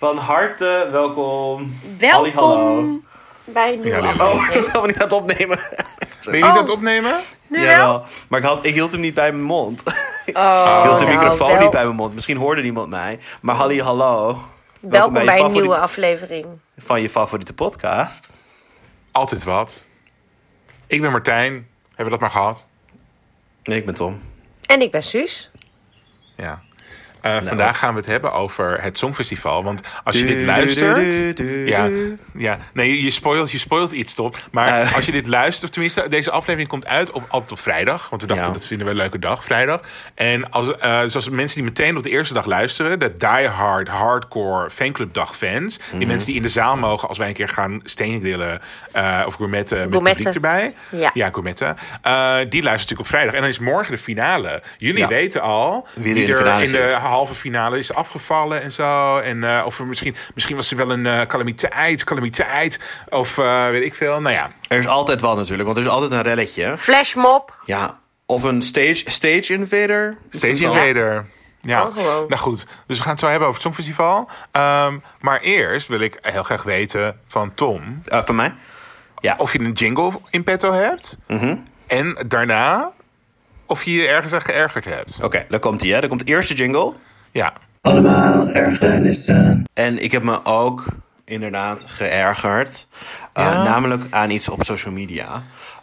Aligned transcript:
Van 0.00 0.16
harte 0.16 0.88
welkom. 0.90 1.78
Welkom 1.98 3.04
bij 3.44 3.72
een 3.72 3.80
nieuwe 3.80 3.96
Ja, 3.98 4.04
lieve. 4.06 4.22
Oh, 4.24 4.32
ik 4.34 4.38
aflevering. 4.38 4.54
was 4.54 4.66
helemaal 4.66 4.86
niet 4.86 4.96
aan 4.96 5.02
het 5.02 5.12
opnemen. 5.12 5.58
Ben 6.24 6.24
je 6.24 6.30
niet 6.30 6.42
Oh. 6.44 6.50
aan 6.50 6.56
het 6.56 6.68
opnemen? 6.70 7.20
Nu 7.46 7.66
wel? 7.66 8.04
Maar 8.28 8.40
ik, 8.40 8.46
had, 8.46 8.64
ik 8.64 8.74
hield 8.74 8.92
hem 8.92 9.00
niet 9.00 9.14
bij 9.14 9.32
mijn 9.32 9.44
mond. 9.44 9.80
ik 10.26 10.36
Oh, 10.36 10.82
hield 10.82 10.98
de 10.98 11.04
nou, 11.04 11.16
microfoon 11.18 11.48
wel- 11.52 11.60
niet 11.60 11.70
bij 11.70 11.84
mijn 11.84 11.96
mond. 11.96 12.14
Misschien 12.14 12.36
hoorde 12.36 12.62
niemand 12.62 12.88
mij. 12.90 13.18
Maar 13.40 13.54
halli, 13.54 13.80
hallo. 13.82 14.42
Welkom 14.80 15.12
bij, 15.12 15.22
een 15.22 15.28
favoriete- 15.28 15.60
nieuwe 15.60 15.76
aflevering. 15.78 16.46
Van 16.78 17.00
je 17.00 17.10
favoriete 17.10 17.54
podcast. 17.54 18.28
Altijd 19.12 19.44
wat. 19.44 19.84
Ik 20.86 21.00
ben 21.00 21.10
Martijn. 21.10 21.52
Hebben 21.88 22.04
we 22.04 22.10
dat 22.10 22.20
maar 22.20 22.30
gehad? 22.30 22.66
Nee, 23.64 23.78
ik 23.78 23.84
ben 23.86 23.94
Tom. 23.94 24.20
En 24.66 24.80
ik 24.80 24.90
ben 24.90 25.02
Suus. 25.02 25.50
Ja. 26.36 26.62
Eh, 27.22 27.36
Vandaag 27.42 27.78
gaan 27.78 27.92
we 27.92 27.98
het 27.98 28.08
hebben 28.08 28.32
over 28.32 28.82
het 28.82 28.98
Songfestival. 28.98 29.64
Want 29.64 29.80
als 30.04 30.18
je 30.18 30.24
dit 30.24 30.42
luistert... 30.42 31.38
Ja, 31.66 31.88
ja. 32.34 32.58
Nee, 32.72 33.02
je- 33.02 33.10
spoilt, 33.10 33.50
je 33.50 33.58
spoilt 33.58 33.92
iets, 33.92 34.14
Tom. 34.14 34.32
Maar 34.50 34.80
Eh. 34.82 34.94
als 34.94 35.06
je 35.06 35.12
dit 35.12 35.26
luistert... 35.26 35.64
of 35.64 35.70
Tenminste, 35.70 36.08
deze 36.08 36.30
aflevering 36.30 36.68
komt 36.68 36.86
uit 36.86 37.10
op, 37.10 37.24
altijd 37.28 37.52
op 37.52 37.60
vrijdag. 37.60 38.08
Want 38.10 38.22
we 38.22 38.28
dachten, 38.28 38.46
Ja. 38.46 38.52
dat 38.52 38.64
vinden 38.64 38.86
we 38.86 38.92
een 38.92 38.98
leuke 38.98 39.18
dag, 39.18 39.44
vrijdag. 39.44 39.80
En 40.14 40.50
als, 40.50 40.76
eh 40.76 41.00
dus 41.00 41.14
als 41.14 41.28
mensen 41.28 41.56
die 41.56 41.64
meteen 41.68 41.96
op 41.96 42.02
de 42.02 42.10
eerste 42.10 42.34
dag 42.34 42.44
luisteren... 42.46 42.98
de 42.98 43.12
diehard, 43.16 43.88
hardcore 43.88 44.70
fanclubdag 44.70 45.36
fans... 45.36 45.78
Mhm. 45.78 45.98
die 45.98 46.06
mensen 46.06 46.26
die 46.26 46.36
in 46.36 46.42
de 46.42 46.48
zaal 46.48 46.76
mogen... 46.76 47.08
als 47.08 47.18
wij 47.18 47.28
een 47.28 47.34
keer 47.34 47.48
gaan 47.48 47.80
steengrillen 47.84 48.60
uh, 48.96 49.22
of 49.26 49.34
gourmetten 49.34 49.78
met 49.78 49.88
Gourmetten. 49.88 50.24
publiek 50.24 50.34
erbij. 50.34 50.74
Ja. 50.88 51.10
Ja, 51.14 51.28
gourmetten. 51.30 51.66
Eh, 52.02 52.36
die 52.48 52.62
luisteren 52.62 52.70
natuurlijk 52.72 53.00
op 53.00 53.06
vrijdag. 53.06 53.34
En 53.34 53.40
dan 53.40 53.48
is 53.50 53.58
morgen 53.58 53.92
de 53.92 53.98
finale. 53.98 54.62
Jullie 54.78 54.98
Ja. 54.98 55.08
weten 55.08 55.40
al 55.40 55.86
Wie 55.94 56.14
wie, 56.14 56.22
er 56.34 56.62
in 56.62 56.70
de 56.72 56.78
in. 56.78 56.94
Halve 57.10 57.34
finale 57.34 57.78
is 57.78 57.92
afgevallen 57.94 58.62
en 58.62 58.72
zo. 58.72 59.18
En 59.18 59.44
eh, 59.44 59.62
of 59.66 59.78
er 59.78 59.86
misschien, 59.86 60.16
misschien 60.34 60.56
was 60.56 60.70
er 60.70 60.76
wel 60.76 60.90
een 60.90 61.06
eh, 61.06 61.26
calamiteit, 61.26 62.04
calamiteit. 62.04 62.80
Of 63.08 63.38
eh, 63.38 63.68
weet 63.68 63.84
ik 63.84 63.94
veel. 63.94 64.20
Nou 64.20 64.34
ja, 64.34 64.50
Er 64.68 64.78
is 64.78 64.86
altijd 64.86 65.20
wel 65.20 65.36
natuurlijk, 65.36 65.64
want 65.64 65.76
er 65.78 65.84
is 65.84 65.90
altijd 65.90 66.12
een 66.12 66.22
relletje. 66.22 66.74
Flashmob. 66.78 67.54
Ja. 67.64 67.98
Of 68.26 68.42
een 68.42 68.62
stage, 68.62 69.02
stage 69.10 69.52
invader. 69.52 70.16
Stage 70.30 70.62
Invader. 70.62 71.24
Ja, 71.62 71.86
Oh, 71.86 71.96
gewoon. 71.96 72.24
nou 72.28 72.40
goed. 72.40 72.66
Dus 72.86 72.96
we 72.96 73.02
gaan 73.02 73.12
het 73.12 73.20
zo 73.20 73.26
hebben 73.28 73.48
over 73.48 73.60
het 73.62 73.72
Songfestival. 73.74 74.28
Ehm, 74.50 74.98
maar 75.20 75.40
eerst 75.40 75.88
wil 75.88 76.00
ik 76.00 76.18
heel 76.22 76.42
graag 76.42 76.62
weten 76.62 77.20
van 77.26 77.54
Tom... 77.54 78.02
Eh, 78.04 78.24
van 78.24 78.34
mij? 78.34 78.54
Ja. 79.20 79.34
of 79.38 79.52
je 79.52 79.60
een 79.60 79.72
jingle 79.72 80.12
in 80.30 80.44
petto 80.44 80.72
hebt. 80.72 81.18
Mhm. 81.26 81.56
En 81.86 82.16
daarna 82.26 82.92
of 83.66 83.84
je 83.84 83.92
je 83.92 84.06
ergens 84.08 84.32
aan 84.32 84.42
geërgerd 84.42 84.84
hebt. 84.84 85.22
Oké, 85.22 85.46
daar 85.48 85.60
komt 85.60 85.80
hij. 85.80 85.90
Hè. 85.90 86.00
Daar 86.00 86.08
komt 86.08 86.26
de 86.26 86.32
eerste 86.32 86.54
jingle. 86.54 86.92
Ja. 87.30 87.52
Allemaal 87.80 88.48
ergernissen. 88.48 89.64
En 89.74 90.02
ik 90.02 90.12
heb 90.12 90.22
me 90.22 90.44
ook 90.44 90.84
inderdaad 91.24 91.84
geërgerd. 91.86 92.88
Uh, 93.38 93.44
Ja? 93.44 93.62
Namelijk 93.62 94.02
aan 94.10 94.30
iets 94.30 94.48
op 94.48 94.64
social 94.64 94.94
media. 94.94 95.42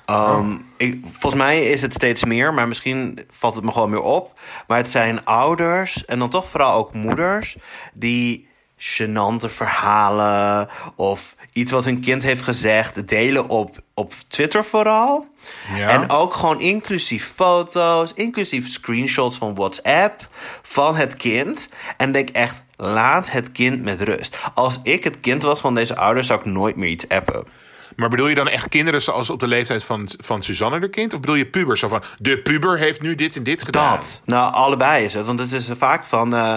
Um, 0.09 0.65
ik, 0.77 0.99
volgens 1.03 1.41
mij 1.41 1.65
is 1.65 1.81
het 1.81 1.93
steeds 1.93 2.25
meer, 2.25 2.53
maar 2.53 2.67
misschien 2.67 3.19
valt 3.29 3.55
het 3.55 3.63
me 3.63 3.71
gewoon 3.71 3.89
meer 3.89 4.01
op. 4.01 4.39
Maar 4.67 4.77
het 4.77 4.91
zijn 4.91 5.25
ouders 5.25 6.05
en 6.05 6.19
dan 6.19 6.29
toch 6.29 6.49
vooral 6.49 6.73
ook 6.73 6.93
moeders 6.93 7.57
die 7.93 8.46
gênante 8.77 9.49
verhalen 9.49 10.69
of 10.95 11.35
iets 11.53 11.71
wat 11.71 11.85
hun 11.85 11.99
kind 11.99 12.23
heeft 12.23 12.43
gezegd 12.43 13.07
delen 13.07 13.47
op, 13.49 13.77
op 13.93 14.13
Twitter 14.27 14.65
vooral. 14.65 15.27
Ja. 15.75 15.89
En 15.89 16.09
ook 16.09 16.33
gewoon 16.33 16.59
inclusief 16.59 17.31
foto's, 17.35 18.13
inclusief 18.13 18.67
screenshots 18.67 19.37
van 19.37 19.55
WhatsApp 19.55 20.27
van 20.61 20.95
het 20.95 21.15
kind. 21.15 21.69
En 21.97 22.11
denk 22.11 22.29
echt, 22.29 22.55
laat 22.75 23.31
het 23.31 23.51
kind 23.51 23.81
met 23.81 24.01
rust. 24.01 24.37
Als 24.53 24.79
ik 24.83 25.03
het 25.03 25.19
kind 25.19 25.43
was 25.43 25.59
van 25.59 25.75
deze 25.75 25.95
ouders, 25.95 26.27
zou 26.27 26.39
ik 26.39 26.45
nooit 26.45 26.75
meer 26.75 26.89
iets 26.89 27.09
appen. 27.09 27.47
Maar 27.95 28.09
bedoel 28.09 28.27
je 28.27 28.35
dan 28.35 28.47
echt 28.47 28.69
kinderen 28.69 29.01
zoals 29.01 29.29
op 29.29 29.39
de 29.39 29.47
leeftijd 29.47 29.83
van, 29.83 30.09
van 30.17 30.43
Suzanne 30.43 30.79
de 30.79 30.89
kind? 30.89 31.13
Of 31.13 31.19
bedoel 31.19 31.35
je 31.35 31.45
pubers? 31.45 31.79
Zo 31.79 31.87
van, 31.87 32.03
de 32.17 32.37
puber 32.39 32.77
heeft 32.77 33.01
nu 33.01 33.15
dit 33.15 33.35
en 33.35 33.43
dit 33.43 33.63
gedaan. 33.63 33.95
Dat. 33.99 34.21
Nou, 34.25 34.53
allebei 34.53 35.05
is 35.05 35.13
het. 35.13 35.25
Want 35.25 35.39
het 35.39 35.53
is 35.53 35.69
vaak 35.77 36.05
van... 36.05 36.35
eh, 36.35 36.55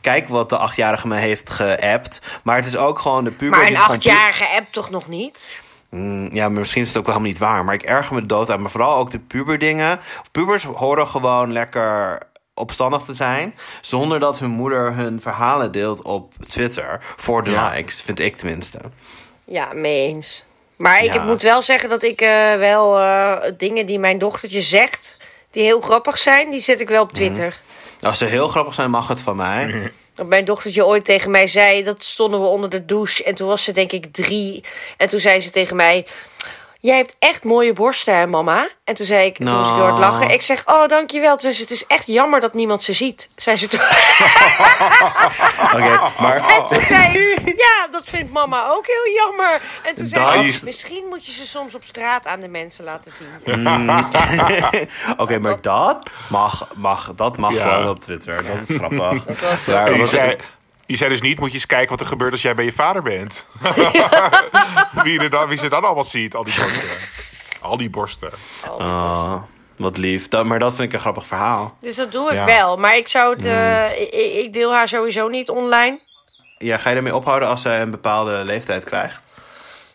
kijk 0.00 0.28
wat 0.28 0.48
de 0.48 0.56
achtjarige 0.56 1.08
me 1.08 1.16
heeft 1.16 1.50
geappt. 1.50 2.20
Maar 2.42 2.56
het 2.56 2.66
is 2.66 2.76
ook 2.76 2.98
gewoon 2.98 3.24
de 3.24 3.30
puber... 3.30 3.58
Maar 3.58 3.68
een 3.68 3.76
gewoon 3.76 3.90
achtjarige 3.90 4.56
app 4.56 4.66
toch 4.72 4.90
nog 4.90 5.08
niet? 5.08 5.52
Mm, 5.90 6.28
ja, 6.32 6.48
maar 6.48 6.58
misschien 6.60 6.82
is 6.82 6.88
het 6.88 6.96
ook 6.96 7.04
wel 7.06 7.14
helemaal 7.14 7.32
niet 7.34 7.42
waar. 7.42 7.64
Maar 7.64 7.74
ik 7.74 7.82
erger 7.82 8.14
me 8.14 8.26
dood 8.26 8.50
aan. 8.50 8.60
Maar 8.60 8.70
vooral 8.70 8.96
ook 8.96 9.10
de 9.10 9.18
puberdingen. 9.18 10.00
Pubers 10.32 10.64
horen 10.64 11.06
gewoon 11.06 11.52
lekker 11.52 12.18
opstandig 12.54 13.02
te 13.02 13.14
zijn. 13.14 13.54
Zonder 13.80 14.20
dat 14.20 14.38
hun 14.38 14.50
moeder 14.50 14.94
hun 14.94 15.20
verhalen 15.22 15.72
deelt 15.72 16.02
op 16.02 16.32
Twitter. 16.48 17.00
Voor 17.16 17.44
de 17.44 17.50
Ja. 17.50 17.68
likes, 17.70 18.02
vind 18.02 18.18
ik 18.20 18.36
tenminste. 18.36 18.78
Ja, 19.44 19.68
mee 19.74 20.08
eens. 20.08 20.44
Maar 20.76 21.04
ik 21.04 21.14
Ja. 21.14 21.22
moet 21.24 21.42
wel 21.42 21.62
zeggen 21.62 21.88
dat 21.88 22.02
ik 22.02 22.20
eh, 22.20 22.54
wel 22.56 22.98
eh, 22.98 23.50
dingen 23.56 23.86
die 23.86 23.98
mijn 23.98 24.18
dochtertje 24.18 24.62
zegt... 24.62 25.16
die 25.50 25.62
heel 25.62 25.80
grappig 25.80 26.18
zijn, 26.18 26.50
die 26.50 26.60
zet 26.60 26.80
ik 26.80 26.88
wel 26.88 27.02
op 27.02 27.12
Twitter. 27.12 27.60
Als 28.00 28.18
ze 28.18 28.24
heel 28.24 28.48
grappig 28.48 28.74
zijn, 28.74 28.90
mag 28.90 29.08
het 29.08 29.20
van 29.20 29.36
mij. 29.36 29.92
Mijn 30.26 30.44
dochtertje 30.44 30.86
ooit 30.86 31.04
tegen 31.04 31.30
mij 31.30 31.46
zei... 31.46 31.82
dat 31.82 32.02
stonden 32.02 32.40
we 32.40 32.46
onder 32.46 32.70
de 32.70 32.84
douche 32.84 33.24
en 33.24 33.34
toen 33.34 33.48
was 33.48 33.64
ze 33.64 33.72
denk 33.72 33.92
ik 33.92 34.12
drie. 34.12 34.64
En 34.96 35.08
toen 35.08 35.20
zei 35.20 35.40
ze 35.40 35.50
tegen 35.50 35.76
mij... 35.76 36.06
Jij 36.82 36.96
hebt 36.96 37.16
echt 37.18 37.44
mooie 37.44 37.72
borsten, 37.72 38.14
hè, 38.16 38.26
mama? 38.26 38.68
En 38.84 38.94
toen 38.94 39.06
zei 39.06 39.26
ik, 39.26 39.36
toen 39.36 39.56
moest 39.56 39.68
ik 39.68 39.74
heel 39.74 39.84
hard 39.84 39.98
Nou. 39.98 40.12
lachen. 40.12 40.30
Ik 40.30 40.42
zeg, 40.42 40.66
oh, 40.66 40.86
dankjewel. 40.88 41.30
Toen 41.30 41.40
zei 41.40 41.54
ze, 41.54 41.60
het 41.62 41.70
is 41.70 41.86
echt 41.86 42.06
jammer 42.06 42.40
dat 42.40 42.54
niemand 42.54 42.82
ze 42.82 42.92
ziet. 42.92 43.28
Zei 43.36 43.56
ze 43.56 43.68
toen. 43.68 43.80
Oké, 45.74 46.00
maar... 46.20 46.36
En 46.36 46.66
toen 46.66 46.80
zei 46.80 47.18
ik, 47.18 47.56
ja, 47.56 47.86
dat 47.90 48.02
vindt 48.04 48.32
mama 48.32 48.66
ook 48.68 48.86
heel 48.86 49.14
jammer. 49.14 49.60
En 49.82 49.94
toen 49.94 50.08
zei 50.08 50.44
Dat- 50.44 50.54
ze, 50.54 50.64
misschien 50.64 51.04
moet 51.08 51.26
je 51.26 51.32
ze 51.32 51.46
soms 51.46 51.74
op 51.74 51.84
straat 51.84 52.26
aan 52.26 52.40
de 52.40 52.48
mensen 52.48 52.84
laten 52.84 53.12
zien. 53.12 53.28
Oké, 55.22 55.38
maar 55.38 55.60
dat 55.60 56.10
mag, 56.28 56.68
mag, 56.76 57.12
dat 57.16 57.36
mag 57.36 57.52
Ja. 57.52 57.68
gewoon 57.74 57.88
op 57.88 58.00
Twitter. 58.00 58.36
Dat 58.36 58.68
is 58.68 58.76
grappig. 58.76 59.24
was 59.40 59.64
Ja, 59.66 59.96
wat- 59.96 60.08
zei, 60.08 60.36
je 60.90 60.96
zei 60.96 61.10
dus 61.10 61.20
niet, 61.20 61.38
moet 61.38 61.48
je 61.48 61.54
eens 61.54 61.66
kijken 61.66 61.90
wat 61.90 62.00
er 62.00 62.06
gebeurt 62.06 62.32
als 62.32 62.42
jij 62.42 62.54
bij 62.54 62.64
je 62.64 62.72
vader 62.72 63.02
bent. 63.02 63.46
wie, 65.04 65.20
er 65.20 65.30
dan, 65.30 65.48
wie 65.48 65.58
ze 65.58 65.68
dan 65.68 65.84
allemaal 65.84 66.04
ziet, 66.04 66.34
al 66.34 66.44
die 66.44 66.54
borsten. 66.54 66.98
Al 67.60 67.76
die 67.76 67.90
borsten. 67.90 68.30
Oh, 68.68 69.34
wat 69.76 69.96
lief. 69.96 70.28
Dat, 70.28 70.44
maar 70.46 70.58
dat 70.58 70.74
vind 70.74 70.88
ik 70.88 70.92
een 70.92 71.00
grappig 71.00 71.26
verhaal. 71.26 71.76
Dus 71.80 71.96
dat 71.96 72.12
doe 72.12 72.28
ik 72.28 72.34
Ja. 72.34 72.44
wel. 72.44 72.76
Maar 72.76 72.96
ik 72.96 73.08
zou 73.08 73.34
het, 73.34 73.44
eh, 73.44 74.00
ik, 74.00 74.34
ik 74.44 74.52
deel 74.52 74.72
haar 74.72 74.88
sowieso 74.88 75.28
niet 75.28 75.48
online. 75.50 76.00
Ja, 76.58 76.76
ga 76.78 76.90
je 76.90 76.96
ermee 76.96 77.14
ophouden 77.16 77.48
als 77.48 77.62
zij 77.62 77.80
een 77.82 77.90
bepaalde 77.90 78.42
leeftijd 78.44 78.84
krijgt? 78.84 79.20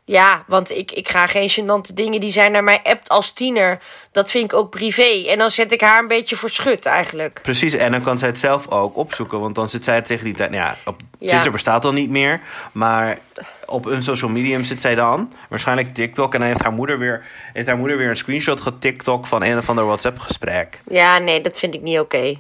Ja, 0.08 0.44
want 0.48 0.70
ik, 0.72 0.92
ik 0.92 1.10
ga 1.10 1.28
geen 1.28 1.50
gênante 1.50 1.94
dingen 1.94 2.20
die 2.20 2.32
zij 2.32 2.50
naar 2.50 2.64
mij 2.64 2.80
appt 2.84 3.10
als 3.10 3.32
tiener. 3.32 3.80
Dat 4.12 4.32
vind 4.32 4.44
ik 4.52 4.58
ook 4.58 4.70
privé. 4.70 5.24
En 5.28 5.38
dan 5.38 5.50
zet 5.50 5.72
ik 5.72 5.82
haar 5.82 6.00
een 6.00 6.08
beetje 6.08 6.36
voor 6.36 6.50
schut 6.50 6.86
eigenlijk. 6.86 7.40
Precies, 7.44 7.74
en 7.74 7.92
dan 7.92 8.02
kan 8.02 8.18
zij 8.18 8.28
het 8.28 8.40
zelf 8.40 8.68
ook 8.68 8.98
opzoeken. 8.98 9.40
Want 9.40 9.56
dan 9.56 9.70
zit 9.70 9.84
zij 9.84 9.96
er 9.96 10.04
tegen 10.04 10.26
die 10.26 10.36
tijd... 10.36 10.52
Nou 10.52 10.64
ja, 10.64 10.76
op 10.86 11.00
Ja. 11.20 11.28
Twitter 11.30 11.52
bestaat 11.52 11.82
dan 11.82 11.96
niet 11.96 12.10
meer. 12.10 12.42
Maar 12.72 13.20
op 13.66 13.86
een 13.86 14.04
social 14.04 14.30
medium 14.30 14.64
zit 14.66 14.82
zij 14.82 14.96
dan. 14.96 15.34
Waarschijnlijk 15.50 15.94
TikTok. 15.94 16.34
En 16.34 16.40
dan 16.40 16.48
heeft 16.48 16.64
haar 16.64 16.74
moeder 16.74 17.00
weer, 17.00 17.26
heeft 17.54 17.68
haar 17.68 17.78
moeder 17.78 17.98
weer 17.98 18.10
een 18.10 18.18
screenshot 18.18 18.62
getiktok 18.62 19.28
van 19.28 19.44
een 19.44 19.58
of 19.58 19.70
ander 19.70 19.86
WhatsApp 19.86 20.20
gesprek. 20.20 20.80
Ja, 20.90 21.18
nee, 21.18 21.42
dat 21.42 21.60
vind 21.60 21.74
ik 21.74 21.82
niet 21.82 22.00
oké. 22.00 22.36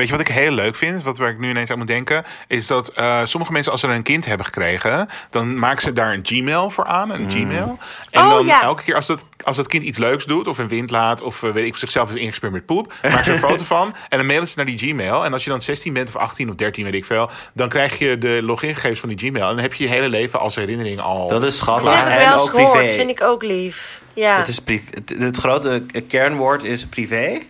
Weet 0.00 0.08
je 0.08 0.16
wat 0.16 0.28
ik 0.28 0.34
heel 0.34 0.50
leuk 0.52 0.76
vind? 0.76 1.02
Wat 1.02 1.18
waar 1.18 1.30
ik 1.30 1.38
nu 1.38 1.50
ineens 1.50 1.70
aan 1.70 1.78
moet 1.78 1.86
denken. 1.86 2.24
Is 2.48 2.66
dat 2.66 2.88
eh, 2.88 3.20
sommige 3.24 3.52
mensen, 3.52 3.72
als 3.72 3.80
ze 3.80 3.86
een 3.86 4.02
kind 4.02 4.26
hebben 4.26 4.46
gekregen. 4.46 5.08
dan 5.30 5.58
maken 5.58 5.82
ze 5.82 5.92
daar 5.92 6.12
een 6.12 6.20
Gmail 6.22 6.70
voor 6.70 6.84
aan. 6.84 7.10
Een 7.10 7.30
Gmail. 7.30 7.78
En 8.10 8.22
Oh, 8.22 8.30
dan 8.30 8.46
ja. 8.46 8.62
elke 8.62 8.82
keer 8.82 8.94
als 8.94 9.06
dat, 9.06 9.24
als 9.44 9.56
dat 9.56 9.66
kind 9.66 9.82
iets 9.82 9.98
leuks 9.98 10.24
doet. 10.24 10.48
of 10.48 10.58
een 10.58 10.68
wind 10.68 10.90
laat. 10.90 11.22
of 11.22 11.42
eh, 11.42 11.50
weet 11.50 11.66
ik 11.66 11.76
zichzelf 11.76 12.08
heeft 12.08 12.20
ingespeeld 12.20 12.52
met 12.52 12.66
poep. 12.66 12.92
maken 13.02 13.24
ze 13.24 13.32
een 13.32 13.38
foto 13.38 13.64
van. 13.64 13.94
En 14.08 14.18
dan 14.18 14.26
mailen 14.26 14.48
ze 14.48 14.54
naar 14.56 14.66
die 14.66 14.78
Gmail. 14.78 15.24
En 15.24 15.32
als 15.32 15.44
je 15.44 15.50
dan 15.50 15.62
16 15.62 15.92
bent 15.92 16.08
of 16.08 16.16
18 16.16 16.48
of 16.48 16.54
13, 16.54 16.84
weet 16.84 16.94
ik 16.94 17.04
veel. 17.04 17.30
dan 17.54 17.68
krijg 17.68 17.98
je 17.98 18.18
de 18.18 18.40
logingegevens 18.42 19.00
van 19.00 19.08
die 19.08 19.18
Gmail. 19.18 19.48
En 19.48 19.54
dan 19.54 19.62
heb 19.62 19.74
je 19.74 19.84
je 19.84 19.90
hele 19.90 20.08
leven 20.08 20.40
als 20.40 20.54
herinnering 20.54 21.00
al. 21.00 21.28
Dat 21.28 21.44
is 21.44 21.56
schattig. 21.56 21.84
Dat 21.84 22.12
ik 22.12 22.18
en 22.18 22.32
ook 22.32 22.50
privé. 22.50 22.88
Vind 22.88 23.10
ik 23.10 23.22
ook 23.22 23.42
lief. 23.42 24.00
Ja. 24.14 24.38
Het, 24.38 24.48
is 24.48 24.58
privé. 24.58 24.84
Het, 24.90 25.14
het 25.18 25.36
grote 25.36 25.82
kernwoord 26.08 26.64
is 26.64 26.86
privé. 26.86 27.40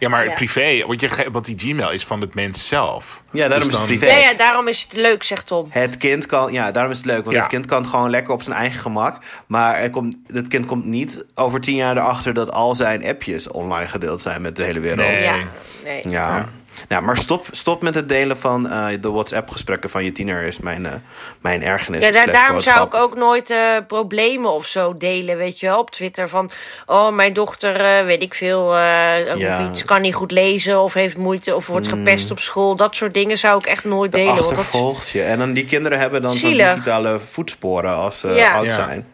Ja, 0.00 0.08
maar 0.08 0.24
Ja. 0.24 0.34
privé. 0.34 0.84
Want, 0.86 1.00
je, 1.00 1.26
want 1.32 1.44
die 1.44 1.58
Gmail 1.58 1.90
is 1.90 2.04
van 2.04 2.20
het 2.20 2.34
mens 2.34 2.66
zelf. 2.68 3.22
Ja, 3.30 3.48
daarom 3.48 3.68
Dus 3.68 3.76
is 3.78 3.80
het 3.88 3.98
privé. 3.98 4.06
ja, 4.06 4.16
ja, 4.30 4.34
daarom 4.34 4.68
is 4.68 4.82
het 4.82 4.92
leuk, 4.92 5.22
zegt 5.22 5.46
Tom. 5.46 5.66
Het 5.70 5.96
kind 5.96 6.26
kan, 6.26 6.52
ja, 6.52 6.70
daarom 6.72 6.92
is 6.92 6.96
het 6.98 7.06
leuk. 7.06 7.22
Want 7.24 7.36
Ja. 7.36 7.40
het 7.42 7.50
kind 7.50 7.66
kan 7.66 7.80
het 7.82 7.90
gewoon 7.90 8.10
lekker 8.10 8.32
op 8.34 8.42
zijn 8.42 8.56
eigen 8.56 8.80
gemak. 8.80 9.18
Maar 9.46 9.74
er 9.74 9.90
komt, 9.90 10.16
het 10.26 10.48
kind 10.48 10.66
komt 10.66 10.84
niet 10.84 11.24
over 11.34 11.60
tien 11.60 11.76
jaar 11.76 11.96
erachter 11.96 12.34
dat 12.34 12.52
al 12.52 12.74
zijn 12.74 13.04
appjes 13.06 13.48
online 13.50 13.88
gedeeld 13.88 14.20
zijn 14.20 14.42
met 14.42 14.56
de 14.56 14.62
hele 14.62 14.80
wereld. 14.80 15.08
Nee. 15.08 15.22
Ja, 15.22 15.36
nee. 15.84 16.08
Ja. 16.08 16.48
Nou, 16.88 17.02
maar 17.02 17.16
stop, 17.16 17.46
stop 17.50 17.82
met 17.82 17.94
het 17.94 18.08
delen 18.08 18.38
van 18.38 18.68
eh, 18.70 18.86
de 19.00 19.10
WhatsApp-gesprekken 19.10 19.90
van 19.90 20.04
je 20.04 20.12
tiener, 20.12 20.42
is 20.42 20.58
mijn, 20.58 20.86
eh, 20.86 20.92
mijn 21.40 21.62
ergernis. 21.62 22.04
Ja, 22.04 22.12
daar, 22.12 22.30
daarom 22.30 22.60
zou 22.60 22.86
ik 22.86 22.94
ook 22.94 23.14
nooit 23.16 23.50
eh, 23.50 23.76
problemen 23.86 24.52
of 24.52 24.66
zo 24.66 24.96
delen, 24.96 25.36
weet 25.36 25.60
je 25.60 25.66
wel, 25.66 25.78
op 25.78 25.90
Twitter. 25.90 26.28
Van, 26.28 26.50
oh, 26.86 27.12
mijn 27.12 27.32
dochter, 27.32 27.80
eh, 27.80 28.04
weet 28.04 28.22
ik 28.22 28.34
veel, 28.34 28.76
eh, 28.76 29.36
Ja. 29.36 29.58
Mm. 29.58 29.68
iets, 29.70 29.84
kan 29.84 30.00
niet 30.00 30.14
goed 30.14 30.30
lezen 30.30 30.80
of 30.80 30.94
heeft 30.94 31.16
moeite 31.16 31.54
of 31.54 31.66
wordt 31.66 31.88
gepest 31.88 32.30
op 32.30 32.38
school. 32.38 32.76
Dat 32.76 32.94
soort 32.96 33.14
dingen 33.14 33.38
zou 33.38 33.58
ik 33.58 33.66
echt 33.66 33.84
nooit 33.84 34.12
delen. 34.12 34.34
Want 34.34 34.48
dat, 34.48 34.58
Achtervolgt 34.58 35.08
je. 35.10 35.22
En 35.22 35.38
dan 35.38 35.52
die 35.52 35.64
kinderen 35.64 35.98
hebben 35.98 36.22
dan 36.22 36.30
zo'n 36.32 36.50
digitale 36.50 37.20
voetsporen 37.30 37.94
als 37.96 38.20
ze 38.20 38.28
Ja. 38.28 38.52
oud 38.54 38.64
Ja. 38.64 38.74
zijn. 38.86 39.06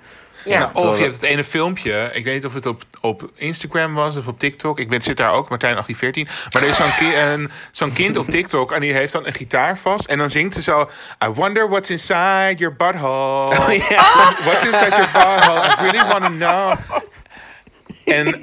Ja. 0.46 0.58
Nou, 0.58 0.86
of 0.88 0.96
je 0.96 1.02
hebt 1.02 1.14
het 1.14 1.22
ene 1.22 1.44
filmpje. 1.44 2.10
Ik 2.12 2.24
weet 2.24 2.34
niet 2.34 2.46
of 2.46 2.54
het 2.54 2.66
op, 2.66 2.82
op 3.00 3.30
Instagram 3.34 3.94
was 3.94 4.16
of 4.16 4.26
op 4.26 4.38
TikTok. 4.38 4.78
Ik 4.78 4.88
ben, 4.88 5.02
zit 5.02 5.16
daar 5.16 5.32
ook, 5.32 5.48
Martijn 5.48 5.72
1814. 5.72 6.28
Maar 6.52 6.62
er 6.62 6.68
is 6.68 6.76
zo'n 6.76 6.94
ki- 7.08 7.16
een- 7.20 7.50
zo'n 7.70 7.92
kind 7.92 8.16
op 8.16 8.28
TikTok 8.30 8.72
en 8.72 8.80
die 8.80 8.92
heeft 8.92 9.12
dan 9.12 9.26
een 9.26 9.34
gitaar 9.34 9.78
vast. 9.78 10.04
En 10.06 10.18
dan 10.18 10.30
zingt 10.30 10.54
ze 10.54 10.62
zo... 10.62 10.88
I 11.24 11.28
wonder 11.28 11.68
what's 11.68 11.90
inside 11.90 12.54
your 12.56 12.76
butthole. 12.76 13.54
What's 14.46 14.64
inside 14.64 14.88
your 14.96 15.10
butthole? 15.12 15.60
I 15.60 15.74
really 15.90 16.08
want 16.08 16.22
to 16.24 16.30
know. 16.30 16.72
En 18.06 18.38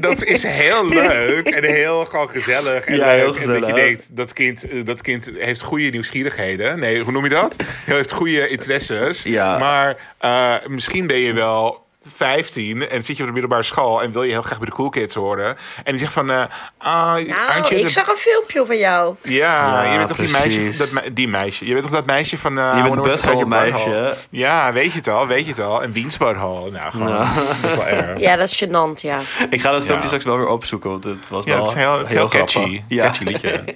dat 0.00 0.24
is 0.24 0.42
heel 0.42 0.88
leuk 0.88 1.48
en 1.48 1.64
heel 1.64 2.04
gewoon 2.04 2.28
gezellig. 2.28 2.84
En 2.84 2.96
Ja, 2.96 3.06
leuk. 3.06 3.14
heel 3.16 3.26
En 3.26 3.34
dat 3.34 3.44
je 3.46 3.50
gezellig. 3.52 3.74
denkt, 3.74 4.16
dat 4.16 4.32
kind, 4.32 4.68
eh, 4.68 4.84
dat 4.84 5.02
kind 5.02 5.32
heeft 5.38 5.60
goede 5.60 5.88
nieuwsgierigheden. 5.88 6.78
Nee, 6.80 7.00
hoe 7.02 7.12
noem 7.12 7.24
je 7.24 7.30
dat? 7.30 7.56
Hij 7.84 7.96
heeft 7.96 8.12
goede 8.12 8.48
interesses. 8.48 9.22
Ja. 9.22 9.58
Maar 9.58 9.96
eh, 10.18 10.54
misschien 10.66 11.06
ben 11.06 11.18
je 11.18 11.32
wel 11.32 11.86
15 12.14 12.88
en 12.88 13.02
zit 13.02 13.16
je 13.16 13.22
op 13.22 13.26
de 13.28 13.32
middelbare 13.32 13.62
school 13.62 14.02
en 14.02 14.12
wil 14.12 14.22
je 14.22 14.30
heel 14.30 14.42
graag 14.42 14.58
bij 14.58 14.66
de 14.68 14.74
cool 14.74 14.88
kids 14.88 15.14
horen. 15.14 15.56
En 15.84 15.92
die 15.92 15.98
zegt 16.00 16.12
van, 16.12 16.30
eh 16.30 16.42
ah, 16.78 17.14
Nou, 17.14 17.74
ik 17.74 17.88
zag 17.88 18.08
een 18.08 18.16
filmpje 18.16 18.66
van 18.66 18.78
jou. 18.78 19.14
Ja, 19.22 19.82
Ja, 19.82 19.90
je 19.92 19.96
bent 19.96 20.08
toch 20.08 20.16
die 20.18 20.30
meisje, 20.30 20.76
dat, 20.78 20.90
me- 20.90 21.12
die 21.12 21.28
meisje. 21.28 21.66
Je 21.66 21.72
bent 21.72 21.84
toch 21.84 21.94
dat 21.94 22.06
meisje 22.06 22.38
van... 22.38 22.58
eh, 22.58 22.72
Je 22.76 22.82
bent 22.82 23.02
best 23.02 23.24
wel 23.24 23.32
Your 23.32 23.48
meisje. 23.48 24.14
Ja, 24.30 24.72
weet 24.72 24.92
je 24.92 24.98
het 24.98 25.08
al, 25.08 25.26
weet 25.26 25.44
je 25.44 25.50
het 25.50 25.60
al. 25.60 25.82
En 25.82 25.92
Wiens 25.92 26.16
butthole. 26.16 26.70
Nou, 26.70 26.90
gewoon, 26.90 27.16
dat 27.16 27.26
is 27.62 27.74
wel 27.74 27.86
erg. 27.86 28.18
Ja, 28.20 28.36
dat 28.36 28.48
is 28.50 28.64
gênant, 28.64 29.00
ja. 29.00 29.18
Ik 29.50 29.60
ga 29.60 29.70
dat 29.70 29.80
filmpje 29.82 30.00
Ja. 30.00 30.06
straks 30.06 30.24
wel 30.24 30.36
weer 30.36 30.48
opzoeken, 30.48 30.90
want 30.90 31.04
het 31.04 31.18
was 31.28 31.44
Ja, 31.44 31.50
wel 31.50 31.60
het 31.60 31.68
is 31.68 31.74
heel, 31.74 31.92
heel, 32.06 32.28
grappig. 32.28 32.38
catchy. 32.38 32.82
Ja. 32.88 33.04
Catchy 33.04 33.24
liedje. 33.24 33.64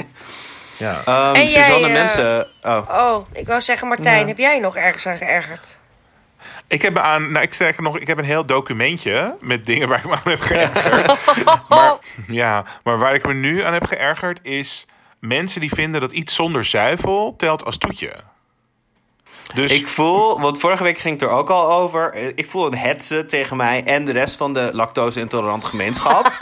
Ja. 0.76 1.00
Ehm, 1.05 1.34
En 1.34 1.46
jij, 1.49 1.62
Suzanne 1.64 1.87
eh, 1.87 1.93
mensen... 1.93 2.46
Oh. 2.62 2.88
Oh, 2.90 3.26
ik 3.32 3.46
wou 3.46 3.61
zeggen, 3.61 3.88
Martijn, 3.88 4.20
Ja. 4.20 4.26
heb 4.26 4.38
jij 4.38 4.58
nog 4.58 4.76
ergens 4.76 5.06
aan 5.06 5.17
geërgerd? 5.17 5.79
Ik 6.72 6.82
heb 6.82 6.98
aan, 6.98 7.32
nou, 7.32 7.44
ik 7.44 7.54
zeg 7.54 7.78
nog, 7.78 7.98
ik 7.98 8.06
heb 8.06 8.19
een 8.19 8.24
heel 8.24 8.46
documentje 8.46 9.36
met 9.40 9.66
dingen 9.66 9.88
waar 9.88 9.98
ik 9.98 10.04
me 10.04 10.12
aan 10.12 10.20
heb 10.24 10.40
geërgerd. 10.40 11.19
maar, 11.69 11.94
ja, 12.28 12.64
maar 12.84 12.98
waar 12.98 13.14
ik 13.14 13.26
me 13.26 13.34
nu 13.34 13.62
aan 13.62 13.72
heb 13.72 13.84
geërgerd 13.86 14.38
is 14.42 14.86
mensen 15.20 15.60
die 15.60 15.70
vinden 15.74 16.00
dat 16.00 16.12
iets 16.12 16.34
zonder 16.34 16.64
zuivel 16.64 17.34
telt 17.36 17.64
als 17.64 17.78
toetje. 17.78 18.12
Dus 19.54 19.72
Ik 19.72 19.86
voel, 19.86 20.40
want 20.40 20.58
vorige 20.60 20.82
week 20.82 20.98
ging 20.98 21.20
het 21.20 21.22
er 21.30 21.36
ook 21.36 21.50
al 21.50 21.72
over. 21.72 22.12
eh, 22.12 22.26
Ik 22.34 22.46
voel 22.50 22.66
een 22.66 22.78
hetze 22.78 23.26
tegen 23.26 23.56
mij 23.56 23.82
en 23.84 24.04
de 24.04 24.12
rest 24.12 24.36
van 24.36 24.52
de 24.54 24.70
lactose-intolerante 24.72 25.66
gemeenschap. 25.66 26.26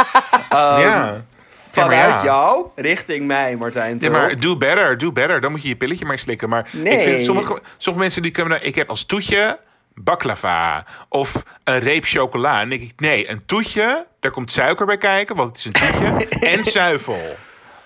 Ehm, 0.49 0.81
ja. 0.81 1.25
Vanuit 1.73 1.93
ja. 2.09 2.25
jou 2.25 2.67
richting 2.77 3.27
mij, 3.27 3.57
Martijn. 3.57 3.97
Ja, 4.01 4.11
maar 4.11 4.39
do 4.41 4.57
better, 4.57 4.99
do 4.99 5.13
better. 5.13 5.41
Dan 5.41 5.51
moet 5.51 5.63
je 5.63 5.69
je 5.69 5.77
pilletje 5.77 6.05
maar 6.05 6.19
slikken. 6.19 6.49
Maar 6.49 6.69
Nee. 6.73 6.97
ik 6.97 7.03
vind 7.03 7.25
sommige, 7.25 7.61
sommige 7.77 8.05
mensen 8.05 8.23
die 8.23 8.31
kunnen... 8.31 8.67
Ik 8.67 8.75
heb 8.75 8.89
als 8.89 9.05
toetje 9.05 9.59
baklava 9.95 10.85
of 11.09 11.43
een 11.65 11.79
reep 11.79 12.05
chocola. 12.05 12.53
En 12.53 12.69
dan 12.69 12.79
denk 12.79 12.91
ik, 12.91 13.01
nee, 13.01 13.31
een 13.31 13.47
toetje, 13.47 14.07
daar 14.21 14.31
komt 14.31 14.51
suiker 14.53 14.87
bij 14.87 14.99
kijken, 14.99 15.37
want 15.37 15.49
het 15.49 15.59
is 15.59 15.65
een 15.65 15.73
toetje. 15.73 16.29
en 16.57 16.65
zuivel. 16.65 17.37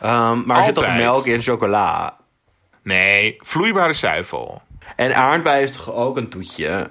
Ehm, 0.01 0.43
maar 0.47 0.57
er 0.59 0.65
zit 0.65 0.75
toch 0.75 0.97
melk 0.97 1.27
in 1.27 1.43
chocola? 1.43 2.17
Nee, 2.83 3.37
vloeibare 3.39 3.93
zuivel. 3.93 4.63
En 4.97 5.15
aardbei 5.17 5.63
is 5.63 5.73
toch 5.73 5.93
ook 5.93 6.17
een 6.17 6.29
toetje? 6.29 6.91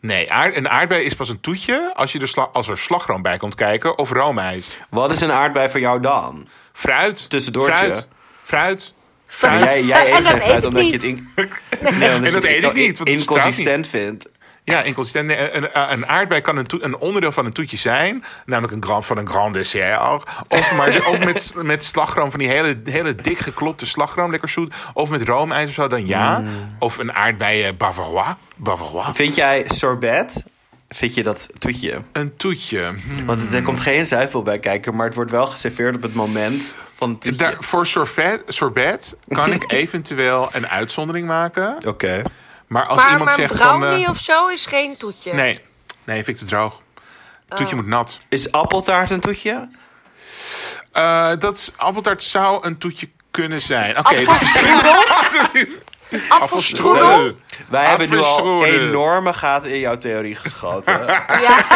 Nee, 0.00 0.32
aard, 0.32 0.56
een 0.56 0.68
aardbei 0.68 1.04
is 1.04 1.14
pas 1.14 1.28
een 1.28 1.40
toetje 1.40 1.92
als, 1.94 2.12
je 2.12 2.18
er 2.18 2.28
sla- 2.28 2.48
als 2.52 2.68
er 2.68 2.78
slagroom 2.78 3.22
bij 3.22 3.36
komt 3.36 3.54
kijken 3.54 3.98
of 3.98 4.10
roomijs. 4.10 4.78
Wat 4.90 5.12
is 5.12 5.20
een 5.20 5.32
aardbei 5.32 5.70
voor 5.70 5.80
jou 5.80 6.00
dan? 6.00 6.48
Fruit. 6.72 7.30
Tussendoortje. 7.30 8.04
Fruit. 8.42 8.92
Fruit. 9.26 9.60
Maar 9.60 9.70
jij, 9.70 9.82
jij 9.82 10.12
eet 10.12 10.28
fruit 10.28 10.64
omdat 10.64 10.86
je 10.86 10.92
het 10.92 11.04
in... 11.04 11.28
Nee, 11.98 12.14
omdat 12.14 12.14
En 12.14 12.22
dat 12.22 12.32
je 12.32 12.36
het 12.38 12.44
eet 12.44 12.64
ik 12.64 12.74
niet, 12.74 12.98
want 12.98 13.10
inconsistent 13.10 13.88
vindt. 13.88 14.28
Ja, 14.64 14.82
inconsistent. 14.82 15.26
Nee, 15.26 15.52
een, 15.52 15.92
een, 15.92 16.06
aardbei 16.06 16.40
kan 16.40 16.56
een, 16.56 16.66
een 16.80 16.96
onderdeel 16.96 17.32
van 17.32 17.46
een 17.46 17.52
toetje 17.52 17.76
zijn. 17.76 18.24
Namelijk 18.46 18.72
een 18.72 18.84
grand, 18.84 19.06
van 19.06 19.18
een 19.18 19.28
grand 19.28 19.54
dessert. 19.54 20.00
Of, 20.48 20.74
maar, 20.74 21.06
of 21.08 21.24
met, 21.24 21.54
met 21.62 21.84
slagroom, 21.84 22.30
van 22.30 22.38
die 22.38 22.48
hele, 22.48 22.80
hele 22.84 23.14
dik 23.14 23.38
geklopte 23.38 23.86
slagroom, 23.86 24.30
lekker 24.30 24.48
zoet. 24.48 24.74
Of 24.92 25.10
met 25.10 25.22
roomijs 25.22 25.68
of 25.68 25.74
zo, 25.74 25.86
dan 25.86 26.06
ja. 26.06 26.38
Mm. 26.38 26.48
Of 26.78 26.98
een 26.98 27.12
aardbei 27.12 27.62
eh, 27.62 27.72
bavarois. 27.76 28.34
Bavarois. 28.56 29.06
Vind 29.12 29.34
jij 29.34 29.64
sorbet? 29.74 30.44
Vind 30.88 31.14
je 31.14 31.22
dat 31.22 31.48
toetje? 31.58 32.02
Een 32.12 32.36
toetje. 32.36 32.80
Hm. 32.80 33.24
Want 33.24 33.54
er 33.54 33.62
komt 33.62 33.80
geen 33.80 34.06
zuivel 34.06 34.42
bij 34.42 34.58
kijken, 34.58 34.94
maar 34.94 35.06
het 35.06 35.14
wordt 35.14 35.30
wel 35.30 35.46
geserveerd 35.46 35.96
op 35.96 36.02
het 36.02 36.14
moment 36.14 36.74
van 36.94 37.10
het 37.10 37.20
toetje. 37.20 37.38
Daar, 37.38 37.56
voor 37.58 37.86
sorbet, 37.86 38.42
sorbet 38.46 39.16
kan 39.28 39.52
ik 39.52 39.64
eventueel 39.82 40.48
een 40.52 40.68
uitzondering 40.68 41.26
maken. 41.26 41.76
Oké. 41.86 42.22
Maar 42.74 42.86
als 42.86 43.02
maar 43.02 43.10
iemand 43.10 43.24
maar 43.28 43.38
zegt 43.38 43.56
van... 43.56 43.78
brownie 43.78 44.04
eh, 44.04 44.10
of 44.10 44.18
zo 44.18 44.48
is 44.48 44.66
geen 44.66 44.96
toetje. 44.96 45.34
nee, 45.34 45.60
nee, 46.04 46.24
vind 46.24 46.28
ik 46.28 46.36
te 46.36 46.44
droog. 46.44 46.72
Oh. 47.48 47.56
Toetje 47.56 47.74
moet 47.74 47.86
nat. 47.86 48.20
Is 48.28 48.52
appeltaart 48.52 49.10
een 49.10 49.20
toetje? 49.20 49.68
Eh, 50.92 51.30
dat 51.38 51.56
is- 51.56 51.72
appeltaart 51.76 52.22
zou 52.22 52.66
een 52.66 52.78
toetje 52.78 53.10
kunnen 53.30 53.60
zijn. 53.60 53.98
Oké, 53.98 54.14
dus 54.14 54.26
Appelstrudel? 56.28 56.92
Appelstrudel? 57.02 57.36
Wij 57.68 57.84
hebben 57.86 58.10
nu 58.10 58.18
al 58.18 58.64
enorme 58.64 59.32
gaten 59.32 59.70
in 59.70 59.78
jouw 59.78 59.98
theorie 59.98 60.34
geschoten. 60.34 61.00
Ja. 61.42 61.64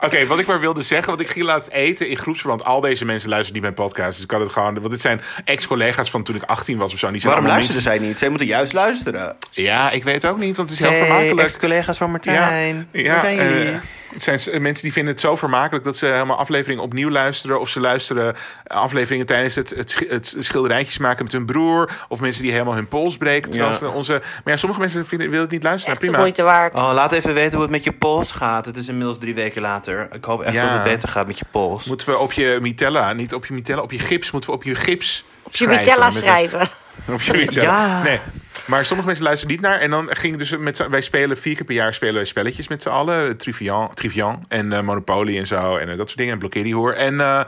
Oké, 0.00 0.26
wat 0.26 0.38
ik 0.38 0.46
maar 0.46 0.60
wilde 0.60 0.82
zeggen, 0.82 1.08
want 1.08 1.20
ik 1.20 1.28
ging 1.28 1.44
laatst 1.44 1.70
eten 1.70 2.08
in 2.08 2.18
groepsverband. 2.18 2.64
Al 2.64 2.80
deze 2.80 3.04
mensen 3.04 3.28
luisteren 3.28 3.54
niet 3.54 3.62
mijn 3.62 3.86
podcast, 3.88 4.12
dus 4.12 4.20
ik 4.22 4.28
kan 4.28 4.40
het 4.40 4.52
gewoon... 4.52 4.74
Want 4.74 4.90
dit 4.90 5.00
zijn 5.00 5.20
ex-collega's 5.44 6.10
van 6.10 6.22
toen 6.22 6.34
ik 6.36 6.42
18 6.42 6.76
was 6.78 6.92
of 6.92 6.98
zo. 6.98 7.10
Die 7.10 7.20
zijn 7.20 7.32
Waarom 7.32 7.50
luisteren 7.50 7.82
zij 7.82 7.98
niet? 7.98 8.18
Zij 8.18 8.28
moeten 8.28 8.46
juist 8.46 8.72
luisteren. 8.72 9.20
mensen- 9.20 9.62
Ja, 9.62 9.90
ik 9.90 10.04
weet 10.04 10.26
ook 10.26 10.38
niet, 10.38 10.56
want 10.56 10.70
het 10.70 10.80
is 10.80 10.86
heel 10.86 10.96
Hey, 10.98 11.06
vermakelijk. 11.06 11.48
ex-collega's 11.48 11.96
van 11.98 12.10
Martijn. 12.10 12.88
Waar 12.92 13.20
zijn 13.20 13.36
jullie? 13.36 13.80
Het 14.14 14.22
zijn 14.42 14.62
mensen 14.62 14.82
die 14.84 14.92
vinden 14.92 15.12
het 15.12 15.20
zo 15.20 15.36
vermakelijk 15.36 15.84
dat 15.84 15.96
ze 15.96 16.06
helemaal 16.06 16.36
afleveringen 16.36 16.82
opnieuw 16.82 17.10
luisteren. 17.10 17.60
Of 17.60 17.68
ze 17.68 17.80
luisteren 17.80 18.34
afleveringen 18.66 19.26
tijdens 19.26 19.54
het, 19.54 19.70
het, 19.76 19.90
sch- 19.90 20.08
het 20.08 20.36
schilderijtjes 20.38 20.98
maken 20.98 21.24
met 21.24 21.32
hun 21.32 21.46
broer. 21.46 21.90
Of 22.08 22.20
mensen 22.20 22.42
die 22.42 22.52
helemaal 22.52 22.74
hun 22.74 22.88
pols 22.88 23.16
breken. 23.16 23.50
Terwijl 23.50 23.72
Ja. 23.72 23.78
ze 23.78 23.88
onze, 23.88 24.12
maar 24.12 24.52
ja, 24.52 24.56
sommige 24.56 24.80
mensen 24.80 25.06
vinden, 25.06 25.26
willen 25.26 25.42
het 25.44 25.52
niet 25.52 25.62
luisteren. 25.62 25.92
Echt 25.96 26.02
prima. 26.04 26.18
moeite 26.18 26.42
waard. 26.42 26.78
Oh, 26.78 26.90
laat 26.92 27.12
even 27.12 27.34
weten 27.34 27.52
hoe 27.52 27.62
het 27.62 27.70
met 27.70 27.84
je 27.84 27.92
pols 27.92 28.30
gaat. 28.32 28.66
Het 28.66 28.76
is 28.76 28.88
inmiddels 28.88 29.18
drie 29.18 29.34
weken 29.34 29.62
later. 29.62 30.08
Ik 30.12 30.24
hoop 30.24 30.42
echt 30.42 30.54
Ja. 30.54 30.62
dat 30.64 30.72
het 30.72 30.82
beter 30.84 31.08
gaat 31.08 31.26
met 31.26 31.38
je 31.38 31.44
pols. 31.50 31.84
Moeten 31.84 32.08
we 32.08 32.18
op 32.18 32.32
je 32.32 32.58
mitella, 32.60 33.12
niet 33.12 33.34
op 33.34 33.46
je 33.46 33.54
mitella, 33.54 33.80
op 33.82 33.92
je 33.92 33.98
gips, 33.98 34.30
moeten 34.30 34.50
we 34.50 34.56
op 34.56 34.62
je 34.64 34.74
gips 34.74 35.24
Op 35.42 35.54
je 35.54 35.66
Mitella 35.68 36.06
met 36.06 36.14
een- 36.14 36.20
schrijven. 36.22 36.60
Op 37.12 37.20
je 37.20 37.32
mitella. 37.32 37.62
Ja. 37.86 38.02
Nee. 38.02 38.20
Maar 38.66 38.84
sommige 38.84 39.06
mensen 39.08 39.24
luisteren 39.26 39.54
niet 39.54 39.64
naar. 39.64 39.78
En 39.80 39.90
dan 39.90 40.08
ging 40.10 40.36
dus 40.36 40.56
met 40.56 40.76
z'n- 40.76 40.88
wij 40.90 41.00
spelen 41.00 41.36
vier 41.36 41.54
keer 41.56 41.64
per 41.64 41.74
jaar 41.74 41.94
spelen 41.94 42.14
wij 42.14 42.24
spelletjes 42.24 42.68
met 42.68 42.82
z'n 42.82 42.88
allen. 42.88 43.36
Trivian, 43.36 43.94
Trivian 43.94 44.44
en 44.48 44.72
eh, 44.72 44.80
Monopoly 44.80 45.38
en 45.38 45.46
zo. 45.46 45.76
En 45.76 45.88
eh, 45.90 45.96
dat 45.96 46.06
soort 46.06 46.18
dingen. 46.18 46.32
En 46.32 46.38
blokkeer 46.38 46.62
die 46.64 46.74
hoor. 46.74 46.92
En 46.92 47.20
eh, 47.20 47.40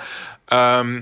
ehm, 0.46 1.00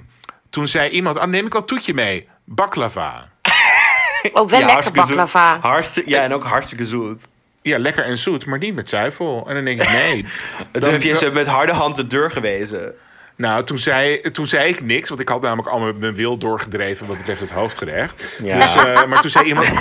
toen 0.50 0.68
zei 0.68 0.88
iemand, 0.90 1.18
ah, 1.18 1.26
neem 1.28 1.46
ik 1.46 1.54
al 1.54 1.64
toetje 1.64 1.94
mee. 1.94 2.28
Baklava. 2.44 3.28
Ook 4.32 4.50
wel 4.50 4.60
Ja, 4.60 4.66
lekker 4.66 4.72
hartstikke 4.72 5.00
zoet. 5.06 5.08
baklava. 5.16 5.58
Hartstikke, 5.68 6.10
ja, 6.10 6.22
en 6.22 6.34
ook 6.34 6.44
hartstikke 6.44 6.84
zoet. 6.84 7.22
Ja, 7.62 7.78
lekker 7.78 8.04
en 8.04 8.18
zoet, 8.18 8.46
maar 8.46 8.58
niet 8.58 8.74
met 8.74 8.88
zuivel. 8.88 9.44
En 9.48 9.54
dan 9.54 9.64
denk 9.64 9.82
ik, 9.82 9.90
nee. 9.90 10.24
Toen 10.72 10.92
heb 10.92 11.02
je 11.02 11.16
ze 11.16 11.30
met 11.30 11.46
harde 11.46 11.72
hand 11.72 11.96
de 11.96 12.06
deur 12.06 12.30
gewezen. 12.30 12.94
Nou, 13.36 13.64
toen 13.64 13.78
zei, 13.78 14.20
toen 14.20 14.46
zei 14.46 14.68
ik 14.68 14.80
niks, 14.80 15.08
want 15.08 15.20
ik 15.20 15.28
had 15.28 15.42
namelijk 15.42 15.68
al 15.68 15.78
mijn, 15.80 16.14
wil 16.14 16.38
doorgedreven 16.38 17.06
wat 17.06 17.16
betreft 17.16 17.40
het 17.40 17.50
hoofdgerecht. 17.50 18.36
Ja. 18.42 18.58
Dus, 18.58 18.74
eh, 18.74 19.04
maar 19.06 19.20
toen 19.20 19.30
zei 19.30 19.44
iemand, 19.44 19.66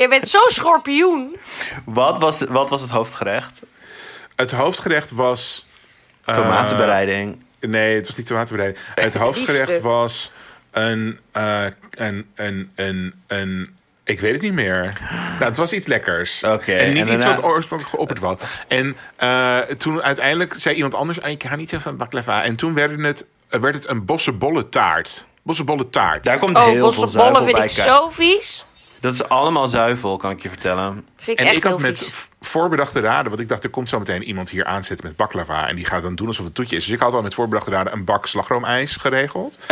Je 0.00 0.06
bent 0.08 0.28
zo'n 0.28 0.50
schorpioen. 0.50 1.36
Wat 1.84 2.18
was, 2.18 2.40
wat 2.40 2.70
was 2.70 2.80
het 2.80 2.90
hoofdgerecht? 2.90 3.60
het 4.36 4.50
hoofdgerecht 4.50 5.10
was... 5.10 5.66
eh, 6.24 6.34
Tomatenbereiding. 6.34 7.44
Nee, 7.60 7.96
het 7.96 8.06
was 8.06 8.16
niet 8.16 8.26
tomatenbereiding. 8.26 8.84
Het 8.94 9.14
hoofdgerecht 9.24 9.80
was 9.80 10.32
een, 10.70 11.18
eh, 11.32 11.64
een, 11.90 12.30
een, 12.34 12.70
een, 12.74 13.14
een... 13.26 13.75
Ik 14.06 14.20
weet 14.20 14.32
het 14.32 14.42
niet 14.42 14.52
meer. 14.52 15.00
Nou, 15.32 15.44
het 15.44 15.56
was 15.56 15.72
iets 15.72 15.86
lekkers. 15.86 16.42
Oké, 16.44 16.72
en 16.72 16.92
niet 16.92 17.06
en 17.06 17.12
iets 17.14 17.22
daarna- 17.24 17.40
wat 17.40 17.50
oorspronkelijk 17.50 17.94
geopperd 17.94 18.18
was. 18.18 18.38
En 18.68 18.96
eh, 19.16 19.58
toen 19.58 20.02
uiteindelijk 20.02 20.54
zei 20.56 20.74
iemand 20.74 20.94
anders... 20.94 21.20
"Ah, 21.20 21.30
Ik 21.30 21.44
ga 21.44 21.56
niet 21.56 21.70
zo 21.70 21.78
van 21.78 21.96
baklava. 21.96 22.42
En 22.44 22.56
toen 22.56 22.74
werd 22.74 23.00
het, 23.00 23.26
eh, 23.48 23.60
werd 23.60 23.74
het 23.74 23.88
een 23.88 24.04
bossenbolle 24.04 24.68
taart. 24.68 25.26
Bossenbolle 25.42 25.90
taart. 25.90 26.24
Daar 26.24 26.38
komt 26.38 26.56
Oh, 26.56 26.64
heel 26.64 26.72
veel 26.72 26.80
zuivel 26.82 27.02
bossenbollen 27.04 27.42
vind 27.44 27.56
bij 27.56 27.66
ik 27.66 27.74
kijken. 27.74 27.94
zo 27.94 28.08
vies. 28.08 28.66
Dat 29.00 29.14
is 29.14 29.28
allemaal 29.28 29.68
zuivel, 29.68 30.16
kan 30.16 30.30
ik 30.30 30.42
je 30.42 30.48
vertellen. 30.48 31.06
Vind 31.16 31.38
ik 31.40 31.44
en 31.44 31.46
echt 31.46 31.56
ik 31.56 31.62
had 31.62 31.72
heel 31.80 31.80
met 31.88 32.28
voorbedachte 32.46 33.00
raden. 33.00 33.28
Want 33.28 33.40
ik 33.40 33.48
dacht, 33.48 33.64
er 33.64 33.70
komt 33.70 33.88
zo 33.88 33.98
meteen 33.98 34.22
iemand 34.22 34.50
hier 34.50 34.64
aanzetten 34.64 35.06
met 35.06 35.16
baklava. 35.16 35.68
En 35.68 35.76
die 35.76 35.84
gaat 35.84 36.02
dan 36.02 36.14
doen 36.14 36.26
alsof 36.26 36.44
het 36.44 36.54
toetje 36.54 36.76
is. 36.76 36.84
Dus 36.84 36.94
ik 36.94 37.00
had 37.00 37.12
al 37.14 37.22
met 37.22 37.34
voorbedachte 37.34 37.70
raden 37.70 37.92
een 37.92 38.04
bak 38.04 38.26
slagroomijs 38.26 38.96
geregeld. 38.96 39.58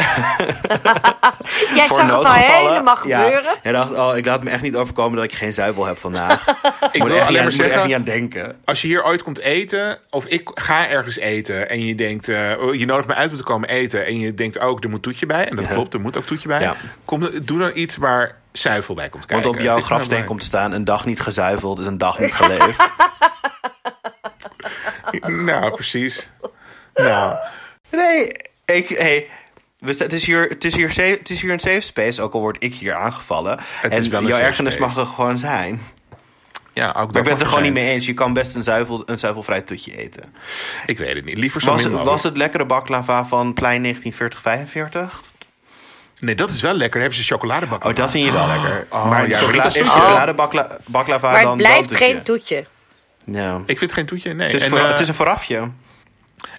Jij 1.74 1.86
Voor 1.86 1.96
zag 1.96 2.16
het 2.16 2.26
al 2.26 2.32
helemaal 2.32 2.98
Ja. 3.06 3.22
gebeuren. 3.22 3.54
Hij 3.62 3.72
dacht, 3.72 3.94
oh, 3.94 4.16
ik 4.16 4.24
laat 4.26 4.42
me 4.42 4.50
echt 4.50 4.62
niet 4.62 4.76
overkomen 4.76 5.16
dat 5.16 5.24
ik 5.24 5.34
geen 5.34 5.52
zuivel 5.52 5.84
heb 5.86 5.98
vandaag. 5.98 6.46
ik 6.48 6.54
wil 6.92 7.00
moet 7.02 7.10
er 7.10 7.16
echt, 7.16 7.26
alleen 7.26 7.26
niet 7.26 7.26
aan- 7.26 7.32
maar 7.32 7.42
moet 7.44 7.54
er 7.58 7.64
echt 7.64 7.70
zeggen- 7.72 7.86
niet 7.86 7.96
aan 7.96 8.04
denken. 8.04 8.56
Als 8.64 8.80
je 8.82 8.86
hier 8.88 9.04
ooit 9.04 9.22
komt 9.22 9.38
eten, 9.38 9.98
of 10.10 10.26
ik 10.26 10.50
ga 10.54 10.88
ergens 10.88 11.16
eten 11.18 11.68
en 11.70 11.84
je 11.86 11.94
denkt, 11.94 12.28
eh, 12.28 12.72
je 12.72 12.84
nodigt 12.86 13.08
me 13.08 13.14
uit 13.14 13.30
om 13.30 13.36
te 13.36 13.42
komen 13.42 13.68
eten 13.68 14.06
en 14.06 14.18
je 14.20 14.34
denkt 14.34 14.58
ook, 14.60 14.84
er 14.84 14.90
moet 14.90 15.02
toetje 15.02 15.26
bij. 15.26 15.48
En 15.48 15.56
dat 15.56 15.64
Ja. 15.64 15.70
klopt, 15.70 15.94
er 15.94 16.00
moet 16.00 16.16
ook 16.18 16.24
toetje 16.24 16.48
bij. 16.48 16.60
Ja. 16.60 16.74
Kom, 17.04 17.28
doe 17.42 17.58
dan 17.58 17.70
iets 17.74 17.96
waar 17.96 18.36
zuivel 18.52 18.94
bij 18.94 19.08
komt 19.08 19.26
kijken. 19.26 19.44
Want 19.46 19.58
op 19.58 19.64
jouw 19.64 19.78
ik 19.78 19.84
grafsteen 19.84 20.14
nou 20.16 20.28
komt 20.28 20.40
te 20.40 20.46
staan... 20.46 20.72
een 20.72 20.84
dag 20.84 21.04
niet 21.04 21.20
gezuiveld 21.20 21.78
is 21.78 21.86
een 21.86 21.98
dag 21.98 22.18
niet 22.18 22.32
geleefd. 22.34 22.63
Nou, 25.26 25.74
precies. 25.74 26.30
Nou, 26.94 27.36
nee, 27.90 28.28
ik... 28.64 28.88
Hey, 28.88 29.28
het, 29.84 30.12
is 30.12 30.26
hier, 30.26 30.48
het, 30.48 30.64
is 30.64 30.76
hier 30.76 30.90
safe, 30.90 31.08
het 31.18 31.30
is 31.30 31.40
hier 31.40 31.52
een 31.52 31.60
safe 31.60 31.80
space, 31.80 32.22
ook 32.22 32.32
al 32.32 32.40
word 32.40 32.56
ik 32.58 32.74
hier 32.74 32.94
aangevallen. 32.94 33.58
Het 33.60 33.92
en 33.92 34.00
is 34.00 34.08
wel 34.08 34.20
een 34.20 34.26
jouw 34.26 34.38
ergernis 34.38 34.78
mag 34.78 34.96
er 34.96 35.06
gewoon 35.06 35.38
zijn. 35.38 35.80
ja, 36.72 36.88
ook 36.88 36.94
dat 36.94 37.12
Maar 37.12 37.16
ik 37.16 37.22
ben 37.22 37.32
het 37.32 37.40
er 37.40 37.46
gewoon 37.46 37.62
niet 37.62 37.72
mee 37.72 37.90
eens. 37.90 38.06
Je 38.06 38.14
kan 38.14 38.32
best 38.32 38.54
een, 38.54 38.62
zuivel, 38.62 39.02
een 39.06 39.18
zuivelvrij 39.18 39.60
toetje 39.62 39.96
eten. 39.96 40.34
Ik 40.86 40.98
weet 40.98 41.14
het 41.14 41.24
niet. 41.24 41.38
Liever 41.38 41.60
zo 41.60 41.70
Was, 41.70 41.82
min 41.82 41.90
mogelijk. 41.90 42.10
was 42.10 42.22
het 42.22 42.36
lekkere 42.36 42.66
baklava 42.66 43.24
van 43.24 43.52
plein 43.52 43.96
1940-45? 43.96 43.98
Nee, 46.24 46.34
dat 46.34 46.50
is 46.50 46.62
wel 46.62 46.72
lekker. 46.72 46.90
Dan 46.90 47.00
hebben 47.00 47.18
ze 47.18 47.24
chocoladebak. 47.32 47.84
Oh, 47.84 47.94
dat 47.94 48.10
vind 48.10 48.26
je 48.26 48.32
wel 48.32 48.46
lekker. 48.46 48.86
Oh, 48.90 49.08
maar 49.10 49.28
ja, 49.28 49.38
chocola- 49.38 49.64
is 49.64 49.80
chocoladebaklava 49.80 50.78
baklava 50.86 51.30
Maar 51.30 51.42
dan 51.42 51.56
blijft 51.56 51.88
dan 51.88 51.96
geen 51.98 52.22
toetje. 52.22 52.66
Ja. 53.24 53.56
Ik 53.56 53.78
vind 53.78 53.80
het 53.80 53.92
geen 53.92 54.06
toetje, 54.06 54.34
nee. 54.34 54.46
Het, 54.46 54.56
is 54.56 54.62
en, 54.62 54.68
voor- 54.68 54.78
eh, 54.78 54.88
het 54.88 55.00
is 55.00 55.08
een 55.08 55.14
voorafje. 55.14 55.70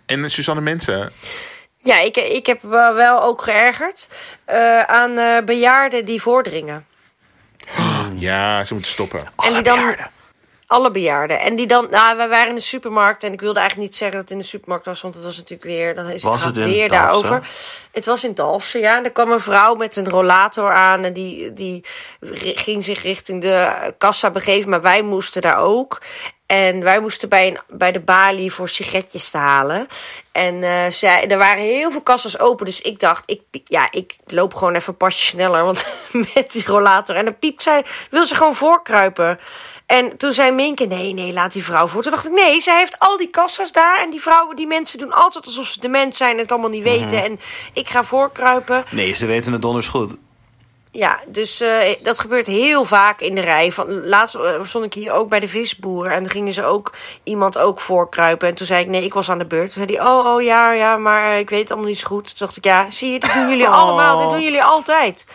en 0.05 0.31
Suzanne 0.31 0.61
Mensen, 0.61 1.11
Ja, 1.77 1.99
ik, 1.99 2.17
ik 2.17 2.45
heb 2.45 2.63
me 2.63 2.93
wel 2.93 3.21
ook 3.23 3.41
geërgerd 3.41 4.07
eh, 4.45 4.81
aan 4.81 5.17
eh, 5.17 5.43
bejaarden 5.43 6.05
die 6.05 6.21
voordringen. 6.21 6.85
ja, 8.15 8.63
ze 8.63 8.73
moeten 8.73 8.91
stoppen. 8.91 9.27
en 9.37 9.53
die 9.53 9.61
dan. 9.63 9.95
Alle 10.75 10.91
bejaarden. 10.91 11.39
En 11.39 11.55
die 11.55 11.67
dan. 11.67 11.87
Nou, 11.89 12.17
wij 12.17 12.29
waren 12.29 12.49
in 12.49 12.55
de 12.55 12.61
supermarkt. 12.61 13.23
En 13.23 13.33
ik 13.33 13.41
wilde 13.41 13.59
eigenlijk 13.59 13.89
niet 13.89 13.97
zeggen 13.97 14.17
dat 14.17 14.29
het 14.29 14.37
in 14.37 14.43
de 14.43 14.49
supermarkt 14.49 14.85
was. 14.85 15.01
Want 15.01 15.15
het 15.15 15.23
was 15.23 15.37
natuurlijk 15.37 15.69
weer. 15.69 15.95
Dan 15.95 16.09
is 16.09 16.23
het, 16.23 16.55
weer 16.55 16.89
daarover. 16.89 17.49
Het 17.91 18.05
was 18.05 18.23
in 18.23 18.33
Dalfsen, 18.33 18.79
ja. 18.79 18.97
En 18.97 19.03
er 19.03 19.11
kwam 19.11 19.31
een 19.31 19.39
vrouw 19.39 19.75
met 19.75 19.95
een 19.95 20.09
rollator 20.09 20.73
aan. 20.73 21.03
En 21.03 21.13
die, 21.13 21.53
die 21.53 21.83
ging 22.55 22.83
zich 22.83 23.01
richting 23.01 23.41
de 23.41 23.93
kassa 23.97 24.29
begeven. 24.29 24.69
Maar 24.69 24.81
wij 24.81 25.01
moesten 25.01 25.41
daar 25.41 25.57
ook. 25.57 26.01
En 26.45 26.83
wij 26.83 26.99
moesten 26.99 27.29
bij, 27.29 27.47
een, 27.47 27.59
bij 27.67 27.91
de 27.91 27.99
balie 27.99 28.53
voor 28.53 28.69
sigaretjes 28.69 29.29
te 29.29 29.37
halen. 29.37 29.87
En 30.31 30.63
eh, 30.63 30.91
zij, 30.91 31.27
er 31.27 31.37
waren 31.37 31.63
heel 31.63 31.91
veel 31.91 32.01
kassas 32.01 32.39
open. 32.39 32.65
Dus 32.65 32.81
ik 32.81 32.99
dacht, 32.99 33.31
ik, 33.51 33.61
ja, 33.63 33.87
ik 33.91 34.15
loop 34.25 34.53
gewoon 34.53 34.75
even 34.75 34.89
een 34.89 34.97
pasje 34.97 35.25
sneller. 35.25 35.63
Want 35.63 35.87
met 36.33 36.51
die 36.51 36.65
rollator. 36.65 37.15
En 37.15 37.25
dan 37.25 37.39
piept 37.39 37.63
zij, 37.63 37.85
wil 38.09 38.25
ze 38.25 38.35
gewoon 38.35 38.55
voorkruipen. 38.55 39.39
En 39.85 40.17
toen 40.17 40.31
zei 40.31 40.51
Minke, 40.51 40.85
nee, 40.85 41.13
nee, 41.13 41.33
laat 41.33 41.53
die 41.53 41.63
vrouw 41.63 41.87
voor. 41.87 42.01
Toen 42.01 42.11
dacht 42.11 42.25
ik, 42.25 42.31
nee, 42.31 42.61
zij 42.61 42.77
heeft 42.77 42.99
al 42.99 43.17
die 43.17 43.29
kassas 43.29 43.71
daar. 43.71 43.99
En 43.99 44.09
die 44.09 44.21
vrouwen, 44.21 44.55
die 44.55 44.67
mensen 44.67 44.99
doen 44.99 45.13
altijd 45.13 45.45
alsof 45.45 45.65
ze 45.65 45.79
dement 45.79 46.15
zijn 46.15 46.31
en 46.31 46.41
het 46.41 46.51
allemaal 46.51 46.69
niet 46.69 46.83
weten. 46.83 47.23
En 47.23 47.39
ik 47.73 47.89
ga 47.89 48.03
voorkruipen. 48.03 48.85
Nee, 48.91 49.13
ze 49.13 49.25
weten 49.25 49.51
het 49.51 49.61
donders 49.61 49.87
goed. 49.87 50.15
Ja, 50.91 51.19
dus 51.27 51.61
eh, 51.61 51.95
dat 52.03 52.19
gebeurt 52.19 52.47
heel 52.47 52.85
vaak 52.85 53.21
in 53.21 53.35
de 53.35 53.41
rij. 53.41 53.71
Van, 53.71 54.07
laatst 54.07 54.35
eh, 54.35 54.63
stond 54.63 54.85
ik 54.85 54.93
hier 54.93 55.11
ook 55.11 55.29
bij 55.29 55.39
de 55.39 55.47
visboer. 55.47 56.05
En 56.05 56.23
dan 56.23 56.31
gingen 56.31 56.53
ze 56.53 56.63
ook 56.63 56.93
iemand 57.23 57.57
ook 57.57 57.79
voorkruipen. 57.79 58.47
En 58.47 58.55
toen 58.55 58.67
zei 58.67 58.81
ik, 58.81 58.87
nee, 58.87 59.03
ik 59.03 59.13
was 59.13 59.29
aan 59.29 59.37
de 59.37 59.45
beurt. 59.45 59.73
Toen 59.73 59.85
zei 59.87 59.97
hij, 59.97 60.07
oh, 60.07 60.33
oh, 60.33 60.41
ja, 60.41 60.71
ja, 60.71 60.97
maar 60.97 61.39
ik 61.39 61.49
weet 61.49 61.59
het 61.59 61.71
allemaal 61.71 61.89
niet 61.89 61.99
zo 61.99 62.07
goed. 62.07 62.27
Toen 62.27 62.47
dacht 62.47 62.57
ik, 62.57 62.63
ja, 62.63 62.89
zie 62.89 63.11
je, 63.11 63.19
dit 63.19 63.33
doen 63.33 63.49
jullie 63.49 63.67
allemaal. 63.67 64.19
Dit 64.19 64.29
doen 64.29 64.43
jullie 64.43 64.63
altijd. 64.63 65.25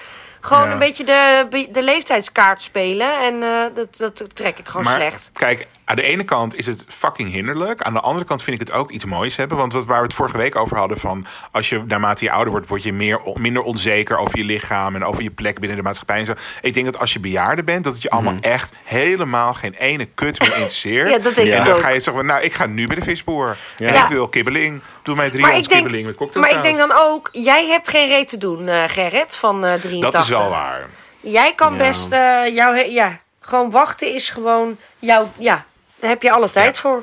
Gewoon 0.41 0.67
Ja. 0.67 0.73
een 0.73 0.79
beetje 0.79 1.05
de, 1.05 1.69
de 1.71 1.83
leeftijdskaart 1.83 2.63
spelen. 2.63 3.19
En 3.21 3.43
eh, 3.43 3.65
dat, 3.75 3.97
dat 3.97 4.37
trek 4.37 4.59
ik 4.59 4.67
gewoon 4.69 4.85
maar 4.85 4.95
slecht. 5.01 5.31
kijk, 5.33 5.67
aan 5.91 5.97
de 5.97 6.03
ene 6.03 6.25
kant 6.25 6.57
is 6.57 6.67
het 6.67 6.85
fucking 6.89 7.33
hinderlijk. 7.33 7.83
Aan 7.83 7.93
de 7.93 8.01
andere 8.01 8.25
kant 8.25 8.43
vind 8.43 8.61
ik 8.61 8.67
het 8.69 8.77
ook 8.77 8.91
iets 8.91 9.05
moois 9.05 9.37
hebben. 9.37 9.57
Want 9.57 9.73
wat, 9.73 9.85
waar 9.85 9.99
we 9.99 10.05
het 10.05 10.15
vorige 10.15 10.37
week 10.37 10.57
over 10.57 10.77
hadden 10.77 10.99
van... 10.99 11.27
als 11.53 11.69
je 11.69 11.83
naarmate 11.87 12.25
je 12.25 12.31
ouder 12.31 12.51
wordt, 12.53 12.69
word 12.69 12.83
je 12.83 12.93
meer, 12.93 13.21
minder 13.35 13.63
onzeker 13.63 14.19
over 14.19 14.39
je 14.39 14.45
lichaam... 14.45 14.95
en 14.95 15.05
over 15.05 15.23
je 15.23 15.31
plek 15.31 15.59
binnen 15.59 15.77
de 15.77 15.83
maatschappij 15.83 16.19
en 16.19 16.25
zo. 16.27 16.33
Ik 16.63 16.75
denk 16.75 16.87
dat 16.87 16.99
als 16.99 17.13
je 17.13 17.21
bejaarde 17.21 17.63
bent, 17.65 17.85
dat 17.85 17.93
het 17.93 18.03
je 18.03 18.11
allemaal 18.11 18.37
echt 18.41 18.73
helemaal 18.85 19.55
geen 19.55 19.75
ene 19.75 20.05
kut 20.05 20.39
meer 20.41 20.49
interesseert. 20.53 21.11
Ja, 21.11 21.19
dat 21.19 21.35
denk 21.35 21.47
Ja. 21.49 21.55
En 21.55 21.61
ik 21.61 21.67
dan 21.69 21.77
ga 21.79 21.89
je 21.89 22.01
zeggen, 22.01 22.27
nou, 22.27 22.43
ik 22.43 22.53
ga 22.53 22.67
nu 22.67 22.87
bij 22.87 22.97
de 22.97 23.03
visboer. 23.03 23.57
En 23.79 23.93
Ja. 23.93 24.03
ik 24.03 24.09
wil 24.09 24.29
kibbeling. 24.29 24.81
Doe 25.03 25.15
mij 25.17 25.31
drie 25.31 25.41
Maar 25.43 25.51
ons 25.53 25.61
ik, 25.63 25.69
denk, 25.69 25.81
kibbeling 25.83 26.07
met 26.07 26.19
maar 26.19 26.29
cocktailsaus. 26.29 26.57
ik 26.57 26.63
denk 26.77 26.89
dan 26.89 26.99
ook, 26.99 27.29
jij 27.33 27.67
hebt 27.67 27.89
geen 27.89 28.09
reet 28.09 28.29
te 28.29 28.39
doen, 28.39 28.69
eh, 28.69 28.83
Gerrit, 28.87 29.37
van 29.37 29.65
eh 29.65 29.73
83. 29.81 30.11
Dat 30.11 30.23
is 30.23 30.29
wel 30.29 30.49
waar. 30.51 30.87
Jij 31.21 31.53
kan 31.55 31.73
Ja. 31.73 31.79
best, 31.79 32.13
eh 32.13 32.55
jou, 32.55 32.77
he- 32.77 32.83
ja, 32.91 33.19
gewoon 33.41 33.71
wachten 33.71 34.15
is 34.15 34.29
gewoon 34.29 34.77
jouw, 34.99 35.29
ja, 35.39 35.65
daar 36.01 36.11
heb 36.11 36.23
je 36.23 36.33
alle 36.33 36.51
tijd 36.51 36.75
Ja. 36.75 36.81
voor. 36.81 37.03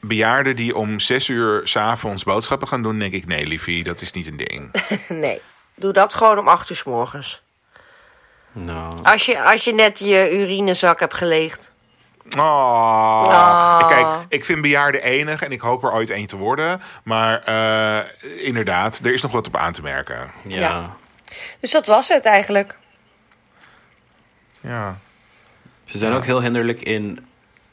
Bejaarden 0.00 0.56
die 0.56 0.76
om 0.76 1.00
zes 1.00 1.28
uur 1.28 1.60
s'avonds 1.64 2.24
boodschappen 2.24 2.68
gaan 2.68 2.82
doen... 2.82 2.98
denk 2.98 3.12
ik, 3.12 3.26
nee, 3.26 3.46
liefie, 3.46 3.84
dat 3.84 4.00
is 4.00 4.12
niet 4.12 4.26
een 4.26 4.36
ding. 4.36 4.70
Nee, 5.08 5.40
doe 5.74 5.92
dat 5.92 6.14
gewoon 6.14 6.38
om 6.38 6.48
8 6.48 6.70
uur 6.70 6.76
s 6.76 6.84
morgens. 6.84 7.42
Nou. 8.52 8.92
Als 9.02 9.26
je, 9.26 9.42
als 9.42 9.64
je 9.64 9.74
net 9.74 9.98
je 9.98 10.36
urinezak 10.38 11.00
hebt 11.00 11.14
geleegd. 11.14 11.70
Oh. 12.36 13.26
Ah. 13.28 13.88
Kijk, 13.88 14.06
ik 14.28 14.44
vind 14.44 14.62
bejaarden 14.62 15.02
enig 15.02 15.42
en 15.42 15.52
ik 15.52 15.60
hoop 15.60 15.84
er 15.84 15.92
ooit 15.92 16.10
een 16.10 16.26
te 16.26 16.36
worden. 16.36 16.82
Maar 17.04 17.42
eh, 17.42 18.46
inderdaad, 18.46 19.00
er 19.04 19.12
is 19.12 19.22
nog 19.22 19.32
wat 19.32 19.46
op 19.46 19.56
aan 19.56 19.72
te 19.72 19.82
merken. 19.82 20.30
Ja. 20.46 20.60
Ja. 20.60 20.96
Dus 21.60 21.70
dat 21.70 21.86
was 21.86 22.08
het 22.08 22.24
eigenlijk. 22.24 22.76
Ja. 24.60 24.98
Ze 25.84 25.98
zijn 25.98 26.12
ook 26.12 26.24
heel 26.24 26.42
hinderlijk 26.42 26.82
in 26.82 27.26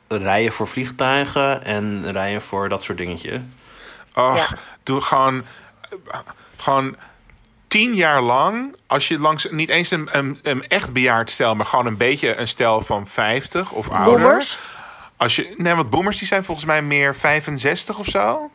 rijden 0.10 0.52
voor 0.52 0.68
vliegtuigen 0.68 1.64
en 1.64 2.12
rijden 2.12 2.42
voor 2.42 2.70
dat 2.70 2.84
soort 2.84 2.98
dingetjes. 2.98 3.42
Oh, 4.14 4.34
Ja. 4.36 4.48
doe 4.84 5.02
gewoon, 5.02 5.44
gewoon 6.58 6.96
tien 7.68 7.94
jaar 7.96 8.22
lang, 8.22 8.76
als 8.88 9.08
je 9.08 9.20
langs 9.20 9.48
niet 9.52 9.70
eens 9.70 9.92
een, 9.92 10.10
een, 10.12 10.40
een 10.44 10.68
echt 10.68 10.94
bejaard 10.94 11.30
stel, 11.30 11.56
maar 11.56 11.66
gewoon 11.66 11.86
een 11.86 11.98
beetje 11.98 12.36
een 12.36 12.48
stel 12.48 12.82
van 12.82 13.08
50 13.08 13.72
of 13.72 13.90
ouder. 13.90 14.20
Boomers? 14.24 14.58
Als 15.18 15.36
je, 15.36 15.54
nee, 15.58 15.74
want 15.76 15.90
boomers 15.90 16.18
die 16.18 16.28
zijn 16.28 16.44
volgens 16.44 16.66
mij 16.66 16.82
meer 16.82 17.16
65 17.16 17.98
of 18.00 18.06
zo. 18.06 18.52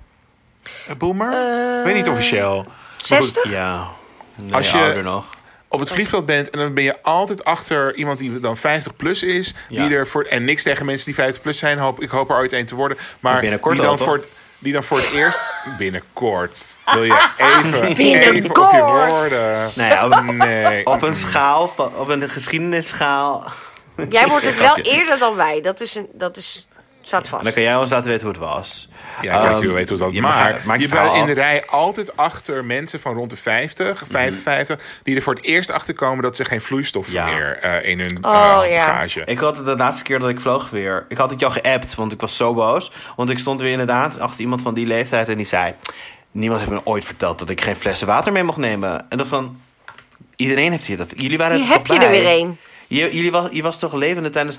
Een 0.88 0.98
boomer? 0.98 1.32
Eh, 1.78 1.84
Weet 1.84 1.94
niet 1.94 2.08
officieel. 2.08 2.56
Maar 2.56 2.72
goed, 2.96 3.06
60? 3.06 3.50
Ja. 3.50 3.88
Nee, 4.34 4.54
Als 4.54 4.70
je- 4.70 4.78
ouder 4.78 5.02
nog. 5.02 5.24
Op 5.74 5.80
het 5.80 5.90
vliegveld 5.90 6.26
bent 6.26 6.50
en 6.50 6.58
dan 6.58 6.74
ben 6.74 6.84
je 6.84 7.02
altijd 7.02 7.44
achter 7.44 7.94
iemand 7.94 8.18
die 8.18 8.40
dan 8.40 8.56
50 8.56 8.96
plus 8.96 9.22
is. 9.22 9.54
Ja. 9.68 9.86
Die 9.86 9.96
er 9.96 10.06
voor, 10.06 10.24
en 10.24 10.44
niks 10.44 10.62
tegen 10.62 10.86
mensen 10.86 11.04
die 11.06 11.14
50 11.14 11.42
plus 11.42 11.58
zijn. 11.58 11.78
Hoop, 11.78 12.00
ik 12.00 12.10
hoop 12.10 12.30
er 12.30 12.36
ooit 12.36 12.52
een 12.52 12.66
te 12.66 12.74
worden. 12.74 12.98
Maar 13.20 13.40
Binnenkort 13.40 13.74
die 13.76 13.84
dan, 13.84 13.98
al, 13.98 14.04
voor, 14.04 14.14
het- 14.14 14.26
die 14.58 14.72
dan 14.72 14.84
voor 14.84 14.96
het 14.96 15.10
eerst. 15.10 15.42
Binnenkort. 15.78 16.76
Wil 16.92 17.04
je 17.04 17.28
even, 17.36 17.82
even 17.84 17.90
op 17.90 17.96
je 17.96 18.30
Binnenkort. 18.30 18.70
woorden. 19.10 19.50
Nou 19.76 19.88
ja, 19.88 20.06
op, 20.06 20.32
Nee. 20.32 20.86
op 20.94 21.02
een 21.02 21.14
schaal, 21.14 21.72
van- 21.76 21.96
op 21.96 22.08
een 22.08 22.28
geschiedenisschaal. 22.28 23.52
Jij 24.08 24.26
wordt 24.28 24.44
het 24.46 24.58
wel 24.58 24.76
eerder 24.76 25.18
dan 25.18 25.36
wij. 25.36 25.60
Dat 25.60 25.80
is, 25.80 25.94
een, 25.94 26.06
dat 26.12 26.36
is, 26.36 26.68
staat 27.06 27.28
vast. 27.28 27.44
Dan 27.44 27.52
kan 27.52 27.62
jij 27.62 27.76
ons 27.76 27.90
laten 27.90 28.10
weten 28.10 28.26
hoe 28.26 28.34
het 28.34 28.44
was. 28.44 28.88
Ja, 29.22 29.56
ik 29.56 29.62
wil 29.62 29.72
weten 29.72 29.96
hoe 29.96 30.04
dat 30.04 30.14
je 30.14 30.20
Maar 30.20 30.60
maak 30.64 30.80
je 30.80 30.88
bent 30.88 31.14
in 31.14 31.24
de 31.24 31.32
rij 31.32 31.66
altijd 31.66 32.16
achter 32.16 32.64
mensen 32.64 33.00
van 33.00 33.14
rond 33.14 33.30
de 33.30 33.36
50, 33.36 34.02
55... 34.10 35.00
die 35.02 35.16
er 35.16 35.22
voor 35.22 35.34
het 35.34 35.44
eerst 35.44 35.70
achter 35.70 35.94
komen 35.94 36.22
dat 36.22 36.36
ze 36.36 36.44
geen 36.44 36.60
vloeistoffen 36.62 37.14
Ja. 37.14 37.26
meer 37.26 37.58
eh, 37.58 37.88
in 37.90 38.00
hun 38.00 38.18
Oh, 38.24 38.60
eh, 38.64 38.70
ja. 38.70 38.86
bagage. 38.86 39.22
Ik 39.26 39.38
had 39.38 39.56
het 39.56 39.64
de 39.66 39.76
laatste 39.76 40.02
keer 40.02 40.18
dat 40.18 40.28
ik 40.28 40.40
vloog 40.40 40.70
weer. 40.70 41.06
Ik 41.08 41.16
had 41.16 41.30
het 41.30 41.40
jou 41.40 41.52
geappt, 41.52 41.94
want 41.94 42.12
ik 42.12 42.20
was 42.20 42.36
zo 42.36 42.54
boos. 42.54 42.92
Want 43.16 43.30
ik 43.30 43.38
stond 43.38 43.60
weer 43.60 43.70
inderdaad 43.70 44.18
achter 44.18 44.40
iemand 44.40 44.62
van 44.62 44.74
die 44.74 44.86
leeftijd 44.86 45.28
en 45.28 45.36
die 45.36 45.46
zei: 45.46 45.72
Niemand 46.30 46.60
heeft 46.60 46.72
me 46.72 46.80
ooit 46.84 47.04
verteld 47.04 47.38
dat 47.38 47.48
ik 47.48 47.60
geen 47.60 47.76
flessen 47.76 48.06
water 48.06 48.32
mee 48.32 48.42
mocht 48.42 48.58
nemen. 48.58 49.06
En 49.08 49.18
dat 49.18 49.26
van. 49.26 49.60
Iedereen 50.36 50.70
heeft 50.70 50.86
hier 50.86 50.96
dat. 50.96 51.10
Jullie 51.16 51.38
waren 51.38 51.56
Hier 51.56 51.66
er 51.66 51.72
heb 51.72 51.86
je 51.86 51.98
er 51.98 52.10
weer 52.10 52.26
een. 52.40 52.58
Jullie 52.88 53.30
was, 53.30 53.48
je 53.50 53.62
was 53.62 53.78
toch 53.78 53.92
levende 53.92 54.30
tijdens 54.30 54.56
9-11? 54.56 54.58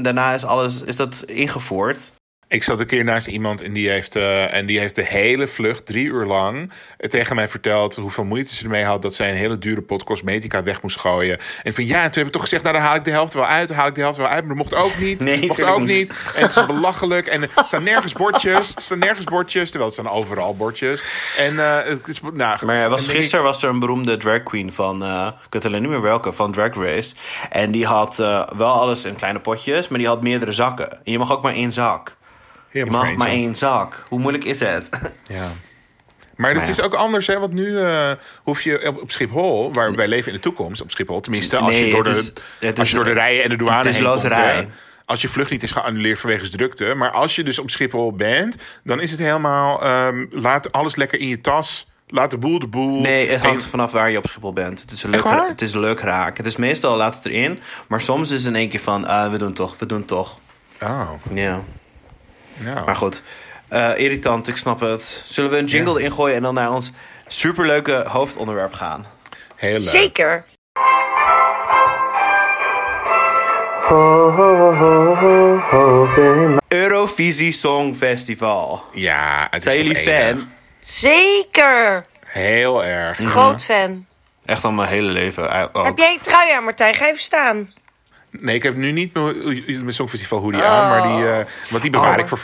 Daarna 0.00 0.34
is 0.34 0.44
alles 0.44 0.82
is 0.82 0.96
dat 0.96 1.22
ingevoerd. 1.26 2.12
Ik 2.48 2.62
zat 2.62 2.80
een 2.80 2.86
keer 2.86 3.04
naast 3.04 3.26
iemand 3.26 3.62
en 3.62 3.72
die 3.72 3.88
heeft, 3.88 4.16
eh, 4.16 4.54
en 4.54 4.66
die 4.66 4.78
heeft 4.78 4.94
de 4.94 5.02
hele 5.02 5.46
vlucht 5.46 5.86
drie 5.86 6.04
uur 6.04 6.24
lang 6.24 6.72
eh, 6.98 7.10
tegen 7.10 7.36
mij 7.36 7.48
verteld 7.48 7.96
hoeveel 7.96 8.24
moeite 8.24 8.54
ze 8.54 8.64
ermee 8.64 8.84
had 8.84 9.02
dat 9.02 9.14
zij 9.14 9.30
een 9.30 9.36
hele 9.36 9.58
dure 9.58 9.82
pot 9.82 10.04
cosmetica 10.04 10.62
weg 10.62 10.82
moest 10.82 10.98
gooien. 10.98 11.38
En 11.62 11.74
van 11.74 11.86
ja, 11.86 12.02
toen 12.02 12.12
heb 12.12 12.26
ik 12.26 12.32
toch 12.32 12.42
gezegd, 12.42 12.62
nou 12.62 12.74
dan 12.74 12.84
haal 12.84 12.94
ik 12.94 13.04
de 13.04 13.10
helft 13.10 13.34
wel 13.34 13.46
uit, 13.46 13.68
dan 13.68 13.76
haal 13.76 13.86
ik 13.86 13.94
de 13.94 14.00
helft 14.00 14.16
wel 14.16 14.26
uit, 14.26 14.46
maar 14.46 14.56
dat 14.56 14.64
mocht 14.64 14.74
ook 14.74 14.98
niet. 14.98 15.24
Nee, 15.24 15.46
mocht 15.46 15.62
ook 15.64 15.78
niet. 15.78 15.88
niet. 15.88 16.12
En 16.34 16.42
het 16.42 16.56
is 16.56 16.66
belachelijk. 16.66 17.26
En 17.26 17.42
er 17.42 17.50
staan 17.64 17.82
nergens 17.82 18.12
bordjes. 18.12 18.74
Er 18.74 18.80
staan 18.80 18.98
nergens 18.98 19.24
bordjes, 19.24 19.70
terwijl 19.70 19.90
het 19.90 20.00
staan 20.00 20.12
overal 20.12 20.56
bordjes. 20.56 21.02
En 21.38 21.58
eh, 21.58 21.88
het 21.88 22.08
is, 22.08 22.20
nou, 22.32 22.66
Maar 22.66 22.88
was, 22.88 23.08
gisteren 23.08 23.44
was 23.44 23.62
er 23.62 23.68
een 23.68 23.78
beroemde 23.78 24.16
drag 24.16 24.42
queen 24.42 24.72
van, 24.72 25.04
eh 25.04 25.26
ik 25.46 25.52
weet 25.52 25.64
alleen 25.64 25.80
niet 25.80 25.90
meer 25.90 26.00
welke, 26.00 26.32
van 26.32 26.52
Drag 26.52 26.74
Race. 26.74 27.14
En 27.50 27.70
die 27.70 27.86
had 27.86 28.16
wel 28.16 28.72
alles 28.72 29.04
in 29.04 29.16
kleine 29.16 29.40
potjes, 29.40 29.88
maar 29.88 29.98
die 29.98 30.08
had 30.08 30.22
meerdere 30.22 30.52
zakken. 30.52 30.90
En 30.90 31.12
je 31.12 31.18
mag 31.18 31.32
ook 31.32 31.42
maar 31.42 31.52
één 31.52 31.72
zak. 31.72 32.16
Je 32.84 32.90
maar 32.90 33.04
één 33.08 33.16
maar 33.18 33.26
zak. 33.28 33.36
één 33.36 33.56
zak. 33.56 34.04
Hoe 34.08 34.18
moeilijk 34.18 34.44
is 34.44 34.60
het? 34.60 34.88
Ja. 35.24 35.48
Maar 36.36 36.50
het 36.50 36.58
Nou 36.58 36.70
is 36.70 36.80
ook 36.80 36.94
anders, 36.94 37.26
hè? 37.26 37.38
Want 37.38 37.52
nu 37.52 37.78
eh, 37.80 38.10
hoef 38.42 38.62
je 38.62 38.86
op, 38.88 39.02
op 39.02 39.10
Schiphol, 39.10 39.72
waar 39.72 39.94
wij 39.94 40.08
leven 40.08 40.28
in 40.28 40.34
de 40.34 40.40
toekomst, 40.40 40.82
op 40.82 40.90
Schiphol, 40.90 41.20
tenminste, 41.20 41.56
als, 41.56 41.70
Nee, 41.70 41.86
je, 41.86 41.90
door 41.92 42.04
de, 42.04 42.10
is- 42.10 42.68
als 42.68 42.78
is- 42.78 42.90
je 42.90 42.96
door 42.96 43.04
de 43.04 43.12
rijen 43.12 43.42
en 43.42 43.48
de 43.48 43.56
douane 43.56 43.90
heen 43.90 44.04
komt, 44.04 44.66
als 45.04 45.22
je 45.22 45.28
vlucht 45.28 45.50
niet 45.50 45.62
is 45.62 45.70
geannuleerd 45.72 46.18
vanwege 46.18 46.48
drukte, 46.48 46.94
maar 46.94 47.10
als 47.10 47.34
je 47.36 47.42
dus 47.44 47.58
op 47.58 47.70
Schiphol 47.70 48.12
bent, 48.12 48.56
dan 48.84 49.00
is 49.00 49.10
het 49.10 49.20
helemaal, 49.20 49.82
ehm, 49.82 50.26
laat 50.30 50.72
alles 50.72 50.96
lekker 50.96 51.20
in 51.20 51.28
je 51.28 51.40
tas, 51.40 51.86
laat 52.08 52.30
de 52.30 52.38
boel 52.38 52.58
de 52.58 52.66
boel. 52.66 53.00
Nee, 53.00 53.28
het 53.28 53.40
hangt 53.40 53.64
En- 53.64 53.70
vanaf 53.70 53.90
waar 53.90 54.10
je 54.10 54.18
op 54.18 54.26
Schiphol 54.28 54.52
bent. 54.52 54.80
Het 54.80 54.90
is 54.92 55.02
een 55.02 55.10
leuk, 55.10 55.24
het 55.48 55.62
is 55.62 55.72
leuk 55.74 56.00
raak. 56.00 56.36
Het 56.36 56.46
is 56.46 56.56
meestal 56.56 56.96
laat 56.96 57.14
het 57.14 57.26
erin, 57.26 57.60
maar 57.88 58.00
soms 58.00 58.30
is 58.30 58.38
het 58.38 58.48
in 58.48 58.56
één 58.56 58.68
keer 58.68 58.80
van, 58.80 59.04
ah, 59.06 59.30
we 59.30 59.38
doen 59.38 59.52
toch, 59.52 59.78
we 59.78 59.86
doen 59.86 60.04
toch. 60.04 60.38
Oh, 60.82 61.10
Ja, 61.32 61.62
nou. 62.56 62.84
maar 62.86 62.96
goed. 62.96 63.22
Eh, 63.68 63.90
irritant, 63.98 64.48
ik 64.48 64.56
snap 64.56 64.80
het. 64.80 65.24
Zullen 65.26 65.50
we 65.50 65.58
een 65.58 65.64
jingle 65.66 66.02
ingooien 66.02 66.36
en 66.36 66.42
dan 66.42 66.54
naar 66.54 66.72
ons 66.72 66.90
superleuke 67.26 68.04
hoofdonderwerp 68.08 68.72
gaan? 68.72 69.06
Heel 69.56 69.78
leuk. 69.78 69.88
Zeker. 69.88 70.44
Eurovisie 76.68 77.52
Songfestival. 77.52 78.84
Ja, 78.92 79.46
het 79.50 79.66
is 79.66 79.72
Zijn 79.74 79.86
jullie 79.86 80.00
enig. 80.00 80.28
fan? 80.40 80.48
Zeker. 80.82 82.04
Heel 82.26 82.84
erg. 82.84 83.18
Groot 83.24 83.64
fan. 83.64 84.06
Echt 84.44 84.64
al 84.64 84.70
mijn 84.70 84.88
hele 84.88 85.08
leven. 85.08 85.72
ook. 85.72 85.84
Heb 85.84 85.98
jij 85.98 86.12
een 86.12 86.20
trui 86.20 86.52
aan, 86.52 86.64
Martijn? 86.64 86.94
Ga 86.94 87.06
even 87.06 87.20
staan. 87.20 87.72
Nee, 88.40 88.54
ik 88.54 88.62
heb 88.62 88.76
nu 88.76 88.92
niet 88.92 89.14
mijn, 89.14 89.64
mijn 89.66 89.92
Songfestival 89.92 90.38
hoodie 90.40 90.62
aan, 90.62 90.88
maar 90.88 91.02
die, 91.16 91.28
eh, 91.30 91.44
want 91.70 91.82
die 91.82 91.90
bewaar 91.90 92.14
Oh. 92.14 92.18
ik 92.20 92.28
voor, 92.28 92.38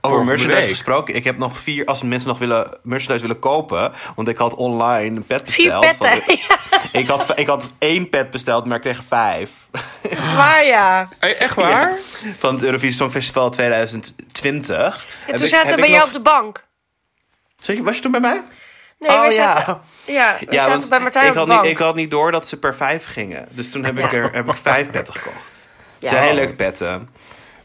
Over 0.00 0.24
merchandise 0.24 0.60
week. 0.60 0.68
gesproken. 0.68 1.14
Ik 1.14 1.24
heb 1.24 1.38
nog 1.38 1.58
vier, 1.58 1.84
als 1.86 2.02
mensen 2.02 2.28
nog 2.28 2.38
willen, 2.38 2.78
merchandise 2.82 3.26
willen 3.26 3.38
kopen. 3.38 3.92
Want 4.16 4.28
ik 4.28 4.36
had 4.36 4.54
online 4.54 5.16
een 5.16 5.24
pet 5.26 5.42
Vier 5.44 5.70
besteld. 5.80 5.98
petten. 5.98 6.08
van 6.08 6.20
de- 6.26 6.88
ik, 6.98 7.08
had, 7.08 7.38
ik 7.38 7.46
had 7.46 7.68
één 7.78 8.08
pet 8.08 8.30
besteld, 8.30 8.64
maar 8.64 8.76
ik 8.76 8.82
kreeg 8.82 9.00
vijf. 9.08 9.50
Zwaar, 10.10 10.64
ja. 10.66 11.08
Echt 11.18 11.54
waar? 11.54 11.92
Van 12.38 12.54
het 12.54 12.64
Eurovisie 12.64 12.96
Songfestival 12.96 13.50
2020. 13.50 15.06
En 15.26 15.34
toen 15.36 15.44
ik- 15.46 15.52
zaten 15.52 15.74
we 15.74 15.80
bij 15.80 15.88
jou 15.90 15.98
nog- 15.98 16.06
op 16.08 16.12
de 16.12 16.30
bank. 16.30 16.64
Zeg 17.62 17.76
je, 17.76 17.82
Was 17.82 17.96
je 17.96 18.02
toen 18.02 18.10
bij 18.10 18.20
mij? 18.20 18.42
Nee, 18.98 19.10
Oh, 19.10 19.26
we 19.26 19.34
ja. 19.34 19.52
zaten, 19.52 19.80
ja. 20.06 20.36
we 20.40 20.54
zaten 20.54 20.70
want 20.70 20.88
bij 20.88 21.00
Martijn 21.00 21.24
ik 21.24 21.30
op 21.30 21.34
de 21.34 21.40
had 21.40 21.48
bank. 21.48 21.62
Niet, 21.62 21.70
ik 21.70 21.78
had 21.78 21.94
niet 21.94 22.10
door 22.10 22.32
dat 22.32 22.48
ze 22.48 22.56
per 22.56 22.74
vijf 22.74 23.04
gingen. 23.04 23.48
Dus 23.50 23.70
toen 23.70 23.84
heb, 23.84 23.98
ik, 23.98 24.10
Ja. 24.10 24.16
er, 24.16 24.30
heb 24.32 24.48
ik 24.48 24.56
vijf 24.62 24.90
petten 24.90 25.14
gekocht. 25.14 25.68
Ja. 25.98 26.08
Ze 26.08 26.14
zijn 26.14 26.22
heel 26.22 26.34
leuke 26.34 26.54
petten. 26.54 27.08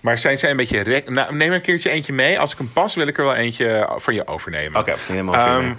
Maar 0.02 0.18
zijn 0.18 0.38
zij 0.38 0.50
een 0.50 0.58
beetje... 0.58 0.80
Rek 0.80 1.10
nou, 1.10 1.36
neem 1.36 1.52
een 1.52 1.62
keertje 1.62 1.90
eentje 1.90 2.14
mee. 2.14 2.40
Als 2.40 2.52
ik 2.52 2.58
hem 2.58 2.72
pas, 2.74 2.96
wil 2.96 3.08
ik 3.08 3.18
er 3.18 3.24
wel 3.24 3.36
eentje 3.36 3.90
van 3.98 4.14
je 4.14 4.28
overnemen. 4.28 4.80
Oké, 4.80 4.94
helemaal 5.08 5.62
mee. 5.62 5.76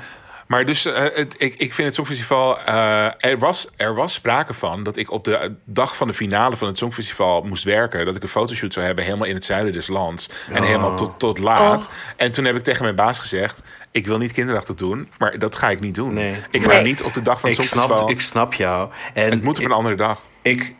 Maar 0.53 0.65
dus, 0.65 0.85
eh, 0.85 1.03
het, 1.15 1.35
ik, 1.39 1.55
ik 1.55 1.75
vind 1.75 1.87
het 1.87 1.95
Songfestival... 1.95 2.59
eh, 2.61 3.05
er, 3.19 3.39
was, 3.39 3.69
er 3.77 3.95
was 3.95 4.13
sprake 4.13 4.55
van 4.55 4.83
dat 4.83 4.97
ik 4.97 5.11
op 5.11 5.25
de 5.25 5.55
dag 5.65 5.97
van 5.97 6.07
de 6.07 6.15
finale 6.15 6.57
van 6.57 6.69
het 6.69 6.79
Songfestival 6.79 7.43
moest 7.43 7.65
werken. 7.65 8.05
Dat 8.05 8.17
ik 8.17 8.23
een 8.23 8.29
fotoshoot 8.29 8.73
zou 8.73 8.87
hebben 8.87 9.05
helemaal 9.05 9.27
in 9.27 9.35
het 9.35 9.45
zuiden 9.45 9.73
des 9.73 9.87
lands. 9.87 10.29
En 10.51 10.59
Oh. 10.61 10.67
helemaal 10.67 10.97
tot, 10.97 11.19
tot 11.19 11.39
laat. 11.39 11.85
Oh. 11.87 11.91
En 12.17 12.33
toen 12.33 12.45
heb 12.45 12.57
ik 12.57 12.63
tegen 12.63 12.83
mijn 12.83 12.95
baas 12.95 13.19
gezegd... 13.19 13.63
Ik 13.91 14.07
wil 14.07 14.19
niet 14.19 14.33
kinderachtig 14.33 14.75
doen, 14.75 15.11
maar 15.19 15.39
dat 15.39 15.57
ga 15.57 15.71
ik 15.71 15.81
niet 15.81 15.95
doen. 15.95 16.15
Nee. 16.15 16.35
Ik 16.51 16.63
ga 16.63 16.69
Nee. 16.69 16.83
niet 16.83 17.03
op 17.03 17.15
de 17.15 17.23
dag 17.23 17.41
van 17.41 17.51
het 17.51 17.59
Ik 17.59 17.65
Songfestival... 17.65 17.99
snap, 17.99 18.11
ik 18.11 18.21
snap 18.21 18.55
jou. 18.55 18.91
En 19.15 19.31
het 19.31 19.43
moet 19.43 19.57
op 19.59 19.65
ik- 19.65 19.71
een 19.71 19.77
andere 19.77 19.95
dag. 19.95 20.21
Ik, 20.43 20.75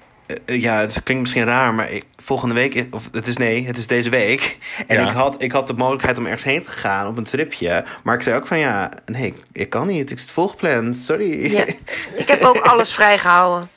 ja, 0.47 0.81
het 0.81 1.03
klinkt 1.03 1.23
misschien 1.23 1.45
raar, 1.45 1.75
maar 1.75 1.91
ik, 1.91 2.05
volgende 2.23 2.55
week, 2.55 2.87
of 2.91 3.09
het 3.13 3.27
is 3.29 3.37
nee, 3.37 3.67
het 3.67 3.79
is 3.79 3.87
deze 3.87 4.11
week. 4.11 4.59
En 4.87 4.97
Ja. 5.01 5.09
ik, 5.09 5.15
had, 5.15 5.43
ik 5.43 5.53
had 5.53 5.67
de 5.67 5.73
mogelijkheid 5.75 6.19
om 6.19 6.25
ergens 6.25 6.45
heen 6.45 6.63
te 6.63 6.71
gaan 6.71 7.07
op 7.07 7.17
een 7.17 7.25
tripje. 7.25 7.85
Maar 8.03 8.15
ik 8.15 8.23
zei 8.23 8.37
ook 8.37 8.47
van 8.47 8.59
ja, 8.59 8.91
nee, 9.07 9.27
ik, 9.27 9.35
ik 9.53 9.69
kan 9.71 9.87
niet. 9.87 10.11
Ik 10.11 10.19
zit 10.19 10.31
volgepland, 10.31 10.97
sorry. 10.97 11.53
Ja. 11.53 11.65
Ik 12.23 12.29
heb 12.29 12.43
ook 12.43 12.57
alles 12.59 12.95
vrijgehouden. 12.95 13.71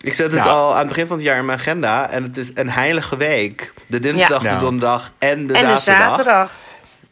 ik 0.00 0.14
zet 0.14 0.32
het 0.32 0.44
Ja. 0.44 0.50
al 0.50 0.72
aan 0.72 0.78
het 0.78 0.88
begin 0.88 1.06
van 1.06 1.16
het 1.16 1.24
jaar 1.26 1.38
in 1.38 1.44
mijn 1.44 1.58
agenda. 1.58 2.10
En 2.10 2.22
het 2.22 2.36
is 2.36 2.50
een 2.54 2.70
heilige 2.70 3.16
week. 3.16 3.72
De 3.86 4.00
dinsdag, 4.00 4.42
Ja. 4.42 4.52
de 4.54 4.58
donderdag 4.60 5.12
en 5.18 5.46
de 5.46 5.52
en 5.52 5.66
de 5.66 5.76
zaterdag. 5.76 6.52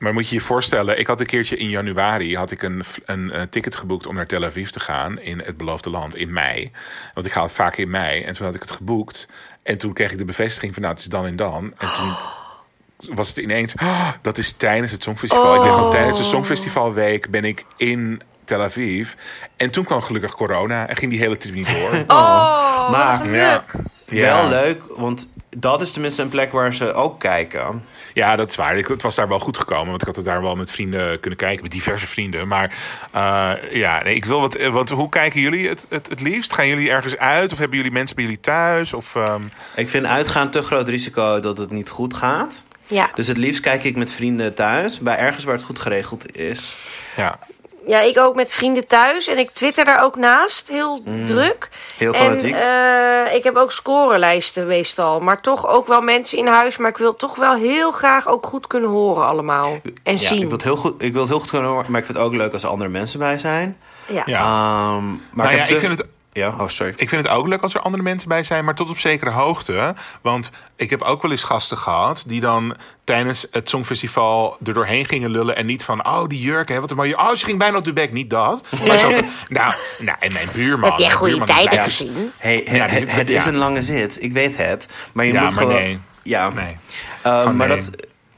Maar 0.03 0.13
moet 0.13 0.29
je 0.29 0.35
je 0.35 0.41
voorstellen, 0.41 0.99
ik 0.99 1.07
had 1.07 1.21
een 1.21 1.27
keertje 1.27 1.57
in 1.57 1.69
januari 1.69 2.37
had 2.37 2.51
ik 2.51 2.63
een, 2.63 2.83
een, 3.05 3.49
ticket 3.49 3.77
geboekt 3.77 4.07
om 4.07 4.15
naar 4.15 4.27
Tel 4.27 4.45
Aviv 4.45 4.69
te 4.69 4.81
gaan 4.81 5.21
in 5.21 5.43
het 5.45 5.57
beloofde 5.57 5.91
land 5.91 6.17
in 6.17 6.33
mei. 6.33 6.71
Want 7.15 7.27
ik 7.27 7.33
ga 7.33 7.43
het 7.43 7.53
vaak 7.53 7.77
in 7.77 7.91
mei. 7.91 8.23
En 8.23 8.33
toen 8.33 8.47
had 8.47 8.55
ik 8.55 8.61
het 8.61 8.71
geboekt. 8.71 9.29
En 9.63 9.79
toen 9.79 9.93
kreeg 9.93 10.11
ik 10.13 10.19
de 10.19 10.25
bevestiging 10.25 10.73
van 10.73 10.83
nou, 10.83 10.95
het 10.95 11.03
is 11.03 11.09
dan 11.11 11.27
en 11.27 11.37
dan. 11.37 11.73
En 11.79 11.93
toen 11.93 12.15
was 13.17 13.29
het 13.29 13.37
ineens, 13.37 13.75
"Oh, 13.83 14.11
dat 14.23 14.39
is 14.39 14.53
tijdens 14.53 14.93
het 14.93 15.03
Songfestival. 15.03 15.55
Ik 15.55 15.61
ben 15.63 15.73
gewoon 15.73 15.91
tijdens 15.91 16.19
de 16.19 16.25
Songfestivalweek 16.25 17.31
ben 17.31 17.45
ik 17.45 17.65
in 17.77 18.23
Tel 18.45 18.63
Aviv. 18.63 19.13
En 19.57 19.71
toen 19.71 19.85
kwam 19.85 20.03
gelukkig 20.03 20.35
corona 20.35 20.89
en 20.89 20.97
ging 20.97 21.11
die 21.11 21.21
hele 21.21 21.37
trip 21.37 21.55
niet 21.55 21.67
door. 21.75 22.05
Oh, 22.07 22.91
Maar- 22.91 23.31
Ja. 23.31 23.65
Ja. 24.13 24.41
Wel 24.41 24.49
leuk, 24.49 24.83
want 24.97 25.29
dat 25.57 25.83
is 25.83 25.91
tenminste 25.91 26.23
een 26.23 26.29
plek 26.29 26.53
waar 26.53 26.75
ze 26.75 26.93
ook 26.93 27.21
kijken. 27.21 27.85
Ja, 28.15 28.37
dat 28.37 28.51
is 28.51 28.57
waar. 28.57 28.77
Ik, 28.77 28.87
het 28.87 29.03
was 29.03 29.15
daar 29.15 29.29
wel 29.29 29.39
goed 29.39 29.59
gekomen. 29.59 29.87
Want 29.87 30.01
ik 30.01 30.07
had 30.07 30.17
het 30.17 30.25
daar 30.25 30.43
wel 30.43 30.57
met 30.57 30.71
vrienden 30.71 31.21
kunnen 31.21 31.39
kijken. 31.39 31.63
Met 31.63 31.73
diverse 31.73 32.07
vrienden. 32.07 32.49
Maar 32.49 32.75
eh, 33.11 33.53
ja, 33.71 34.03
nee, 34.03 34.15
ik 34.15 34.25
wil 34.25 34.41
wat, 34.41 34.57
wat... 34.67 34.89
Hoe 34.89 35.09
kijken 35.09 35.41
jullie 35.41 35.69
het, 35.69 35.87
het, 35.89 36.09
het 36.09 36.21
liefst? 36.21 36.53
Gaan 36.53 36.69
jullie 36.69 36.91
ergens 36.91 37.17
uit? 37.17 37.53
Of 37.53 37.59
hebben 37.59 37.77
jullie 37.77 37.93
mensen 37.93 38.17
bij 38.17 38.25
jullie 38.25 38.41
thuis? 38.41 38.93
Of, 38.93 39.15
ehm, 39.15 39.43
Ik 39.77 39.89
vind 39.89 40.07
uitgaan 40.07 40.51
te 40.51 40.63
groot 40.63 40.89
risico 40.89 41.41
dat 41.41 41.59
het 41.59 41.71
niet 41.71 41.91
goed 41.91 42.15
gaat. 42.15 42.63
Ja. 42.87 43.11
Dus 43.15 43.27
het 43.27 43.37
liefst 43.37 43.61
kijk 43.61 43.85
ik 43.85 43.97
met 43.97 44.13
vrienden 44.13 44.55
thuis. 44.55 44.99
Bij 44.99 45.17
ergens 45.17 45.45
waar 45.45 45.55
het 45.55 45.65
goed 45.65 45.79
geregeld 45.79 46.37
is. 46.37 46.77
ja. 47.17 47.39
Ja, 47.87 48.01
ik 48.01 48.19
ook 48.19 48.35
met 48.35 48.53
vrienden 48.53 48.87
thuis. 48.87 49.27
En 49.27 49.39
ik 49.39 49.51
twitter 49.51 49.85
daar 49.85 50.05
ook 50.05 50.17
naast. 50.17 50.69
Heel 50.69 51.01
druk. 51.25 51.69
Mm. 51.71 51.79
Heel 51.99 52.13
En 52.13 52.21
fanatiek. 52.25 52.55
eh, 52.55 53.35
ik 53.35 53.45
heb 53.45 53.57
ook 53.57 53.73
scorelijsten 53.73 54.67
meestal. 54.67 55.21
Maar 55.21 55.41
toch 55.41 55.69
ook 55.69 55.87
wel 55.87 56.01
mensen 56.01 56.39
in 56.39 56.47
huis. 56.47 56.77
Maar 56.77 56.91
ik 56.91 56.97
wil 56.97 57.17
toch 57.17 57.37
wel 57.37 57.55
heel 57.55 57.91
graag 57.93 58.29
ook 58.29 58.47
goed 58.47 58.67
kunnen 58.67 58.91
horen 58.91 59.27
allemaal. 59.27 59.81
En 60.03 60.13
Ja, 60.13 60.19
zien. 60.19 60.37
ik 60.37 60.43
wil, 60.43 60.53
het 60.53 60.63
heel 60.63 60.77
goed, 60.77 61.03
ik 61.03 61.13
wil 61.13 61.21
het 61.21 61.31
heel 61.31 61.41
goed 61.41 61.51
kunnen 61.51 61.71
horen, 61.71 61.91
maar 61.91 62.01
ik 62.01 62.07
vind 62.07 62.19
het 62.19 62.27
ook 62.27 62.35
leuk 62.35 62.53
als 62.53 62.63
er 62.63 62.69
andere 62.69 62.91
mensen 62.91 63.19
bij 63.19 63.39
zijn. 63.39 63.77
Ja. 64.09 64.23
Ja. 64.27 64.39
Ehm, 64.41 65.07
maar 65.07 65.47
nou 65.47 65.51
ja, 65.51 65.63
heb 65.63 65.71
ik 65.71 65.79
vind 65.79 65.99
het... 65.99 66.09
Ja, 66.35 66.49
oh 66.59 66.69
sorry. 66.69 66.93
Ik 66.97 67.09
vind 67.09 67.25
het 67.25 67.33
ook 67.33 67.47
leuk 67.47 67.63
als 67.63 67.75
er 67.75 67.81
andere 67.81 68.03
mensen 68.03 68.29
bij 68.29 68.43
zijn, 68.43 68.65
maar 68.65 68.75
tot 68.75 68.91
op 68.91 68.99
zekere 68.99 69.31
hoogte. 69.31 69.95
Want 70.23 70.51
ik 70.77 70.91
heb 70.91 71.03
ook 71.03 71.23
wel 71.23 71.31
eens 71.31 71.43
gasten 71.43 71.79
gehad 71.79 72.25
die 72.27 72.41
dan 72.41 72.77
tijdens 73.05 73.47
het 73.51 73.69
Songfestival 73.69 74.57
er 74.65 74.75
doorheen 74.75 75.05
gingen 75.05 75.31
lullen. 75.31 75.57
En 75.57 75.67
niet 75.67 75.85
van, 75.85 76.07
oh, 76.07 76.27
die 76.27 76.41
jurk, 76.41 76.69
hè, 76.69 76.81
wat 76.81 76.91
een 76.91 76.97
mooie. 76.97 77.19
Oh, 77.19 77.31
ze 77.35 77.45
ging 77.45 77.59
bijna 77.59 77.77
op 77.77 77.85
de 77.85 77.93
bek. 77.93 78.13
Niet 78.13 78.31
dat. 78.31 78.65
Maar 78.87 78.99
zo 78.99 79.11
van, 79.11 79.25
nou, 79.49 79.73
nou, 79.99 80.17
en 80.21 80.33
mijn 80.33 80.49
buurman. 80.53 80.91
Heb 80.91 80.99
jij 80.99 81.11
goede 81.11 81.45
tijden 81.45 81.79
gezien? 81.83 82.33
Hey, 82.37 82.63
Ja, 82.65 82.87
het, 82.87 83.07
die- 83.07 83.15
het 83.15 83.29
ja. 83.29 83.37
is 83.37 83.47
een 83.47 83.57
lange 83.57 83.83
zit, 83.83 84.23
ik 84.23 84.33
weet 84.33 84.57
het. 84.57 84.89
Maar 85.13 85.25
je 85.27 85.33
Ja, 85.33 85.43
moet 85.43 85.55
maar 85.55 85.63
gewoon... 85.63 85.77
nee. 85.81 85.99
Ja, 86.23 86.49
Nee. 86.49 86.77
Ehm, 87.23 87.39
Gewoon 87.41 87.57
maar 87.57 87.69
nee. 87.69 87.77
dat, 87.81 87.91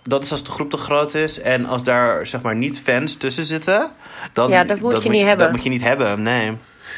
dat 0.03 0.25
is 0.25 0.31
als 0.33 0.45
de 0.45 0.51
groep 0.51 0.71
te 0.71 0.77
groot 0.77 1.15
is 1.15 1.41
en 1.41 1.67
als 1.67 1.83
daar 1.83 2.27
zeg 2.27 2.43
maar 2.43 2.55
niet 2.57 2.81
fans 2.85 3.17
tussen 3.17 3.45
zitten. 3.45 3.91
Dan, 4.33 4.51
Ja, 4.51 4.65
dat 4.65 4.81
moet 4.81 5.03
je 5.03 5.09
niet 5.11 5.25
hebben. 5.27 5.45
Dat 5.45 5.55
moet 5.55 5.65
je 5.65 5.71
niet 5.71 5.83
hebben, 5.83 6.23
nee. 6.23 6.57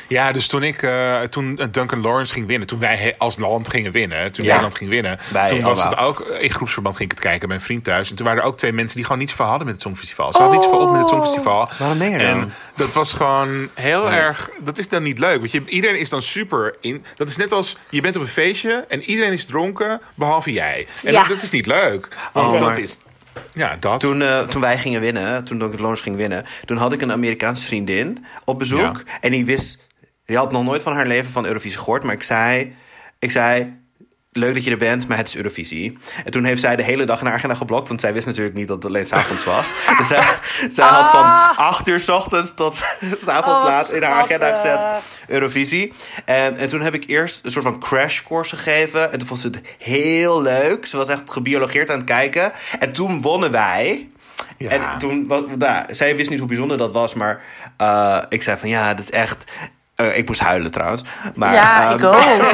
Ja, 0.09 0.33
dus 0.33 0.47
toen 0.47 0.63
ik 0.63 0.83
eh, 0.83 1.21
toen 1.21 1.55
Duncan 1.71 2.01
Lawrence 2.01 2.33
ging 2.33 2.47
winnen, 2.47 2.67
toen 2.67 2.79
wij 2.79 3.15
als 3.19 3.39
land 3.39 3.69
gingen 3.69 3.93
winnen, 3.93 4.33
toen 4.33 4.45
Ja. 4.45 4.51
Nederland 4.51 4.77
ging 4.77 4.91
winnen, 4.91 5.19
Bij 5.33 5.49
toen 5.49 5.61
was 5.63 5.83
het 5.83 5.97
ook 5.97 6.21
in 6.21 6.51
groepsverband 6.51 6.97
ging 6.97 7.11
ik 7.11 7.17
het 7.17 7.25
kijken 7.27 7.49
bij 7.49 7.57
een 7.57 7.63
vriend 7.63 7.85
thuis. 7.85 8.11
En 8.11 8.17
toen 8.17 8.27
waren 8.27 8.41
er 8.43 8.49
ook 8.49 8.57
twee 8.57 8.73
mensen 8.73 8.97
die 8.97 9.05
gewoon 9.05 9.21
niets 9.21 9.33
voor 9.33 9.45
hadden 9.45 9.65
met 9.67 9.75
het 9.75 9.83
Songfestival. 9.85 10.33
Ze 10.33 10.39
hadden 10.39 10.57
niets 10.59 10.71
voor 10.71 10.81
op 10.81 10.91
met 10.91 11.01
het 11.01 11.09
Songfestival. 11.09 11.69
Waarom 11.79 11.99
ben 11.99 12.11
je 12.11 12.19
dan? 12.19 12.27
En 12.27 12.53
dat 12.77 12.93
was 12.93 13.13
gewoon 13.13 13.69
heel 13.75 14.11
erg. 14.13 14.51
Dat 14.61 14.79
is 14.79 14.89
dan 14.89 15.03
niet 15.03 15.19
leuk. 15.19 15.39
Want 15.39 15.51
je, 15.53 15.63
iedereen 15.67 15.99
is 15.99 16.09
dan 16.09 16.23
super 16.23 16.75
in. 16.81 17.05
Dat 17.17 17.29
is 17.31 17.37
net 17.37 17.53
als 17.53 17.77
je 17.91 18.01
bent 18.01 18.17
op 18.17 18.23
een 18.23 18.29
feestje 18.29 18.85
en 18.89 19.03
iedereen 19.03 19.33
is 19.33 19.45
dronken, 19.45 20.01
behalve 20.15 20.53
jij. 20.53 20.87
En 21.05 21.13
Ja. 21.13 21.21
dat, 21.21 21.29
dat 21.29 21.43
is 21.43 21.51
niet 21.51 21.67
leuk. 21.67 22.09
Want 22.33 22.53
Oh, 22.53 22.61
dat 22.61 22.69
maar- 22.69 22.79
is. 22.79 22.99
Ja, 23.55 23.77
dat. 23.77 24.01
Toen, 24.01 24.23
eh, 24.23 24.41
toen 24.41 24.61
wij 24.61 24.79
gingen 24.79 25.01
winnen, 25.01 25.45
toen 25.45 25.59
Duncan 25.59 25.79
Lawrence 25.79 26.03
ging 26.03 26.17
winnen, 26.17 26.45
toen 26.65 26.77
had 26.77 26.93
ik 26.93 27.03
een 27.03 27.13
Amerikaanse 27.13 27.67
vriendin 27.67 28.25
op 28.45 28.59
bezoek. 28.59 29.03
Ja. 29.07 29.19
En 29.21 29.31
die 29.31 29.45
wist, 29.45 29.79
die 30.25 30.37
had 30.37 30.53
nog 30.53 30.65
nooit 30.65 30.83
van 30.83 30.95
haar 30.95 31.07
leven 31.07 31.33
van 31.33 31.47
Eurovisie 31.47 31.79
gehoord. 31.79 32.03
Maar 32.03 32.15
ik 32.15 32.23
zei, 32.23 32.75
ik 33.19 33.31
zei, 33.31 33.77
leuk 34.37 34.55
dat 34.55 34.65
je 34.65 34.71
er 34.71 34.77
bent, 34.77 35.09
maar 35.09 35.17
het 35.17 35.29
is 35.29 35.37
Eurovisie. 35.37 35.99
En 36.25 36.31
toen 36.31 36.45
heeft 36.45 36.61
zij 36.61 36.77
de 36.77 36.83
hele 36.83 37.05
dag 37.05 37.21
in 37.21 37.27
haar 37.27 37.35
agenda 37.35 37.57
geblokt, 37.57 37.89
want 37.89 38.01
zij 38.01 38.13
wist 38.13 38.27
natuurlijk 38.27 38.55
niet 38.55 38.69
dat 38.69 38.77
het 38.77 38.87
alleen 38.87 39.07
s'avonds 39.07 39.45
was. 39.45 39.75
Dus 39.99 40.09
zij, 40.09 40.25
zij 40.71 40.87
had 40.87 41.09
van 41.11 41.25
Ah. 41.25 41.59
8 41.59 41.89
uur 41.89 42.01
s 42.01 42.09
ochtends 42.09 42.55
tot 42.55 42.75
s'avonds 43.25 43.59
Oh, 43.59 43.65
laat 43.65 43.93
in 43.93 44.03
haar 44.03 44.23
agenda 44.23 44.53
gezet. 44.53 44.85
Eurovisie. 45.29 45.93
En, 46.25 46.57
en 46.57 46.69
toen 46.69 46.81
heb 46.81 46.95
ik 46.95 47.05
eerst 47.07 47.45
een 47.45 47.51
soort 47.51 47.65
van 47.65 47.81
crashcourse 47.81 48.57
gegeven. 48.57 49.13
En 49.13 49.19
toen 49.19 49.29
vond 49.29 49.41
ze 49.41 49.47
het 49.47 49.61
heel 49.79 50.43
leuk. 50.43 50.87
Ze 50.87 50.97
was 50.97 51.09
echt 51.09 51.23
gebiologeerd 51.27 51.91
aan 51.91 51.97
het 51.97 52.07
kijken. 52.07 52.53
En 52.79 52.93
toen 52.93 53.21
wonnen 53.21 53.51
wij. 53.51 54.09
Ja. 54.59 54.69
En 54.71 54.99
toen, 54.99 55.27
wat, 55.27 55.57
nou, 55.57 55.95
zij 55.95 56.17
wist 56.17 56.31
niet 56.31 56.39
hoe 56.39 56.49
bijzonder 56.49 56.79
dat 56.79 56.93
was, 56.93 57.15
maar 57.15 57.43
eh, 57.77 58.23
ik 58.29 58.43
zei 58.43 58.59
van 58.59 58.69
ja, 58.69 58.95
dat 58.95 59.05
is 59.05 59.11
echt. 59.11 59.45
Eh, 59.97 60.17
ik 60.19 60.27
moest 60.27 60.41
huilen 60.41 60.71
trouwens. 60.71 61.05
Maar, 61.35 61.55
ja, 61.55 61.85
ehm, 61.91 61.99
ik 61.99 62.05
ook. 62.05 62.51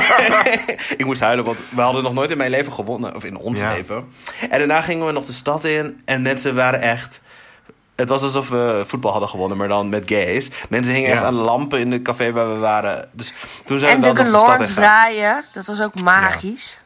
ik 1.01 1.05
moest 1.05 1.21
huilen, 1.21 1.45
want 1.45 1.59
we 1.71 1.81
hadden 1.81 2.03
nog 2.03 2.13
nooit 2.13 2.31
in 2.31 2.37
mijn 2.39 2.51
leven 2.51 2.73
gewonnen. 2.73 3.15
Of 3.17 3.25
in 3.25 3.37
ons 3.37 3.59
Ja. 3.59 3.73
leven. 3.73 4.13
En 4.51 4.59
daarna 4.59 4.81
gingen 4.81 5.07
we 5.07 5.13
nog 5.13 5.25
de 5.27 5.33
stad 5.33 5.65
in. 5.65 6.03
En 6.05 6.23
mensen 6.23 6.55
waren 6.55 6.81
echt... 6.81 7.21
Het 7.97 8.09
was 8.09 8.23
alsof 8.23 8.49
we 8.49 8.85
voetbal 8.87 9.11
hadden 9.11 9.29
gewonnen, 9.29 9.57
maar 9.59 9.69
dan 9.69 9.89
met 9.89 10.03
gays. 10.07 10.49
Mensen 10.69 10.93
hingen 10.93 11.09
Ja. 11.11 11.15
echt 11.17 11.25
aan 11.25 11.35
lampen 11.35 11.79
in 11.81 11.91
de 11.91 12.03
café 12.03 12.33
waar 12.33 12.49
we 12.53 12.59
waren. 12.59 13.09
Dus 13.13 13.33
toen 13.65 13.79
zijn 13.79 13.91
En 13.91 13.97
we 14.01 14.05
dan 14.05 14.15
Duncan 14.15 14.33
Lawrence 14.33 14.75
draaien, 14.75 15.45
dat 15.53 15.67
was 15.67 15.81
ook 15.81 16.01
magisch. 16.01 16.81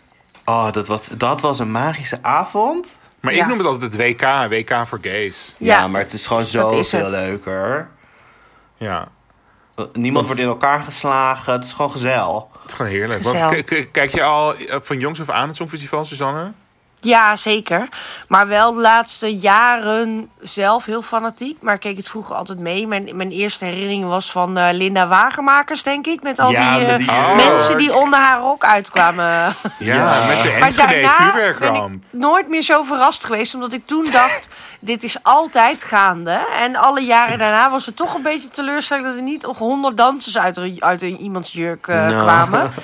Oh, 0.44 0.72
dat 0.72 0.86
was, 0.86 1.06
dat 1.16 1.40
was 1.40 1.58
een 1.58 1.70
magische 1.70 2.18
avond. 2.22 2.96
Maar 3.20 3.34
Ja. 3.34 3.42
ik 3.42 3.48
noem 3.48 3.58
het 3.58 3.66
altijd 3.66 3.92
het 3.92 4.00
WK, 4.00 4.20
WK 4.48 4.86
voor 4.86 4.98
gays. 5.02 5.54
Ja, 5.58 5.78
Ja, 5.78 5.88
maar 5.88 6.00
het 6.00 6.12
is 6.12 6.26
gewoon 6.26 6.46
zo 6.46 6.68
is 6.68 6.90
veel 6.90 7.04
het. 7.04 7.14
leuker. 7.14 7.88
Ja, 8.76 9.08
Niemand 9.92 10.26
wordt 10.26 10.40
in 10.40 10.48
elkaar 10.48 10.82
geslagen. 10.82 11.52
Het 11.52 11.64
is 11.64 11.72
gewoon 11.72 11.90
gezellig. 11.90 12.42
het 12.62 12.70
is 12.70 12.74
gewoon 12.74 12.92
heerlijk. 12.92 13.22
Want 13.22 13.64
kijk 13.92 14.14
je 14.14 14.22
al 14.22 14.54
eh, 14.56 14.76
van 14.82 14.98
jongs 14.98 15.20
af 15.20 15.30
aan 15.30 15.48
het 15.48 15.56
Songfestival, 15.56 16.04
Suzanne? 16.04 16.52
Ja, 17.00 17.36
zeker. 17.36 17.88
Maar 18.28 18.46
wel 18.48 18.72
de 18.74 18.80
laatste 18.80 19.36
jaren 19.38 20.30
zelf 20.40 20.84
heel 20.84 21.02
fanatiek. 21.02 21.62
Maar 21.62 21.74
ik 21.74 21.80
keek 21.80 21.96
het 21.96 22.08
vroeger 22.08 22.36
altijd 22.36 22.58
mee. 22.58 22.86
Mijn, 22.86 23.08
mijn 23.14 23.30
eerste 23.30 23.64
herinnering 23.64 24.04
was 24.06 24.30
van 24.32 24.58
eh, 24.58 24.68
Linda 24.72 25.06
Wagenmakers, 25.06 25.82
denk 25.82 26.06
ik. 26.06 26.22
Met 26.22 26.38
al 26.38 26.50
Ja, 26.50 26.78
die, 26.78 26.86
eh, 26.86 26.96
die 26.96 27.06
jurk. 27.10 27.34
mensen 27.36 27.78
die 27.78 27.94
onder 27.94 28.18
haar 28.18 28.40
rok 28.40 28.64
uitkwamen. 28.64 29.54
Ja, 29.78 30.26
met 30.26 30.42
de 30.42 30.48
Maar 30.48 30.60
Enschede 30.60 30.92
daarna 31.02 31.16
ben 31.18 31.26
ik 31.26 31.32
vuurwerkramp. 31.32 32.04
nooit 32.10 32.48
meer 32.48 32.62
zo 32.62 32.82
verrast 32.82 33.24
geweest. 33.24 33.54
Omdat 33.54 33.72
ik 33.72 33.86
toen 33.86 34.10
dacht, 34.12 34.48
dit 34.86 35.04
is 35.04 35.16
altijd 35.22 35.82
gaande. 35.84 36.46
En 36.60 36.76
alle 36.76 37.00
jaren 37.00 37.38
daarna 37.38 37.70
was 37.70 37.86
het 37.86 37.96
toch 37.96 38.14
een 38.14 38.22
beetje 38.22 38.48
teleurstellend... 38.48 39.06
dat 39.06 39.16
er 39.16 39.22
niet 39.22 39.42
nog 39.42 39.58
honderd 39.58 39.96
dansers 39.96 40.38
uit, 40.38 40.80
uit 40.80 41.02
een- 41.02 41.20
iemands 41.20 41.52
jurk 41.52 41.88
eh, 41.88 42.06
Nou. 42.06 42.20
kwamen. 42.22 42.70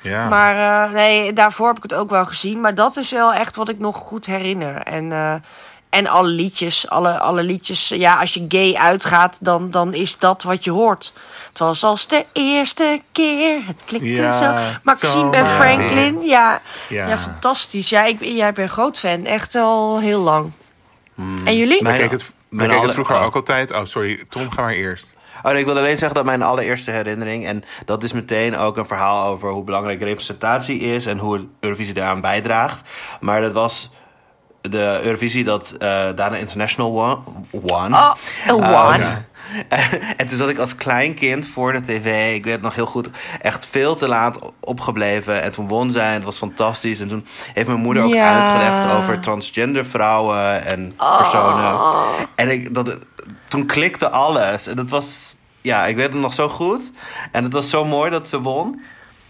Ja. 0.00 0.28
Maar 0.28 0.86
eh, 0.86 0.92
nee, 0.92 1.32
daarvoor 1.32 1.66
heb 1.66 1.76
ik 1.76 1.82
het 1.82 1.94
ook 1.94 2.10
wel 2.10 2.24
gezien. 2.24 2.60
Maar 2.60 2.74
dat 2.74 2.96
is 2.96 3.10
wel 3.10 3.32
echt 3.32 3.56
wat 3.56 3.68
ik 3.68 3.78
nog 3.78 3.96
goed 3.96 4.26
herinner. 4.26 4.76
En, 4.82 5.12
eh, 5.12 5.34
en 5.90 6.06
alle 6.06 6.28
liedjes, 6.28 6.88
alle, 6.88 7.18
alle 7.18 7.42
liedjes. 7.42 7.88
Ja, 7.88 8.16
als 8.20 8.34
je 8.34 8.44
gay 8.48 8.74
uitgaat, 8.74 9.38
dan, 9.40 9.70
dan 9.70 9.94
is 9.94 10.18
dat 10.18 10.42
wat 10.42 10.64
je 10.64 10.70
hoort. 10.70 11.12
Het 11.48 11.58
was 11.58 11.84
als 11.84 12.06
de 12.06 12.24
eerste 12.32 13.02
keer. 13.12 13.60
Het 13.66 13.82
klikte 13.84 14.06
Ja, 14.08 14.30
zo. 14.30 14.76
Maxime 14.82 15.36
en 15.36 15.46
Franklin. 15.46 16.22
Ja. 16.22 16.60
Ja. 16.88 17.06
Ja. 17.08 17.16
fantastisch. 17.16 17.88
Ja, 17.88 18.02
ik, 18.04 18.24
jij 18.24 18.52
bent 18.52 18.68
een 18.68 18.74
groot 18.74 18.98
fan. 18.98 19.24
Echt 19.24 19.54
al 19.54 19.98
heel 19.98 20.20
lang. 20.20 20.52
En 21.44 21.56
jullie? 21.56 21.74
Hmm. 21.78 21.82
Mijn- 21.82 21.94
Ik 21.94 22.00
keek 22.00 22.10
het, 22.10 22.20
ik 22.22 22.32
Mijn 22.48 22.70
het 22.70 22.78
alle- 22.78 22.92
vroeger 22.92 23.16
oh. 23.16 23.22
ook 23.24 23.34
altijd. 23.34 23.72
Oh, 23.72 23.84
sorry. 23.84 24.24
Tom, 24.28 24.50
ga 24.50 24.62
maar 24.62 24.72
eerst. 24.72 25.14
Oh, 25.42 25.50
nee, 25.50 25.58
ik 25.60 25.64
wilde 25.64 25.80
alleen 25.80 25.98
zeggen 25.98 26.14
dat 26.16 26.24
mijn 26.24 26.42
allereerste 26.42 26.90
herinnering... 26.90 27.46
en 27.46 27.64
dat 27.84 28.02
is 28.02 28.12
meteen 28.12 28.56
ook 28.56 28.76
een 28.76 28.86
verhaal 28.86 29.26
over 29.32 29.50
hoe 29.50 29.64
belangrijk 29.64 30.02
representatie 30.02 30.80
is... 30.80 31.06
en 31.06 31.18
hoe 31.18 31.34
het 31.36 31.46
Eurovisie 31.60 31.94
daaraan 31.94 32.20
bijdraagt. 32.20 32.80
Maar 33.20 33.40
dat 33.40 33.52
was 33.52 33.90
de 34.68 35.00
Eurovisie 35.02 35.44
dat 35.44 35.70
eh 35.78 36.08
Dana 36.14 36.36
International 36.36 36.92
won. 36.92 37.18
won. 37.50 37.94
Oh, 37.94 38.12
Eh, 38.46 38.54
one. 38.54 39.24
en 40.16 40.26
toen 40.28 40.38
zat 40.38 40.48
ik 40.48 40.58
als 40.58 40.74
klein 40.74 41.14
kind 41.14 41.48
voor 41.48 41.72
de 41.72 41.80
tv. 41.80 42.34
Ik 42.34 42.44
weet 42.44 42.62
nog 42.62 42.74
heel 42.74 42.86
goed, 42.86 43.08
echt 43.40 43.66
veel 43.70 43.94
te 43.94 44.08
laat 44.08 44.38
opgebleven. 44.60 45.42
En 45.42 45.50
toen 45.52 45.68
won 45.68 45.90
zij 45.90 46.06
en 46.08 46.14
het 46.14 46.24
was 46.24 46.36
fantastisch. 46.38 47.00
En 47.00 47.08
toen 47.08 47.26
heeft 47.54 47.68
mijn 47.68 47.80
moeder 47.80 48.02
ook 48.02 48.12
Ja. 48.12 48.34
uitgelegd 48.40 48.96
over 48.98 49.20
transgender 49.20 49.86
vrouwen 49.86 50.64
en 50.64 50.92
personen. 50.96 51.74
En 52.34 52.50
ik, 52.50 52.74
dat, 52.74 52.98
toen 53.48 53.66
klikte 53.66 54.10
alles. 54.10 54.66
En 54.66 54.76
dat 54.76 54.88
was, 54.88 55.34
ja, 55.60 55.86
ik 55.86 55.96
weet 55.96 56.12
het 56.12 56.20
nog 56.20 56.34
zo 56.34 56.48
goed. 56.48 56.92
En 57.32 57.44
het 57.44 57.52
was 57.52 57.70
zo 57.70 57.84
mooi 57.84 58.10
dat 58.10 58.28
ze 58.28 58.40
won. 58.40 58.80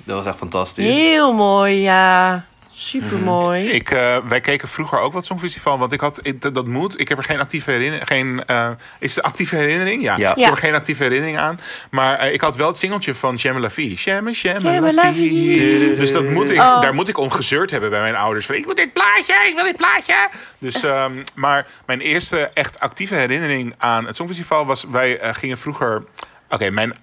Dat 0.05 0.17
was 0.17 0.27
echt 0.27 0.37
fantastisch. 0.39 0.85
Heel 0.97 1.33
mooi, 1.33 1.81
ja. 1.81 2.45
Super 2.79 3.19
mooi. 3.19 3.69
Ik, 3.71 3.91
eh, 3.91 4.17
wij 4.29 4.41
keken 4.41 4.69
vroeger 4.69 4.99
ook 4.99 5.13
wat 5.13 5.25
Songfestival, 5.25 5.79
want 5.79 5.93
ik 5.93 6.01
had 6.01 6.19
ik- 6.23 6.41
dat, 6.43 6.55
dat 6.55 6.67
moet. 6.67 7.01
Ik 7.01 7.09
heb 7.09 7.19
er 7.19 7.25
geen 7.25 7.41
actieve 7.41 7.71
herinnering. 7.71 8.09
Geen, 8.09 8.43
eh, 8.47 8.71
is 8.99 9.15
het 9.15 9.25
actieve 9.25 9.57
herinnering? 9.57 10.03
Ja. 10.03 10.17
Ja. 10.17 10.31
Ik 10.31 10.37
Ja. 10.37 10.45
heb 10.45 10.53
er 10.55 10.59
geen 10.61 10.75
actieve 10.75 11.03
herinnering 11.03 11.39
aan. 11.39 11.61
Maar 11.91 12.19
eh, 12.19 12.33
ik 12.33 12.41
had 12.41 12.57
wel 12.57 12.67
het 12.67 12.77
singeltje 12.77 13.15
van 13.15 13.35
Jemme 13.35 13.61
La 13.61 13.71
Vie. 13.71 13.95
Jemme, 13.95 14.31
Jemme 14.31 14.61
Jemme 14.61 14.93
La 14.93 15.03
La 15.05 15.13
Vie. 15.13 15.59
Vie. 15.59 15.97
Dus 15.97 16.13
dat 16.13 16.25
moet 16.25 16.51
ik, 16.51 16.59
Oh. 16.59 16.81
daar 16.81 16.95
moet 16.95 17.09
ik 17.09 17.19
om 17.19 17.31
gezeurd 17.31 17.71
hebben 17.71 17.91
bij 17.91 18.01
mijn 18.01 18.17
ouders. 18.17 18.47
Van, 18.47 18.55
ik 18.55 18.67
moet 18.67 18.77
dit 18.77 18.93
plaatje, 18.93 19.35
ik 19.49 19.55
wil 19.55 19.65
dit 19.65 19.77
plaatje. 19.77 20.29
Dus, 20.59 20.83
ehm, 20.83 21.13
maar 21.35 21.67
mijn 21.87 22.01
eerste 22.01 22.51
echt 22.55 22.81
actieve 22.81 23.15
herinnering 23.15 23.75
aan 23.79 24.07
het 24.07 24.17
Songfestival 24.17 24.67
was... 24.67 24.85
Wij 24.91 25.19
gingen 25.23 25.59
vroeger... 25.59 26.05
Oké, 26.51 26.71
mijn... 26.71 26.95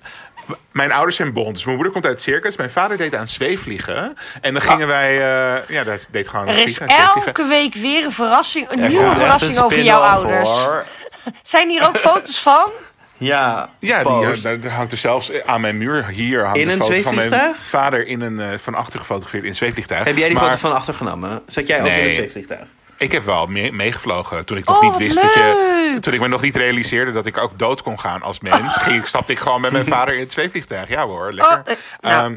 Mijn 0.72 0.92
ouders 0.92 1.16
zijn 1.16 1.34
bond, 1.34 1.54
dus 1.54 1.64
mijn 1.64 1.76
moeder 1.76 1.94
komt 1.94 2.06
uit 2.06 2.14
het 2.14 2.24
circus. 2.24 2.58
Mijn 2.58 2.70
vader 2.72 2.98
deed 2.98 3.16
aan 3.16 3.28
zweefvliegen. 3.28 4.18
En 4.42 4.54
dan 4.54 4.62
gingen 4.62 4.88
wij... 4.88 5.12
eh, 5.12 5.70
ja, 5.70 5.84
dat 5.84 6.08
deed 6.12 6.30
gewoon 6.30 6.48
Er 6.48 6.58
is 6.58 6.78
elke 6.80 7.46
week 7.46 7.74
weer 7.76 8.04
een 8.04 8.12
verrassing. 8.12 8.72
Een 8.72 8.84
Er 8.84 8.90
nieuwe 8.90 9.16
verrassing 9.16 9.58
een 9.58 9.64
over 9.64 9.82
jouw 9.82 10.02
ouders. 10.02 10.50
hoor. 10.50 10.84
Zijn 11.42 11.70
hier 11.70 11.88
ook 11.88 11.98
foto's 11.98 12.40
van? 12.40 12.72
Ja, 13.18 13.70
Ja, 13.80 14.04
die, 14.04 14.42
daar, 14.42 14.60
daar 14.60 14.72
hangt 14.72 14.92
er 14.92 14.98
zelfs 14.98 15.32
aan 15.46 15.62
mijn 15.62 15.78
muur 15.78 16.08
hier 16.08 16.44
hangt 16.44 16.58
In 16.60 16.70
een 16.70 16.72
een 16.80 16.84
foto 16.86 17.02
van 17.02 17.16
mijn 17.16 17.28
zweefvliegtuig? 17.30 17.70
vader 17.70 18.08
in 18.08 18.22
een, 18.22 18.40
eh, 18.40 18.58
van 18.58 18.76
achter 18.76 19.00
gefotografeerd 19.00 19.44
in 19.44 19.50
een 19.50 19.56
zweefvliegtuig. 19.56 20.04
Heb 20.04 20.18
jij 20.18 20.28
die 20.28 20.38
Maar 20.38 20.44
foto 20.46 20.58
van 20.58 20.74
achter 20.74 20.94
genomen? 20.94 21.42
Zat 21.48 21.68
jij 21.68 21.78
ook 21.78 21.84
Nee. 21.88 22.00
in 22.02 22.06
het 22.08 22.16
zweefvliegtuig? 22.16 22.68
Ik 22.98 23.12
heb 23.12 23.24
wel 23.24 23.48
mee- 23.48 23.72
meegevlogen 23.72 24.46
toen 24.46 24.58
ik 24.58 24.66
nog 24.66 24.78
Oh, 24.78 24.84
niet 24.84 24.98
wist 24.98 25.22
dat 25.22 25.34
je. 25.34 25.98
Toen 26.00 26.14
ik 26.14 26.20
me 26.20 26.28
nog 26.28 26.42
niet 26.42 26.56
realiseerde 26.56 27.12
dat 27.12 27.26
ik 27.26 27.38
ook 27.38 27.60
dood 27.60 27.82
kon 27.84 28.00
gaan 28.00 28.22
als 28.22 28.40
mens, 28.40 28.76
ging, 28.84 29.00
ik- 29.00 29.06
stapte 29.06 29.32
ik 29.32 29.40
gewoon 29.40 29.62
met 29.62 29.72
mijn 29.72 29.86
vader 29.86 30.14
in 30.14 30.20
het 30.20 30.32
zweefvliegtuig. 30.32 30.90
Ja 30.90 31.06
hoor, 31.06 31.34
lekker. 31.34 31.58
Oh, 31.66 31.72
eh, 31.72 31.78
nou. 32.02 32.24
Ehm, 32.26 32.36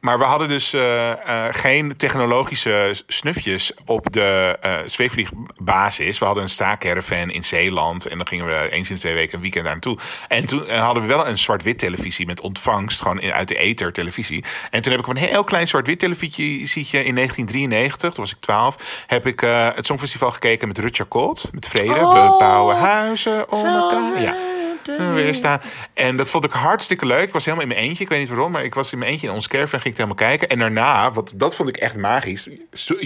maar 0.00 0.18
we 0.18 0.24
hadden 0.24 0.48
dus 0.48 0.72
eh, 0.72 1.10
eh, 1.10 1.54
geen 1.54 1.96
technologische 1.96 3.02
snufjes 3.06 3.72
op 3.84 4.12
de 4.12 4.58
eh 4.60 4.76
zweefvliegbasis. 4.84 6.18
We 6.18 6.24
hadden 6.24 6.42
een 6.42 6.50
staakcaravan 6.50 7.30
in 7.30 7.44
Zeeland. 7.44 8.06
En 8.06 8.16
dan 8.16 8.26
gingen 8.26 8.46
we 8.46 8.70
eens 8.70 8.88
in 8.88 8.94
de 8.94 9.00
twee 9.00 9.14
weken 9.14 9.34
een 9.34 9.40
weekend 9.40 9.64
daar 9.64 9.72
naartoe. 9.72 9.98
En 10.28 10.46
toen 10.46 10.70
hadden 10.70 11.02
we 11.02 11.08
wel 11.08 11.26
een 11.26 11.38
zwart-wit 11.38 11.78
televisie 11.78 12.26
met 12.26 12.40
ontvangst. 12.40 13.00
Gewoon 13.00 13.20
in, 13.20 13.32
uit 13.32 13.48
de 13.48 13.56
ether 13.56 13.92
televisie. 13.92 14.44
En 14.70 14.82
toen 14.82 14.92
heb 14.92 15.00
ik 15.00 15.08
op 15.08 15.16
een 15.16 15.22
heel 15.22 15.44
klein 15.44 15.68
zwart-wit 15.68 15.98
televisietje 15.98 17.04
in 17.04 17.14
1993, 17.14 18.10
toen 18.10 18.24
was 18.24 18.32
ik 18.32 18.40
12, 18.40 19.04
heb 19.06 19.26
ik 19.26 19.40
het 19.40 19.86
Songfestival 19.86 20.30
gekeken 20.30 20.68
met 20.68 20.78
Rutger 20.78 21.06
Kot. 21.06 21.50
Met 21.52 21.68
Vrede. 21.68 21.94
Oh. 21.94 22.12
We 22.12 22.38
bouwen 22.38 22.76
huizen 22.76 23.52
om 23.52 23.64
elkaar. 23.64 24.20
Ja. 24.20 24.57
Eh, 24.88 25.12
Weer 25.12 25.34
staan. 25.34 25.60
En 25.94 26.16
dat 26.16 26.30
vond 26.30 26.44
ik 26.44 26.52
hartstikke 26.52 27.06
leuk. 27.06 27.26
Ik 27.26 27.32
was 27.32 27.44
helemaal 27.44 27.66
in 27.66 27.72
mijn 27.74 27.86
eentje. 27.88 28.02
Ik 28.04 28.08
weet 28.10 28.18
niet 28.18 28.28
waarom, 28.28 28.50
maar 28.52 28.64
ik 28.64 28.74
was 28.74 28.92
in 28.92 28.98
mijn 28.98 29.10
eentje 29.10 29.26
in 29.26 29.32
ons 29.32 29.48
caravan. 29.48 29.80
Ging 29.80 29.94
ik 29.94 30.00
het 30.00 30.08
helemaal 30.08 30.28
kijken. 30.28 30.48
En 30.48 30.58
daarna, 30.58 31.12
wat, 31.12 31.32
dat 31.34 31.56
vond 31.56 31.68
ik 31.68 31.76
echt 31.76 31.96
magisch. 31.96 32.48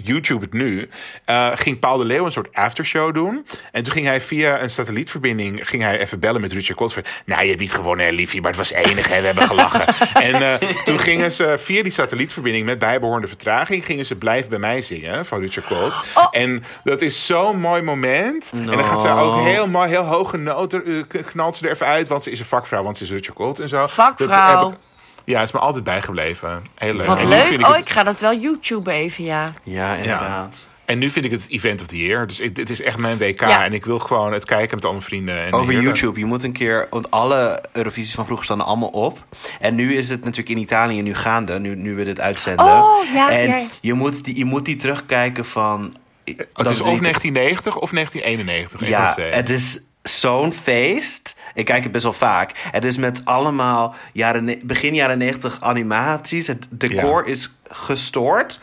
YouTube 0.02 0.40
het 0.44 0.52
nu. 0.52 0.88
eh, 1.24 1.50
ging 1.54 1.78
Paul 1.78 1.98
de 1.98 2.04
Leeuw 2.04 2.24
een 2.24 2.32
soort 2.32 2.54
aftershow 2.54 3.14
doen. 3.14 3.46
En 3.72 3.82
toen 3.82 3.92
ging 3.92 4.06
hij 4.06 4.20
via 4.20 4.62
een 4.62 4.70
satellietverbinding. 4.70 5.68
Ging 5.68 5.82
hij 5.82 6.00
even 6.00 6.20
bellen 6.20 6.40
met 6.40 6.52
Richard. 6.52 6.92
Van, 6.92 7.02
nou, 7.26 7.42
je 7.42 7.48
hebt 7.48 7.60
niet 7.60 7.72
gewonnen, 7.72 8.06
hè, 8.06 8.12
liefie. 8.12 8.40
Maar 8.40 8.50
het 8.50 8.58
was 8.58 8.72
enig, 8.72 9.08
hè. 9.08 9.20
We 9.20 9.26
hebben 9.26 9.44
gelachen. 9.44 9.86
en 10.28 10.34
eh, 10.42 10.68
toen 10.84 10.98
gingen 10.98 11.32
ze 11.32 11.54
via 11.58 11.82
die 11.82 11.92
satellietverbinding. 11.92 12.66
met 12.66 12.78
bijbehorende 12.78 13.28
vertraging. 13.28 13.84
gingen 13.84 14.06
ze 14.06 14.14
Blijf 14.14 14.48
bij 14.48 14.58
mij 14.58 14.82
zingen 14.82 15.26
van 15.26 15.40
Richard 15.40 15.66
Kot. 15.66 15.94
Oh. 16.14 16.26
En 16.30 16.64
dat 16.84 17.00
is 17.00 17.26
zo'n 17.26 17.60
mooi 17.60 17.82
moment. 17.82 18.50
En 18.54 18.66
dan 18.66 18.84
gaat 18.84 19.02
ze 19.02 19.08
ook 19.08 19.40
heel 19.40 19.68
mooi, 19.68 19.88
heel 19.88 20.04
hoge 20.04 20.36
noten. 20.36 21.06
knalt 21.26 21.56
ze 21.56 21.68
er 21.68 21.71
even 21.72 21.86
uit. 21.86 22.08
Want 22.08 22.22
ze 22.22 22.30
is 22.30 22.38
een 22.40 22.46
vakvrouw. 22.46 22.82
Want 22.82 22.96
ze 22.98 23.04
is 23.04 23.10
Richard 23.10 23.36
Colt 23.36 23.58
en 23.58 23.68
zo. 23.68 23.86
Vakvrouw. 23.86 24.28
Dat 24.28 24.70
heb 24.70 24.72
ik- 24.72 24.78
ja, 25.24 25.38
het 25.38 25.46
is 25.48 25.54
me 25.54 25.60
altijd 25.60 25.84
bijgebleven. 25.84 26.66
Heel 26.74 26.94
leuk. 26.94 27.06
Wat 27.06 27.18
En 27.18 27.28
nu 27.28 27.34
vind 27.34 27.50
leuk. 27.50 27.58
ik 27.60 27.66
Oh, 27.66 27.70
het- 27.72 27.80
ik 27.80 27.90
ga 27.90 28.02
dat 28.02 28.20
wel 28.20 28.34
YouTube 28.36 28.90
even, 28.90 29.24
ja. 29.24 29.52
Ja, 29.64 29.94
inderdaad. 29.94 30.56
En 30.84 30.98
nu 30.98 31.10
vind 31.10 31.24
ik 31.24 31.30
het 31.30 31.46
event 31.48 31.80
of 31.80 31.86
the 31.86 31.96
year. 32.06 32.26
Dus 32.26 32.38
het, 32.38 32.56
het 32.56 32.70
is 32.70 32.82
echt 32.82 32.98
mijn 32.98 33.18
WK. 33.18 33.40
Ja. 33.40 33.64
En 33.64 33.72
ik 33.72 33.84
wil 33.84 33.98
gewoon 33.98 34.32
het 34.32 34.44
kijken 34.44 34.74
met 34.74 34.84
al 34.84 34.90
mijn 34.90 35.02
vrienden. 35.02 35.42
En 35.42 35.52
Over 35.52 35.72
heerlijk. 35.72 35.96
YouTube, 35.96 36.18
je 36.18 36.24
moet 36.26 36.44
een 36.44 36.52
keer, 36.52 36.86
want 36.90 37.10
alle 37.10 37.62
Eurovisies 37.72 38.14
van 38.14 38.24
vroeger 38.24 38.44
staan 38.44 38.58
er 38.58 38.64
allemaal 38.64 38.88
op. 38.88 39.18
En 39.60 39.74
nu 39.74 39.94
is 39.96 40.08
het 40.08 40.20
natuurlijk 40.20 40.48
in 40.48 40.58
Italië 40.58 41.02
nu 41.02 41.14
gaande, 41.14 41.58
nu, 41.60 41.74
nu 41.76 41.94
we 41.94 42.04
dit 42.04 42.20
uitzenden. 42.20 42.66
Oh, 42.66 43.12
ja, 43.14 43.30
en 43.30 43.46
ja. 43.48 43.62
Je, 43.80 43.92
moet 43.94 44.24
die, 44.24 44.36
je 44.36 44.44
moet 44.44 44.64
die 44.64 44.76
terugkijken 44.76 45.44
van... 45.44 45.94
Het 46.24 46.70
is 46.70 46.80
of 46.80 46.98
1990 47.00 47.76
of 47.78 47.90
1991. 47.90 48.80
Een 48.80 48.86
van 49.14 49.28
Ja, 49.28 49.36
het 49.36 49.50
is 49.50 49.80
zo'n 50.02 50.52
feest. 50.52 51.36
Ik 51.54 51.64
kijk 51.64 51.82
het 51.82 51.92
best 51.92 52.04
wel 52.04 52.12
vaak. 52.12 52.52
Het 52.70 52.84
is 52.84 52.96
met 52.96 53.20
allemaal 53.24 53.94
jaren, 54.12 54.60
begin 54.62 54.94
jaren 54.94 55.18
90 55.18 55.60
animaties. 55.60 56.46
Het 56.46 56.66
decor 56.70 57.26
is 57.26 57.52
gestoord. 57.64 58.60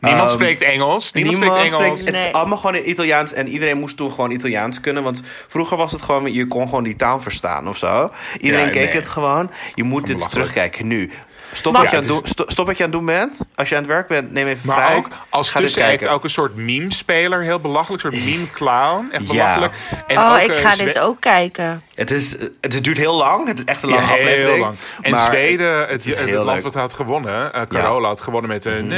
Niemand 0.00 0.22
Ehm, 0.30 0.32
spreekt 0.38 0.60
Engels. 0.62 1.12
Niemand, 1.12 1.36
spreekt 1.36 1.74
Engels. 1.74 2.00
het 2.00 2.10
Nee. 2.12 2.26
is 2.26 2.32
allemaal 2.32 2.58
gewoon 2.58 2.74
in 2.76 2.90
Italiaans. 2.90 3.32
En 3.32 3.48
iedereen 3.48 3.78
moest 3.78 3.96
toen 3.96 4.10
gewoon 4.10 4.30
Italiaans 4.30 4.80
kunnen. 4.80 5.02
Want 5.02 5.22
vroeger 5.48 5.76
was 5.76 5.92
het 5.92 6.02
gewoon, 6.02 6.32
je 6.32 6.46
kon 6.46 6.68
gewoon 6.68 6.84
die 6.84 6.96
taal 6.96 7.20
verstaan 7.20 7.68
of 7.68 7.76
zo. 7.76 8.10
Iedereen 8.40 8.66
Ja, 8.66 8.72
keek 8.72 8.84
nee. 8.84 8.94
het 8.96 9.08
gewoon. 9.08 9.50
Je 9.74 9.82
moet 9.82 10.06
dit 10.06 10.30
terugkijken 10.30 10.86
nu. 10.86 11.10
Stop 11.52 11.72
Maar- 11.72 11.82
wat, 11.82 11.90
je 11.90 11.96
aan 11.96 12.02
doen, 12.06 12.20
sto- 12.24 12.44
stop 12.46 12.66
wat 12.66 12.76
je 12.76 12.84
aan 12.84 12.90
het 12.90 12.98
doen 12.98 13.06
bent. 13.06 13.38
Als 13.54 13.68
je 13.68 13.74
aan 13.74 13.82
het 13.82 13.90
werk 13.90 14.08
bent, 14.08 14.32
neem 14.32 14.46
even 14.46 14.60
Maar 14.66 14.76
vrij. 14.84 14.96
ook 14.96 15.08
als 15.28 15.52
tussenact 15.52 16.06
ook 16.06 16.24
een 16.24 16.30
soort 16.30 16.56
meme-speler. 16.56 17.42
Heel 17.42 17.60
belachelijk. 17.60 18.02
Een 18.02 18.12
soort 18.12 18.24
meme-clown. 18.24 19.08
Echt 19.12 19.26
belachelijk. 19.26 19.72
En 20.06 20.18
oh, 20.18 20.32
ook, 20.32 20.38
ik 20.40 20.54
ga 20.54 20.74
dit 20.76 20.98
ook 20.98 21.20
kijken. 21.20 21.82
Het, 22.02 22.10
is, 22.10 22.36
het 22.60 22.84
duurt 22.84 22.96
heel 22.96 23.14
lang. 23.14 23.46
Het 23.48 23.58
is 23.58 23.64
echt 23.64 23.82
een 23.82 23.88
lange 23.88 24.02
Ja, 24.02 24.08
aflevering. 24.12 24.48
heel 24.48 24.58
lang. 24.58 24.76
En 25.00 25.18
Zweden, 25.18 25.86
het, 25.88 26.06
is 26.06 26.14
het, 26.14 26.30
land 26.30 26.46
leuk. 26.46 26.62
wat 26.62 26.74
had 26.74 26.92
gewonnen, 26.92 27.52
eh 27.52 27.62
Carola 27.68 28.08
had 28.08 28.20
gewonnen 28.20 28.50
met 28.50 28.64
een 28.64 28.92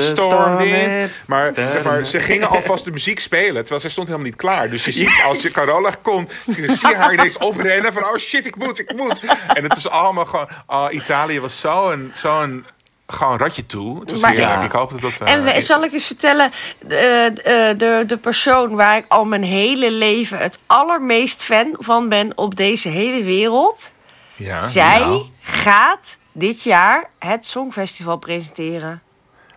stormwind. 0.00 1.10
Maar, 1.26 1.54
Da- 1.54 1.70
zeg 1.70 1.84
maar 1.84 2.06
ze 2.06 2.20
gingen 2.20 2.48
alvast 2.48 2.84
de 2.84 2.90
muziek 2.90 3.20
spelen, 3.20 3.54
terwijl 3.60 3.80
zij 3.80 3.90
stond 3.90 4.06
helemaal 4.06 4.28
niet 4.28 4.36
klaar. 4.38 4.70
Dus 4.70 4.84
je 4.84 4.92
ziet, 5.00 5.20
als 5.26 5.42
je 5.42 5.50
Carola 5.50 5.90
komt, 6.02 6.32
zie 6.46 6.88
je 6.88 6.94
haar 6.96 7.12
ineens 7.12 7.38
oprennen 7.38 7.92
van, 7.92 8.04
oh 8.04 8.16
shit, 8.16 8.46
ik 8.46 8.56
moet, 8.56 8.78
ik 8.78 8.92
moet. 8.96 9.20
En 9.54 9.62
het 9.62 9.74
was 9.74 9.88
allemaal 9.88 10.24
gewoon, 10.24 10.48
oh, 10.66 10.86
Italië 10.90 11.40
was 11.40 11.60
zo'n, 11.60 12.10
zo'n, 12.14 12.66
gewoon 13.06 13.38
ratje 13.38 13.66
toe. 13.66 14.00
Het 14.00 14.10
was 14.10 14.20
Maar- 14.20 14.30
heerlijk. 14.30 14.58
Ja. 14.58 14.64
Ik 14.64 14.70
hoop 14.72 14.90
dat 14.90 15.00
dat... 15.00 15.20
eh, 15.20 15.32
En 15.34 15.44
we- 15.44 15.60
zal 15.60 15.82
ik 15.84 15.92
eens 15.92 16.06
vertellen, 16.06 16.52
de, 16.78 17.30
de, 17.34 17.74
de, 17.76 18.04
de 18.06 18.16
persoon 18.18 18.74
waar 18.74 18.96
ik 18.96 19.04
al 19.08 19.24
mijn 19.24 19.42
hele 19.44 19.90
leven 19.92 20.38
het 20.38 20.58
allermeest 20.66 21.42
fan 21.42 21.68
van 21.72 22.08
ben 22.08 22.32
op 22.38 22.54
deze 22.56 22.88
hele 22.88 23.22
wereld. 23.24 23.92
ja. 24.36 24.66
Zij 24.66 24.98
nou. 24.98 25.24
gaat 25.40 26.18
dit 26.32 26.62
jaar 26.62 27.10
het 27.18 27.46
Songfestival 27.46 28.16
presenteren. 28.16 29.02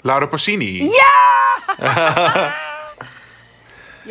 Laura 0.01 0.25
Pausini. 0.25 0.83
Ja, 0.83 1.13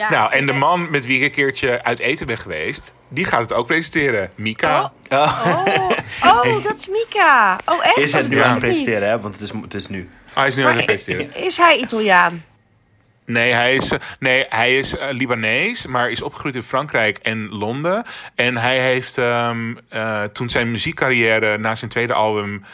Nou, 0.07 0.33
en 0.33 0.47
de 0.47 0.53
man 0.53 0.91
met 0.91 1.07
wie 1.07 1.17
ik 1.17 1.25
een 1.25 1.31
keertje 1.31 1.85
uit 1.85 1.99
eten 1.99 2.27
ben 2.27 2.39
geweest, 2.39 2.95
die 3.09 3.25
gaat 3.25 3.41
het 3.41 3.53
ook 3.53 3.67
presenteren. 3.67 4.31
Mika. 4.37 4.93
Oh, 5.09 5.19
oh, 5.19 5.91
oh, 6.25 6.65
dat 6.65 6.77
is 6.77 6.89
Mika. 6.89 7.59
Oh, 7.65 7.87
echt? 7.87 7.97
Is 7.97 8.13
het 8.13 8.23
Dat 8.23 8.31
nu 8.31 8.43
aan 8.43 8.51
het 8.51 8.59
presenteren, 8.59 9.09
hè? 9.09 9.21
Want 9.21 9.35
het 9.35 9.43
is, 9.43 9.51
het 9.63 9.75
is 9.75 9.89
nu. 9.89 10.11
Oh, 10.29 10.35
hij 10.35 10.47
is 10.47 10.57
nu 10.57 10.65
aan 10.65 10.77
het 10.77 10.85
presenteren. 10.85 11.45
is 11.45 11.57
hij 11.57 11.77
Italiaan? 11.77 12.43
Nee, 13.29 13.53
hij 13.53 13.75
is, 13.75 13.93
nee, 14.19 14.47
hij 14.49 14.79
is 14.79 14.97
eh, 14.97 15.09
Libanees, 15.11 15.87
maar 15.87 16.11
is 16.11 16.23
opgegroeid 16.23 16.55
in 16.55 16.63
Frankrijk 16.63 17.19
en 17.19 17.49
Londen. 17.49 18.05
En 18.35 18.57
hij 18.57 18.81
heeft 18.81 19.19
ehm, 19.19 19.75
eh, 19.89 20.23
toen 20.23 20.49
zijn 20.49 20.71
muziekcarrière 20.71 21.59
na 21.59 21.75
zijn 21.75 21.91
tweede 21.91 22.13
album. 22.13 22.65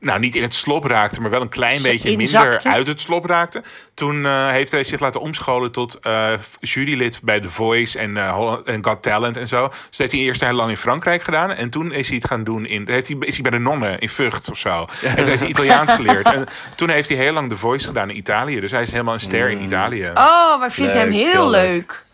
Nou, 0.00 0.20
niet 0.20 0.34
in 0.34 0.42
het 0.42 0.54
slop 0.54 0.84
raakte, 0.84 1.20
maar 1.20 1.30
wel 1.30 1.40
een 1.40 1.48
klein 1.48 1.82
beetje 1.82 2.10
inzakte. 2.10 2.48
minder 2.48 2.72
uit 2.72 2.86
het 2.86 3.00
slop 3.00 3.24
raakte. 3.24 3.62
Toen 3.94 4.26
eh, 4.26 4.48
heeft 4.48 4.70
hij 4.72 4.84
zich 4.84 5.00
laten 5.00 5.20
omscholen 5.20 5.72
tot 5.72 5.98
eh, 6.02 6.32
jurylid 6.60 7.20
bij 7.22 7.40
The 7.40 7.50
Voice 7.50 7.98
en, 7.98 8.16
eh, 8.16 8.32
Holland- 8.34 8.66
en 8.66 8.84
Got 8.84 9.02
Talent 9.02 9.36
en 9.36 9.48
zo. 9.48 9.68
Dus 9.68 9.76
dat 9.80 9.96
heeft 9.98 10.12
hij 10.12 10.20
eerst 10.20 10.40
heel 10.44 10.52
lang 10.52 10.70
in 10.70 10.76
Frankrijk 10.76 11.22
gedaan. 11.22 11.50
En 11.50 11.70
toen 11.70 11.92
is 11.92 12.06
hij 12.08 12.16
het 12.16 12.26
gaan 12.26 12.44
doen 12.44 12.66
in. 12.66 12.84
Heeft 12.90 13.08
hij, 13.08 13.16
is 13.20 13.34
hij 13.34 13.42
bij 13.42 13.50
de 13.50 13.58
nonnen 13.58 13.98
in 13.98 14.08
Vught 14.08 14.50
of 14.50 14.58
zo. 14.58 14.86
En 15.02 15.16
toen 15.16 15.24
heeft 15.26 15.40
hij 15.40 15.48
Italiaans 15.48 15.92
geleerd. 15.92 16.32
En 16.32 16.46
toen 16.76 16.88
heeft 16.88 17.08
hij 17.08 17.18
heel 17.18 17.32
lang 17.32 17.48
The 17.48 17.56
Voice 17.58 17.86
gedaan 17.86 18.10
in 18.10 18.16
Italië. 18.16 18.60
Dus 18.60 18.70
hij 18.70 18.82
is 18.82 18.90
helemaal 18.90 19.14
een 19.14 19.20
ster 19.20 19.50
in 19.50 19.62
Italië. 19.62 20.10
Oh, 20.14 20.58
maar 20.58 20.68
ik 20.68 20.74
vind 20.74 20.88
Leuk, 20.88 20.96
hem 20.96 21.10
heel 21.10 21.30
heel 21.32 21.50
leuk. 21.50 21.70
leuk. 21.70 22.04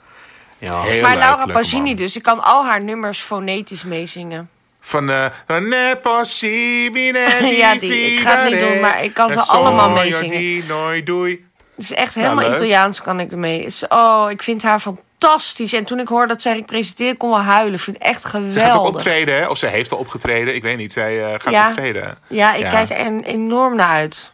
Ja. 0.58 0.82
Heel 0.82 1.02
Maar 1.02 1.10
leuk, 1.10 1.18
Laura 1.20 1.62
man. 1.72 1.96
dus. 1.96 2.16
Ik 2.16 2.22
kan 2.22 2.42
al 2.42 2.64
haar 2.64 2.80
nummers 2.80 3.20
fonetisch 3.20 3.82
meezingen. 3.84 4.48
Van 4.86 5.10
eh 5.10 5.26
possibile 6.02 7.26
di 7.40 7.46
Ja, 7.62 7.74
die- 7.74 8.12
ik 8.12 8.20
ga 8.20 8.38
het 8.42 8.50
niet 8.50 8.60
doen, 8.60 8.80
maar 8.80 9.04
ik 9.04 9.14
kan 9.14 9.32
ze 9.32 9.40
allemaal 9.40 9.90
meezingen. 9.90 10.66
noi 10.66 11.02
due. 11.02 11.44
Het 11.76 11.84
is 11.84 11.92
echt 11.92 12.14
helemaal 12.14 12.44
leuk. 12.44 12.54
Italiaans 12.54 13.02
kan 13.02 13.20
ik 13.20 13.32
ermee. 13.32 13.66
Oh, 13.88 14.26
ik 14.30 14.42
vind 14.42 14.62
haar 14.62 14.80
fantastisch. 14.80 15.72
En 15.72 15.84
toen 15.84 16.00
ik 16.00 16.08
hoorde 16.08 16.26
dat 16.26 16.42
zij 16.42 16.64
ik 16.96 17.18
kon 17.18 17.30
wel 17.30 17.40
huilen. 17.40 17.74
Ik 17.74 17.80
vind 17.80 17.96
het 17.98 18.06
echt 18.06 18.20
Ze 18.22 18.28
gaat 18.30 18.36
ook 18.38 18.52
geweldig. 18.52 18.86
optreden, 18.94 19.36
hè? 19.36 19.46
of 19.48 19.58
ze 19.58 19.66
heeft 19.66 19.92
al 19.92 19.98
opgetreden. 19.98 20.54
Ik 20.54 20.62
weet 20.62 20.76
niet, 20.76 20.92
zij 20.92 21.24
eh, 21.24 21.30
gaat 21.40 21.52
Ja. 21.52 21.68
optreden. 21.68 22.18
Ja, 22.28 22.54
ik 22.54 22.60
Ja. 22.62 22.68
kijk 22.68 22.90
er 22.90 22.96
en- 22.96 23.24
enorm 23.24 23.76
naar 23.76 23.88
uit. 23.88 24.32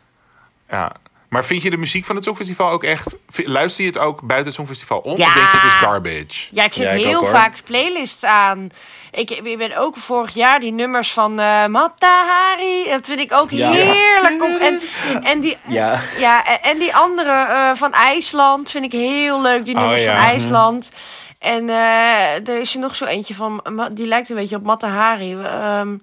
Ja. 0.71 0.93
Maar 1.29 1.45
vind 1.45 1.63
je 1.63 1.71
de 1.71 1.77
muziek 1.77 2.05
van 2.05 2.15
het 2.17 2.25
Songfestival 2.25 2.71
ook 2.71 2.85
echt... 2.85 3.17
Luister 3.45 3.85
je 3.85 3.91
het 3.91 3.99
ook 3.99 4.21
buiten 4.21 4.47
het 4.47 4.55
Songfestival 4.55 4.99
om? 4.99 5.17
Ja. 5.17 5.27
Of 5.27 5.33
denk 5.35 5.51
je 5.51 5.57
het 5.57 5.65
is 5.67 5.73
garbage? 5.73 6.49
Ja, 6.51 6.65
ik 6.65 6.75
zet 6.75 6.87
Ja, 6.87 6.91
ik 6.93 7.05
heel 7.05 7.19
ook, 7.21 7.27
vaak 7.27 7.55
playlists 7.65 8.25
aan. 8.25 8.71
Ik, 9.13 9.31
ik 9.31 9.59
ben 9.59 9.77
ook 9.77 9.97
vorig 9.97 10.35
jaar 10.35 10.61
die 10.61 10.73
nummers 10.73 11.13
van 11.13 11.39
eh 11.41 11.67
Matta 11.67 12.25
Hari. 12.27 12.89
Dat 12.89 13.07
vind 13.07 13.21
ik 13.21 13.33
ook 13.33 13.51
Ja. 13.51 13.71
heerlijk. 13.73 14.43
Om, 14.43 14.57
en, 14.57 14.81
en, 15.23 15.41
die, 15.41 15.57
Ja. 15.69 16.01
ja, 16.19 16.61
en, 16.61 16.79
die 16.79 16.95
andere 16.95 17.31
eh, 17.31 17.71
van 17.75 17.93
IJsland 17.93 18.71
vind 18.71 18.85
ik 18.85 18.93
heel 18.93 19.41
leuk. 19.41 19.65
Die 19.65 19.75
Oh, 19.75 19.81
nummers 19.81 20.03
ja. 20.03 20.15
van 20.17 20.25
IJsland. 20.25 20.93
En 21.39 21.69
eh, 21.71 22.49
er 22.49 22.61
is 22.61 22.75
er 22.75 22.81
nog 22.81 22.97
zo 22.97 23.05
eentje 23.05 23.35
van, 23.35 23.63
die 23.93 24.07
lijkt 24.07 24.29
een 24.31 24.37
beetje 24.37 24.57
op 24.57 24.63
Matta 24.65 24.89
Hari. 24.89 25.37
Ehm, 25.43 25.97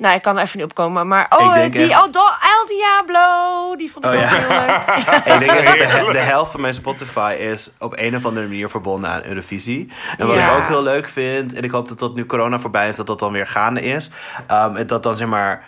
nou, 0.00 0.14
ik 0.16 0.22
kan 0.22 0.36
er 0.36 0.42
even 0.42 0.58
niet 0.58 0.66
opkomen. 0.66 1.08
Maar 1.08 1.26
oh, 1.28 1.54
die 1.54 1.62
echt- 1.62 1.92
El 1.92 2.66
Diablo. 2.66 3.76
Die 3.76 3.90
vond 3.92 4.04
ik 4.04 4.10
Oh, 4.10 4.16
ook 4.16 4.22
ja. 4.22 4.34
heel 4.34 4.48
leuk. 4.48 5.34
Ik 5.34 5.48
denk 5.48 5.66
dat 5.66 6.06
de, 6.06 6.12
de 6.12 6.18
helft 6.18 6.50
van 6.50 6.60
mijn 6.60 6.74
Spotify 6.74 7.36
is 7.38 7.70
op 7.78 7.92
een 7.96 8.16
of 8.16 8.24
andere 8.24 8.46
manier 8.46 8.68
verbonden 8.68 9.10
aan 9.10 9.24
Eurovisie. 9.26 9.92
En 10.18 10.26
wat 10.26 10.36
Ja. 10.36 10.50
ik 10.50 10.56
ook 10.62 10.68
heel 10.68 10.82
leuk 10.82 11.08
vind, 11.08 11.54
en 11.54 11.62
ik 11.62 11.70
hoop 11.70 11.88
dat 11.88 11.98
dat 11.98 12.14
nu 12.14 12.26
corona 12.26 12.58
voorbij 12.58 12.88
is, 12.88 12.96
dat 12.96 13.06
dat 13.06 13.18
dan 13.18 13.32
weer 13.32 13.46
gaande 13.46 13.82
is. 13.82 14.10
Um, 14.50 14.76
en 14.76 14.86
dat 14.86 15.02
dan 15.02 15.16
zeg 15.16 15.28
maar 15.28 15.64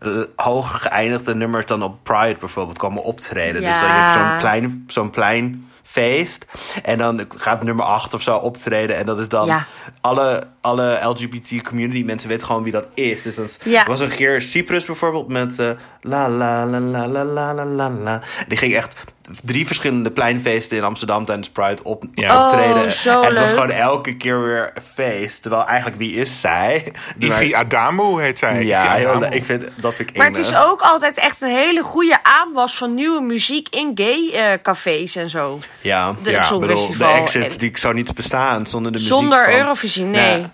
eh, 0.00 0.10
hoog 0.36 0.82
geëindigde 0.82 1.34
nummers 1.34 1.66
dan 1.66 1.82
op 1.82 1.96
Pride 2.02 2.36
bijvoorbeeld 2.40 2.78
komen 2.78 3.02
optreden. 3.02 3.60
Dus 3.62 3.70
dan 3.80 3.88
je 3.88 3.94
hebt 3.94 4.14
zo'n 4.28 4.38
plein, 4.38 4.84
zo'n 4.88 5.10
plein 5.10 5.70
feest. 5.82 6.46
En 6.82 6.98
dan 6.98 7.24
gaat 7.36 7.62
nummer 7.62 7.84
8 7.84 8.14
of 8.14 8.22
zo 8.22 8.36
optreden. 8.36 8.96
En 8.96 9.06
dat 9.06 9.18
is 9.18 9.28
dan 9.28 9.46
Ja. 9.46 9.64
Alle, 10.02 10.42
alle 10.60 10.98
LGBT 11.08 11.62
community 11.62 12.02
mensen 12.04 12.28
weten 12.28 12.46
gewoon 12.46 12.62
wie 12.62 12.72
dat 12.72 12.88
is. 12.94 13.22
Dus 13.22 13.34
dat 13.34 13.58
Ja. 13.64 13.84
was 13.86 14.00
een 14.00 14.08
keer 14.08 14.42
Cyprus 14.42 14.84
bijvoorbeeld 14.84 15.28
met 15.28 15.58
la 16.00 16.28
la 16.28 16.66
la 16.66 16.80
la 16.80 17.06
la 17.08 17.24
la 17.24 17.54
la 17.54 17.64
la 17.64 17.90
la. 17.90 18.22
Die 18.48 18.58
ging 18.58 18.74
echt 18.74 19.04
drie 19.42 19.66
verschillende 19.66 20.10
pleinfeesten 20.10 20.76
in 20.76 20.84
Amsterdam 20.84 21.24
tijdens 21.24 21.48
Pride 21.50 21.82
op, 21.84 22.04
Ja. 22.14 22.46
optreden. 22.48 22.82
Oh, 22.84 22.88
zo 22.88 23.20
en 23.22 23.28
het 23.28 23.38
was 23.38 23.50
gewoon 23.50 23.70
elke 23.70 24.16
keer 24.16 24.42
weer 24.42 24.70
een 24.74 24.82
feest. 24.94 25.42
Terwijl 25.42 25.66
eigenlijk 25.66 25.98
wie 25.98 26.14
is 26.14 26.40
zij? 26.40 26.92
Ivi 27.18 27.54
Adamu 27.54 28.22
heet 28.22 28.38
zij. 28.38 28.64
ja, 28.64 28.92
heel, 28.94 29.24
ik 29.32 29.44
vind 29.44 29.68
dat 29.76 29.94
vind 29.94 30.08
ik 30.10 30.16
Maar 30.16 30.26
het 30.26 30.36
is 30.36 30.56
ook 30.56 30.80
altijd 30.80 31.18
echt 31.18 31.42
een 31.42 31.54
hele 31.56 31.82
goede 31.82 32.18
aanwas 32.22 32.76
van 32.76 32.94
nieuwe 32.94 33.20
muziek 33.20 33.68
in 33.68 33.90
gay 33.94 34.30
eh, 34.32 34.58
cafés 34.62 35.16
en 35.16 35.30
zo. 35.30 35.58
ja. 35.80 36.14
De 36.22 36.30
Ja, 36.30 36.58
bedoel, 36.58 36.96
de 36.96 37.04
exit 37.04 37.52
En- 37.52 37.58
die 37.58 37.70
zou 37.78 37.94
niet 37.94 38.14
bestaan 38.14 38.66
zonder 38.66 38.92
de 38.92 38.98
muziek 38.98 39.14
Zonder 39.14 39.44
van- 39.44 39.54
Eurovisie, 39.54 40.04
nee. 40.04 40.40
Ja. 40.40 40.50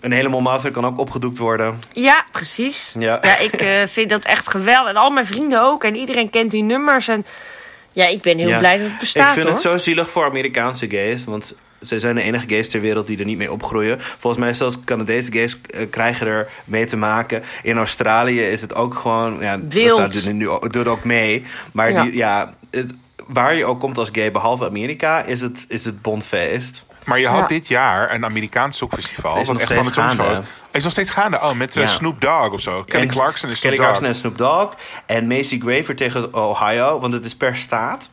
Een 0.00 0.12
helemaal 0.12 0.40
master 0.40 0.70
kan 0.70 0.86
ook 0.86 0.98
opgedoekt 0.98 1.38
worden. 1.38 1.78
Ja, 1.92 2.24
precies. 2.32 2.92
Ja. 2.98 3.18
Ja, 3.20 3.38
ik 3.38 3.52
eh, 3.52 3.68
vind 3.86 4.10
dat 4.10 4.24
echt 4.24 4.48
geweldig. 4.48 4.90
En 4.90 4.96
al 4.96 5.10
mijn 5.10 5.26
vrienden 5.26 5.62
ook. 5.62 5.84
En 5.84 5.96
iedereen 5.96 6.30
kent 6.30 6.50
die 6.50 6.62
nummers. 6.62 7.08
En 7.08 7.26
ja, 7.96 8.06
ik 8.06 8.22
ben 8.22 8.38
heel 8.38 8.48
Ja. 8.48 8.58
blij 8.58 8.78
dat 8.78 8.86
het 8.88 8.98
bestaat, 8.98 9.26
ik 9.26 9.32
vind 9.32 9.44
hoor. 9.44 9.52
het 9.52 9.62
zo 9.62 9.76
zielig 9.76 10.10
voor 10.10 10.24
Amerikaanse 10.24 10.90
gays. 10.90 11.24
Want 11.24 11.54
zij 11.80 11.98
zijn 11.98 12.14
de 12.14 12.22
enige 12.22 12.48
gays 12.48 12.68
ter 12.68 12.80
wereld 12.80 13.06
die 13.06 13.18
er 13.18 13.24
niet 13.24 13.38
mee 13.38 13.52
opgroeien. 13.52 13.98
Volgens 14.00 14.42
mij 14.42 14.54
zelfs 14.54 14.78
Canadese 14.84 15.32
gays 15.32 15.60
eh, 15.70 15.86
krijgen 15.90 16.26
er 16.26 16.48
mee 16.64 16.86
te 16.86 16.96
maken. 16.96 17.42
In 17.62 17.76
Australië 17.76 18.40
is 18.40 18.60
het 18.60 18.74
ook 18.74 18.94
gewoon... 18.94 19.40
Ja, 19.40 19.60
Wild. 19.68 20.24
Er 20.24 20.34
nu 20.34 20.48
ook- 20.48 20.72
doet 20.72 20.86
ook 20.88 21.04
mee. 21.04 21.44
Maar 21.72 21.90
Ja. 21.92 22.02
Die, 22.02 22.14
ja, 22.16 22.54
het, 22.70 22.92
waar 23.26 23.54
je 23.54 23.64
ook 23.64 23.80
komt 23.80 23.98
als 23.98 24.08
gay, 24.12 24.30
behalve 24.30 24.64
Amerika, 24.66 25.22
is 25.24 25.40
het, 25.40 25.64
is 25.68 25.84
het 25.84 26.02
bondfeest. 26.02 26.85
Maar 27.06 27.18
je 27.18 27.26
had 27.28 27.40
Ja. 27.40 27.46
dit 27.46 27.68
jaar 27.68 28.14
een 28.14 28.24
Amerikaans 28.24 28.76
Songfestival. 28.76 29.36
Is 29.36 29.46
wat 29.46 29.46
nog 29.46 29.58
echt 29.62 29.72
van 29.72 29.84
het 29.84 29.86
steeds 29.94 29.96
Songfestival 29.96 30.34
gaande. 30.34 30.48
is. 30.70 30.76
Is 30.78 30.82
nog 30.82 30.92
steeds 30.92 31.10
gaande. 31.10 31.40
Oh, 31.40 31.52
met 31.52 31.76
eh, 31.76 31.82
Ja. 31.82 31.88
Snoop 31.88 32.20
Dogg 32.20 32.50
of 32.50 32.60
zo. 32.60 32.82
Kelly 32.84 33.02
En 33.02 33.08
Clarkson 33.10 33.50
en 33.50 33.56
Snoop 33.56 33.70
Kelly. 33.72 33.82
Clarkson 33.84 34.06
en 34.06 34.14
Snoop 34.14 34.38
Dogg. 34.38 34.74
En 35.06 35.26
Macy 35.26 35.60
Graver 35.60 35.96
tegen 35.96 36.34
Ohio, 36.34 37.00
want 37.00 37.12
het 37.12 37.24
is 37.24 37.34
per 37.36 37.56
staat. 37.56 38.08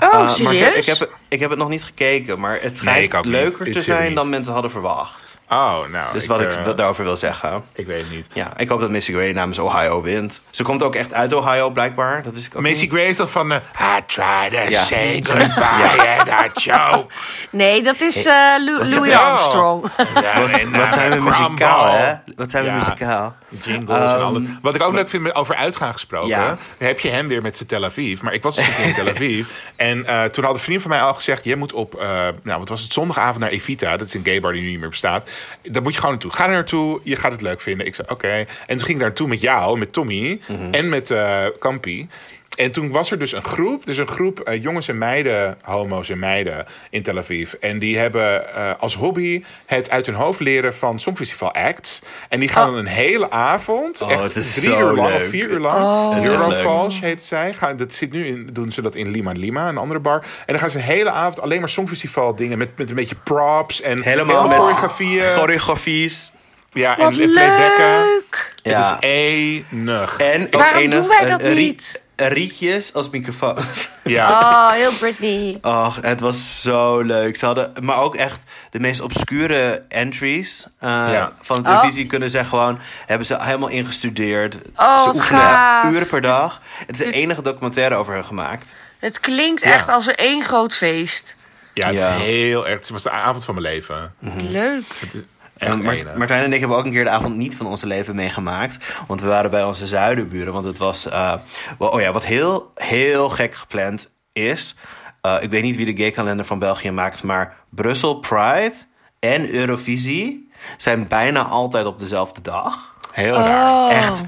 Oh, 0.00 0.08
Uh, 0.08 0.12
maar 0.18 0.28
ik, 0.28 0.34
serieus? 0.36 0.64
heb- 0.64 0.76
ik, 0.76 0.86
heb, 0.86 1.10
ik 1.28 1.40
heb 1.40 1.50
het 1.50 1.58
nog 1.58 1.68
niet 1.68 1.84
gekeken, 1.84 2.40
maar 2.40 2.58
het 2.60 2.76
schijnt 2.76 3.24
leuker 3.24 3.66
It's 3.66 3.76
te 3.76 3.82
zijn 3.82 4.14
dan 4.14 4.28
mensen 4.28 4.52
hadden 4.52 4.70
verwacht. 4.70 5.25
Oh, 5.48 5.78
nou. 5.92 6.12
Dus 6.12 6.26
wat 6.26 6.40
ik 6.40 6.52
eh, 6.54 6.62
wel 6.64 6.74
daarover 6.74 7.04
wil 7.04 7.16
zeggen. 7.16 7.64
Ik 7.74 7.86
weet 7.86 8.00
het 8.00 8.10
niet. 8.10 8.28
Ja, 8.32 8.56
ik 8.56 8.68
hoop 8.68 8.80
dat 8.80 8.90
Missy 8.90 9.12
Gray 9.12 9.32
namens 9.32 9.58
Ohio 9.58 10.02
wint. 10.02 10.40
Ze 10.50 10.62
komt 10.62 10.82
ook 10.82 10.94
echt 10.94 11.12
uit 11.12 11.32
Ohio, 11.32 11.70
blijkbaar. 11.70 12.22
Dat 12.22 12.34
wist 12.34 12.46
ik 12.46 12.56
ook 12.56 12.62
Macy 12.62 12.80
niet. 12.82 12.90
Gray 12.90 13.04
is 13.06 13.16
toch 13.16 13.30
van... 13.30 13.52
eh, 13.52 13.58
I 13.96 14.00
try 14.06 14.48
to 14.50 14.68
Ja. 14.68 14.82
say 14.82 15.22
goodbye 15.26 16.16
and 16.18 16.28
I 16.28 16.60
choke. 16.70 17.06
Nee, 17.50 17.82
dat 17.82 18.00
is 18.00 18.24
eh, 18.24 18.34
Lou- 18.58 18.78
Wat 18.78 18.94
Louis 18.94 19.12
Armstrong. 19.14 19.82
Wat, 19.82 20.60
wat 20.70 20.92
zijn 20.92 21.10
we 21.10 21.20
muzikaal, 21.20 21.92
hè? 21.96 22.12
Wat 22.36 22.50
zijn 22.50 22.64
we 22.64 22.70
Ja. 22.70 22.76
muzikaal? 22.76 23.34
Jingles 23.62 24.10
en 24.10 24.16
Ehm, 24.16 24.24
alles. 24.24 24.42
Wat 24.62 24.74
ik 24.74 24.82
ook 24.82 24.92
leuk 24.94 25.08
vind 25.08 25.34
over 25.34 25.54
uitgaan 25.54 25.92
gesproken. 25.92 26.28
Ja. 26.28 26.56
Heb 26.78 27.00
je 27.00 27.08
hem 27.08 27.28
weer 27.28 27.42
met 27.42 27.56
zijn 27.56 27.68
Tel 27.68 27.84
Aviv. 27.84 28.20
Maar 28.20 28.32
ik 28.34 28.42
was 28.42 28.56
dus 28.56 28.68
in 28.78 28.94
Tel 28.94 29.08
Aviv. 29.08 29.46
En 29.76 30.06
eh, 30.06 30.24
toen 30.24 30.44
had 30.44 30.54
een 30.54 30.60
vriend 30.60 30.82
van 30.82 30.90
mij 30.90 31.00
al 31.00 31.14
gezegd... 31.14 31.44
je 31.44 31.56
moet 31.56 31.72
op, 31.72 31.94
eh, 31.94 32.08
nou 32.42 32.58
wat 32.58 32.68
was 32.68 32.82
het, 32.82 32.92
zondagavond 32.92 33.38
naar 33.38 33.50
Evita. 33.50 33.96
Dat 33.96 34.06
is 34.06 34.14
een 34.14 34.24
gay 34.24 34.40
bar 34.40 34.52
die 34.52 34.62
nu 34.62 34.68
niet 34.70 34.80
meer 34.80 34.88
bestaat. 34.88 35.28
Daar 35.62 35.82
moet 35.82 35.92
je 35.92 35.98
gewoon 36.00 36.14
naartoe. 36.14 36.32
Ga 36.32 36.44
er 36.44 36.50
naartoe, 36.50 37.00
je 37.02 37.16
gaat 37.16 37.32
het 37.32 37.42
leuk 37.42 37.60
vinden. 37.60 37.86
Ik 37.86 37.94
zei 37.94 38.08
oké. 38.10 38.28
En 38.28 38.46
toen 38.66 38.78
ging 38.78 38.88
ik 38.88 38.98
daar 38.98 39.06
naartoe 39.06 39.28
met 39.28 39.40
jou, 39.40 39.78
met 39.78 39.92
Tommy. 39.92 40.40
Mhm. 40.48 40.70
En 40.70 40.88
met 40.88 41.10
eh 41.10 41.44
Kampi. 41.58 42.08
En 42.56 42.72
toen 42.72 42.90
was 42.90 43.10
er 43.10 43.18
dus 43.18 43.32
een 43.32 43.44
groep, 43.44 43.86
dus 43.86 43.96
een 43.98 44.06
groep 44.08 44.40
eh, 44.40 44.62
jongens 44.62 44.88
en 44.88 44.98
meiden, 44.98 45.58
homo's 45.62 46.08
en 46.08 46.18
meiden 46.18 46.66
in 46.90 47.02
Tel 47.02 47.18
Aviv. 47.18 47.52
En 47.52 47.78
die 47.78 47.98
hebben 47.98 48.54
eh, 48.54 48.70
als 48.78 48.94
hobby 48.94 49.44
het 49.66 49.90
uit 49.90 50.06
hun 50.06 50.14
hoofd 50.14 50.40
leren 50.40 50.74
van 50.74 51.00
Songfestival 51.00 51.52
acts. 51.52 52.02
En 52.28 52.40
die 52.40 52.48
gaan 52.48 52.66
dan 52.66 52.76
een 52.78 52.86
hele 52.86 53.30
avond, 53.30 54.02
Oh, 54.02 54.10
echt 54.12 54.22
het 54.22 54.36
is 54.36 54.54
drie 54.54 54.70
zo 54.70 54.78
uur 54.78 54.92
lang 54.92 55.08
leuk. 55.12 55.22
of 55.22 55.28
vier 55.28 55.48
uur 55.50 55.58
lang, 55.58 55.84
Oh. 56.16 56.24
Eurofalls 56.24 57.00
heet 57.00 57.22
zij. 57.22 57.54
Gaan, 57.54 57.76
dat 57.76 57.92
zit 57.92 58.12
nu 58.12 58.26
in, 58.26 58.48
doen 58.52 58.72
ze 58.72 58.82
dat 58.82 58.94
in 58.94 59.10
Lima 59.10 59.32
Lima, 59.32 59.68
een 59.68 59.78
andere 59.78 60.00
bar. 60.00 60.18
En 60.20 60.44
dan 60.46 60.58
gaan 60.58 60.70
ze 60.70 60.76
een 60.78 60.84
hele 60.84 61.10
avond 61.10 61.40
alleen 61.40 61.60
maar 61.60 61.68
Songfestival 61.68 62.34
dingen 62.36 62.58
met, 62.58 62.68
met 62.76 62.88
een 62.88 62.96
beetje 62.96 63.16
props 63.24 63.80
en 63.80 64.02
Helemaal 64.02 64.36
hele 64.36 64.48
met 64.48 64.56
choreografieën. 64.58 65.24
choreografies. 65.34 66.32
ja, 66.72 66.96
en, 66.98 67.02
Wat 67.04 67.18
en 67.18 67.30
playbacken. 67.30 68.04
leuk! 68.04 68.54
Ja. 68.62 68.76
Het 68.78 68.86
is 69.02 69.08
enig. 69.08 70.16
En 70.18 70.46
ook 70.46 70.60
Waarom 70.62 70.80
enig, 70.82 70.94
doen 70.98 71.08
wij 71.08 71.24
dat 71.28 71.42
een 71.42 71.54
niet? 71.54 72.04
Rietjes 72.16 72.94
als 72.94 73.10
microfoon. 73.10 73.56
ja. 74.04 74.28
Oh, 74.40 74.70
heel 74.72 74.92
Britney. 74.92 75.58
Och, 75.62 75.98
het 76.00 76.20
was 76.20 76.62
zo 76.62 77.00
leuk. 77.00 77.38
Ze 77.38 77.46
hadden, 77.46 77.72
maar 77.80 77.96
ook 77.98 78.16
echt 78.16 78.40
de 78.70 78.80
meest 78.80 79.00
obscure 79.00 79.82
entries 79.88 80.66
eh, 80.78 80.88
Ja. 80.90 81.32
van 81.40 81.62
de 81.62 81.68
televisie 81.68 82.06
kunnen 82.06 82.30
ze 82.30 82.44
gewoon 82.44 82.78
hebben 83.06 83.26
ze 83.26 83.36
helemaal 83.42 83.68
ingestudeerd. 83.68 84.54
Oh, 84.76 85.00
ze 85.00 85.06
wat 85.06 85.14
oefenen 85.16 85.40
gaaf. 85.40 85.92
uren 85.92 86.06
per 86.06 86.20
dag. 86.20 86.60
Het 86.86 87.00
is 87.00 87.06
de 87.06 87.12
enige 87.12 87.42
documentaire 87.42 87.94
over 87.94 88.14
hen 88.14 88.24
gemaakt. 88.24 88.74
Het 88.98 89.20
klinkt 89.20 89.62
Ja. 89.62 89.70
echt 89.72 89.88
als 89.88 90.06
een 90.06 90.14
één 90.14 90.44
groot 90.44 90.74
feest. 90.74 91.36
Ja, 91.74 91.86
het 91.86 91.98
Ja. 91.98 92.14
is 92.14 92.22
heel 92.22 92.66
erg. 92.68 92.78
Het 92.78 92.88
was 92.88 93.02
de 93.02 93.10
avond 93.10 93.44
van 93.44 93.54
mijn 93.54 93.66
leven. 93.66 94.14
Leuk. 94.50 94.84
Het 94.98 95.14
is 95.14 95.22
echt 95.58 95.72
En 95.72 95.82
Mar- 95.82 95.94
enig. 95.94 96.14
Martijn 96.14 96.42
en 96.44 96.52
ik 96.52 96.60
hebben 96.60 96.78
ook 96.78 96.84
een 96.84 96.92
keer 96.92 97.04
de 97.04 97.10
avond 97.10 97.36
niet 97.36 97.56
van 97.56 97.66
onze 97.66 97.86
leven 97.86 98.14
meegemaakt. 98.14 98.78
Want 99.06 99.20
we 99.20 99.26
waren 99.26 99.50
bij 99.50 99.64
onze 99.64 99.86
zuidenburen. 99.86 100.52
Want 100.52 100.64
het 100.64 100.78
was, 100.78 101.08
eh, 101.08 101.34
oh 101.78 102.00
ja, 102.00 102.12
wat 102.12 102.24
heel, 102.24 102.70
heel 102.74 103.28
gek 103.28 103.54
gepland 103.54 104.10
is. 104.32 104.74
eh, 105.20 105.36
ik 105.40 105.50
weet 105.50 105.62
niet 105.62 105.76
wie 105.76 105.94
de 105.94 106.02
gay-kalender 106.02 106.44
van 106.46 106.58
België 106.58 106.90
maakt. 106.90 107.22
Maar 107.22 107.56
Brussel 107.70 108.14
Pride 108.14 108.74
en 109.18 109.50
Eurovisie 109.54 110.50
zijn 110.76 111.08
bijna 111.08 111.42
altijd 111.44 111.86
op 111.86 111.98
dezelfde 111.98 112.40
dag. 112.42 112.94
Heel 113.12 113.34
raar. 113.34 113.72
Oh. 113.72 113.92
Echt. 113.96 114.22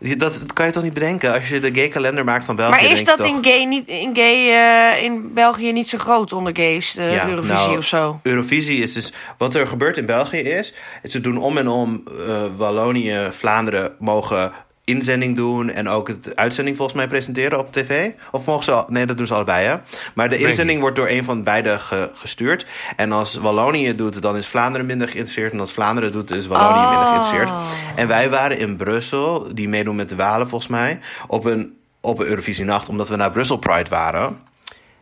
Dat, 0.00 0.52
kan 0.52 0.66
je 0.66 0.72
toch 0.72 0.82
niet 0.82 0.92
bedenken 0.92 1.32
als 1.32 1.48
je 1.48 1.60
de 1.60 1.74
gay-kalender 1.74 2.24
maakt 2.24 2.44
van 2.44 2.56
België. 2.56 2.70
Maar 2.82 2.90
is 2.90 3.04
dat 3.04 3.16
toch- 3.16 3.26
in 3.26 3.38
gay, 3.44 3.64
niet, 3.64 3.86
in, 3.86 4.16
gay 4.16 4.48
eh, 4.96 5.02
in 5.02 5.30
België 5.34 5.72
niet 5.72 5.88
zo 5.88 5.98
groot 5.98 6.32
onder 6.32 6.56
gays, 6.56 6.92
de 6.92 7.02
Ja, 7.02 7.28
Eurovisie 7.28 7.54
nou, 7.56 7.78
of 7.78 7.84
zo? 7.86 8.20
Eurovisie 8.22 8.82
is 8.82 8.92
dus. 8.92 9.12
Wat 9.38 9.54
er 9.54 9.66
gebeurt 9.66 9.96
in 9.96 10.06
België 10.06 10.38
is. 10.38 10.72
is 11.02 11.12
ze 11.12 11.20
doen 11.20 11.36
om 11.36 11.58
en 11.58 11.68
om. 11.68 12.02
eh, 12.26 12.44
Wallonië, 12.56 13.28
Vlaanderen 13.30 13.92
mogen 13.98 14.52
inzending 14.88 15.36
doen. 15.36 15.70
En 15.70 15.88
ook 15.88 16.08
het 16.08 16.36
uitzending 16.36 16.76
volgens 16.76 16.96
mij 16.96 17.06
presenteren 17.08 17.58
op 17.58 17.72
tv. 17.72 18.10
Of 18.30 18.44
mogen 18.44 18.64
ze. 18.64 18.72
al- 18.72 18.84
Nee, 18.88 19.06
dat 19.06 19.16
doen 19.16 19.26
ze 19.26 19.34
allebei 19.34 19.66
hè. 19.66 19.76
Maar 20.14 20.28
de 20.28 20.38
inzending 20.38 20.80
wordt 20.80 20.96
door 20.96 21.08
een 21.08 21.24
van 21.24 21.42
beide 21.42 21.78
ge- 21.78 22.10
gestuurd. 22.14 22.66
En 22.96 23.12
als 23.12 23.34
Wallonië 23.34 23.86
het 23.86 23.98
doet, 23.98 24.22
dan 24.22 24.36
is 24.36 24.46
Vlaanderen 24.46 24.86
minder 24.86 25.08
geïnteresseerd. 25.08 25.52
En 25.52 25.60
als 25.60 25.72
Vlaanderen 25.72 26.10
het 26.12 26.28
doet, 26.28 26.38
is 26.38 26.46
Wallonië 26.46 26.78
Oh. 26.84 26.90
minder 26.90 27.06
geïnteresseerd. 27.08 27.50
En 27.96 28.08
wij 28.08 28.30
waren 28.30 28.58
in 28.58 28.76
Brussel, 28.76 29.54
die 29.54 29.68
meedoen 29.68 29.96
met 29.96 30.08
de 30.08 30.16
Walen 30.16 30.48
volgens 30.48 30.70
mij. 30.70 31.00
Op 31.26 31.44
een, 31.44 31.76
op 32.00 32.18
een 32.18 32.26
Eurovisienacht, 32.26 32.88
omdat 32.88 33.08
we 33.08 33.16
naar 33.16 33.30
Brussel 33.30 33.56
Pride 33.56 33.90
waren. 33.90 34.38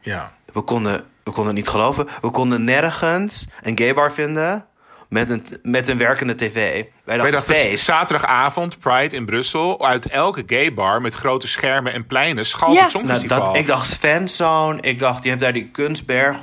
Ja. 0.01 0.33
We 0.53 0.61
konden, 0.61 1.05
we 1.25 1.31
konden 1.31 1.46
het 1.46 1.55
niet 1.55 1.68
geloven. 1.68 2.07
We 2.20 2.31
konden 2.31 2.64
nergens 2.64 3.46
een 3.62 3.79
gaybar 3.79 4.12
vinden 4.12 4.64
met 5.09 5.31
een, 5.31 5.47
met 5.62 5.88
een 5.88 5.99
werkende 5.99 6.35
tv. 6.35 6.85
Wij 7.05 7.21
Wij 7.21 7.31
dachten, 7.31 7.79
zaterdagavond 7.79 8.79
Pride 8.79 9.16
in 9.16 9.27
Brussel. 9.27 9.87
Uit 9.87 10.07
elke 10.09 10.42
gay 10.47 10.75
bar 10.75 11.01
met 11.01 11.14
grote 11.14 11.49
schermen 11.49 11.92
en 11.92 12.07
pleinen 12.07 12.47
schalt 12.47 12.73
Ja. 12.75 12.83
het 12.85 12.92
Nou, 12.92 13.05
Songfestival. 13.05 13.47
dat, 13.47 13.57
ik 13.57 13.66
dacht 13.66 13.97
fanzone. 13.97 14.81
Ik 14.81 14.99
dacht, 14.99 15.23
je 15.23 15.29
hebt 15.29 15.40
daar 15.40 15.53
die 15.53 15.69
kunstberg, 15.73 16.37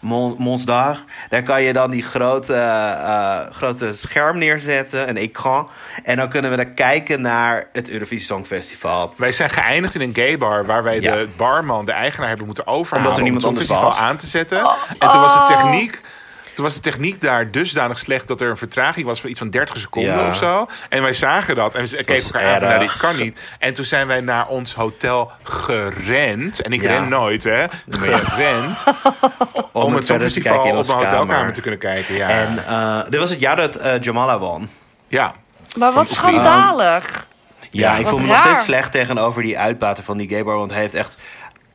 Mon- 0.00 0.34
Mons 0.38 0.64
d'Art. 0.64 1.04
Daar 1.28 1.42
kan 1.42 1.62
je 1.62 1.72
dan 1.72 1.90
die 1.90 2.02
grote, 2.02 2.54
eh, 2.54 3.40
grote 3.50 3.96
scherm 3.96 4.38
neerzetten, 4.38 5.08
een 5.08 5.16
ecran. 5.16 5.68
En 6.04 6.16
dan 6.16 6.28
kunnen 6.28 6.50
we 6.50 6.56
daar 6.56 6.66
kijken 6.66 7.20
naar 7.20 7.68
het 7.72 7.90
Eurovisie 7.90 8.24
Songfestival. 8.26 9.14
Wij 9.16 9.32
zijn 9.32 9.50
geëindigd 9.50 9.94
in 9.94 10.00
een 10.00 10.14
gay 10.14 10.38
bar 10.38 10.66
waar 10.66 10.82
wij 10.82 11.00
Ja. 11.00 11.12
de 11.16 11.28
barman, 11.36 11.84
de 11.84 11.92
eigenaar, 11.92 12.28
hebben 12.28 12.46
moeten 12.46 12.66
overhalen 12.66 13.04
Omdat 13.10 13.18
er 13.18 13.24
om 13.24 13.30
niemand 13.32 13.44
het 13.58 13.68
anders 13.68 13.68
Songfestival 13.80 14.08
aan 14.08 14.16
te 14.16 14.26
zetten. 14.26 14.58
En 14.98 15.10
toen 15.10 15.20
was 15.20 15.34
de 15.34 15.54
techniek... 15.54 16.00
Toen 16.54 16.64
was 16.64 16.74
de 16.74 16.80
techniek 16.80 17.20
daar 17.20 17.50
dusdanig 17.50 17.98
slecht 17.98 18.28
dat 18.28 18.40
er 18.40 18.50
een 18.50 18.56
vertraging 18.56 19.06
was 19.06 19.20
van 19.20 19.30
iets 19.30 19.38
van 19.38 19.50
30 19.50 19.76
seconden 19.78 20.14
Ja. 20.14 20.26
of 20.28 20.36
zo. 20.36 20.66
En 20.88 21.02
wij 21.02 21.12
zagen 21.12 21.54
dat 21.54 21.74
en 21.74 21.84
we 21.84 21.96
keken 22.04 22.14
elkaar 22.24 22.42
aan 22.52 22.58
van, 22.58 22.68
nou 22.68 22.80
dit 22.80 22.96
kan 22.96 23.16
niet. 23.16 23.40
En 23.58 23.74
toen 23.74 23.84
zijn 23.84 24.06
wij 24.06 24.20
naar 24.20 24.46
ons 24.46 24.74
hotel 24.74 25.30
gerend. 25.42 26.60
En 26.62 26.72
ik 26.72 26.82
Ja. 26.82 26.88
ren 26.88 27.08
nooit, 27.08 27.42
hè. 27.44 27.64
Gerend. 27.90 28.84
om 29.72 29.94
het 29.94 30.06
te 30.06 30.12
kijken 30.12 30.30
Songfestival 30.30 30.56
op 30.58 30.86
mijn 30.86 30.98
hotelkamer 30.98 31.34
kamer. 31.36 31.52
te 31.52 31.60
kunnen 31.60 31.80
kijken. 31.80 32.14
Ja. 32.14 32.28
En 32.28 32.66
eh, 32.66 33.10
dit 33.10 33.20
was 33.20 33.30
het 33.30 33.40
jaar 33.40 33.56
dat 33.56 33.76
eh, 33.76 34.00
Jamala 34.00 34.38
won. 34.38 34.68
ja. 35.08 35.32
Maar 35.76 35.92
wat 35.92 36.08
schandalig. 36.08 37.26
Ja, 37.70 37.90
Ja, 37.92 37.96
ik 37.96 38.06
voel 38.06 38.18
me 38.18 38.26
nog 38.26 38.38
steeds 38.38 38.62
slecht 38.64 38.92
tegenover 38.92 39.42
die 39.42 39.58
uitbater 39.58 40.04
van 40.04 40.16
die 40.16 40.28
gaybar. 40.28 40.56
Want 40.56 40.70
hij 40.70 40.80
heeft 40.80 40.94
echt... 40.94 41.16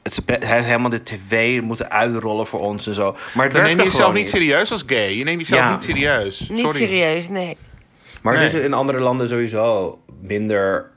Het, 0.10 0.18
spe- 0.18 0.46
hij 0.46 0.54
heeft 0.56 0.66
helemaal 0.68 0.90
de 0.90 1.04
tv 1.04 1.62
moeten 1.62 1.92
uitrollen 1.92 2.48
voor 2.48 2.60
ons 2.60 2.88
en 2.88 2.94
zo. 2.94 3.16
Maar 3.34 3.46
het 3.46 3.54
Dan 3.54 3.64
neem 3.64 3.78
je 3.78 3.84
jezelf 3.84 4.14
niet 4.14 4.30
serieus 4.30 4.72
als 4.72 4.84
gay. 4.86 5.14
Je 5.18 5.24
neemt 5.24 5.40
jezelf 5.40 5.62
Ja. 5.62 5.72
niet 5.72 5.84
serieus. 5.84 6.50
Niet 6.50 6.60
Sorry. 6.60 6.78
serieus, 6.78 7.30
nee. 7.30 7.58
Maar 8.22 8.40
het 8.42 8.54
is 8.54 8.62
in 8.62 8.74
andere 8.74 9.00
landen 9.00 9.30
sowieso 9.30 10.00
minder 10.22 10.90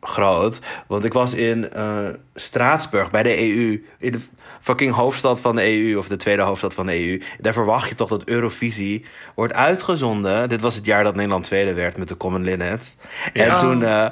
groot. 0.00 0.58
Want 0.86 1.04
ik 1.04 1.12
was 1.12 1.32
in 1.32 1.72
eh, 1.72 1.98
Straatsburg 2.34 3.10
bij 3.10 3.22
de 3.22 3.38
EU. 3.38 3.84
In 3.98 4.10
de 4.12 4.20
fucking 4.60 4.94
hoofdstad 4.94 5.40
van 5.40 5.56
de 5.56 5.62
EU. 5.82 5.96
Of 5.98 6.08
de 6.08 6.16
tweede 6.16 6.42
hoofdstad 6.42 6.74
van 6.74 6.86
de 6.86 7.06
EU. 7.08 7.22
Daar 7.40 7.52
verwacht 7.52 7.88
je 7.88 7.94
toch 7.94 8.08
dat 8.08 8.24
Eurovisie 8.24 9.04
wordt 9.34 9.54
uitgezonden. 9.54 10.48
Dit 10.48 10.60
was 10.60 10.74
het 10.74 10.84
jaar 10.86 11.04
dat 11.04 11.14
Nederland 11.14 11.44
tweede 11.44 11.74
werd 11.74 11.96
met 11.96 12.08
de 12.08 12.16
Common 12.16 12.42
Linnet. 12.44 12.96
En 13.32 13.44
Ja. 13.46 13.58
toen... 13.58 13.82
eh, 13.84 14.06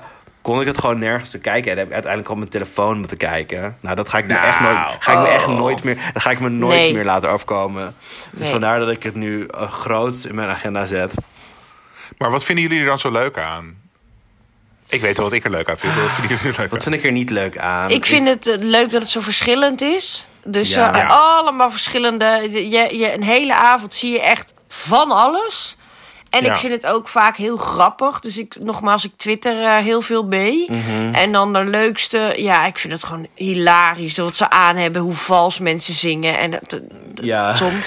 kon 0.49 0.61
ik 0.61 0.67
het 0.67 0.79
gewoon 0.79 0.99
nergens 0.99 1.31
te 1.31 1.39
kijken. 1.39 1.71
En 1.73 1.79
heb 1.79 1.87
ik 1.87 1.93
uiteindelijk 1.93 2.31
op 2.33 2.39
mijn 2.39 2.51
telefoon 2.51 2.99
moeten 2.99 3.17
kijken. 3.17 3.77
Nou, 3.81 3.97
dat 3.97 4.09
ga 4.09 4.19
ik, 4.19 4.27
me, 4.27 4.33
Nou. 4.33 4.47
echt 4.47 4.61
nooit, 4.61 4.77
ga 5.01 5.13
ik 5.13 5.19
me 5.19 5.27
echt 5.29 5.47
Oh. 5.47 5.57
nooit 5.57 5.85
meer... 5.85 5.97
Dat 6.13 6.23
ga 6.23 6.31
ik 6.31 6.41
me 6.41 6.49
nooit 6.49 6.75
Nee. 6.79 6.93
meer 6.95 7.05
laten 7.05 7.29
afkomen. 7.31 7.97
Dus 8.31 8.41
Nee. 8.41 8.51
vandaar 8.51 8.79
dat 8.79 8.91
ik 8.91 9.03
het 9.03 9.15
nu 9.15 9.47
uh, 9.55 9.71
groot 9.73 10.25
in 10.25 10.35
mijn 10.35 10.49
agenda 10.49 10.87
zet. 10.87 11.15
Maar 12.19 12.31
wat 12.31 12.45
vinden 12.45 12.65
jullie 12.65 12.81
er 12.81 12.87
dan 12.87 12.99
zo 12.99 13.11
leuk 13.11 13.39
aan? 13.39 13.77
Ik 14.89 15.01
weet 15.01 15.17
wel 15.17 15.27
wat 15.27 15.35
ik 15.35 15.45
er 15.45 15.51
leuk 15.51 15.69
aan 15.69 15.79
vind. 15.79 15.95
Wat 15.95 16.13
vinden 16.13 16.37
jullie 16.37 16.53
er 16.53 16.61
leuk 16.61 16.71
Wat 16.71 16.79
aan? 16.79 16.93
vind 16.93 16.95
ik 16.95 17.05
er 17.05 17.13
niet 17.13 17.31
leuk 17.31 17.59
aan? 17.59 17.91
Ik 17.91 18.07
vind 18.07 18.29
het 18.29 18.47
eh, 18.47 18.57
leuk 18.59 18.91
dat 18.91 19.03
het 19.03 19.11
zo 19.11 19.21
verschillend 19.21 19.81
is. 19.83 20.27
Dus 20.45 20.75
Ja. 20.75 20.95
eh, 20.95 21.11
allemaal 21.11 21.71
verschillende. 21.71 22.49
Je, 22.51 22.99
je, 22.99 23.15
een 23.15 23.23
hele 23.23 23.55
avond 23.55 23.95
zie 23.95 24.13
je 24.13 24.21
echt 24.23 24.55
van 24.69 25.11
alles. 25.11 25.77
En 26.31 26.45
Ja. 26.45 26.53
ik 26.53 26.59
vind 26.59 26.73
het 26.73 26.87
ook 26.87 27.09
vaak 27.09 27.37
heel 27.37 27.57
grappig. 27.57 28.21
Dus 28.21 28.39
ik, 28.39 28.57
nogmaals, 28.61 29.05
ik 29.05 29.13
twitter 29.17 29.65
eh, 29.65 29.77
heel 29.77 30.01
veel 30.01 30.25
mee. 30.25 30.67
Mhm. 30.71 31.15
En 31.15 31.33
dan 31.33 31.53
de 31.53 31.65
leukste, 31.65 32.35
ja, 32.37 32.67
ik 32.67 32.79
vind 32.79 32.93
het 32.93 33.05
gewoon 33.05 33.27
hilarisch. 33.35 34.17
Wat 34.17 34.37
ze 34.37 34.51
aan 34.51 34.77
hebben, 34.77 35.03
hoe 35.03 35.15
vals 35.15 35.59
mensen 35.59 35.95
zingen. 35.95 36.39
En 36.39 36.53
het, 36.53 36.71
het- 36.71 36.85
Ja. 37.23 37.55
soms 37.55 37.85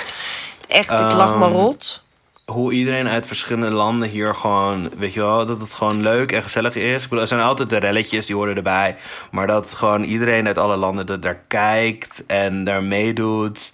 echt, 0.68 0.92
ik 0.92 1.12
lach 1.12 1.36
maar 1.38 1.50
Ehm, 1.50 1.58
rot. 1.58 2.04
hoe 2.46 2.72
iedereen 2.74 3.08
uit 3.08 3.26
verschillende 3.28 3.76
landen 3.76 4.10
hier 4.10 4.36
gewoon, 4.36 4.90
weet 4.98 5.14
je 5.14 5.20
wel, 5.20 5.46
dat 5.46 5.60
het 5.62 5.74
gewoon 5.74 6.02
leuk 6.02 6.32
en 6.32 6.44
gezellig 6.44 6.76
is. 6.76 6.96
Ik 7.04 7.10
bedoel, 7.10 7.20
er 7.22 7.28
zijn 7.28 7.42
altijd 7.42 7.70
de 7.70 7.78
relletjes, 7.78 8.26
die 8.26 8.36
horen 8.36 8.56
erbij. 8.56 8.96
Maar 9.32 9.48
dat 9.48 9.74
gewoon 9.74 10.04
iedereen 10.04 10.48
uit 10.48 10.58
alle 10.58 10.76
landen 10.76 11.06
dat 11.06 11.22
daar 11.22 11.40
kijkt 11.48 12.24
en 12.28 12.64
daar 12.64 12.84
meedoet. 12.84 13.74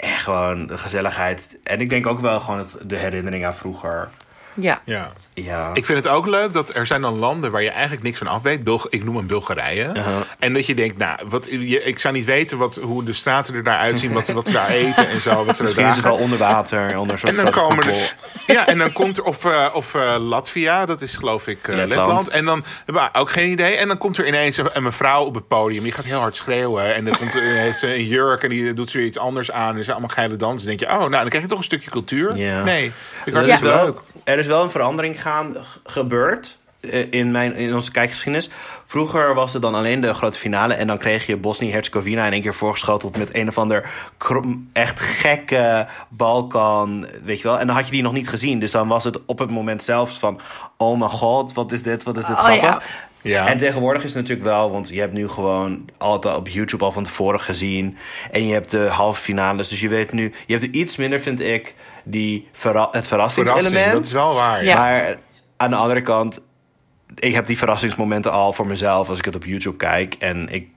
En 0.00 0.18
gewoon 0.18 0.66
de 0.66 0.78
gezelligheid. 0.78 1.58
En 1.62 1.80
ik 1.80 1.88
denk 1.88 2.06
ook 2.06 2.20
wel 2.20 2.40
gewoon 2.40 2.58
het, 2.58 2.78
de 2.86 2.96
herinnering 2.96 3.46
aan 3.46 3.54
vroeger. 3.54 4.08
Ja. 4.54 4.80
Ja. 4.84 5.12
Ja. 5.44 5.70
Ik 5.72 5.86
vind 5.86 6.04
het 6.04 6.12
ook 6.12 6.26
leuk 6.26 6.52
dat 6.52 6.74
er 6.74 6.86
zijn 6.86 7.00
dan 7.00 7.18
landen 7.18 7.50
waar 7.50 7.62
je 7.62 7.70
eigenlijk 7.70 8.02
niks 8.02 8.18
van 8.18 8.26
af 8.26 8.42
weet. 8.42 8.64
Bulg 8.64 8.86
ik 8.88 9.04
noem 9.04 9.16
een 9.16 9.26
Bulgarije. 9.26 9.92
En 10.38 10.52
dat 10.52 10.66
je 10.66 10.74
denkt, 10.74 10.98
nou, 10.98 11.18
wat, 11.28 11.46
je, 11.50 11.82
ik 11.82 11.98
zou 11.98 12.14
niet 12.14 12.24
weten 12.24 12.58
wat, 12.58 12.78
hoe 12.82 13.04
de 13.04 13.12
straten 13.12 13.54
er 13.54 13.62
daar 13.62 13.78
uitzien. 13.78 14.12
Wat, 14.12 14.28
wat 14.28 14.46
ze 14.46 14.52
daar 14.52 14.68
eten 14.86 15.08
en 15.08 15.20
zo. 15.20 15.44
Wat 15.44 15.56
ze 15.56 15.62
Misschien 15.62 15.86
is 15.86 15.94
het 15.94 16.04
wel 16.04 16.16
onder 16.16 16.38
water. 16.38 16.98
Onder 17.00 17.20
En 17.24 17.36
dan 17.36 17.50
komen 17.50 17.86
er. 17.86 18.14
Ja, 18.46 18.66
en 18.66 18.78
dan 18.78 18.92
komt 18.92 19.16
er. 19.16 19.24
Of, 19.24 19.44
eh, 19.44 19.66
of 19.72 19.94
eh, 19.94 20.16
Latvia, 20.18 20.86
dat 20.86 21.00
is 21.00 21.16
geloof 21.16 21.46
ik 21.46 21.68
eh, 21.68 21.74
Letland. 21.74 21.90
Letland. 21.90 22.28
En 22.28 22.44
dan 22.44 22.64
hebben 22.84 23.02
we 23.12 23.18
ook 23.18 23.30
geen 23.30 23.50
idee. 23.50 23.74
En 23.74 23.88
dan 23.88 23.98
komt 23.98 24.18
er 24.18 24.26
ineens 24.26 24.56
een, 24.56 24.68
een 24.72 24.82
mevrouw 24.82 25.24
op 25.24 25.34
het 25.34 25.48
podium. 25.48 25.82
Die 25.82 25.92
gaat 25.92 26.04
heel 26.04 26.18
hard 26.18 26.36
schreeuwen. 26.36 26.94
En 26.94 27.04
dan 27.04 27.16
komt 27.16 27.32
heeft 27.64 27.78
ze 27.78 27.94
een 27.94 28.06
jurk 28.06 28.42
en 28.42 28.48
die 28.48 28.72
doet 28.72 28.90
ze 28.90 29.04
iets 29.04 29.18
anders 29.18 29.50
aan. 29.50 29.76
En 29.76 29.84
zijn 29.84 29.96
allemaal 29.96 30.16
geile 30.16 30.36
dansen. 30.36 30.68
Dan 30.68 30.76
denk 30.76 30.90
je, 30.90 30.96
oh, 30.96 31.00
nou, 31.00 31.10
dan 31.10 31.28
krijg 31.28 31.42
je 31.42 31.48
toch 31.48 31.58
een 31.58 31.64
stukje 31.64 31.90
cultuur. 31.90 32.36
Ja. 32.36 32.62
Nee, 32.62 32.92
vind 33.22 33.36
ik 33.36 33.42
is, 33.42 33.48
hartstikke 33.48 33.64
wel, 33.64 33.84
leuk. 33.84 34.00
Er 34.24 34.38
is 34.38 34.46
wel 34.46 34.62
een 34.62 34.70
verandering 34.70 35.22
gaan, 35.22 35.56
gebeurd 35.84 36.58
eh, 36.80 37.12
in, 37.12 37.30
mijn, 37.30 37.54
in 37.54 37.74
onze 37.74 37.90
kijkgeschiedenis. 37.90 38.50
Vroeger 38.86 39.34
was 39.34 39.52
het 39.52 39.62
dan 39.62 39.74
alleen 39.74 40.00
de 40.00 40.14
grote 40.14 40.38
finale. 40.38 40.74
En 40.74 40.86
dan 40.86 40.98
kreeg 40.98 41.26
je 41.26 41.36
Bosnië-Herzegovina 41.36 42.26
in 42.26 42.32
één 42.32 42.42
keer 42.42 42.54
voorgeschoteld 42.54 43.16
met 43.16 43.36
een 43.36 43.48
of 43.48 43.58
ander 43.58 43.90
echt 44.72 45.00
gekke 45.00 45.86
Balkan. 46.08 47.06
Weet 47.24 47.38
je 47.38 47.44
wel. 47.44 47.58
En 47.58 47.66
dan 47.66 47.76
had 47.76 47.84
je 47.86 47.92
die 47.92 48.02
nog 48.02 48.12
niet 48.12 48.28
gezien. 48.28 48.58
Dus 48.58 48.70
dan 48.70 48.88
was 48.88 49.04
het 49.04 49.24
op 49.26 49.38
het 49.38 49.50
moment 49.50 49.82
zelfs 49.82 50.18
van: 50.18 50.40
oh 50.76 50.98
mijn 50.98 51.10
god, 51.10 51.52
wat 51.52 51.72
is 51.72 51.82
dit? 51.82 52.02
Wat 52.02 52.16
is 52.16 52.26
dit 52.26 52.36
Oh, 52.36 52.44
grappig? 52.44 52.62
ja. 52.62 52.80
Ja. 53.22 53.46
En 53.46 53.58
tegenwoordig 53.58 54.02
is 54.02 54.14
het 54.14 54.22
natuurlijk 54.22 54.48
wel, 54.48 54.70
want 54.70 54.88
je 54.88 55.00
hebt 55.00 55.12
nu 55.12 55.28
gewoon 55.28 55.88
altijd 55.98 56.36
op 56.36 56.48
YouTube 56.48 56.84
al 56.84 56.92
van 56.92 57.04
tevoren 57.04 57.40
gezien. 57.40 57.96
En 58.30 58.46
je 58.46 58.52
hebt 58.52 58.70
de 58.70 58.78
halve 58.78 59.20
finales. 59.20 59.68
Dus 59.68 59.80
je 59.80 59.88
weet 59.88 60.12
nu, 60.12 60.32
je 60.46 60.52
hebt 60.52 60.64
er 60.66 60.72
iets 60.74 60.96
minder, 60.96 61.20
vind 61.20 61.40
ik, 61.40 61.74
die 62.10 62.48
verra 62.52 62.88
het 62.90 63.06
verrassingselement. 63.06 63.68
Verrassing, 63.68 63.94
dat 63.94 64.04
is 64.04 64.12
wel 64.12 64.34
waar. 64.34 64.64
Ja. 64.64 64.76
Maar 64.76 65.16
aan 65.56 65.70
de 65.70 65.76
andere 65.76 66.02
kant, 66.02 66.40
ik 67.14 67.34
heb 67.34 67.46
die 67.46 67.58
verrassingsmomenten 67.58 68.32
al 68.32 68.52
voor 68.52 68.66
mezelf 68.66 69.08
als 69.08 69.18
ik 69.18 69.24
het 69.24 69.34
op 69.34 69.44
YouTube 69.44 69.76
kijk. 69.76 70.14
En 70.14 70.48
ik, 70.48 70.68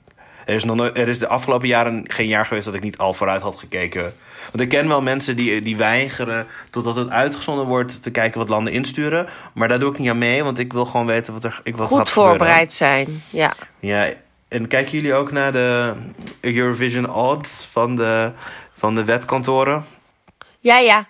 er, 0.46 0.56
is 0.56 0.64
nog 0.64 0.76
nooit, 0.76 0.98
er 0.98 1.08
is 1.08 1.20
de 1.20 1.28
afgelopen 1.28 1.68
jaren 1.68 2.04
geen 2.08 2.28
jaar 2.28 2.46
geweest 2.46 2.66
dat 2.66 2.74
ik 2.74 2.84
niet 2.84 2.98
al 2.98 3.14
vooruit 3.14 3.42
had 3.42 3.56
gekeken. 3.56 4.14
Want 4.52 4.64
ik 4.64 4.70
ken 4.70 4.88
wel 4.88 5.02
mensen 5.02 5.36
die, 5.36 5.62
die 5.62 5.78
weigeren 5.78 6.48
totdat 6.70 6.96
het 6.96 7.10
uitgezonden 7.10 7.66
wordt 7.66 8.04
te 8.04 8.12
kijken 8.12 8.40
wat 8.40 8.50
landen 8.50 8.74
insturen. 8.74 9.28
Maar 9.54 9.68
daar 9.68 9.80
doe 9.80 9.92
ik 9.92 10.00
niet 10.00 10.10
aan 10.10 10.18
mee, 10.18 10.44
want 10.44 10.60
ik 10.60 10.74
wil 10.74 10.86
gewoon 10.86 11.06
weten 11.06 11.34
wat 11.34 11.44
er 11.44 11.62
ik 11.64 11.78
wat 11.78 11.88
Goed 11.88 11.98
gaat 11.98 12.10
gebeuren. 12.10 12.38
voorbereid 12.38 12.74
zijn. 12.74 13.24
Ja. 13.30 13.54
Ja, 13.80 14.14
en 14.48 14.68
kijken 14.68 14.92
jullie 14.92 15.14
ook 15.14 15.32
naar 15.32 15.52
de 15.52 15.94
Eurovision 16.42 17.14
odds 17.14 17.68
van 17.72 17.96
de, 17.96 18.32
van 18.78 18.96
de 18.96 19.04
wetkantoren? 19.04 19.86
Ja, 20.60 20.78
ja. 20.78 21.08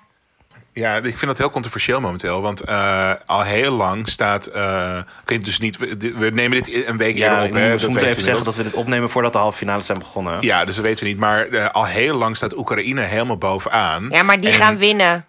Ja, 0.73 0.95
ik 0.95 1.03
vind 1.03 1.21
dat 1.21 1.37
heel 1.37 1.49
controversieel 1.49 1.99
momenteel. 1.99 2.41
Want 2.41 2.61
eh, 2.61 3.11
al 3.25 3.41
heel 3.43 3.71
lang 3.71 4.09
staat. 4.09 4.45
eh 4.45 4.97
weet 5.25 5.45
dus 5.45 5.59
niet. 5.59 5.77
We, 5.77 6.13
we 6.17 6.29
nemen 6.29 6.61
dit 6.63 6.87
een 6.87 6.97
week 6.97 7.17
Ja, 7.17 7.23
eerder 7.31 7.47
op. 7.47 7.53
Hè, 7.53 7.69
moet, 7.71 7.79
dat 7.79 7.89
moet 7.89 7.93
weten 7.93 8.09
even 8.09 8.23
zeggen 8.23 8.43
dat 8.43 8.55
we 8.55 8.63
dit 8.63 8.73
opnemen 8.73 9.09
voordat 9.09 9.33
de 9.33 9.37
halve 9.39 9.57
finales 9.57 9.85
zijn 9.85 9.99
begonnen. 9.99 10.37
Ja, 10.41 10.65
dus 10.65 10.75
dat 10.75 10.83
weten 10.83 11.03
we 11.03 11.09
niet. 11.09 11.19
Maar 11.19 11.47
eh, 11.47 11.69
al 11.69 11.85
heel 11.85 12.15
lang 12.15 12.35
staat 12.35 12.57
Oekraïne 12.57 13.01
helemaal 13.01 13.37
bovenaan. 13.37 14.07
Ja, 14.11 14.23
maar 14.23 14.39
die 14.39 14.49
En- 14.49 14.55
gaan 14.55 14.77
winnen. 14.77 15.25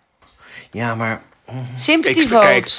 Ja, 0.71 0.95
maar 0.95 1.21
Sympathy 1.77 2.29
kijk. 2.29 2.79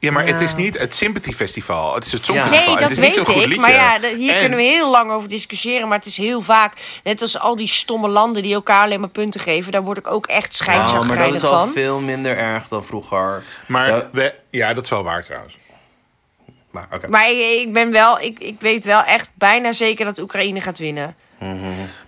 Ja, 0.00 0.10
maar 0.12 0.26
Ja. 0.26 0.32
het 0.32 0.40
is 0.40 0.54
niet 0.54 0.78
het 0.78 0.94
Sympathy 0.94 1.32
Festival. 1.32 1.94
Het 1.94 2.04
is 2.04 2.12
het. 2.12 2.24
Songfestival. 2.24 2.64
Nee, 2.66 2.74
dat 2.74 2.82
het 2.82 2.90
is 2.90 2.96
niet 2.98 3.06
weet 3.06 3.14
zo'n 3.14 3.34
goed 3.34 3.42
ik. 3.42 3.48
liedje. 3.48 3.60
Maar 3.60 3.72
ja, 3.72 3.98
hier 4.16 4.34
En- 4.34 4.40
kunnen 4.40 4.58
we 4.58 4.64
heel 4.64 4.90
lang 4.90 5.10
over 5.10 5.28
discussiëren. 5.28 5.88
Maar 5.88 5.98
het 5.98 6.06
is 6.06 6.16
heel 6.16 6.42
vaak, 6.42 6.72
net 7.04 7.22
als 7.22 7.38
al 7.38 7.56
die 7.56 7.66
stomme 7.68 8.08
landen 8.08 8.42
die 8.42 8.54
elkaar 8.54 8.84
alleen 8.84 9.00
maar 9.00 9.08
punten 9.08 9.40
geven. 9.40 9.72
Daar 9.72 9.82
word 9.82 9.98
ik 9.98 10.10
ook 10.10 10.26
echt 10.26 10.60
Oh, 10.68 11.02
maar 11.06 11.16
dat 11.18 11.34
is 11.34 11.44
al 11.44 11.52
van. 11.58 11.72
veel 11.72 12.00
minder 12.00 12.36
erg 12.36 12.68
dan 12.68 12.84
vroeger. 12.84 13.42
Maar 13.66 13.86
Ja, 13.88 14.08
we, 14.12 14.34
ja, 14.50 14.74
dat 14.74 14.84
is 14.84 14.90
wel 14.90 15.02
waar 15.02 15.22
trouwens. 15.24 15.56
maar 16.70 16.86
oké. 16.92 17.08
Maar 17.08 17.30
ik, 17.30 17.38
ik 17.60 17.72
ben 17.72 17.92
wel, 17.92 18.20
ik, 18.20 18.38
ik 18.38 18.60
weet 18.60 18.84
wel 18.84 19.02
echt 19.02 19.30
bijna 19.34 19.72
zeker 19.72 20.04
dat 20.04 20.18
Oekraïne 20.18 20.60
gaat 20.60 20.78
winnen. 20.78 21.16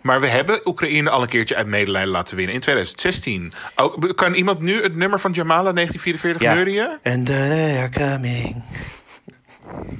Maar 0.01 0.21
we 0.21 0.29
hebben 0.29 0.69
Oekraïne 0.69 1.11
al 1.11 1.23
een 1.23 1.29
keertje 1.29 1.57
uit 1.57 1.67
medelijden 1.67 2.11
laten 2.11 2.37
winnen 2.37 2.55
in 2.55 2.61
2016. 2.61 3.53
Ook, 3.77 4.17
kan 4.17 4.35
iemand 4.35 4.61
nu 4.61 4.83
het 4.83 4.97
nummer 4.97 5.21
van 5.21 5.33
Jamala 5.33 5.73
1944 5.73 6.43
Ja. 6.43 6.55
neurien? 6.55 6.99
And 7.03 7.27
they 7.27 7.79
are 7.79 7.89
coming. 7.89 8.63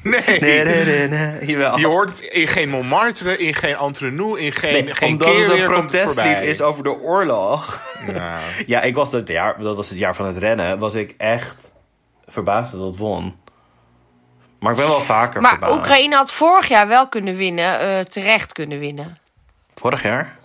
Nee. 0.03 0.41
Nee, 0.41 0.65
nee, 0.65 1.09
nee. 1.09 1.47
Je 1.77 1.87
hoort 1.87 2.09
het 2.11 2.21
in 2.21 2.49
geen 2.49 2.69
Montmartre, 2.69 3.39
in 3.39 3.55
geen 3.55 3.77
Entrenou, 3.77 4.41
in 4.41 4.53
geen, 4.53 4.73
Nee, 4.85 4.95
geen 4.95 5.13
omdat 5.13 5.29
keer 5.29 5.51
het 5.51 5.59
een 5.59 5.65
protestlied 5.65 6.41
is 6.41 6.61
over 6.61 6.83
de 6.85 6.91
oorlog. 6.91 7.81
Ja. 8.13 8.39
Ja, 8.67 8.81
ik 8.83 8.95
was 8.95 9.11
dat 9.11 9.29
jaar, 9.29 9.61
dat 9.63 9.77
was 9.77 9.89
het 9.89 9.99
jaar 9.99 10.15
van 10.17 10.27
het 10.27 10.37
rennen, 10.37 10.79
was 10.79 10.95
ik 10.95 11.15
echt 11.19 11.73
verbaasd 12.27 12.73
dat 12.73 12.81
het 12.87 12.97
won. 12.97 13.35
Maar 14.59 14.71
ik 14.73 14.79
ben 14.79 14.89
wel 14.89 15.01
vaker 15.01 15.41
Maar 15.41 15.51
verbaasd. 15.51 15.75
Oekraïne 15.75 16.15
had 16.17 16.33
vorig 16.33 16.69
jaar 16.69 16.89
wel 16.89 17.09
kunnen 17.09 17.37
winnen, 17.37 17.81
eh, 17.81 18.01
terecht 18.01 18.53
kunnen 18.53 18.79
winnen. 18.79 19.17
Vorig 19.83 20.03
jaar? 20.03 20.37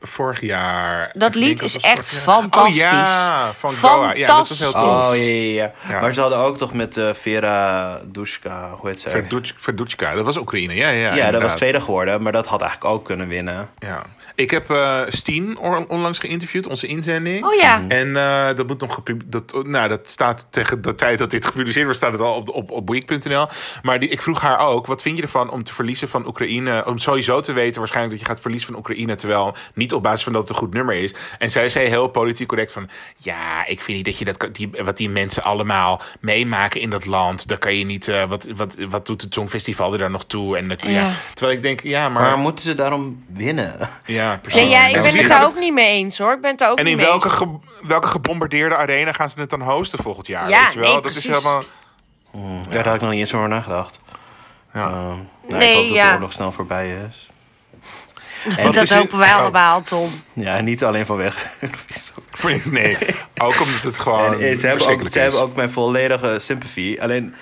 Vorig 0.00 0.40
jaar. 0.40 1.10
Dat 1.14 1.28
ik 1.28 1.34
lied 1.34 1.62
is 1.62 1.76
echt 1.80 2.12
fantastisch. 2.12 2.72
Oh 2.82 2.90
ja, 2.90 3.52
van 3.54 3.72
Goa. 3.72 4.12
Ja, 4.14 4.26
dat 4.26 4.48
was 4.48 4.58
heel 4.58 4.72
tof. 4.72 4.82
Oh, 5.08 5.16
ja, 5.16 5.22
ja, 5.22 5.52
ja. 5.62 5.72
Ja. 5.88 6.00
Maar 6.00 6.12
ze 6.14 6.20
hadden 6.20 6.38
ook 6.38 6.58
toch 6.58 6.72
met 6.72 6.96
eh, 6.96 7.10
Vera 7.14 8.00
Dushka, 8.04 8.70
hoe 8.78 8.88
heet 8.88 9.00
ze? 9.00 9.10
Verduch- 9.10 9.52
Verduchka, 9.56 10.14
dat 10.14 10.24
was 10.24 10.36
Oekraïne. 10.38 10.74
Ja, 10.74 10.88
ja, 10.88 11.14
ja, 11.14 11.30
dat 11.30 11.42
was 11.42 11.54
tweede 11.54 11.80
geworden, 11.80 12.22
maar 12.22 12.32
dat 12.32 12.46
had 12.46 12.60
eigenlijk 12.60 12.90
ook 12.94 13.04
kunnen 13.04 13.28
winnen. 13.28 13.68
Ja. 13.78 14.02
Ik 14.36 14.50
heb 14.50 14.70
eh 14.70 15.00
Steen 15.08 15.58
on- 15.58 15.88
onlangs 15.88 16.18
geïnterviewd, 16.18 16.66
onze 16.66 16.86
inzending. 16.86 17.44
Oh 17.44 17.54
ja. 17.54 17.84
En 17.88 18.16
eh, 18.16 18.56
dat 18.56 18.66
moet 18.66 18.80
nog 18.80 18.94
gepub- 18.94 19.22
dat, 19.26 19.64
nou, 19.66 19.88
dat 19.88 20.10
staat 20.10 20.46
tegen 20.50 20.82
de 20.82 20.94
tijd 20.94 21.18
dat 21.18 21.30
dit 21.30 21.46
gepubliceerd 21.46 21.84
wordt, 21.84 21.98
staat 22.00 22.12
het 22.12 22.20
al 22.20 22.34
op, 22.34 22.48
op, 22.48 22.70
op 22.70 22.88
Week.nl. 22.90 23.46
Maar 23.82 23.98
die, 24.00 24.08
ik 24.08 24.22
vroeg 24.22 24.40
haar 24.40 24.58
ook: 24.58 24.86
wat 24.86 25.02
vind 25.02 25.16
je 25.16 25.22
ervan 25.22 25.50
om 25.50 25.62
te 25.62 25.74
verliezen 25.74 26.08
van 26.08 26.26
Oekraïne? 26.26 26.84
Om 26.86 26.98
sowieso 26.98 27.40
te 27.40 27.52
weten, 27.52 27.78
waarschijnlijk 27.78 28.14
dat 28.16 28.24
je 28.26 28.32
gaat 28.32 28.40
verliezen 28.42 28.68
van 28.68 28.78
Oekraïne, 28.78 29.14
terwijl 29.14 29.54
niet 29.74 29.92
op 29.94 30.02
basis 30.02 30.22
van 30.22 30.32
dat 30.32 30.42
het 30.42 30.50
een 30.50 30.56
goed 30.62 30.74
nummer 30.74 30.94
is. 30.94 31.14
En 31.38 31.50
zij 31.50 31.68
zei 31.68 31.88
heel 31.88 32.08
politiek 32.08 32.48
correct 32.48 32.72
van: 32.72 32.88
ja, 33.16 33.66
ik 33.66 33.82
vind 33.82 33.96
niet 33.96 34.06
dat 34.06 34.18
je 34.18 34.24
dat 34.24 34.36
kan- 34.36 34.52
die, 34.52 34.70
wat 34.84 34.96
die 34.96 35.08
mensen 35.10 35.42
allemaal 35.42 36.00
meemaken 36.20 36.80
in 36.80 36.90
dat 36.90 37.06
land, 37.06 37.48
daar 37.48 37.58
kan 37.58 37.74
je 37.76 37.84
niet. 37.84 38.08
eh, 38.08 38.24
wat, 38.28 38.46
wat, 38.56 38.76
wat 38.88 39.06
doet 39.06 39.22
het 39.22 39.34
Songfestival 39.34 39.92
er 39.92 39.98
dan 39.98 40.10
nog 40.12 40.24
toe? 40.24 40.56
En. 40.56 40.76
Ja. 40.80 41.12
Terwijl 41.34 41.56
ik 41.56 41.62
denk, 41.62 41.80
ja, 41.82 42.08
maar. 42.08 42.22
Maar 42.22 42.38
moeten 42.38 42.64
ze 42.64 42.72
daarom 42.74 43.24
winnen? 43.32 43.74
ja, 44.06 44.24
precies. 44.34 44.60
Nee, 44.60 44.68
ja, 44.70 44.86
ik 44.86 44.94
En 44.94 45.02
ben 45.02 45.16
het 45.16 45.28
daar 45.28 45.44
ook 45.44 45.58
niet 45.58 45.72
mee 45.72 45.88
eens 45.88 46.18
hoor. 46.18 46.32
Ik 46.32 46.40
ben 46.40 46.50
het 46.50 46.64
ook 46.64 46.78
en 46.78 46.84
niet 46.84 46.92
in 46.92 46.98
mee 46.98 47.06
welke, 47.06 47.28
eens. 47.28 47.36
ge- 47.36 47.58
welke 47.86 48.08
gebombardeerde 48.08 48.76
arena 48.76 49.12
gaan 49.12 49.30
ze 49.30 49.40
het 49.40 49.50
dan 49.50 49.62
hosten 49.62 49.98
volgend 50.02 50.26
jaar? 50.26 50.48
Ja, 50.48 50.64
weet 50.64 50.72
je 50.72 50.80
wel? 50.80 50.92
nee, 50.92 51.02
dat 51.02 51.14
is 51.14 51.24
precies. 51.26 51.44
helemaal. 51.44 51.62
Daar 52.68 52.84
had 52.84 52.94
ik 52.94 53.00
nog 53.00 53.10
niet 53.10 53.20
eens 53.20 53.34
over 53.34 53.48
nagedacht. 53.48 54.00
Ja. 54.74 54.86
Ehm, 54.86 54.92
nou, 54.96 55.18
Nee, 55.48 55.70
ik 55.70 55.76
hoop 55.76 55.86
dat 55.88 55.96
ja. 55.96 56.08
de 56.08 56.14
oorlog 56.14 56.32
snel 56.32 56.52
voorbij 56.52 56.96
is. 57.08 57.30
Wat 58.62 58.74
dat 58.74 58.88
hopen 58.88 59.18
wij 59.18 59.32
Oh. 59.32 59.40
allemaal, 59.40 59.82
Tom. 59.82 60.22
Ja, 60.32 60.60
niet 60.60 60.84
alleen 60.84 61.06
vanwege 61.06 61.46
Eurovisie. 61.60 62.70
Nee, 62.72 62.96
ook 63.36 63.60
omdat 63.60 63.82
het 63.82 63.98
gewoon. 63.98 64.32
En, 64.40 64.58
ze 64.58 64.66
hebben, 64.66 64.86
ook, 64.88 65.00
ze 65.00 65.06
is. 65.06 65.14
hebben 65.14 65.40
ook 65.40 65.56
mijn 65.56 65.70
volledige 65.70 66.38
sympathie. 66.38 67.02
Alleen, 67.02 67.34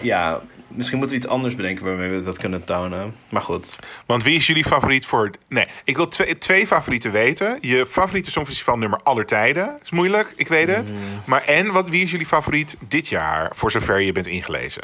ja, 0.00 0.40
misschien 0.68 0.98
moeten 0.98 1.16
we 1.16 1.22
iets 1.22 1.32
anders 1.32 1.54
bedenken 1.54 1.84
waarmee 1.84 2.10
we 2.10 2.22
dat 2.22 2.38
kunnen 2.38 2.64
tonen. 2.64 3.14
Maar 3.28 3.42
goed. 3.42 3.76
Want 4.06 4.22
wie 4.22 4.34
is 4.34 4.46
jullie 4.46 4.64
favoriet 4.64 5.06
voor. 5.06 5.30
Nee, 5.48 5.66
ik 5.84 5.96
wil 5.96 6.08
twee, 6.08 6.38
twee 6.38 6.66
favorieten 6.66 7.12
weten. 7.12 7.58
Je 7.60 7.86
favoriete 7.86 8.30
Songfestivalnummer 8.30 9.00
aller 9.02 9.26
tijden. 9.26 9.78
Is 9.82 9.90
moeilijk, 9.90 10.32
ik 10.36 10.48
weet 10.48 10.68
het. 10.68 10.92
Mm. 10.92 10.98
Maar 11.24 11.42
en 11.44 11.72
wat, 11.72 11.88
wie 11.88 12.04
is 12.04 12.10
jullie 12.10 12.26
favoriet 12.26 12.76
dit 12.88 13.08
jaar, 13.08 13.50
voor 13.54 13.70
zover 13.70 14.00
je 14.00 14.12
bent 14.12 14.26
ingelezen? 14.26 14.82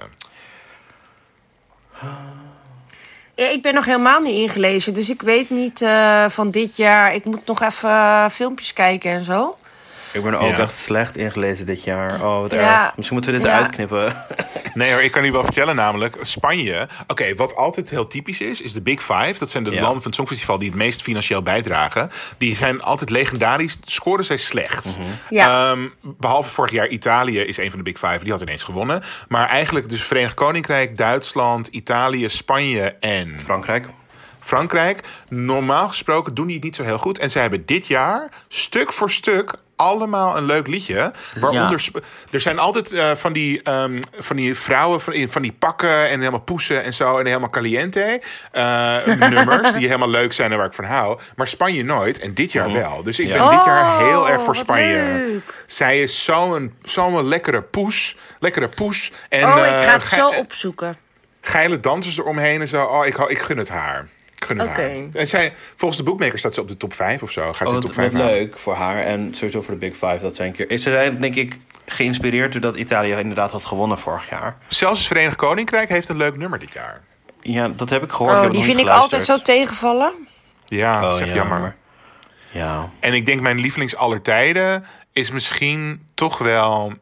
Ja, 3.37 3.49
ik 3.49 3.63
ben 3.63 3.75
nog 3.75 3.85
helemaal 3.85 4.21
niet 4.21 4.35
ingelezen, 4.35 4.95
dus 4.95 5.11
ik 5.11 5.23
weet 5.23 5.51
niet 5.51 5.83
eh, 5.83 6.29
van 6.29 6.51
dit 6.51 6.77
jaar. 6.77 7.15
Ik 7.15 7.25
moet 7.25 7.47
nog 7.47 7.63
even 7.63 7.91
eh, 7.91 8.29
filmpjes 8.29 8.73
kijken 8.73 9.11
en 9.11 9.25
zo. 9.25 9.57
Ik 10.15 10.23
ben 10.23 10.39
ook 10.41 10.51
Ja. 10.51 10.59
echt 10.59 10.77
slecht 10.79 11.17
ingelezen 11.17 11.67
dit 11.67 11.85
jaar. 11.85 12.15
Oh, 12.25 12.41
wat 12.41 12.51
Ja. 12.51 12.85
erg. 12.85 12.97
Misschien 12.97 13.17
moeten 13.17 13.33
we 13.33 13.39
dit 13.39 13.47
Ja. 13.47 13.55
eruit 13.57 13.71
knippen. 13.71 14.17
Nee 14.75 14.93
hoor, 14.93 15.03
ik 15.03 15.11
kan 15.13 15.25
u 15.25 15.33
wel 15.33 15.45
vertellen 15.45 15.77
namelijk. 15.77 16.17
Spanje. 16.23 16.89
Oké, 17.07 17.35
wat 17.35 17.57
altijd 17.57 17.91
heel 17.91 18.07
typisch 18.07 18.41
is, 18.41 18.61
is 18.61 18.73
de 18.73 18.81
Big 18.81 19.01
Five. 19.03 19.35
Dat 19.39 19.51
zijn 19.51 19.65
de 19.65 19.71
Ja. 19.71 19.81
landen 19.81 19.97
van 19.97 20.07
het 20.07 20.15
Songfestival 20.15 20.59
die 20.59 20.69
het 20.69 20.79
meest 20.79 21.03
financieel 21.03 21.43
bijdragen. 21.43 22.11
Die 22.39 22.57
zijn 22.57 22.83
altijd 22.83 23.11
legendarisch. 23.11 23.79
Scoren 23.85 24.25
zij 24.25 24.37
slecht. 24.37 24.85
Mhm. 24.85 25.07
Ja. 25.31 25.71
Ehm, 25.71 25.81
behalve 26.01 26.51
vorig 26.51 26.71
jaar 26.73 26.89
Italië 26.89 27.39
is 27.41 27.57
een 27.57 27.69
van 27.71 27.79
de 27.79 27.85
Big 27.85 27.99
Five. 27.99 28.19
Die 28.23 28.33
had 28.33 28.41
ineens 28.41 28.63
gewonnen. 28.65 29.03
Maar 29.29 29.49
eigenlijk 29.49 29.89
dus 29.89 30.03
Verenigd 30.03 30.35
Koninkrijk, 30.35 30.97
Duitsland, 30.97 31.67
Italië, 31.67 32.29
Spanje 32.29 32.97
en 33.01 33.37
Frankrijk. 33.45 33.87
Frankrijk. 34.45 35.01
Normaal 35.29 35.89
gesproken 35.89 36.35
doen 36.35 36.47
die 36.47 36.55
het 36.55 36.65
niet 36.65 36.77
zo 36.77 36.83
heel 36.83 36.99
goed. 36.99 37.19
En 37.19 37.31
ze 37.31 37.39
hebben 37.39 37.67
dit 37.67 37.87
jaar 37.87 38.29
stuk 38.49 38.93
voor 38.93 39.11
stuk 39.11 39.53
allemaal 39.77 40.37
een 40.37 40.45
leuk 40.45 40.67
liedje. 40.67 41.13
Waaronder, 41.41 41.91
Ja. 41.95 42.01
er 42.31 42.41
zijn 42.41 42.59
altijd 42.59 42.93
eh, 42.93 43.11
van, 43.15 43.33
die, 43.33 43.63
ehm, 43.63 44.01
van 44.19 44.37
die 44.37 44.55
vrouwen 44.55 45.01
van, 45.01 45.13
in- 45.13 45.29
van 45.29 45.43
die 45.43 45.53
pakken 45.53 46.09
en 46.09 46.19
helemaal 46.19 46.41
poesen 46.41 46.83
en 46.83 46.95
zo. 46.95 47.19
En 47.19 47.27
helemaal 47.27 47.51
caliente 47.51 48.21
eh, 48.53 48.97
nummers 49.31 49.73
die 49.73 49.87
helemaal 49.87 50.09
leuk 50.09 50.33
zijn 50.33 50.53
en 50.53 50.57
waar 50.59 50.67
ik 50.67 50.73
van 50.75 50.85
hou. 50.85 51.19
Maar 51.37 51.47
Spanje 51.49 51.83
nooit 51.85 52.19
en 52.19 52.35
dit 52.35 52.53
jaar 52.53 52.73
wel. 52.73 53.03
Dus 53.03 53.19
ik 53.19 53.27
Ja. 53.29 53.49
ben 53.49 53.57
dit 53.57 53.65
jaar 53.67 53.99
heel 53.99 54.29
erg 54.29 54.39
Oh, 54.39 54.45
voor 54.45 54.57
Spanje. 54.57 54.97
leuk. 54.97 55.63
Zij 55.67 56.03
is 56.03 56.25
zo'n 56.25 56.75
zo'n 56.83 57.29
lekkere 57.29 57.63
poes. 57.63 58.17
Lekkere 58.39 58.69
poes. 58.69 59.13
En, 59.29 59.45
Oh, 59.45 59.57
ik 59.57 59.65
eh, 59.65 59.81
ga 59.83 59.93
het 59.93 60.05
ge- 60.05 60.15
zo 60.15 60.29
opzoeken. 60.29 60.97
geile 61.41 61.81
dansers 61.81 62.19
eromheen 62.19 62.61
en 62.61 62.69
zo. 62.69 62.85
Oh, 62.85 63.07
ik, 63.07 63.15
hou- 63.15 63.31
ik 63.31 63.39
gun 63.39 63.59
het 63.59 63.69
haar. 63.69 64.09
En 65.13 65.29
zij, 65.29 65.53
volgens 65.77 65.99
de 66.01 66.05
boekmaker 66.07 66.39
staat 66.39 66.55
ze 66.55 66.61
op 66.61 66.69
de 66.69 66.77
top 66.77 66.93
5 66.95 67.23
of 67.23 67.31
zo. 67.31 67.43
Gaat 67.53 67.57
ze 67.57 67.63
Oh, 67.63 67.69
de 67.69 67.75
wat, 67.75 67.87
top 67.87 67.95
5 67.95 68.13
wat 68.13 68.21
halen. 68.21 68.37
leuk 68.37 68.59
voor 68.59 68.75
haar. 68.75 69.03
En 69.03 69.35
sowieso 69.35 69.63
voor 69.63 69.75
de 69.75 69.81
Big 69.81 69.93
Five 69.93 70.19
dat 70.23 70.37
zij 70.37 70.47
een 70.47 70.53
keer... 70.53 70.67
Ze 70.79 70.79
zijn 70.91 71.21
denk 71.21 71.35
ik 71.35 71.59
geïnspireerd 71.87 72.53
doordat 72.53 72.77
Italië 72.77 73.11
inderdaad 73.13 73.51
had 73.51 73.65
gewonnen 73.65 73.99
vorig 73.99 74.29
jaar. 74.31 74.57
Zelfs 74.69 74.99
het 74.99 75.09
Verenigd 75.09 75.37
Koninkrijk 75.37 75.89
heeft 75.89 76.09
een 76.09 76.17
leuk 76.17 76.37
nummer 76.37 76.59
dit 76.59 76.73
jaar. 76.73 77.01
Ja, 77.41 77.69
dat 77.69 77.91
heb 77.91 78.03
ik 78.03 78.11
gehoord. 78.13 78.31
ik 78.33 78.37
Oh, 78.39 78.43
heb 78.45 78.53
die 78.53 78.63
vind 78.63 78.79
ik 78.81 78.89
altijd 78.89 79.25
zo 79.25 79.39
tegenvallen. 79.39 80.13
Ja, 80.67 81.01
dat 81.01 81.15
Oh, 81.15 81.21
is 81.21 81.29
ja, 81.29 81.35
jammer. 81.35 81.77
Ja. 82.51 82.91
En 83.01 83.15
ik 83.15 83.27
denk 83.27 83.41
mijn 83.41 83.61
lievelings 83.61 83.97
aller 83.97 84.23
tijden 84.23 84.85
is 85.13 85.31
misschien 85.31 86.07
toch 86.15 86.39
wel 86.39 86.93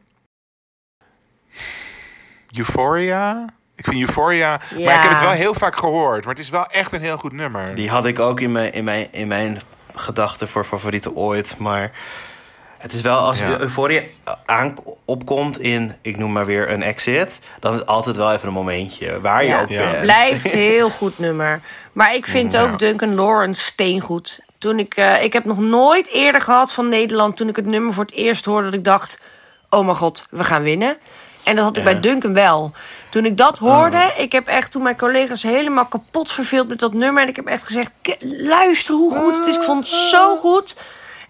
Euphoria. 2.57 3.45
Ik 3.75 3.85
vind 3.85 3.99
Euphoria, 3.99 4.49
maar 4.71 4.79
Ja. 4.79 4.95
ik 4.95 5.01
heb 5.01 5.11
het 5.11 5.21
wel 5.21 5.29
heel 5.29 5.53
vaak 5.53 5.77
gehoord. 5.77 6.25
Maar 6.25 6.33
het 6.33 6.43
is 6.43 6.49
wel 6.49 6.65
echt 6.65 6.93
een 6.93 7.01
heel 7.01 7.17
goed 7.17 7.31
nummer. 7.31 7.75
Die 7.75 7.89
had 7.89 8.05
ik 8.05 8.19
ook 8.19 8.39
in 8.39 8.51
mijn, 8.51 8.71
in 8.71 8.83
mijn, 8.83 9.07
in 9.11 9.27
mijn 9.27 9.61
gedachten 9.95 10.47
voor 10.49 10.63
favoriete 10.65 11.15
ooit. 11.15 11.55
Maar 11.57 11.91
het 12.77 12.93
is 12.93 13.01
wel 13.01 13.17
als 13.19 13.39
Ja. 13.39 13.59
Euphoria 13.59 14.01
aan 14.45 14.73
opkomt 15.05 15.59
in, 15.59 15.95
ik 16.01 16.17
noem 16.17 16.31
maar 16.31 16.45
weer 16.45 16.69
een 16.69 16.83
exit. 16.83 17.39
Dan 17.59 17.73
is 17.73 17.79
het 17.79 17.87
altijd 17.87 18.15
wel 18.15 18.33
even 18.33 18.47
een 18.47 18.53
momentje 18.53 19.21
waar 19.21 19.45
je 19.45 19.55
ook 19.61 19.69
Ja. 19.69 19.91
bent. 19.91 20.01
Blijft 20.01 20.43
een 20.53 20.59
heel 20.59 20.89
goed 20.89 21.19
nummer. 21.19 21.61
Maar 21.93 22.15
ik 22.15 22.27
vind 22.27 22.53
Ja. 22.53 22.61
ook 22.61 22.79
Duncan 22.79 23.15
Lawrence 23.15 23.63
steengoed. 23.63 24.39
Toen 24.57 24.79
ik, 24.79 24.95
eh, 24.95 25.23
ik 25.23 25.33
heb 25.33 25.45
nog 25.45 25.57
nooit 25.59 26.07
eerder 26.11 26.41
gehad 26.41 26.71
van 26.73 26.89
Nederland... 26.89 27.35
toen 27.35 27.47
ik 27.49 27.55
het 27.55 27.65
nummer 27.65 27.93
voor 27.93 28.03
het 28.03 28.13
eerst 28.13 28.45
hoorde 28.45 28.63
dat 28.65 28.73
ik 28.73 28.83
dacht... 28.83 29.19
oh 29.69 29.85
mijn 29.85 29.97
god, 29.97 30.27
we 30.29 30.43
gaan 30.43 30.63
winnen. 30.63 30.97
En 31.43 31.55
dat 31.55 31.65
had 31.65 31.77
ik 31.77 31.83
Ja. 31.83 31.91
bij 31.91 31.99
Duncan 31.99 32.33
wel. 32.33 32.73
Toen 33.13 33.25
ik 33.25 33.37
dat 33.37 33.57
hoorde, 33.57 34.13
ik 34.17 34.31
heb 34.31 34.47
echt 34.47 34.71
toen 34.71 34.83
mijn 34.83 34.97
collega's 34.97 35.43
helemaal 35.43 35.85
kapot 35.85 36.31
verveeld 36.31 36.67
met 36.67 36.79
dat 36.79 36.93
nummer. 36.93 37.23
En 37.23 37.29
ik 37.29 37.35
heb 37.35 37.45
echt 37.45 37.63
gezegd, 37.63 37.91
"K- 38.01 38.15
luister 38.21 38.95
hoe 38.95 39.15
goed 39.15 39.37
het 39.37 39.47
is. 39.47 39.55
Ik 39.55 39.63
vond 39.63 39.79
het 39.79 39.87
zo 39.99 40.35
goed. 40.35 40.75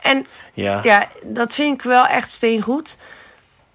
En 0.01 0.25
Ja. 0.53 0.79
ja, 0.84 1.07
dat 1.23 1.53
vind 1.53 1.73
ik 1.73 1.81
wel 1.81 2.05
echt 2.05 2.31
steengoed. 2.31 2.97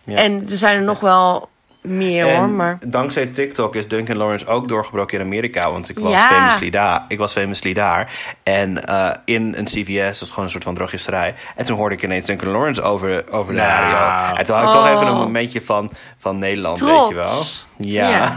Ja. 0.05 0.17
En 0.17 0.47
er 0.51 0.57
zijn 0.57 0.77
er 0.77 0.83
nog 0.83 1.01
wel 1.01 1.49
meer 1.81 2.27
En 2.29 2.37
hoor, 2.37 2.49
maar... 2.49 2.79
dankzij 2.87 3.27
TikTok 3.27 3.75
is 3.75 3.89
Duncan 3.89 4.17
Lawrence 4.17 4.47
ook 4.47 4.69
doorgebroken 4.69 5.19
in 5.19 5.25
Amerika. 5.25 5.71
Want 5.73 5.89
ik 5.89 5.99
was, 5.99 6.13
Ja. 6.13 6.29
famously, 6.29 6.71
daar. 6.71 7.05
ik 7.09 7.19
was 7.19 7.33
famously 7.33 7.73
daar. 7.73 8.13
En 8.43 8.85
eh, 8.87 9.11
in 9.25 9.55
een 9.57 9.65
CVS, 9.65 10.19
dat 10.19 10.23
is 10.23 10.29
gewoon 10.29 10.45
een 10.45 10.51
soort 10.51 10.65
van 10.65 10.75
drogisterij. 10.75 11.35
En 11.57 11.65
toen 11.65 11.77
hoorde 11.77 11.95
ik 11.95 12.03
ineens 12.03 12.27
Duncan 12.27 12.49
Lawrence 12.51 12.83
over, 12.83 13.31
over 13.33 13.53
de 13.55 13.59
Nou. 13.61 13.71
radio. 13.71 14.37
En 14.37 14.45
toen 14.47 14.57
had 14.57 14.65
ik 14.65 14.71
toch 14.71 14.85
Oh. 14.87 14.93
even 14.93 15.07
een 15.07 15.15
momentje 15.17 15.63
van, 15.63 15.91
van 16.19 16.39
Nederland, 16.39 16.79
Trots. 16.79 16.99
weet 17.01 17.09
je 17.09 17.15
wel. 17.15 17.43
Ja. 17.93 18.09
Ja. 18.09 18.37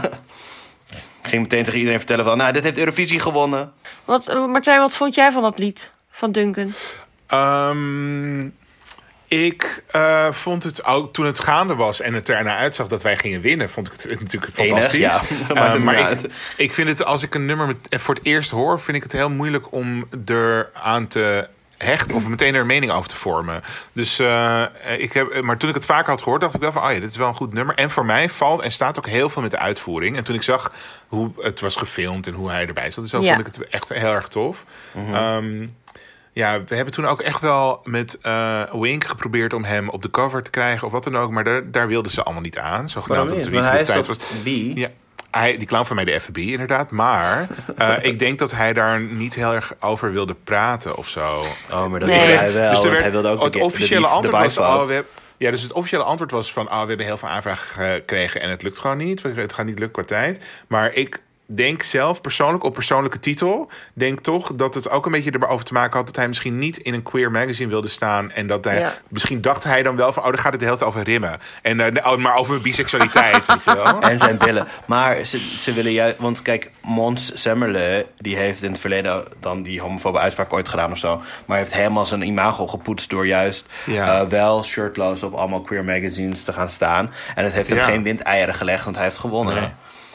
Ik 1.22 1.28
ging 1.30 1.42
meteen 1.42 1.64
tegen 1.64 1.78
iedereen 1.78 1.98
vertellen 1.98 2.24
van... 2.24 2.36
Nou, 2.36 2.52
dit 2.52 2.62
heeft 2.62 2.78
Eurovisie 2.78 3.20
gewonnen. 3.20 3.72
Wat, 4.04 4.28
eh, 4.28 4.46
Martijn, 4.46 4.80
wat 4.80 4.96
vond 4.96 5.14
jij 5.14 5.32
van 5.32 5.42
dat 5.42 5.58
lied 5.58 5.90
van 6.10 6.32
Duncan? 6.32 6.72
Ehm, 7.26 8.48
ik 9.32 9.84
eh, 9.90 10.32
vond 10.32 10.62
het 10.62 10.84
ook 10.84 11.12
toen 11.12 11.26
het 11.26 11.40
gaande 11.40 11.74
was 11.74 12.00
en 12.00 12.14
het 12.14 12.28
er 12.28 12.44
naar 12.44 12.56
uitzag 12.56 12.88
dat 12.88 13.02
wij 13.02 13.16
gingen 13.16 13.40
winnen, 13.40 13.70
vond 13.70 13.86
ik 13.86 13.92
het 13.92 14.20
natuurlijk 14.20 14.58
Enig, 14.58 14.72
fantastisch. 14.72 15.00
ja. 15.54 15.74
Eh, 15.74 15.82
maar 15.82 16.18
ik, 16.56 16.74
vind 16.74 16.88
het 16.88 17.04
als 17.04 17.22
ik 17.22 17.34
een 17.34 17.46
nummer 17.46 17.66
met, 17.66 17.88
eh, 17.88 17.98
voor 17.98 18.14
het 18.14 18.24
eerst 18.24 18.50
hoor, 18.50 18.80
vind 18.80 18.96
ik 18.96 19.02
het 19.02 19.12
heel 19.12 19.30
moeilijk 19.30 19.72
om 19.72 20.08
er 20.24 20.70
aan 20.74 21.06
te 21.06 21.48
hechten 21.76 22.16
of 22.16 22.26
meteen 22.26 22.54
er 22.54 22.60
een 22.60 22.66
mening 22.66 22.92
over 22.92 23.08
te 23.08 23.16
vormen. 23.16 23.62
Dus, 23.92 24.18
eh, 24.18 24.64
ik 24.98 25.12
heb, 25.12 25.42
maar 25.42 25.56
toen 25.56 25.68
ik 25.68 25.74
het 25.74 25.84
vaker 25.84 26.10
had 26.10 26.22
gehoord, 26.22 26.40
dacht 26.40 26.54
ik 26.54 26.60
wel 26.60 26.72
van, 26.72 26.82
oh 26.82 26.92
ja, 26.92 27.00
dit 27.00 27.10
is 27.10 27.16
wel 27.16 27.28
een 27.28 27.34
goed 27.34 27.52
nummer. 27.52 27.74
En 27.74 27.90
voor 27.90 28.04
mij 28.04 28.28
valt 28.28 28.60
en 28.60 28.72
staat 28.72 28.98
ook 28.98 29.06
heel 29.06 29.28
veel 29.28 29.42
met 29.42 29.50
de 29.50 29.58
uitvoering. 29.58 30.16
En 30.16 30.24
toen 30.24 30.34
ik 30.34 30.42
zag 30.42 30.72
hoe 31.08 31.30
het 31.40 31.60
was 31.60 31.76
gefilmd 31.76 32.26
en 32.26 32.32
hoe 32.32 32.50
hij 32.50 32.66
erbij 32.66 32.90
zat, 32.90 33.08
zo 33.08 33.20
Ja. 33.20 33.34
vond 33.34 33.46
ik 33.46 33.54
het 33.54 33.68
echt 33.68 33.88
heel 33.88 34.12
erg 34.12 34.28
tof. 34.28 34.64
Ehm, 35.12 35.66
ja, 36.32 36.64
we 36.64 36.74
hebben 36.74 36.94
toen 36.94 37.06
ook 37.06 37.20
echt 37.20 37.40
wel 37.40 37.80
met 37.84 38.18
eh 38.22 38.62
Wink 38.72 39.04
geprobeerd 39.04 39.52
om 39.52 39.64
hem 39.64 39.88
op 39.88 40.02
de 40.02 40.10
cover 40.10 40.42
te 40.42 40.50
krijgen 40.50 40.86
of 40.86 40.92
wat 40.92 41.04
dan 41.04 41.16
ook. 41.18 41.30
Maar 41.30 41.44
daar, 41.44 41.70
daar 41.70 41.86
wilden 41.88 42.12
ze 42.12 42.22
allemaal 42.22 42.42
niet 42.42 42.58
aan. 42.58 42.88
Zogenaamd 42.88 43.28
dat 43.28 43.38
het 43.38 43.48
Want 43.50 43.54
niet 43.64 43.70
hij 43.72 43.78
goed 43.86 43.88
is 43.88 43.94
tijd 43.94 44.06
was. 44.06 44.42
wie? 44.42 44.76
Ja, 44.78 44.88
hij, 45.30 45.56
die 45.56 45.66
clown 45.66 45.84
van 45.84 45.96
mij 45.96 46.04
de 46.04 46.20
FB 46.20 46.36
inderdaad. 46.36 46.90
Maar 46.90 47.48
eh, 47.76 47.94
ik 48.02 48.18
denk 48.18 48.38
dat 48.38 48.50
hij 48.52 48.72
daar 48.72 49.00
niet 49.00 49.34
heel 49.34 49.54
erg 49.54 49.74
over 49.80 50.12
wilde 50.12 50.36
praten 50.44 50.96
of 50.96 51.08
zo. 51.08 51.44
Oh, 51.70 51.86
maar 51.86 52.00
dat 52.00 52.08
Nee. 52.08 52.18
wilde 52.26 52.32
hij 52.42 52.52
wel. 52.52 52.70
dus 52.70 52.84
er 52.84 52.90
werd, 52.90 53.02
hij 53.02 53.10
wilde 53.12 53.28
ook 53.28 53.42
het 53.42 53.52
de, 53.52 53.58
de- 53.58 53.64
officiële 53.64 54.00
de, 54.00 54.06
de 54.06 54.12
antwoord 54.12 54.54
was... 54.54 54.88
Oh, 54.90 54.96
ja, 55.36 55.50
dus 55.50 55.62
het 55.62 55.72
officiële 55.72 56.02
antwoord 56.02 56.30
was 56.30 56.52
van... 56.52 56.66
Oh, 56.70 56.80
we 56.82 56.88
hebben 56.88 57.06
heel 57.06 57.18
veel 57.18 57.28
aanvragen 57.28 57.66
gekregen 57.66 58.40
en 58.40 58.50
het 58.50 58.62
lukt 58.62 58.78
gewoon 58.78 58.96
niet. 58.96 59.22
Het 59.22 59.52
gaat 59.52 59.66
niet 59.66 59.78
lukken 59.78 60.04
qua 60.04 60.16
tijd. 60.16 60.40
Maar 60.66 60.92
ik 60.92 61.20
denk 61.46 61.82
zelf 61.82 62.20
persoonlijk, 62.20 62.64
op 62.64 62.72
persoonlijke 62.72 63.18
titel... 63.18 63.70
denk 63.94 64.20
toch 64.20 64.52
dat 64.54 64.74
het 64.74 64.90
ook 64.90 65.06
een 65.06 65.12
beetje 65.12 65.32
erover 65.40 65.64
te 65.64 65.72
maken 65.72 65.96
had... 65.96 66.06
dat 66.06 66.16
hij 66.16 66.28
misschien 66.28 66.58
niet 66.58 66.76
in 66.76 66.94
een 66.94 67.02
queer 67.02 67.30
magazine 67.30 67.68
wilde 67.68 67.88
staan... 67.88 68.30
en 68.30 68.46
dat 68.46 68.64
hij... 68.64 68.78
Ja. 68.78 68.92
Misschien 69.08 69.40
dacht 69.40 69.64
hij 69.64 69.82
dan 69.82 69.96
wel 69.96 70.12
van... 70.12 70.22
oh, 70.22 70.28
dan 70.28 70.38
gaat 70.38 70.50
het 70.50 70.60
de 70.60 70.66
hele 70.66 70.78
tijd 70.78 70.90
over 70.90 71.02
rimmen. 71.02 71.38
En, 71.62 71.80
eh, 71.80 72.12
oh, 72.12 72.18
maar 72.18 72.34
over 72.36 72.50
mijn 72.50 72.62
biseksualiteit, 72.62 73.46
weet 73.46 73.64
je 73.64 73.74
wel. 73.74 74.00
En 74.12 74.18
zijn 74.18 74.38
billen. 74.38 74.66
Maar 74.86 75.24
ze, 75.24 75.38
ze 75.38 75.72
willen 75.72 75.92
juist... 75.92 76.18
Want 76.18 76.42
kijk, 76.42 76.70
Mons 76.80 77.30
Semmerle... 77.34 78.06
die 78.18 78.36
heeft 78.36 78.62
in 78.62 78.70
het 78.70 78.80
verleden 78.80 79.24
dan 79.40 79.62
die 79.62 79.80
homofobe 79.80 80.18
uitspraak 80.18 80.52
ooit 80.52 80.68
gedaan 80.68 80.92
of 80.92 80.98
zo. 80.98 81.22
Maar 81.46 81.58
heeft 81.58 81.74
helemaal 81.74 82.06
zijn 82.06 82.22
imago 82.22 82.66
gepoetst... 82.66 83.10
door 83.10 83.26
juist 83.26 83.66
Ja. 83.86 84.20
eh, 84.20 84.26
wel 84.28 84.64
shirtloos 84.64 85.22
op 85.22 85.34
allemaal 85.34 85.60
queer 85.60 85.84
magazines 85.84 86.42
te 86.42 86.52
gaan 86.52 86.70
staan. 86.70 87.10
En 87.34 87.44
het 87.44 87.52
heeft 87.52 87.68
hem 87.68 87.78
Ja. 87.78 87.84
geen 87.84 88.02
windeieren 88.02 88.54
gelegd... 88.54 88.84
want 88.84 88.96
hij 88.96 89.04
heeft 89.04 89.18
gewonnen. 89.18 89.54
Nee. 89.54 89.68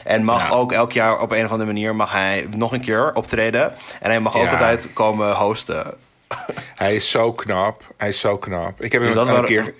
En 0.08 0.24
mag 0.24 0.48
Ja. 0.48 0.54
ook 0.54 0.72
elk 0.72 0.92
jaar 0.92 1.20
op 1.20 1.30
een 1.30 1.44
of 1.44 1.50
andere 1.50 1.72
manier... 1.72 1.94
mag 1.94 2.12
hij 2.12 2.46
nog 2.56 2.72
een 2.72 2.80
keer 2.80 3.14
optreden. 3.14 3.72
En 4.00 4.10
hij 4.10 4.20
mag 4.20 4.36
ook 4.36 4.48
altijd 4.48 4.88
komen 4.92 5.32
hosten. 5.34 5.94
Hij 6.74 6.94
is 6.94 7.10
zo 7.10 7.32
knap. 7.32 7.82
Hij 7.96 8.08
is 8.08 8.20
zo 8.20 8.36
knap. 8.36 8.82
Ik 8.82 8.92
heb 8.92 9.00
hem 9.02 9.10
Dus 9.10 9.18
dat 9.18 9.26
een 9.26 9.32
waren- 9.32 9.48
keer. 9.48 9.74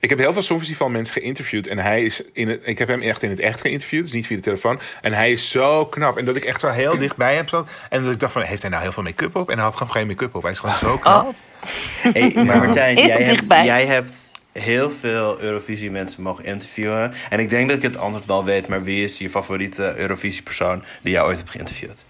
Ik 0.00 0.08
heb 0.08 0.18
heel 0.18 0.32
veel 0.32 0.42
Songfestival 0.42 0.88
mensen 0.88 1.14
geïnterviewd. 1.14 1.66
En 1.66 1.78
hij 1.78 2.02
is 2.04 2.22
in 2.32 2.48
het. 2.48 2.60
Ik 2.64 2.78
heb 2.78 2.88
hem 2.88 3.02
echt 3.02 3.22
in 3.22 3.30
het 3.30 3.40
echt 3.40 3.60
geïnterviewd. 3.60 4.04
Dus 4.04 4.12
niet 4.12 4.26
via 4.26 4.36
de 4.36 4.42
telefoon. 4.42 4.80
En 5.00 5.12
hij 5.12 5.32
is 5.32 5.50
zo 5.50 5.86
knap. 5.86 6.18
En 6.18 6.24
dat 6.24 6.36
ik 6.36 6.44
echt 6.44 6.62
wel 6.62 6.70
heel 6.70 6.98
dichtbij 6.98 7.34
hem 7.34 7.48
zat. 7.48 7.68
En 7.90 8.02
dat 8.04 8.12
ik 8.12 8.18
dacht 8.20 8.32
van, 8.32 8.42
heeft 8.42 8.62
hij 8.62 8.70
nou 8.70 8.82
heel 8.82 8.92
veel 8.92 9.02
make-up 9.02 9.36
op? 9.36 9.48
En 9.50 9.54
hij 9.54 9.64
had 9.64 9.76
gewoon 9.76 9.92
geen 9.92 10.06
make-up 10.06 10.34
op. 10.34 10.42
Hij 10.42 10.50
is 10.50 10.58
gewoon 10.58 10.74
zo 10.74 10.96
knap. 10.98 11.26
Oh, 11.26 11.34
Hey, 12.12 12.32
maar 12.44 12.56
Martijn, 12.58 12.98
hebt, 12.98 13.46
jij 13.64 13.86
hebt 13.86 14.30
heel 14.60 14.92
veel 15.00 15.40
Eurovisie 15.40 15.90
mensen 15.90 16.22
mogen 16.22 16.44
interviewen. 16.44 17.12
En 17.30 17.38
ik 17.38 17.50
denk 17.50 17.68
dat 17.68 17.76
ik 17.76 17.82
het 17.82 17.96
antwoord 17.96 18.26
wel 18.26 18.44
weet, 18.44 18.68
maar 18.68 18.82
wie 18.82 19.04
is 19.04 19.18
je 19.18 19.30
favoriete 19.30 19.94
Eurovisie 19.96 20.42
persoon 20.42 20.84
die 21.00 21.12
jij 21.12 21.22
ooit 21.22 21.36
hebt 21.36 21.50
geïnterviewd? 21.50 22.06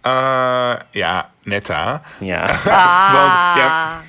Eh, 0.00 0.74
ja, 0.90 1.30
Netta. 1.42 2.02
Ja. 2.18 2.42
Ah. 2.66 3.12
Want, 3.16 3.32
ja, 3.58 4.00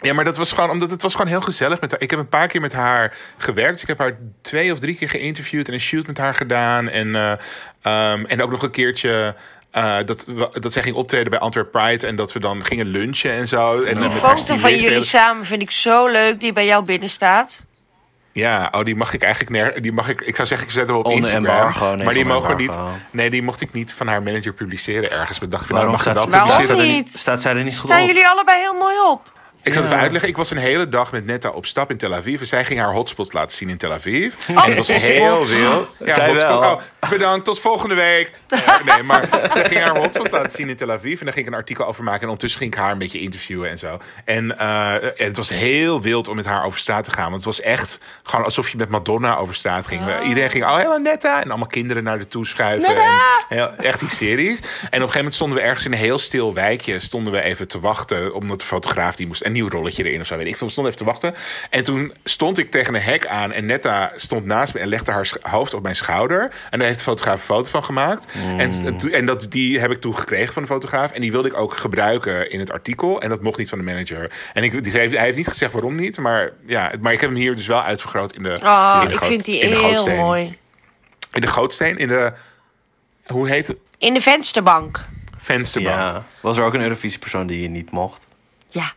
Ja, 0.00 0.14
maar 0.14 0.24
dat 0.24 0.36
was 0.36 0.52
gewoon 0.52 0.70
omdat 0.70 0.90
het 0.90 1.02
was 1.02 1.12
gewoon 1.12 1.30
heel 1.30 1.40
gezellig 1.40 1.80
met 1.80 1.90
haar. 1.90 2.00
Ik 2.00 2.10
heb 2.10 2.18
een 2.18 2.28
paar 2.28 2.48
keer 2.48 2.60
met 2.60 2.72
haar 2.72 3.16
gewerkt. 3.36 3.72
Dus 3.72 3.82
ik 3.82 3.88
heb 3.88 3.98
haar 3.98 4.18
twee 4.40 4.72
of 4.72 4.78
drie 4.78 4.94
keer 4.94 5.08
geïnterviewd 5.08 5.68
en 5.68 5.74
een 5.74 5.80
shoot 5.80 6.06
met 6.06 6.18
haar 6.18 6.34
gedaan. 6.34 6.88
En, 6.88 7.14
eh, 7.14 7.32
ehm, 7.82 8.24
en 8.24 8.42
ook 8.42 8.50
nog 8.50 8.62
een 8.62 8.70
keertje. 8.70 9.34
Eh, 9.70 9.96
dat, 10.04 10.24
we- 10.24 10.60
dat 10.60 10.72
zij 10.72 10.82
ging 10.82 10.96
optreden 10.96 11.30
bij 11.30 11.38
Antwerp 11.38 11.70
Pride 11.70 12.06
en 12.06 12.16
dat 12.16 12.32
we 12.32 12.40
dan 12.40 12.64
gingen 12.64 12.86
lunchen 12.86 13.32
en 13.32 13.48
zo. 13.48 13.82
En 13.82 14.00
Die 14.00 14.10
foto 14.10 14.56
van 14.56 14.76
jullie 14.76 15.04
samen 15.04 15.46
vind 15.46 15.62
ik 15.62 15.70
zo 15.70 16.06
leuk, 16.06 16.40
die 16.40 16.52
bij 16.52 16.66
jou 16.66 16.84
binnen 16.84 17.08
staat. 17.10 17.66
Ja, 18.32 18.68
oh, 18.72 18.84
die 18.84 18.96
mag 18.96 19.12
ik 19.14 19.22
eigenlijk 19.22 19.52
neer. 19.52 19.82
Die 19.82 19.92
mag 19.92 20.08
ik. 20.08 20.20
Ik 20.20 20.34
zou 20.36 20.48
zeggen, 20.48 20.66
ik 20.66 20.72
zet 20.72 20.88
hem 20.88 20.96
op 20.96 21.04
Onder 21.04 21.18
Instagram. 21.20 21.44
embargo, 21.56 21.94
nee, 21.94 22.04
maar 22.04 22.14
die 22.14 22.24
mogen 22.24 22.56
niet. 22.56 22.78
Nee, 23.10 23.30
die 23.30 23.42
mocht 23.42 23.60
ik 23.60 23.72
niet 23.72 23.92
van 23.92 24.06
haar 24.06 24.22
manager 24.22 24.52
publiceren 24.52 25.10
ergens. 25.10 25.38
Maar 25.40 25.48
dacht 25.48 25.62
ik, 25.64 25.68
nou, 25.70 25.80
Waarom 25.86 26.04
mag 26.04 26.14
staat, 26.30 26.52
staat, 26.64 26.78
er 26.78 26.86
niet? 26.86 27.14
staat 27.14 27.42
zij 27.42 27.54
er 27.56 27.64
niet 27.64 27.78
goed 27.78 27.90
Staan 27.90 28.02
op? 28.02 28.06
jullie 28.08 28.28
allebei 28.28 28.60
heel 28.60 28.74
mooi 28.74 28.94
op. 29.10 29.32
Ik 29.62 29.72
zal 29.72 29.82
het 29.82 29.90
even 29.92 30.02
uitleggen. 30.02 30.30
Ik 30.30 30.36
was 30.36 30.50
een 30.50 30.56
hele 30.56 30.88
dag 30.88 31.12
met 31.12 31.26
Netta 31.26 31.48
op 31.50 31.66
stap 31.66 31.90
in 31.90 31.96
Tel 31.96 32.14
Aviv. 32.14 32.40
En 32.40 32.46
zij 32.46 32.64
ging 32.64 32.78
haar 32.80 32.92
hotspots 32.92 33.32
laten 33.32 33.56
zien 33.56 33.68
in 33.68 33.76
Tel 33.76 33.92
Aviv. 33.92 34.34
en 34.46 34.54
het 34.56 34.76
was 34.76 34.88
heel 35.12 35.46
wild. 35.46 35.88
Ja, 35.98 36.14
Zij 36.14 36.28
hotspot. 36.28 36.60
wel. 36.60 36.72
Oh, 36.72 36.80
bedankt, 37.10 37.44
tot 37.44 37.60
volgende 37.60 37.94
week. 37.94 38.30
Nee, 38.48 38.60
nee, 38.84 39.02
maar 39.02 39.28
zij 39.52 39.64
ging 39.64 39.80
haar 39.80 39.98
hotspots 39.98 40.30
laten 40.30 40.50
zien 40.50 40.68
in 40.68 40.76
Tel 40.76 40.90
Aviv. 40.90 41.18
En 41.18 41.24
daar 41.24 41.34
ging 41.34 41.46
ik 41.46 41.52
een 41.52 41.58
artikel 41.58 41.86
over 41.86 42.04
maken. 42.04 42.20
En 42.20 42.26
ondertussen 42.26 42.60
ging 42.60 42.72
ik 42.72 42.78
haar 42.78 42.92
een 42.92 42.98
beetje 42.98 43.20
interviewen 43.20 43.70
en 43.70 43.78
zo. 43.78 43.98
En, 44.24 44.58
eh, 44.58 44.94
en 44.94 45.12
het 45.16 45.36
was 45.36 45.48
heel 45.48 46.00
wild 46.00 46.28
om 46.28 46.36
met 46.36 46.44
haar 46.44 46.64
over 46.64 46.78
straat 46.78 47.04
te 47.04 47.10
gaan. 47.10 47.30
Want 47.30 47.34
het 47.34 47.44
was 47.44 47.60
echt 47.60 48.00
gewoon 48.22 48.44
alsof 48.44 48.70
je 48.70 48.76
met 48.76 48.88
Madonna 48.88 49.36
over 49.36 49.54
straat 49.54 49.86
ging. 49.86 50.00
Iedereen 50.24 50.50
ging, 50.50 50.64
oh, 50.64 50.76
helemaal 50.76 50.98
Netta. 50.98 51.42
En 51.42 51.48
allemaal 51.48 51.66
kinderen 51.66 52.02
naar 52.02 52.18
de 52.18 52.28
toe 52.28 52.46
schuiven. 52.46 52.96
En 52.96 53.10
heel, 53.48 53.74
echt 53.74 54.00
hysterisch. 54.00 54.58
En 54.58 54.64
op 54.64 54.66
een 54.82 54.90
gegeven 54.90 55.16
moment 55.16 55.34
stonden 55.34 55.58
we 55.58 55.64
ergens 55.64 55.84
in 55.84 55.92
een 55.92 55.98
heel 55.98 56.18
stil 56.18 56.54
wijkje. 56.54 56.98
Stonden 56.98 57.32
we 57.32 57.42
even 57.42 57.68
te 57.68 57.80
wachten. 57.80 58.34
Omdat 58.34 58.60
de 58.60 58.66
fotograaf 58.66 59.16
die 59.16 59.26
moest 59.26 59.44
een 59.44 59.52
nieuw 59.52 59.68
rolletje 59.68 60.04
erin 60.04 60.20
of 60.20 60.26
zo. 60.26 60.36
Weet 60.36 60.46
ik 60.46 60.56
veel. 60.56 60.66
We 60.66 60.72
stonden 60.72 60.92
even 60.92 61.06
te 61.06 61.10
wachten. 61.12 61.34
En 61.70 61.82
toen 61.82 62.12
stond 62.24 62.58
ik 62.58 62.70
tegen 62.70 62.94
een 62.94 63.02
hek 63.02 63.26
aan. 63.26 63.52
En 63.52 63.66
Netta 63.66 64.12
stond 64.14 64.44
naast 64.44 64.74
me 64.74 64.80
en 64.80 64.88
legde 64.88 65.12
haar 65.12 65.30
hoofd 65.42 65.74
op 65.74 65.82
mijn 65.82 65.96
schouder. 65.96 66.50
En 66.70 66.78
heeft 66.88 66.98
de 67.04 67.10
fotograaf 67.10 67.34
een 67.34 67.54
foto 67.54 67.68
van 67.68 67.84
gemaakt. 67.84 68.26
En, 68.56 68.72
en 69.12 69.26
dat, 69.26 69.46
die 69.48 69.80
heb 69.80 69.90
ik 69.90 70.00
toen 70.00 70.16
gekregen 70.16 70.52
van 70.52 70.62
de 70.62 70.68
fotograaf. 70.68 71.12
En 71.12 71.20
die 71.20 71.32
wilde 71.32 71.48
ik 71.48 71.56
ook 71.56 71.76
gebruiken 71.76 72.50
in 72.50 72.58
het 72.58 72.72
artikel. 72.72 73.20
En 73.20 73.28
dat 73.28 73.42
mocht 73.42 73.58
niet 73.58 73.68
van 73.68 73.78
de 73.78 73.84
manager. 73.84 74.30
En 74.52 74.62
ik, 74.62 74.82
die 74.84 74.92
heeft, 74.92 75.14
hij 75.14 75.24
heeft 75.24 75.36
niet 75.36 75.48
gezegd 75.48 75.72
waarom 75.72 75.94
niet. 75.94 76.18
Maar, 76.18 76.52
ja, 76.66 76.92
maar 77.00 77.12
ik 77.12 77.20
heb 77.20 77.30
hem 77.30 77.38
hier 77.38 77.56
dus 77.56 77.66
wel 77.66 77.82
uitvergroot 77.82 78.32
in 78.32 78.42
de. 78.42 78.58
Oh, 78.62 78.98
in 79.02 79.06
de 79.08 79.12
ik 79.12 79.18
goot- 79.18 79.28
vind 79.28 79.44
die 79.44 79.58
in 79.60 79.70
de 79.70 79.76
heel 79.78 79.88
gootsteen. 79.88 80.16
mooi. 80.16 80.58
In 81.32 81.40
de 81.40 81.46
gootsteen, 81.46 81.98
in 81.98 82.08
de. 82.08 82.32
Hoe 83.26 83.48
heet 83.48 83.66
het? 83.66 83.80
In 83.98 84.14
de 84.14 84.20
vensterbank. 84.20 85.04
Vensterbank. 85.36 85.96
Ja. 85.96 86.24
Was 86.40 86.56
er 86.56 86.64
ook 86.64 86.74
een 86.74 86.82
Eurovisie-persoon 86.82 87.46
die 87.46 87.62
je 87.62 87.68
niet 87.68 87.90
mocht? 87.90 88.26
Ja. 88.68 88.92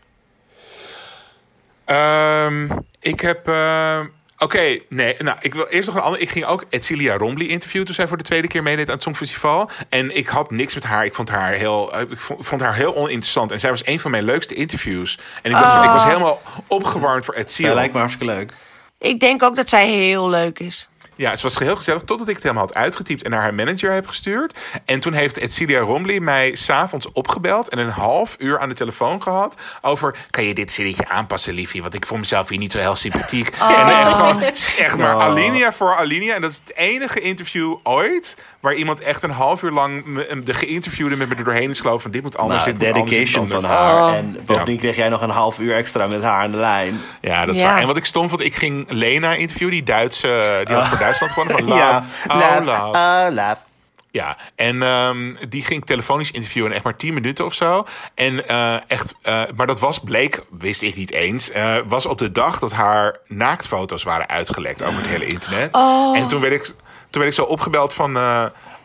Ehm, 1.86 2.68
ik 3.00 3.20
heb. 3.20 3.48
ehm, 3.48 4.06
Oké, 4.44 4.78
nee. 4.89 5.16
Nou, 5.18 5.38
ik 5.42 5.54
wil 5.54 5.68
eerst 5.68 5.88
nog 5.88 5.96
een 5.96 6.02
ander. 6.02 6.20
Ik 6.22 6.30
ging 6.30 6.46
ook 6.46 6.64
Edcilia 6.70 7.18
Rombly 7.18 7.46
interviewen 7.46 7.86
toen 7.86 7.96
zij 7.96 8.08
voor 8.08 8.18
de 8.18 8.24
tweede 8.24 8.48
keer 8.48 8.64
meedeed 8.64 8.88
aan 8.88 8.94
het 8.94 9.04
Songfestival. 9.04 9.70
En 9.89 10.16
ik 10.18 10.28
had 10.28 10.52
niks 10.52 10.74
met 10.74 10.84
haar. 10.84 11.06
Ik 11.06 11.14
vond 11.16 11.30
haar 11.30 11.52
heel, 11.54 11.94
eh, 11.94 12.02
ik 12.02 12.18
vond, 12.18 12.48
vond 12.48 12.62
haar 12.62 12.76
heel 12.76 12.96
oninteressant. 12.96 13.52
En 13.52 13.60
zij 13.60 13.70
was 13.70 13.86
een 13.86 14.00
van 14.00 14.12
mijn 14.12 14.24
leukste 14.24 14.54
interviews. 14.54 15.20
En 15.42 15.52
ik 15.52 15.58
was, 15.58 15.74
Oh. 15.76 15.84
ik 15.84 15.89
was 15.89 16.04
helemaal 16.04 16.42
opgewarmd 16.68 17.26
voor 17.26 17.36
Ja, 17.36 17.42
Edcilia. 17.42 17.74
lijkt 17.74 17.94
me 17.94 18.00
hartstikke 18.00 18.34
leuk. 18.34 18.54
Ik 19.00 19.20
denk 19.20 19.44
ook 19.44 19.56
dat 19.56 19.70
zij 19.70 19.89
heel 19.89 20.30
leuk 20.30 20.60
is. 20.60 20.88
Ja, 21.22 21.30
het 21.30 21.41
was 21.41 21.59
heel 21.59 21.76
gezellig. 21.76 22.01
Totdat 22.01 22.28
ik 22.28 22.34
het 22.36 22.43
helemaal 22.43 22.65
had 22.65 22.76
uitgetypt 22.76 23.24
en 23.24 23.32
naar 23.32 23.41
haar 23.41 23.53
manager 23.53 23.91
heb 23.91 24.07
gestuurd. 24.07 24.57
En 24.86 24.99
toen 24.99 25.13
heeft 25.13 25.38
Edcilia 25.38 25.80
Rombly 25.80 26.17
mij 26.17 26.55
s'avonds 26.55 27.11
opgebeld. 27.11 27.69
En 27.69 27.78
een 27.78 27.89
half 27.89 28.36
uur 28.39 28.59
aan 28.59 28.69
de 28.69 28.76
telefoon 28.76 29.22
gehad. 29.22 29.57
Over, 29.82 30.15
kan 30.30 30.43
je 30.43 30.53
dit 30.53 30.72
zinnetje 30.72 31.07
aanpassen, 31.09 31.53
liefie? 31.53 31.82
Want 31.82 31.93
ik 31.93 32.05
vond 32.05 32.19
mezelf 32.22 32.49
hier 32.49 32.57
niet 32.57 32.72
zo 32.72 32.78
heel 32.80 32.95
sympathiek. 32.95 33.47
En 33.47 33.88
echt 33.88 34.11
gewoon, 34.11 34.41
echt 34.78 34.97
maar 34.97 35.15
Oh. 35.15 35.22
alinea 35.24 35.74
voor 35.74 35.95
alinea. 35.95 36.36
En 36.36 36.41
dat 36.41 36.51
is 36.51 36.61
het 36.65 36.76
enige 36.76 37.19
interview 37.19 37.76
ooit... 37.84 38.38
waar 38.59 38.74
iemand 38.74 38.99
echt 39.01 39.24
een 39.24 39.32
half 39.32 39.63
uur 39.63 39.72
lang 39.72 40.05
me- 40.05 40.41
de 40.43 40.53
geïnterviewde 40.53 41.15
met 41.15 41.30
me 41.30 41.36
er 41.36 41.43
doorheen 41.43 41.69
is 41.69 41.80
gelopen. 41.80 42.01
Van 42.01 42.11
dit 42.11 42.22
moet 42.22 42.38
anders, 42.38 42.65
Nou, 42.65 42.78
dit 42.78 42.88
moet 42.88 42.95
anders, 42.95 43.09
dit 43.09 43.19
dedication 43.19 43.43
moet 43.47 43.53
van 43.53 43.72
anders. 43.72 43.91
haar. 43.99 44.09
Oh. 44.11 44.15
En 44.17 44.38
bovendien 44.45 44.78
kreeg 44.78 44.95
jij 44.95 45.09
nog 45.09 45.22
een 45.22 45.30
half 45.30 45.59
uur 45.59 45.76
extra 45.76 46.07
met 46.07 46.22
haar 46.22 46.43
aan 46.43 46.51
de 46.51 46.57
lijn. 46.57 46.99
Ja, 47.22 47.45
dat 47.45 47.55
is 47.55 47.61
Ja. 47.61 47.67
waar. 47.67 47.82
En 47.82 47.88
wat 47.88 47.97
ik 47.97 48.05
stom 48.05 48.30
vond, 48.30 48.41
ik 48.41 48.55
ging 48.55 48.86
Lena 48.89 49.34
interviewen. 49.34 49.74
Die 49.74 49.84
Duitse, 49.84 50.61
die 50.65 50.76
had 50.76 50.88
voor 50.88 50.97
Duitsland 51.20 51.34
gewonnen. 51.34 51.68
Van 51.68 51.78
Ja. 51.78 52.03
Love, 52.28 52.39
oh, 52.39 52.66
Love, 52.66 53.34
love. 53.34 53.55
oh. 53.55 53.70
Ja, 54.12 54.38
en 54.55 54.84
ehm, 54.84 55.34
die 55.49 55.64
ging 55.64 55.86
telefonisch 55.86 56.32
interviewen 56.32 56.70
in 56.70 56.76
echt 56.76 56.86
maar 56.86 56.95
10 56.95 57.14
minuten 57.14 57.45
of 57.45 57.53
zo. 57.53 57.86
En 58.16 58.47
eh, 58.47 58.76
echt, 58.88 59.16
eh, 59.22 59.41
maar 59.55 59.68
dat 59.68 59.80
was, 59.80 59.99
bleek, 59.99 60.43
wist 60.49 60.82
ik 60.82 60.95
niet 60.95 61.12
eens, 61.12 61.49
eh, 61.49 61.76
was 61.86 62.05
op 62.05 62.18
de 62.18 62.32
dag 62.32 62.59
dat 62.59 62.72
haar 62.72 63.20
naaktfoto's 63.28 64.03
waren 64.03 64.28
uitgelekt 64.30 64.84
over 64.84 64.97
het 64.97 65.07
hele 65.07 65.26
internet. 65.26 65.74
Oh. 65.74 66.18
En 66.18 66.28
toen 66.28 66.41
werd 66.41 66.53
ik, 66.53 66.64
toen 67.09 67.22
werd 67.22 67.28
ik 67.28 67.34
zo 67.34 67.43
opgebeld 67.43 67.93
van. 67.93 68.20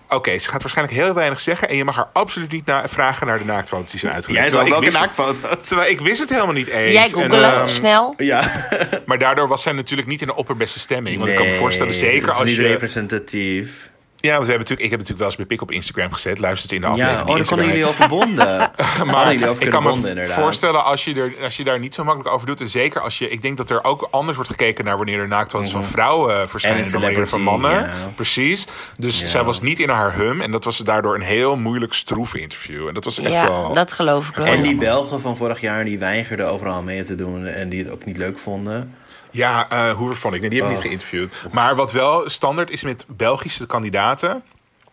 Oké, 0.08 0.38
ze 0.38 0.50
gaat 0.50 0.62
waarschijnlijk 0.62 0.98
heel 0.98 1.14
weinig 1.14 1.40
zeggen. 1.40 1.68
En 1.68 1.76
je 1.76 1.84
mag 1.84 1.96
haar 1.96 2.08
absoluut 2.12 2.52
niet 2.52 2.66
na 2.66 2.88
vragen 2.88 3.26
naar 3.26 3.38
de 3.38 3.44
naaktfoto's 3.44 3.90
die 3.90 4.00
zijn 4.00 4.12
uitgelekt. 4.12 4.50
Jij 4.50 4.68
welke 4.68 4.90
naaktfoto's? 4.90 5.66
Terwijl 5.68 5.90
ik 5.90 6.00
wist 6.00 6.20
het 6.20 6.28
helemaal 6.28 6.54
niet 6.54 6.68
eens. 6.68 6.92
Jij 6.92 7.04
En, 7.04 7.10
googelen, 7.10 7.52
ehm, 7.54 7.68
snel. 7.68 8.14
Ja. 8.16 8.68
maar 9.06 9.18
daardoor 9.18 9.48
was 9.48 9.62
zij 9.62 9.72
natuurlijk 9.72 10.08
niet 10.08 10.20
in 10.20 10.26
de 10.26 10.34
opperbeste 10.34 10.78
stemming. 10.78 11.18
Want 11.18 11.30
ik 11.30 11.36
kan 11.36 11.46
me 11.46 11.54
voorstellen, 11.54 11.94
zeker 11.94 12.32
als 12.32 12.44
niet 12.44 12.56
je... 12.56 12.62
representatief. 12.62 13.90
Ja, 14.20 14.32
want 14.32 14.44
we 14.46 14.50
hebben 14.52 14.68
natuurlijk, 14.68 14.80
ik 14.80 14.90
heb 14.90 14.98
natuurlijk 15.00 15.18
wel 15.18 15.26
eens 15.26 15.36
mijn 15.36 15.48
pik 15.48 15.62
op 15.62 15.70
Instagram 15.70 16.12
gezet. 16.12 16.38
Luistert 16.38 16.72
in 16.72 16.80
de 16.80 16.86
Ja, 16.86 16.92
aflevering. 16.92 17.20
oh, 17.28 17.34
die 17.34 17.36
daar 17.36 17.48
konden 17.48 17.66
jullie 17.72 17.86
over 17.86 18.08
bonden. 18.08 18.46
maar 19.06 19.14
Hadden 19.14 19.32
jullie 19.32 19.48
over 19.48 19.62
ik 19.62 19.70
kan 19.70 19.82
me 19.82 19.88
bonden, 19.88 20.10
inderdaad. 20.10 20.40
voorstellen 20.40 20.84
als 20.84 21.04
je, 21.04 21.14
er, 21.14 21.32
als 21.44 21.56
je 21.56 21.64
daar 21.64 21.78
niet 21.78 21.94
zo 21.94 22.04
makkelijk 22.04 22.34
over 22.34 22.46
doet. 22.46 22.60
En 22.60 22.68
zeker 22.68 23.00
als 23.00 23.18
je. 23.18 23.28
Ik 23.28 23.42
denk 23.42 23.56
dat 23.56 23.70
er 23.70 23.84
ook 23.84 24.08
anders 24.10 24.36
wordt 24.36 24.50
gekeken 24.50 24.84
naar 24.84 24.96
wanneer 24.96 25.18
er 25.18 25.28
naaktfoto's 25.28 25.70
van 25.70 25.84
vrouwen 25.84 26.40
eh, 26.40 26.46
verschijnen. 26.48 26.84
En 26.84 26.90
dan 26.90 27.00
wanneer 27.00 27.28
van 27.28 27.40
mannen. 27.42 27.70
ja. 27.70 27.92
Precies. 28.14 28.66
Dus 28.98 29.20
Ja. 29.20 29.26
zij 29.26 29.44
was 29.44 29.60
niet 29.60 29.78
in 29.78 29.88
haar 29.88 30.14
hum. 30.14 30.40
En 30.40 30.50
dat 30.50 30.64
was 30.64 30.78
daardoor 30.78 31.14
een 31.14 31.20
heel 31.20 31.56
moeilijk 31.56 31.92
stroef 31.94 32.34
interview. 32.34 32.88
En 32.88 32.94
dat 32.94 33.04
was 33.04 33.18
echt 33.18 33.32
Ja, 33.32 33.48
wel. 33.48 33.74
dat 33.74 33.92
geloof 33.92 34.28
ik 34.28 34.34
wel. 34.36 34.46
En 34.46 34.62
die 34.62 34.76
Belgen 34.76 35.20
van 35.20 35.36
vorig 35.36 35.60
jaar 35.60 35.84
die 35.84 35.98
weigerden 35.98 36.50
overal 36.50 36.82
mee 36.82 37.02
te 37.02 37.14
doen 37.14 37.46
en 37.46 37.68
die 37.68 37.82
het 37.82 37.92
ook 37.92 38.04
niet 38.04 38.16
leuk 38.16 38.38
vonden. 38.38 38.94
Ja, 39.36 39.70
eh 39.70 39.90
hoe 39.96 40.14
vond 40.14 40.34
ik? 40.34 40.40
Nee, 40.40 40.50
die 40.50 40.62
heb 40.62 40.68
ik 40.70 40.76
Oh. 40.76 40.82
niet 40.82 40.88
geïnterviewd. 40.90 41.32
Maar 41.52 41.76
wat 41.76 41.92
wel 41.92 42.28
standaard 42.30 42.70
is 42.70 42.82
met 42.82 43.04
Belgische 43.08 43.66
kandidaten. 43.66 44.42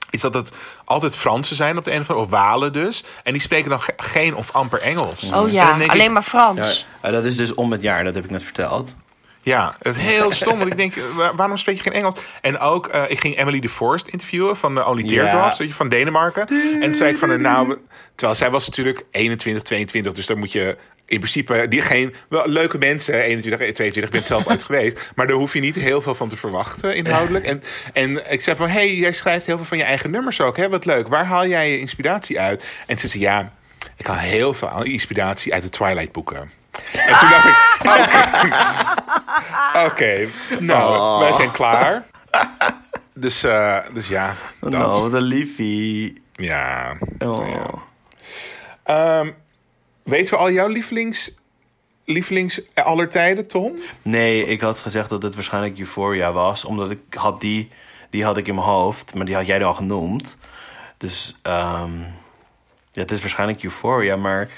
Is 0.10 0.22
dat 0.22 0.34
het 0.34 0.52
altijd 0.86 1.16
Fransen 1.16 1.56
zijn 1.56 1.78
op 1.78 1.84
de 1.84 1.92
een 1.92 2.02
of 2.02 2.10
andere, 2.10 2.26
of 2.26 2.32
Walen 2.32 2.74
dus. 2.74 3.04
En 3.24 3.32
die 3.32 3.42
spreken 3.42 3.70
dan 3.70 3.82
ge- 3.82 3.94
geen 3.98 4.36
of 4.36 4.52
amper 4.52 4.80
Engels. 4.82 5.32
Oh 5.34 5.52
ja, 5.52 5.78
dan 5.78 5.90
alleen 5.90 6.06
ik, 6.06 6.12
maar 6.12 6.22
Frans. 6.24 6.88
Ja, 7.04 7.12
dat 7.12 7.26
is 7.26 7.38
dus 7.38 7.54
om 7.54 7.72
het 7.72 7.82
jaar, 7.82 8.04
dat 8.04 8.16
heb 8.16 8.24
ik 8.24 8.30
net 8.30 8.44
verteld. 8.44 8.96
Ja, 9.42 9.76
het 9.82 9.96
is 9.96 10.02
heel 10.02 10.32
stom. 10.32 10.58
Want 10.58 10.72
ik 10.72 10.78
denk, 10.78 10.96
eh, 10.96 11.04
waar- 11.16 11.36
waarom 11.36 11.58
spreek 11.58 11.76
je 11.76 11.84
geen 11.84 11.94
Engels? 11.94 12.20
En 12.42 12.60
ook, 12.60 12.88
eh, 12.88 13.04
ik 13.08 13.20
ging 13.20 13.38
Emily 13.38 13.60
de 13.60 13.70
Forest 13.70 14.08
interviewen 14.08 14.58
van 14.58 14.76
de 14.76 14.86
Only 14.86 15.04
Teardrops, 15.08 15.58
je, 15.58 15.74
van 15.74 15.90
Denemarken. 15.90 16.48
En 16.48 16.82
toen 16.82 16.94
zei 16.94 17.12
ik 17.12 17.18
van, 17.18 17.32
eh, 17.32 17.38
nou, 17.38 17.78
terwijl 18.16 18.38
zij 18.38 18.52
was 18.52 18.66
natuurlijk 18.66 19.04
21, 19.12 19.64
22, 19.64 20.12
dus 20.14 20.26
daar 20.26 20.38
moet 20.38 20.52
je 20.52 20.78
in 21.14 21.20
principe 21.20 21.68
die 21.68 21.82
geen 21.82 22.16
wel 22.30 22.48
leuke 22.48 22.78
mensen, 22.78 23.14
21, 23.14 23.72
22, 23.72 24.04
ik 24.04 24.10
ben 24.10 24.26
zelf 24.28 24.48
uit 24.48 24.64
geweest, 24.64 25.00
maar 25.16 25.28
daar 25.28 25.36
hoef 25.36 25.54
je 25.54 25.60
niet 25.60 25.76
heel 25.76 26.02
veel 26.02 26.16
van 26.16 26.30
te 26.30 26.38
verwachten 26.38 26.96
inhoudelijk. 26.96 27.46
En, 27.46 27.64
en 27.94 28.32
ik 28.32 28.42
zei 28.44 28.58
van, 28.58 28.70
hey, 28.70 28.96
jij 28.96 29.14
schrijft 29.14 29.46
heel 29.46 29.58
veel 29.58 29.66
van 29.66 29.78
je 29.78 29.84
eigen 29.84 30.12
nummers 30.12 30.42
ook, 30.42 30.58
hè? 30.58 30.70
Wat 30.70 30.86
leuk. 30.86 31.08
Waar 31.08 31.26
haal 31.26 31.48
jij 31.48 31.72
je 31.72 31.80
inspiratie 31.80 32.40
uit? 32.40 32.64
En 32.88 32.98
ze 32.98 33.08
zei, 33.08 33.24
ja, 33.24 33.54
ik 33.98 34.06
haal 34.08 34.18
heel 34.18 34.54
veel 34.54 34.84
inspiratie 34.84 35.54
uit 35.54 35.64
de 35.64 35.70
Twilight 35.70 36.12
boeken. 36.12 36.50
En 36.94 37.18
toen 37.18 37.30
dacht 37.30 37.46
ik, 37.46 37.56
oké, 39.92 40.28
nou, 40.60 40.96
Oh. 40.98 41.20
wij 41.20 41.34
zijn 41.34 41.52
klaar. 41.52 42.04
Dus, 43.14 43.44
eh, 43.44 43.78
dus 43.94 44.08
ja, 44.08 44.36
dat. 44.60 44.94
Oh, 44.94 45.02
wat 45.02 45.14
een 45.14 45.22
liefie. 45.22 46.22
Ja. 46.32 46.94
Oh. 47.20 47.48
Ja. 47.50 47.70
Ehm, 48.84 49.30
weten 50.04 50.34
we 50.34 50.40
al 50.40 50.52
jouw 50.52 50.68
lievelings, 50.68 51.32
lievelings 52.06 52.62
aller 52.74 53.10
tijden, 53.10 53.48
Tom? 53.48 53.76
Nee, 54.02 54.46
ik 54.46 54.62
had 54.62 54.80
gezegd 54.80 55.10
dat 55.10 55.24
het 55.24 55.36
waarschijnlijk 55.36 55.80
Euphoria 55.80 56.32
was. 56.32 56.66
Omdat 56.66 56.92
ik 56.92 57.00
had 57.10 57.42
die, 57.42 57.70
die 58.10 58.24
had 58.24 58.38
ik 58.38 58.48
in 58.48 58.56
mijn 58.56 58.68
hoofd. 58.68 59.14
Maar 59.14 59.26
die 59.26 59.36
had 59.36 59.46
jij 59.46 59.64
al 59.64 59.74
genoemd. 59.74 60.38
Dus 60.98 61.36
ehm, 61.42 62.00
ja, 62.92 63.02
het 63.02 63.12
is 63.12 63.20
waarschijnlijk 63.22 63.64
Euphoria. 63.64 64.16
Maar 64.16 64.50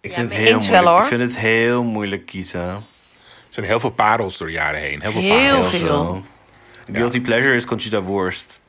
ik 0.00 0.10
Ja, 0.10 0.16
vind 0.16 0.28
het 0.30 0.38
heel 0.38 0.46
wel, 0.52 0.58
moeilijk. 0.60 0.86
hoor. 0.88 1.00
Ik 1.00 1.06
vind 1.06 1.22
het 1.22 1.38
heel 1.38 1.82
moeilijk 1.82 2.26
kiezen. 2.26 2.60
Er 2.60 3.56
zijn 3.56 3.66
heel 3.66 3.80
veel 3.80 3.90
parels 3.90 4.38
door 4.38 4.46
de 4.46 4.52
jaren 4.52 4.80
heen. 4.80 5.00
Heel 5.02 5.12
veel 5.12 5.20
Heel 5.20 5.30
parels. 5.48 5.68
veel. 5.68 5.86
Zo. 5.86 6.24
Guilty 6.92 7.20
Pleasure 7.20 7.54
is 7.54 7.64
Conchita 7.64 8.02
Wurst. 8.04 8.59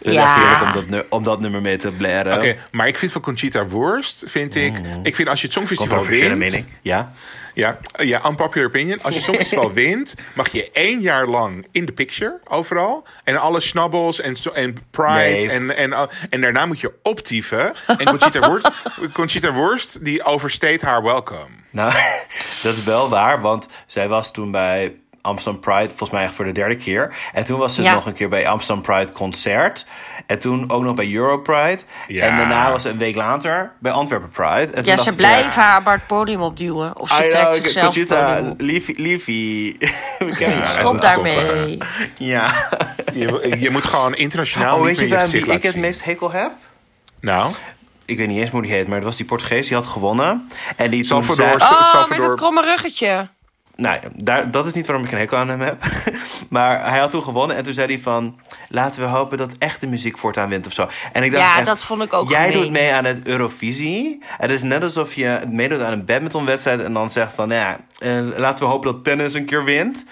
Ja. 0.00 0.72
om 0.76 0.90
dat, 0.90 1.04
om 1.08 1.24
dat 1.24 1.40
nummer 1.40 1.60
mee 1.60 1.76
te 1.76 1.90
blaren. 1.90 2.34
Oké, 2.34 2.56
maar 2.70 2.88
ik 2.88 2.98
vind 2.98 3.12
van 3.12 3.20
Conchita 3.20 3.66
Wurst, 3.66 4.24
vind 4.26 4.54
ik... 4.54 4.80
Ik 5.02 5.16
vind 5.16 5.28
als 5.28 5.40
je 5.40 5.46
het 5.46 5.54
Songfestival 5.56 6.06
wint... 6.06 6.36
mening. 6.36 6.66
Ja? 6.82 7.12
Ja, 7.58 7.78
ja, 7.96 8.26
unpopular 8.26 8.66
opinion. 8.66 9.02
Als 9.02 9.14
je 9.14 9.20
Songfestival 9.30 9.72
wint, 9.72 10.14
mag 10.34 10.52
je 10.52 10.70
één 10.72 11.00
jaar 11.00 11.26
lang 11.26 11.66
in 11.72 11.86
de 11.86 11.92
picture, 11.92 12.38
overal. 12.44 13.06
En 13.24 13.36
alle 13.36 13.60
snabbels 13.60 14.20
en, 14.20 14.36
so- 14.36 14.50
en 14.50 14.76
pride. 14.90 15.46
Nee. 15.46 15.50
En, 15.50 15.76
en, 15.76 15.90
uh, 15.90 16.02
en 16.30 16.40
daarna 16.40 16.66
moet 16.66 16.80
je 16.80 16.92
optieven. 17.02 17.74
En 17.86 18.04
Conchita 18.04 18.50
Wurst, 18.50 18.70
Conchita 19.12 19.52
Wurst 19.52 20.04
die 20.04 20.22
oversteed 20.24 20.82
haar 20.82 21.02
welcome. 21.02 21.48
Nou, 21.70 21.92
dat 22.62 22.76
is 22.76 22.84
wel 22.84 23.08
waar, 23.08 23.40
want 23.40 23.66
zij 23.86 24.08
was 24.08 24.32
toen 24.32 24.50
bij 24.50 24.94
Amsterdam 25.22 25.60
Pride, 25.60 25.88
volgens 25.88 26.10
mij 26.10 26.22
echt 26.24 26.34
voor 26.34 26.44
de 26.44 26.52
derde 26.52 26.76
keer. 26.76 27.14
En 27.32 27.44
toen 27.44 27.58
was 27.58 27.74
ze 27.74 27.82
Ja. 27.82 27.94
nog 27.94 28.06
een 28.06 28.12
keer 28.12 28.28
bij 28.28 28.46
Amsterdam 28.48 28.82
Pride 28.84 29.12
concert. 29.12 29.86
En 30.26 30.38
toen 30.38 30.70
ook 30.70 30.82
nog 30.82 30.94
bij 30.94 31.12
Euro 31.12 31.38
Pride. 31.38 31.78
Ja. 32.06 32.24
En 32.26 32.36
daarna 32.36 32.70
was 32.72 32.82
ze 32.82 32.88
een 32.88 32.98
week 32.98 33.14
later 33.16 33.72
bij 33.78 33.92
Antwerpen 33.92 34.28
Pride. 34.30 34.72
En 34.72 34.84
toen 34.84 34.96
Ja, 34.96 35.02
ze 35.02 35.14
blijven 35.14 35.62
haar 35.62 35.82
maar 35.82 35.94
het 35.94 36.06
podium 36.06 36.40
opduwen. 36.40 36.98
Of 36.98 37.08
ze 37.08 37.26
I 37.26 37.30
trekt 37.30 37.44
know, 37.44 37.54
zichzelf 37.54 37.94
het 37.94 37.94
Conchita, 37.94 38.34
podium 38.34 38.50
op. 38.50 38.60
liefie, 38.60 39.00
liefie. 39.00 39.76
We 40.18 40.32
kennen 40.36 40.58
elkaar. 40.62 40.80
Stop 40.80 41.00
daarmee. 41.00 41.78
Ja. 42.18 42.68
Je, 43.14 43.56
je 43.58 43.70
moet 43.70 43.84
gewoon 43.84 44.14
internationaal 44.14 44.72
Oh, 44.72 44.78
niet 44.78 44.86
weet 44.86 44.96
je 44.98 45.02
meer 45.02 45.12
je 45.12 45.18
gezicht 45.20 45.46
wie 45.46 45.54
ik 45.54 45.62
het 45.62 45.72
zien. 45.72 45.80
meest 45.80 46.04
hekel 46.04 46.30
heb? 46.32 46.50
Nou, 47.20 47.52
Ik 48.04 48.16
weet 48.18 48.28
niet 48.28 48.40
eens 48.40 48.50
hoe 48.50 48.62
die 48.62 48.70
heet, 48.72 48.86
maar 48.86 48.96
het 48.96 49.04
was 49.04 49.16
die 49.16 49.26
Portugees 49.26 49.66
die 49.66 49.76
had 49.76 49.86
gewonnen. 49.86 50.48
En 50.76 50.90
die 50.90 50.98
toen 51.06 51.24
Salvador. 51.24 51.60
zei- 51.60 51.72
Oh, 51.72 51.82
Salvador- 51.84 52.08
met 52.18 52.26
dat 52.26 52.36
kromme 52.36 52.62
ruggetje. 52.62 53.28
Nou, 53.82 53.98
ja, 54.02 54.08
daar, 54.14 54.50
dat 54.50 54.66
is 54.66 54.72
niet 54.72 54.86
waarom 54.86 55.04
ik 55.04 55.12
een 55.12 55.18
hekel 55.18 55.36
aan 55.38 55.48
hem 55.48 55.60
heb. 55.60 55.82
maar 56.48 56.90
hij 56.90 56.98
had 56.98 57.10
toen 57.10 57.22
gewonnen 57.22 57.56
en 57.56 57.64
toen 57.64 57.72
zei 57.74 57.86
hij 57.92 58.02
van... 58.02 58.38
laten 58.68 59.02
we 59.02 59.08
hopen 59.08 59.38
dat 59.38 59.50
echte 59.58 59.86
muziek 59.86 60.18
voortaan 60.18 60.48
wint 60.48 60.66
of 60.66 60.72
zo. 60.72 60.88
En 61.12 61.22
ik 61.22 61.30
dacht 61.32 61.44
Ja, 61.44 61.56
echt, 61.56 61.66
dat 61.66 61.78
vond 61.84 62.02
ik 62.02 62.12
ook 62.12 62.28
Jij 62.28 62.46
gemeen. 62.50 62.62
doet 62.62 62.70
mee 62.72 62.92
aan 62.92 63.04
het 63.04 63.26
Eurovisie. 63.26 64.22
Het 64.26 64.50
is 64.50 64.62
net 64.62 64.82
alsof 64.82 65.14
je 65.14 65.40
meedoet 65.50 65.80
aan 65.80 65.92
een 65.92 66.04
badmintonwedstrijd... 66.04 66.80
en 66.80 66.92
dan 66.92 67.10
zegt 67.10 67.34
van, 67.34 67.48
nou 67.48 67.60
ja, 67.60 67.76
eh, 67.98 68.38
laten 68.38 68.64
we 68.64 68.70
hopen 68.70 68.92
dat 68.92 69.04
tennis 69.04 69.34
een 69.34 69.44
keer 69.46 69.64
wint. 69.64 70.04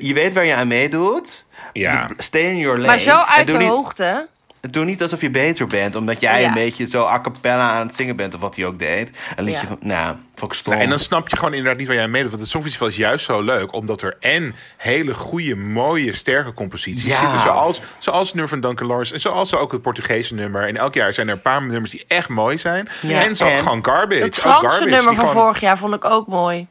Je 0.00 0.14
weet 0.14 0.32
waar 0.32 0.46
je 0.46 0.54
aan 0.54 0.68
meedoet. 0.68 1.44
Ja. 1.72 2.08
Stay 2.18 2.42
in 2.42 2.58
your 2.58 2.76
lane. 2.76 2.86
Maar 2.88 2.98
zo 2.98 3.16
uit 3.16 3.46
de 3.46 3.56
niet- 3.56 3.68
hoogte. 3.68 4.28
Doe 4.72 4.84
niet 4.84 5.02
alsof 5.02 5.20
je 5.20 5.30
beter 5.30 5.66
bent, 5.66 5.96
omdat 5.96 6.20
jij 6.20 6.40
Ja. 6.40 6.46
een 6.48 6.54
beetje 6.54 6.88
zo 6.88 7.04
a 7.06 7.20
cappella 7.20 7.70
aan 7.70 7.86
het 7.86 7.96
zingen 7.96 8.16
bent, 8.16 8.34
of 8.34 8.40
wat 8.40 8.56
hij 8.56 8.66
ook 8.66 8.78
deed. 8.78 9.10
Een 9.36 9.44
liedje 9.44 9.60
Ja. 9.60 9.66
van, 9.66 9.76
nou, 9.80 10.16
vond 10.34 10.52
ik 10.52 10.58
stom. 10.58 10.72
Nou, 10.72 10.84
en 10.84 10.90
dan 10.90 10.98
snap 10.98 11.28
je 11.28 11.36
gewoon 11.36 11.52
inderdaad 11.52 11.78
niet 11.78 11.86
waar 11.86 11.96
jij 11.96 12.08
mee 12.08 12.20
doet. 12.20 12.30
Want 12.30 12.42
het 12.42 12.50
Songfestival 12.50 12.88
is 12.88 12.96
juist 12.96 13.24
zo 13.24 13.42
leuk. 13.42 13.72
Omdat 13.74 14.02
er 14.02 14.16
en 14.20 14.54
hele 14.76 15.14
goede, 15.14 15.56
mooie, 15.56 16.12
sterke 16.12 16.52
composities 16.52 17.12
Ja. 17.12 17.20
zitten. 17.20 17.40
Zoals, 17.40 17.80
zoals 17.98 18.26
het 18.26 18.30
nummer 18.36 18.48
van 18.48 18.60
Duncan 18.60 18.86
Lawrence. 18.86 19.14
En 19.14 19.20
zoals 19.20 19.54
ook 19.54 19.72
het 19.72 19.82
Portugese 19.82 20.34
nummer. 20.34 20.68
En 20.68 20.76
elk 20.76 20.94
jaar 20.94 21.12
zijn 21.12 21.28
er 21.28 21.34
een 21.34 21.42
paar 21.42 21.62
nummers 21.66 21.90
die 21.90 22.04
echt 22.08 22.28
mooi 22.28 22.58
zijn. 22.58 22.88
Ja. 23.02 23.22
En 23.24 23.36
zo 23.36 23.44
En 23.46 23.58
gewoon 23.58 23.84
garbage. 23.84 24.20
Het 24.22 24.36
Franse 24.36 24.60
garbage, 24.60 24.84
nummer 24.90 25.14
van 25.14 25.28
gewoon- 25.28 25.42
vorig 25.42 25.60
jaar 25.60 25.78
vond 25.78 25.94
ik 25.94 26.04
ook 26.04 26.26
mooi. 26.26 26.58
Oh, 26.60 26.66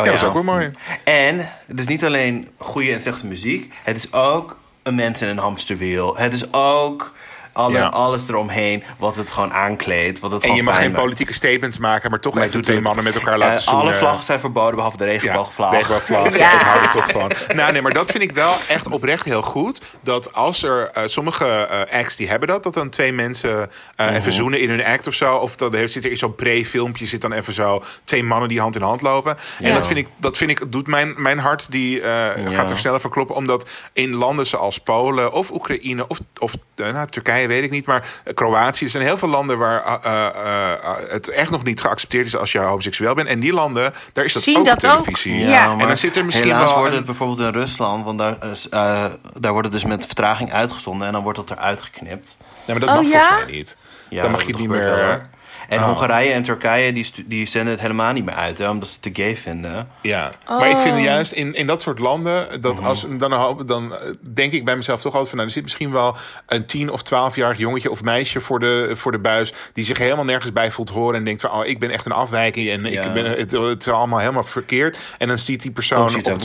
Ja, 0.00 0.04
dat 0.04 0.14
is 0.14 0.24
ook 0.24 0.32
wel 0.32 0.42
mooi. 0.42 0.72
En 1.04 1.38
het 1.66 1.78
is 1.78 1.86
niet 1.86 2.04
alleen 2.04 2.48
goede 2.56 2.92
en 2.92 3.02
slechte 3.02 3.26
muziek. 3.26 3.72
Het 3.82 3.96
is 3.96 4.12
ook 4.12 4.56
een 4.82 4.94
mens 4.94 5.22
in 5.22 5.28
een 5.28 5.38
hamsterwiel. 5.38 6.16
Het 6.16 6.32
is 6.34 6.52
ook 6.52 7.12
alle, 7.52 7.78
Ja. 7.78 7.86
alles 7.86 8.28
eromheen 8.28 8.82
wat 8.98 9.16
het 9.16 9.30
gewoon 9.30 9.52
aankleedt. 9.52 10.18
Wat 10.20 10.32
het 10.32 10.42
En 10.42 10.54
je 10.54 10.62
mag 10.62 10.76
geen 10.76 10.90
maakt. 10.90 11.02
politieke 11.02 11.32
statements 11.32 11.78
maken. 11.78 12.10
Maar 12.10 12.20
toch 12.20 12.34
Maar 12.34 12.44
even 12.44 12.60
twee 12.60 12.76
het. 12.76 12.84
mannen 12.84 13.04
met 13.04 13.14
elkaar 13.14 13.38
laten 13.38 13.56
Eh, 13.56 13.62
zoenen. 13.62 13.86
alle 13.86 13.94
vlaggen 13.94 14.24
zijn 14.24 14.40
verboden, 14.40 14.74
behalve 14.74 14.96
de 14.96 15.04
Ja, 15.04 15.10
regenboogvlag. 15.10 15.72
regenboogvlag. 15.72 16.36
Ja. 16.38 16.52
Ik 16.52 16.60
hou 16.60 16.82
er 16.82 16.90
toch 16.90 17.10
van. 17.10 17.30
Nou, 17.56 17.72
nee, 17.72 17.82
maar 17.82 17.92
dat 17.92 18.10
vind 18.10 18.22
ik 18.22 18.32
wel 18.32 18.54
echt 18.68 18.88
oprecht 18.88 19.24
heel 19.24 19.42
goed. 19.42 19.80
Dat 20.02 20.32
als 20.34 20.62
er 20.62 20.90
eh, 20.92 21.02
sommige 21.06 21.46
eh, 21.46 21.98
acts 22.00 22.16
die 22.16 22.28
hebben 22.28 22.48
dat, 22.48 22.62
dat 22.62 22.74
dan 22.74 22.88
twee 22.90 23.12
mensen 23.12 23.70
eh, 23.96 24.06
Mhm. 24.06 24.16
even 24.16 24.32
zoenen 24.32 24.60
in 24.60 24.68
hun 24.70 24.84
act 24.84 25.06
of 25.06 25.14
zo. 25.14 25.34
Of 25.36 25.56
dan 25.56 25.74
heeft, 25.74 25.92
zit 25.92 26.04
er 26.04 26.10
in 26.10 26.16
zo'n 26.16 26.34
pre-filmpje 26.34 27.06
zit 27.06 27.20
dan 27.20 27.32
even 27.32 27.52
zo 27.54 27.82
twee 28.04 28.24
mannen 28.24 28.48
die 28.48 28.60
hand 28.60 28.76
in 28.76 28.82
hand 28.82 29.00
lopen. 29.00 29.36
En 29.60 29.74
dat 29.74 29.86
vind 29.86 29.98
ik, 29.98 30.06
dat 30.16 30.36
vind 30.36 30.50
ik, 30.50 30.72
doet 30.72 30.86
mijn, 30.86 31.14
mijn 31.16 31.38
hart 31.38 31.70
die 31.70 32.00
eh, 32.00 32.54
gaat 32.54 32.70
er 32.70 32.78
sneller 32.78 33.00
van 33.00 33.10
kloppen. 33.10 33.36
Omdat 33.36 33.68
in 33.92 34.14
landen 34.14 34.46
zoals 34.46 34.78
Polen 34.78 35.32
of 35.32 35.50
Oekraïne 35.50 36.06
of, 36.08 36.18
of 36.38 36.52
nou, 36.76 37.06
Turkije 37.10 37.41
weet 37.46 37.62
ik 37.62 37.70
niet, 37.70 37.86
maar 37.86 38.08
Kroatië. 38.34 38.84
Er 38.84 38.90
zijn 38.90 39.04
heel 39.04 39.18
veel 39.18 39.28
landen 39.28 39.58
waar 39.58 39.84
eh, 39.84 40.26
eh, 40.26 40.72
eh, 40.72 40.96
het 41.08 41.28
echt 41.28 41.50
nog 41.50 41.64
niet 41.64 41.80
geaccepteerd 41.80 42.26
is 42.26 42.36
als 42.36 42.52
je 42.52 42.58
homoseksueel 42.58 43.14
bent. 43.14 43.28
En 43.28 43.40
die 43.40 43.52
landen, 43.52 43.94
daar 44.12 44.24
is 44.24 44.32
dat 44.32 44.42
Zien 44.42 44.58
ook 44.58 44.64
dat 44.64 44.86
ook? 44.86 44.90
televisie. 45.02 45.38
Ja. 45.38 45.70
En 45.78 45.86
dan 45.86 45.96
zit 45.96 46.16
er 46.16 46.24
misschien 46.24 46.48
helaas 46.48 46.70
wel 46.70 46.78
wordt 46.78 46.94
het 46.94 47.04
bijvoorbeeld 47.04 47.40
in 47.40 47.60
Rusland, 47.60 48.04
want 48.04 48.18
daar, 48.18 48.36
is, 48.52 48.68
eh, 48.68 49.04
daar 49.38 49.52
wordt 49.52 49.66
het 49.66 49.72
dus 49.72 49.84
met 49.84 50.06
vertraging 50.06 50.52
uitgezonden 50.52 51.06
en 51.06 51.12
dan 51.12 51.22
wordt 51.22 51.38
het 51.38 51.50
eruit 51.50 51.82
geknipt. 51.82 52.36
Ja, 52.64 52.72
maar 52.74 52.80
dat 52.80 52.88
Oh, 52.88 52.94
mag 52.94 53.04
ja? 53.10 53.18
volgens 53.18 53.46
mij 53.46 53.56
niet. 53.56 53.76
Ja, 54.08 54.22
dan 54.22 54.30
mag 54.30 54.40
je 54.40 54.46
het 54.46 54.58
niet 54.58 54.68
meer... 54.68 55.28
En 55.72 55.78
Oh. 55.78 55.84
Hongarije 55.84 56.32
en 56.32 56.42
Turkije 56.42 56.92
die, 56.92 57.12
die 57.26 57.46
zenden 57.46 57.72
het 57.72 57.80
helemaal 57.80 58.12
niet 58.12 58.24
meer 58.24 58.34
uit, 58.34 58.58
hè, 58.58 58.68
omdat 58.70 58.88
ze 58.88 58.94
het 59.00 59.14
te 59.14 59.22
gay 59.22 59.36
vinden. 59.36 59.88
Ja, 60.02 60.30
maar 60.48 60.68
ik 60.70 60.76
Oh. 60.76 60.82
vind 60.82 60.98
juist 60.98 61.32
in, 61.32 61.54
in 61.54 61.66
dat 61.66 61.82
soort 61.82 61.98
landen, 61.98 62.60
dat 62.60 62.74
Mhm. 62.76 62.84
als, 62.86 63.06
dan, 63.10 63.62
dan 63.66 63.94
eh, 63.94 63.98
denk 64.20 64.52
ik 64.52 64.64
bij 64.64 64.76
mezelf 64.76 65.00
toch 65.00 65.12
altijd 65.12 65.28
van, 65.28 65.36
nou, 65.36 65.48
er 65.48 65.54
zit 65.54 65.62
misschien 65.62 65.92
wel 65.92 66.16
een 66.46 66.66
tien 66.66 66.90
of 66.90 67.02
twaalfjarig 67.02 67.58
jongetje 67.58 67.90
of 67.90 68.02
meisje 68.02 68.40
voor 68.40 68.58
de, 68.60 68.90
voor 68.94 69.12
de 69.12 69.18
buis, 69.18 69.52
die 69.72 69.84
zich 69.84 69.98
helemaal 69.98 70.24
nergens 70.24 70.52
bij 70.52 70.70
voelt 70.70 70.90
horen 70.90 71.16
en 71.16 71.24
denkt 71.24 71.40
van, 71.40 71.50
oh, 71.52 71.66
ik 71.66 71.78
ben 71.78 71.90
echt 71.90 72.06
een 72.06 72.12
afwijking 72.12 72.70
en 72.70 72.84
Ja. 72.92 73.02
ik 73.02 73.12
ben, 73.12 73.24
het, 73.24 73.50
het 73.50 73.80
is 73.86 73.92
allemaal 73.92 74.18
helemaal 74.18 74.44
verkeerd. 74.44 74.98
En 75.18 75.28
dan 75.28 75.38
ziet 75.38 75.62
die 75.62 75.70
persoon 75.70 76.00
Conchita 76.00 76.32
op 76.32 76.40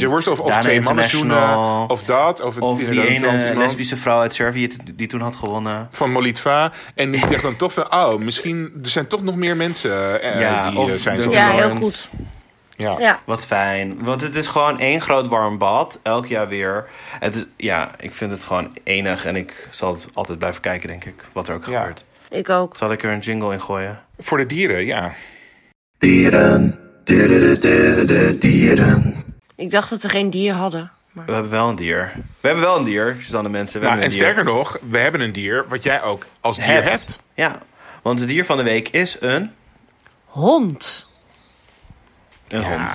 Wurst 0.00 0.28
of, 0.28 0.40
of 0.40 0.58
twee 0.60 0.80
mannen 0.80 1.08
zoenen, 1.08 1.88
of 1.90 2.02
dat, 2.04 2.40
of, 2.40 2.54
die 2.76 3.18
trans 3.20 3.42
ene 3.44 3.56
lesbische 3.56 3.96
vrouw 3.96 4.20
uit 4.20 4.34
Servië 4.34 4.68
die 4.94 5.06
toen 5.06 5.20
had 5.20 5.36
gewonnen. 5.36 5.88
van 5.90 6.10
Molitva. 6.12 6.72
En 6.94 7.10
die 7.10 7.26
zegt 7.26 7.42
dan 7.42 7.56
toch 7.56 7.72
van, 7.72 7.92
oh, 7.94 8.13
misschien 8.18 8.72
er 8.82 8.90
zijn 8.90 9.06
toch 9.06 9.22
nog 9.22 9.36
meer 9.36 9.56
mensen 9.56 10.22
eh, 10.22 10.40
Ja, 10.40 10.70
die 10.70 10.78
of 10.78 10.90
eh, 10.90 10.96
zijn 10.96 11.16
de- 11.16 11.22
zo. 11.22 11.30
Ja, 11.30 11.50
heel 11.50 11.70
goed. 11.70 12.08
Ja. 12.76 12.96
Ja. 12.98 13.20
Wat 13.24 13.46
fijn. 13.46 14.04
Want 14.04 14.20
het 14.20 14.34
is 14.34 14.46
gewoon 14.46 14.78
één 14.78 15.00
groot 15.00 15.28
warm 15.28 15.58
bad. 15.58 16.00
Elk 16.02 16.26
jaar 16.26 16.48
weer. 16.48 16.88
Het 17.20 17.36
is, 17.36 17.44
ja, 17.56 17.90
ik 17.98 18.14
vind 18.14 18.30
het 18.30 18.44
gewoon 18.44 18.76
enig. 18.84 19.24
En 19.24 19.36
ik 19.36 19.68
zal 19.70 19.92
het 19.92 20.06
altijd 20.14 20.38
blijven 20.38 20.60
kijken, 20.60 20.88
denk 20.88 21.04
ik. 21.04 21.24
Wat 21.32 21.48
er 21.48 21.54
ook 21.54 21.66
Ja. 21.66 21.78
gebeurt. 21.80 22.04
Ik 22.30 22.48
ook. 22.48 22.76
Zal 22.76 22.92
ik 22.92 23.02
er 23.02 23.12
een 23.12 23.18
jingle 23.18 23.52
in 23.52 23.60
gooien? 23.60 24.00
Voor 24.18 24.38
de 24.38 24.46
dieren, 24.46 24.84
ja. 24.86 25.12
Dieren. 25.98 26.78
Dieren. 27.04 28.38
Dieren. 28.40 29.24
Ik 29.56 29.70
dacht 29.70 29.90
dat 29.90 30.02
we 30.02 30.08
geen 30.08 30.30
dier 30.30 30.52
hadden. 30.54 30.90
Maar... 31.12 31.24
We 31.26 31.32
hebben 31.32 31.50
wel 31.50 31.68
een 31.68 31.76
dier. 31.76 32.12
We 32.40 32.46
hebben 32.46 32.64
wel 32.64 32.76
een 32.78 32.84
dier, 32.84 33.16
Suzanne 33.20 33.48
mensen. 33.48 33.80
We 33.80 33.86
Nou, 33.86 33.98
hebben 34.00 34.10
en 34.12 34.12
een 34.12 34.18
dier. 34.18 34.34
sterker 34.34 34.44
nog, 34.54 34.78
we 34.90 34.98
hebben 34.98 35.20
een 35.20 35.32
dier 35.32 35.64
wat 35.68 35.82
jij 35.82 36.02
ook 36.02 36.26
als 36.40 36.56
dier 36.56 36.66
Hebt. 36.82 36.88
hebt. 36.90 37.20
Ja, 37.34 37.58
want 38.04 38.18
het 38.20 38.28
dier 38.28 38.44
van 38.44 38.56
de 38.56 38.62
week 38.62 38.88
is 38.88 39.16
een, 39.20 39.52
Hond. 40.26 41.08
een 42.48 42.64
hond. 42.64 42.92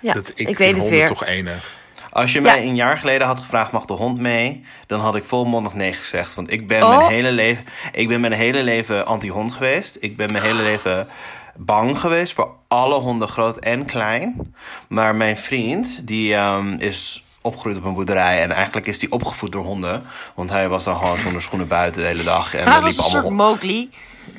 Ja, 0.00 0.12
dat, 0.12 0.32
ik, 0.34 0.48
ik 0.48 0.58
weet 0.58 0.76
het 0.76 0.88
weer. 0.88 1.06
toch 1.06 1.24
enig. 1.24 1.74
Als 2.10 2.32
je 2.32 2.40
Ja. 2.42 2.52
mij 2.52 2.62
een 2.62 2.74
jaar 2.76 2.98
geleden 2.98 3.26
had 3.26 3.40
gevraagd, 3.40 3.70
mag 3.72 3.84
de 3.84 3.92
hond 3.92 4.18
mee? 4.20 4.64
Dan 4.86 5.00
had 5.00 5.16
ik 5.16 5.24
volmondig 5.24 5.74
nee 5.74 5.92
gezegd. 5.92 6.34
Want 6.34 6.50
ik 6.52 6.66
ben, 6.66 6.82
Oh. 6.82 6.96
mijn, 6.98 7.10
hele 7.10 7.30
leven, 7.32 7.64
ik 7.92 8.08
ben 8.08 8.20
mijn 8.20 8.32
hele 8.32 8.62
leven 8.62 9.06
anti-hond 9.06 9.52
geweest. 9.52 9.96
Ik 10.00 10.16
ben 10.16 10.32
mijn 10.32 10.44
hele 10.44 10.62
leven 10.62 11.08
bang 11.56 11.98
geweest 11.98 12.32
voor 12.32 12.50
alle 12.68 12.94
honden, 13.00 13.28
groot 13.28 13.56
en 13.58 13.84
klein. 13.84 14.54
Maar 14.88 15.14
mijn 15.14 15.36
vriend, 15.36 16.06
die 16.06 16.34
ehm, 16.34 16.72
is 16.78 17.24
opgegroeid 17.40 17.76
op 17.76 17.84
een 17.84 17.94
boerderij. 17.94 18.42
En 18.42 18.52
eigenlijk 18.52 18.86
is 18.86 19.00
hij 19.00 19.10
opgevoed 19.10 19.52
door 19.52 19.64
honden. 19.64 20.02
Want 20.34 20.50
hij 20.50 20.68
was 20.68 20.84
dan 20.84 20.96
gewoon 20.98 21.18
zonder 21.18 21.42
schoenen 21.42 21.68
buiten 21.68 22.00
de 22.00 22.06
hele 22.06 22.22
dag. 22.22 22.54
En 22.54 22.64
Hij 22.64 22.80
was 22.80 22.82
liepen 22.82 23.04
een 23.04 23.10
soort 23.10 23.24
allemaal 23.24 23.50
Mowgli. 23.50 23.90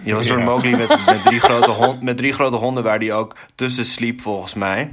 Je 0.03 0.13
was 0.13 0.21
een 0.21 0.27
soort 0.27 0.39
Ja. 0.39 0.45
Mowgli 0.45 0.75
met, 0.75 0.87
met, 1.05 1.23
drie 1.23 1.39
grote 1.39 1.69
hond, 1.69 2.01
met 2.01 2.17
drie 2.17 2.33
grote 2.33 2.55
honden 2.55 2.83
waar 2.83 2.99
die 2.99 3.13
ook 3.13 3.35
tussen 3.55 3.85
sliep, 3.85 4.21
volgens 4.21 4.53
mij. 4.53 4.91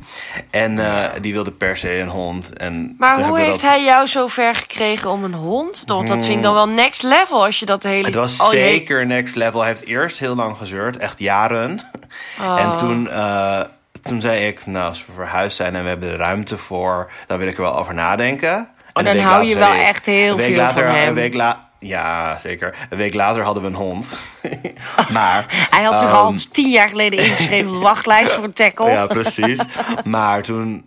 En 0.51 0.79
eh, 0.79 1.05
die 1.21 1.33
wilde 1.33 1.51
per 1.53 1.77
se 1.77 1.99
een 1.99 2.09
hond. 2.09 2.57
En 2.57 2.95
Maar 2.99 3.23
hoe 3.23 3.39
heeft 3.39 3.51
dat- 3.51 3.61
hij 3.63 3.85
jou 3.85 4.07
zo 4.07 4.27
ver 4.27 4.55
gekregen 4.55 5.11
om 5.11 5.25
een 5.25 5.35
hond? 5.35 5.83
Want 5.87 6.09
dat 6.09 6.25
vind 6.25 6.37
ik 6.37 6.43
dan 6.43 6.55
wel 6.55 6.69
next 6.69 7.03
level 7.03 7.45
als 7.45 7.59
je 7.59 7.67
dat 7.67 7.83
hele... 7.83 8.05
Het 8.07 8.15
was 8.15 8.41
al 8.41 8.53
je- 8.53 8.57
zeker 8.59 9.07
next 9.07 9.35
level. 9.35 9.61
Hij 9.61 9.69
heeft 9.69 9.85
eerst 9.87 10.19
heel 10.19 10.35
lang 10.35 10.57
gezeurd, 10.57 10.97
echt 10.97 11.19
jaren. 11.19 11.81
Oh. 12.41 12.61
En 12.61 12.79
toen, 12.79 13.11
eh, 13.11 13.61
toen 14.03 14.21
zei 14.21 14.47
ik, 14.47 14.67
nou, 14.67 14.89
als 14.89 15.07
we 15.07 15.13
verhuisd 15.15 15.57
zijn 15.57 15.75
en 15.75 15.83
we 15.83 15.89
hebben 15.89 16.11
er 16.11 16.17
ruimte 16.19 16.57
voor, 16.59 17.11
dan 17.27 17.39
wil 17.39 17.47
ik 17.49 17.57
er 17.57 17.63
wel 17.63 17.77
over 17.79 17.95
nadenken. 17.95 18.69
En 18.93 19.07
een 19.07 19.17
dan 19.17 19.25
hou 19.25 19.45
je 19.45 19.57
wel 19.57 19.73
echt 19.73 20.07
heel 20.07 20.39
veel 20.39 20.57
later, 20.57 20.87
van 20.87 20.95
hem. 20.95 21.09
Een 21.09 21.15
week 21.15 21.35
la 21.35 21.69
ja, 21.87 22.39
zeker. 22.39 22.75
Een 22.91 22.99
week 22.99 23.15
later 23.15 23.43
hadden 23.43 23.63
we 23.63 23.69
een 23.69 23.75
hond. 23.75 24.07
maar 25.13 25.67
Hij 25.71 25.83
had 25.85 25.99
zich 25.99 26.09
Ehm, 26.09 26.17
al 26.17 26.35
tien 26.53 26.71
jaar 26.71 26.89
geleden 26.89 27.19
ingeschreven 27.19 27.69
op 27.69 27.75
de 27.75 27.81
wachtlijst 27.81 28.33
voor 28.33 28.45
een 28.45 28.53
tackle. 28.53 28.91
Ja, 28.91 29.07
precies. 29.07 29.61
maar 30.05 30.43
toen 30.43 30.85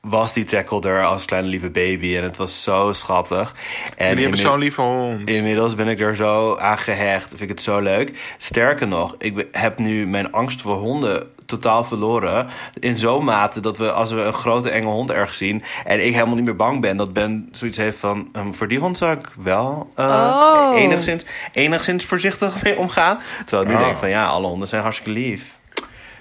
was 0.00 0.32
die 0.32 0.44
tackle 0.44 0.80
er 0.80 1.04
als 1.04 1.24
kleine 1.24 1.48
lieve 1.48 1.70
baby 1.70 2.16
en 2.16 2.22
het 2.22 2.36
was 2.36 2.62
zo 2.62 2.92
schattig. 2.92 3.54
En 3.96 4.12
die 4.12 4.20
hebben 4.22 4.40
zo'n 4.40 4.58
lieve 4.58 4.80
hond. 4.80 5.28
Inmiddels 5.30 5.74
ben 5.74 5.88
ik 5.88 6.00
er 6.00 6.16
zo 6.16 6.56
aan 6.56 6.78
gehecht. 6.78 7.28
Vind 7.28 7.40
ik 7.40 7.48
het 7.48 7.62
zo 7.62 7.78
leuk. 7.78 8.34
Sterker 8.38 8.88
nog, 8.88 9.14
ik 9.18 9.46
heb 9.52 9.78
nu 9.78 10.06
mijn 10.06 10.32
angst 10.32 10.60
voor 10.60 10.76
honden 10.76 11.30
totaal 11.60 11.84
verloren. 11.84 12.46
In 12.80 12.98
zo'n 12.98 13.24
mate 13.24 13.60
dat 13.60 13.78
we, 13.78 13.92
als 13.92 14.10
we 14.12 14.20
een 14.20 14.32
grote 14.32 14.70
enge 14.70 14.86
hond 14.86 15.10
ergens 15.10 15.38
zien... 15.38 15.62
en 15.84 16.06
ik 16.06 16.14
helemaal 16.14 16.34
niet 16.34 16.44
meer 16.44 16.56
bang 16.56 16.80
ben... 16.80 16.96
dat 16.96 17.12
Ben 17.12 17.48
zoiets 17.52 17.78
heeft 17.78 17.98
van... 17.98 18.28
ehm, 18.32 18.52
voor 18.52 18.68
die 18.68 18.78
hond 18.78 18.98
zou 18.98 19.18
ik 19.18 19.28
wel 19.42 19.90
eh, 19.94 20.06
Oh. 20.06 20.80
enigszins, 20.80 21.24
enigszins 21.52 22.04
voorzichtig 22.04 22.62
mee 22.62 22.78
omgaan. 22.78 23.18
Terwijl 23.44 23.62
ik 23.62 23.68
nu 23.68 23.74
Oh. 23.74 23.84
denk 23.84 23.98
van... 23.98 24.08
ja, 24.08 24.26
alle 24.26 24.46
honden 24.46 24.68
zijn 24.68 24.82
hartstikke 24.82 25.12
lief. 25.20 25.56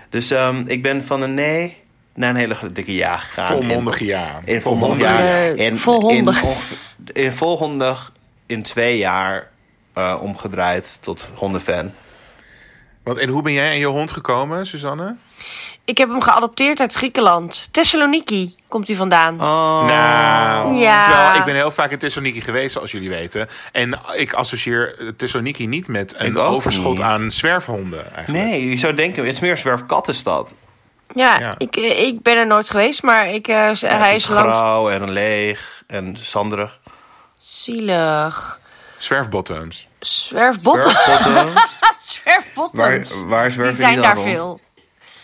Dus 0.10 0.32
ehm, 0.32 0.64
ik 0.66 0.82
ben 0.82 1.06
van 1.06 1.22
een 1.22 1.34
nee 1.34 1.78
naar 2.14 2.30
een 2.30 2.36
hele 2.36 2.72
dikke 2.72 2.96
ja 2.96 3.18
gegaan. 3.18 3.46
Volmondig 3.56 4.00
ja. 4.00 4.40
In 4.46 4.62
Volmondig 4.62 5.10
volmondig 5.10 5.30
ja. 5.30 5.44
ja. 5.44 5.64
In, 5.64 5.78
Volhondig. 5.78 6.44
In, 7.14 7.24
in 7.24 7.32
in 8.46 8.64
twee 8.64 8.98
jaar 8.98 9.50
eh, 9.94 10.18
omgedraaid 10.22 10.98
tot 11.02 11.30
hondenfan. 11.36 11.92
Want, 13.04 13.18
en 13.18 13.30
hoe 13.30 13.42
ben 13.42 13.54
jij 13.54 13.70
aan 13.70 13.78
je 13.78 13.86
hond 13.86 14.12
gekomen, 14.12 14.66
Suzanne? 14.68 15.16
Ik 15.86 15.98
heb 15.98 16.10
hem 16.10 16.22
geadopteerd 16.22 16.80
uit 16.80 16.94
Griekenland. 16.94 17.68
Thessaloniki 17.72 18.56
komt 18.68 18.88
hij 18.88 18.96
vandaan. 18.96 19.34
Oh. 19.42 19.86
Nou, 19.86 20.76
Ja. 20.76 21.04
terwijl 21.04 21.36
ik 21.40 21.44
ben 21.46 21.56
heel 21.56 21.72
vaak 21.72 21.92
in 21.92 21.98
Thessaloniki 21.98 22.42
geweest, 22.42 22.72
zoals 22.74 22.92
jullie 22.92 23.10
weten. 23.10 23.48
En 23.72 24.00
ik 24.14 24.34
associeer 24.34 24.96
Thessaloniki 25.18 25.68
niet 25.68 25.88
met 25.88 26.16
een 26.18 26.38
overschot 26.38 26.98
niet. 26.98 27.02
aan 27.02 27.32
zwerfhonden. 27.32 28.14
Eigenlijk. 28.16 28.46
Nee, 28.46 28.70
je 28.70 28.78
zou 28.78 28.94
denken, 28.94 29.26
het 29.26 29.34
is 29.34 29.40
meer 29.40 29.58
zwerfkattenstad. 29.58 30.54
Ja, 31.16 31.40
Ja. 31.40 31.54
Ik, 31.58 31.76
eh, 31.76 32.00
ik 32.08 32.22
ben 32.22 32.38
er 32.38 32.48
nooit 32.48 32.70
geweest, 32.70 33.04
maar 33.04 33.28
ik, 33.30 33.46
z- 33.46 33.52
hij 33.82 33.98
het 34.08 34.16
is 34.16 34.24
is 34.24 34.28
langs... 34.30 34.50
grauw 34.58 34.90
en 34.90 35.12
leeg 35.12 35.84
en 35.88 36.18
zanderig. 36.22 36.80
Zielig. 37.38 38.60
Zwerfbottoms. 38.98 39.88
Zwerfbotten. 40.00 40.90
Zwerfbotten. 40.90 41.54
Zwerfbottoms. 42.12 43.24
waar, 43.24 43.28
waar 43.28 43.50
Die 43.68 43.72
zijn 43.76 43.94
dan 43.94 44.04
daar 44.04 44.16
rond? 44.16 44.28
veel. 44.28 44.60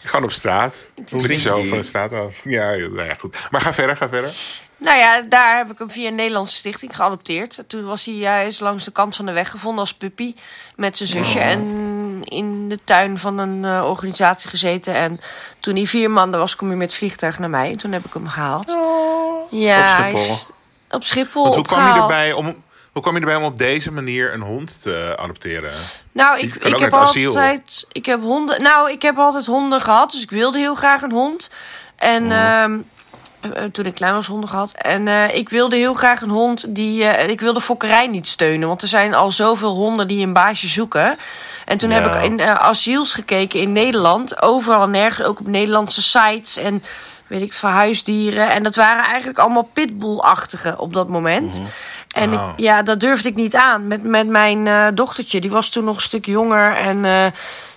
Gewoon 0.04 0.26
op 0.26 0.32
straat. 0.32 0.92
Zo 1.06 1.18
die- 1.28 1.40
van 1.50 1.78
de 1.78 1.84
straat 1.84 2.12
af. 2.12 2.44
Ja, 2.44 2.72
ja, 2.72 2.88
nou 2.88 3.04
ja, 3.08 3.14
goed. 3.20 3.36
Maar 3.52 3.62
ga 3.62 3.74
verder, 3.74 3.98
ga 3.98 4.10
verder. 4.10 4.34
Nou 4.80 4.98
ja, 5.00 5.22
daar 5.22 5.58
heb 5.58 5.72
ik 5.72 5.78
hem 5.80 5.92
via 5.92 6.08
een 6.08 6.16
Nederlandse 6.16 6.56
stichting 6.56 6.96
geadopteerd. 6.96 7.64
Toen 7.68 7.86
was 7.86 8.06
hij 8.06 8.14
juist 8.14 8.60
langs 8.60 8.84
de 8.84 8.92
kant 8.92 9.16
van 9.16 9.26
de 9.26 9.32
weg 9.32 9.50
gevonden 9.52 9.80
als 9.80 9.94
puppy 9.94 10.36
met 10.76 10.98
zijn 10.98 11.10
zusje. 11.10 11.40
En 11.40 12.24
in 12.24 12.70
de 12.70 12.80
tuin 12.84 13.18
van 13.18 13.38
een 13.38 13.66
eh, 13.66 13.90
organisatie 13.90 14.50
gezeten. 14.50 14.94
En 14.94 15.20
toen 15.60 15.76
hij 15.76 15.86
vier 15.86 16.12
maanden 16.12 16.40
was, 16.40 16.56
kwam 16.56 16.70
hij 16.70 16.78
met 16.78 16.88
het 16.88 16.98
vliegtuig 16.98 17.40
naar 17.40 17.50
mij. 17.50 17.72
En 17.72 17.78
toen 17.78 17.92
heb 17.92 18.06
ik 18.06 18.14
hem 18.14 18.28
gehaald. 18.28 18.78
ja, 19.50 19.92
Op 19.92 19.98
hij 19.98 20.12
is 20.12 20.20
Schiphol. 20.26 20.38
op 20.90 21.04
Schiphol 21.04 21.44
Want 21.44 21.56
hoe 21.56 21.66
kwam 21.66 21.80
je 21.80 21.86
opgehaald. 21.90 22.12
erbij 22.12 22.34
om... 22.34 22.64
Hoe 22.98 23.06
kwam 23.06 23.16
je 23.16 23.22
erbij 23.22 23.36
om 23.36 23.52
op 23.52 23.58
deze 23.58 23.92
manier 23.92 24.34
een 24.34 24.42
hond 24.42 24.82
te 24.82 25.16
adopteren? 25.18 25.72
Nou, 26.12 26.40
ik, 26.40 26.56
ik 26.56 26.80
heb 26.80 26.94
asiel. 26.94 27.28
altijd. 27.28 27.88
Ik 27.92 28.06
heb 28.06 28.22
honden. 28.22 28.64
Nou, 28.64 28.92
ik 28.92 29.02
heb 29.02 29.18
altijd 29.18 29.46
honden 29.46 29.82
gehad. 29.82 30.12
Dus 30.12 30.22
ik 30.22 30.30
wilde 30.30 30.58
heel 30.58 30.76
graag 30.76 31.02
een 31.02 31.12
hond. 31.12 31.50
En 31.96 32.32
eh, 32.32 33.64
toen 33.64 33.86
ik 33.86 33.96
klein 33.96 34.14
was, 34.14 34.28
honden 34.28 34.50
gehad. 34.50 34.72
En 34.72 35.08
eh, 35.08 35.36
ik 35.36 35.50
wilde 35.50 35.76
heel 35.76 35.94
graag 35.94 36.22
een 36.22 36.30
hond 36.30 36.76
die. 36.76 37.04
eh, 37.04 37.30
ik 37.30 37.42
wilde 37.42 37.62
fokkerij 37.62 38.08
niet 38.08 38.28
steunen. 38.28 38.68
Want 38.68 38.82
er 38.82 38.88
zijn 38.88 39.14
al 39.14 39.32
zoveel 39.32 39.74
honden 39.74 40.08
die 40.08 40.26
een 40.26 40.34
baasje 40.34 40.68
zoeken. 40.68 41.18
En 41.66 41.78
toen 41.78 41.90
heb 41.90 42.06
ik 42.06 42.24
in 42.24 42.42
asiels 42.42 43.14
gekeken 43.14 43.60
in 43.60 43.72
Nederland. 43.72 44.42
Overal 44.42 44.84
en 44.84 44.92
nergens, 44.92 45.28
ook 45.28 45.40
op 45.40 45.48
Nederlandse 45.48 46.02
sites. 46.02 46.58
En 46.58 46.84
weet 47.28 47.42
ik, 47.42 47.54
voor 47.54 47.70
huisdieren. 47.70 48.50
En 48.52 48.64
dat 48.64 48.76
waren 48.76 49.04
eigenlijk 49.06 49.40
allemaal 49.40 49.70
pitbull-achtige 49.74 50.76
op 50.78 50.94
dat 50.94 51.08
moment. 51.08 51.62
En 52.16 52.34
ik, 52.34 52.40
Oh. 52.40 52.50
ja, 52.56 52.82
dat 52.84 53.00
durfde 53.00 53.30
ik 53.30 53.36
niet 53.36 53.56
aan. 53.56 53.88
Met, 53.88 54.04
met 54.04 54.28
mijn 54.28 54.68
eh, 54.68 54.88
dochtertje, 54.94 55.42
die 55.42 55.50
was 55.52 55.70
toen 55.70 55.84
nog 55.84 55.96
een 55.96 56.02
stuk 56.02 56.26
jonger. 56.26 56.72
En 56.76 57.06
eh, 57.06 57.26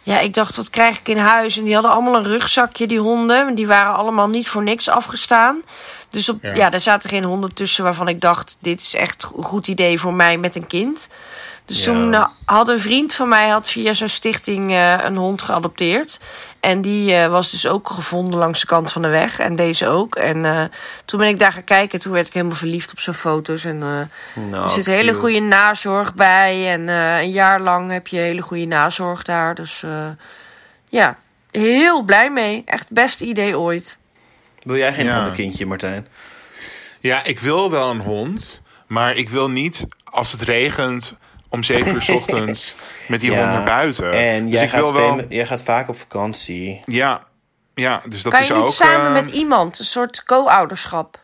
ja, 0.03 0.19
ik 0.19 0.35
dacht, 0.35 0.57
wat 0.57 0.71
krijg 0.71 0.99
ik 0.99 1.09
in 1.09 1.17
huis? 1.19 1.57
En 1.59 1.65
die 1.65 1.75
hadden 1.75 1.93
allemaal 1.93 2.17
een 2.17 2.25
rugzakje, 2.25 2.87
die 2.87 2.99
honden. 3.01 3.55
Die 3.55 3.67
waren 3.67 3.95
allemaal 3.95 4.29
niet 4.29 4.49
voor 4.49 4.63
niks 4.63 4.89
afgestaan. 4.89 5.63
Dus 6.09 6.29
op, 6.29 6.43
Ja. 6.43 6.55
ja. 6.55 6.71
daar 6.71 6.81
zaten 6.81 7.11
geen 7.11 7.25
honden 7.25 7.55
tussen 7.55 7.85
waarvan 7.85 8.09
ik 8.09 8.21
dacht... 8.21 8.57
dit 8.61 8.81
is 8.81 8.95
echt 8.95 9.27
een 9.37 9.43
goed 9.43 9.69
idee 9.69 10.01
voor 10.01 10.15
mij 10.15 10.39
met 10.39 10.57
een 10.57 10.67
kind. 10.67 11.09
Dus 11.65 11.85
Ja. 11.85 11.93
toen 11.93 12.15
eh, 12.15 12.27
had 12.45 12.69
een 12.69 12.81
vriend 12.81 13.15
van 13.15 13.29
mij 13.29 13.49
had 13.49 13.69
via 13.69 13.93
zo'n 13.93 14.09
stichting 14.09 14.73
een 15.05 15.17
hond 15.17 15.43
geadopteerd. 15.43 16.21
En 16.61 16.81
die 16.81 17.15
eh, 17.15 17.27
was 17.27 17.51
dus 17.51 17.67
ook 17.67 17.91
gevonden 17.91 18.39
langs 18.39 18.61
de 18.61 18.67
kant 18.67 18.93
van 18.93 19.03
de 19.03 19.09
weg. 19.09 19.39
En 19.39 19.57
deze 19.57 19.87
ook. 19.87 20.15
En 20.17 20.45
eh, 20.45 20.65
toen 21.05 21.19
ben 21.21 21.29
ik 21.29 21.39
daar 21.39 21.53
gaan 21.53 21.65
kijken. 21.65 21.99
Toen 21.99 22.13
werd 22.13 22.27
ik 22.27 22.33
helemaal 22.33 22.57
verliefd 22.57 22.91
op 22.93 23.01
zijn 23.01 23.17
foto's. 23.17 23.65
En 23.65 23.83
eh, 23.83 24.43
Nou, 24.51 24.63
er 24.63 24.69
zit 24.69 24.87
hele 24.87 25.15
goede 25.15 25.41
nazorg 25.41 26.15
bij. 26.15 26.73
En 26.73 26.89
eh, 26.89 27.19
een 27.21 27.31
jaar 27.31 27.61
lang 27.61 27.91
heb 27.91 28.07
je 28.07 28.17
hele 28.19 28.41
goede 28.43 28.65
nazorg 28.67 29.23
daar. 29.23 29.55
Dus 29.55 29.83
eh, 29.83 30.09
ja, 30.89 31.19
heel 31.51 32.03
blij 32.03 32.31
mee. 32.31 32.63
Echt 32.67 32.81
het 32.85 32.95
beste 32.99 33.25
idee 33.25 33.59
ooit. 33.59 33.99
Wil 34.63 34.77
jij 34.77 34.93
geen 34.93 35.05
Ja. 35.07 35.15
hondenkindje, 35.15 35.67
Martijn? 35.67 36.07
Ja, 37.01 37.25
ik 37.25 37.41
wil 37.41 37.71
wel 37.71 37.91
een 37.91 38.01
hond, 38.01 38.63
maar 38.87 39.17
ik 39.17 39.29
wil 39.29 39.51
niet 39.51 39.87
als 40.05 40.33
het 40.33 40.43
regent 40.43 41.17
om 41.51 41.63
zeven 41.63 41.95
uur 41.95 42.03
's 42.09 42.09
ochtends 42.09 42.75
met 43.09 43.21
die 43.21 43.31
Ja, 43.31 43.37
hond 43.39 43.51
naar 43.51 43.65
buiten. 43.65 44.13
En 44.13 44.45
dus 44.45 44.55
jij, 44.55 44.65
ik 44.65 44.71
gaat 44.71 44.81
wil 44.81 44.93
wel. 44.93 45.25
jij 45.29 45.47
gaat 45.47 45.63
vaak 45.63 45.89
op 45.89 45.99
vakantie. 45.99 46.81
Ja, 46.85 47.25
ja, 47.75 48.03
dus 48.09 48.23
dat 48.23 48.33
kan 48.33 48.43
is 48.43 48.49
je 48.49 48.55
niet 48.55 48.63
ook. 48.63 48.71
samen 48.71 49.07
eh, 49.07 49.13
met 49.13 49.29
iemand? 49.35 49.79
Een 49.79 49.85
soort 49.85 50.25
co-ouderschap. 50.25 51.19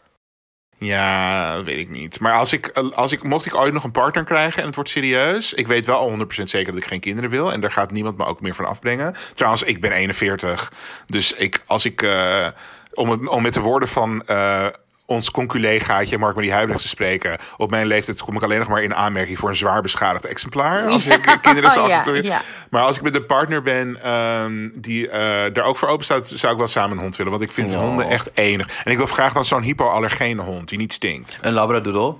Ja, 0.79 1.63
weet 1.63 1.79
ik 1.79 1.91
niet. 1.91 2.21
Maar 2.21 2.33
als 2.33 2.53
ik, 2.53 2.69
als 2.95 3.13
ik, 3.13 3.23
mocht 3.23 3.47
ik 3.47 3.55
ooit 3.55 3.73
nog 3.73 3.85
een 3.85 3.91
partner 3.91 4.25
krijgen 4.25 4.61
en 4.61 4.67
het 4.67 4.75
wordt 4.75 4.91
serieus. 4.91 5.53
Ik 5.53 5.67
weet 5.67 5.87
wel 5.87 5.99
al 5.99 6.11
100% 6.11 6.43
zeker 6.43 6.73
dat 6.73 6.83
ik 6.83 6.89
geen 6.89 7.01
kinderen 7.01 7.31
wil. 7.31 7.53
En 7.53 7.61
daar 7.61 7.73
gaat 7.73 7.91
niemand 7.91 8.17
me 8.17 8.25
ook 8.25 8.41
meer 8.41 8.55
van 8.55 8.65
afbrengen. 8.67 9.15
Trouwens, 9.35 9.63
ik 9.63 9.81
ben 9.81 9.93
41. 9.93 10.73
Dus 11.07 11.33
ik, 11.33 11.63
als 11.67 11.85
ik, 11.85 12.03
eh, 12.03 12.47
om, 12.95 13.11
het, 13.11 13.29
om 13.29 13.43
met 13.43 13.55
de 13.55 13.61
woorden 13.61 13.89
van 13.89 14.23
eh, 14.27 14.67
ons 15.07 15.31
conculegaatje 15.31 16.19
Mark-Marie 16.19 16.53
Huibrecht 16.53 16.83
te 16.83 16.89
spreken. 16.89 17.39
Op 17.57 17.71
mijn 17.71 17.87
leeftijd 17.87 18.23
kom 18.23 18.37
ik 18.37 18.43
alleen 18.43 18.59
nog 18.59 18.69
maar 18.69 18.83
in 18.83 18.95
aanmerking 18.95 19.39
voor 19.39 19.49
een 19.49 19.57
zwaar 19.57 19.83
beschadigd 19.83 20.25
exemplaar. 20.25 20.87
Als 20.87 21.07
ik 21.07 21.39
kinderen 21.43 21.71
zou 21.71 21.89
Ja. 22.23 22.41
Maar 22.71 22.83
als 22.83 22.97
ik 22.97 23.03
met 23.03 23.15
een 23.15 23.27
partner 23.27 23.63
ben 23.63 24.03
ehm, 24.03 24.69
die 24.75 25.09
eh, 25.09 25.21
daar 25.53 25.65
ook 25.65 25.77
voor 25.77 25.89
open 25.89 26.05
staat, 26.05 26.27
zou 26.27 26.53
ik 26.53 26.59
wel 26.59 26.69
samen 26.69 26.97
een 26.97 27.03
hond 27.03 27.17
willen. 27.17 27.33
Want 27.33 27.45
ik 27.45 27.53
vind 27.53 27.75
honden 27.75 28.09
echt 28.09 28.31
enig. 28.35 28.83
En 28.85 28.91
ik 28.91 28.97
wil 28.97 29.07
graag 29.07 29.33
dan 29.33 29.45
zo'n 29.45 29.63
hypoallergene 29.63 30.43
hond 30.43 30.69
die 30.69 30.79
niet 30.79 30.93
stinkt. 30.93 31.39
Een 31.43 31.53
labradoodle? 31.53 32.15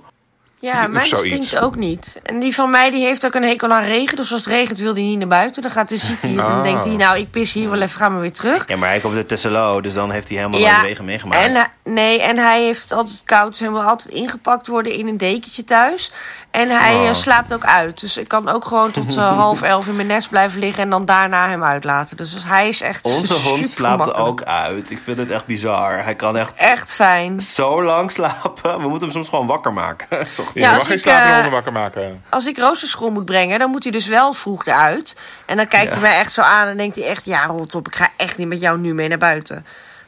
Ja, 0.59 0.87
mijn 0.87 1.05
stinkt 1.05 1.59
ook 1.59 1.75
niet. 1.75 2.19
En 2.23 2.39
die 2.39 2.55
van 2.55 2.69
mij 2.69 2.91
die 2.91 3.05
heeft 3.05 3.25
ook 3.25 3.33
een 3.33 3.43
hekel 3.43 3.71
aan 3.71 3.83
regen. 3.83 4.15
Dus 4.15 4.31
als 4.31 4.45
het 4.45 4.53
regent 4.53 4.77
wil 4.77 4.93
hij 4.93 5.03
niet 5.03 5.17
naar 5.17 5.27
buiten. 5.27 5.61
Dan 5.61 5.71
gaat 5.71 5.89
de 5.89 5.97
ziet 5.97 6.21
hij 6.21 6.31
het 6.31 6.47
en 6.47 6.63
denkt 6.63 6.85
hij... 6.85 6.95
nou, 6.95 7.17
ik 7.17 7.31
pis 7.31 7.53
hier 7.53 7.69
wel 7.69 7.81
even, 7.81 7.99
ga 7.99 8.09
maar 8.09 8.19
weer 8.19 8.31
terug. 8.31 8.67
Ja, 8.67 8.77
maar 8.77 8.89
hij 8.89 8.99
komt 8.99 9.15
uit 9.15 9.27
Tesselo, 9.27 9.81
dus 9.81 9.93
dan 9.93 10.11
heeft 10.11 10.27
hij 10.27 10.37
helemaal 10.37 10.59
Ja, 10.59 10.71
nooit 10.71 10.87
regen 10.87 11.05
meegemaakt. 11.05 11.45
En, 11.45 11.71
nee, 11.93 12.21
en 12.21 12.37
hij 12.37 12.63
heeft 12.63 12.81
het 12.81 12.91
altijd 12.91 13.21
koud. 13.25 13.49
Dus 13.49 13.59
hij 13.59 13.71
wil 13.71 13.81
altijd 13.81 14.13
ingepakt 14.13 14.67
worden 14.67 14.91
in 14.91 15.07
een 15.07 15.17
dekentje 15.17 15.63
thuis. 15.63 16.11
En 16.57 16.69
hij 16.69 16.95
Oh. 16.95 17.07
eh, 17.07 17.13
slaapt 17.13 17.53
ook 17.53 17.65
uit. 17.65 17.99
Dus 17.99 18.17
ik 18.17 18.27
kan 18.27 18.49
ook 18.49 18.65
gewoon 18.65 18.91
tot 18.91 19.17
eh, 19.17 19.37
half 19.43 19.61
elf 19.61 19.87
in 19.87 19.95
mijn 19.95 20.07
nest 20.07 20.29
blijven 20.29 20.59
liggen... 20.59 20.83
en 20.83 20.89
dan 20.89 21.05
daarna 21.05 21.47
hem 21.47 21.63
uitlaten. 21.63 22.17
Dus 22.17 22.35
hij 22.45 22.67
is 22.67 22.81
echt 22.81 23.05
Onze 23.15 23.33
hond 23.49 23.69
slaapt 23.69 23.97
makkelijk. 23.97 24.27
ook 24.27 24.43
uit. 24.43 24.89
Ik 24.89 24.99
vind 25.03 25.17
het 25.17 25.29
echt 25.31 25.45
bizar. 25.45 26.03
Hij 26.03 26.15
kan 26.15 26.37
echt 26.37 26.51
Echt 26.55 26.93
fijn. 26.93 27.41
zo 27.41 27.83
lang 27.83 28.11
slapen. 28.11 28.81
We 28.81 28.87
moeten 28.87 29.01
hem 29.01 29.11
soms 29.11 29.29
gewoon 29.29 29.47
wakker 29.47 29.73
maken. 29.73 30.07
Ja, 30.19 30.25
Ja, 30.53 30.61
je 30.61 30.61
mag 30.67 30.75
als 30.77 30.87
geen 30.87 30.95
ik, 30.95 31.01
slapende 31.01 31.27
eh, 31.27 31.33
honden 31.33 31.51
wakker 31.51 31.71
maken. 31.71 32.23
Als 32.29 32.45
ik 32.45 32.57
roosterschool 32.57 33.09
moet 33.09 33.25
brengen, 33.25 33.59
dan 33.59 33.69
moet 33.69 33.83
hij 33.83 33.91
dus 33.91 34.07
wel 34.07 34.33
vroeg 34.33 34.65
eruit. 34.65 35.15
En 35.45 35.57
dan 35.57 35.67
kijkt 35.67 35.91
hij 35.91 36.01
mij 36.01 36.17
echt 36.17 36.33
zo 36.33 36.41
aan 36.41 36.67
en 36.67 36.77
denkt 36.77 36.95
hij 36.95 37.05
echt... 37.07 37.25
ja, 37.25 37.45
rot 37.45 37.75
op, 37.75 37.87
ik 37.87 37.95
ga 37.95 38.07
echt 38.17 38.37
niet 38.37 38.47
met 38.47 38.59
jou 38.59 38.79
nu 38.79 38.93
mee 38.93 39.07
naar 39.07 39.17
buiten. 39.17 39.65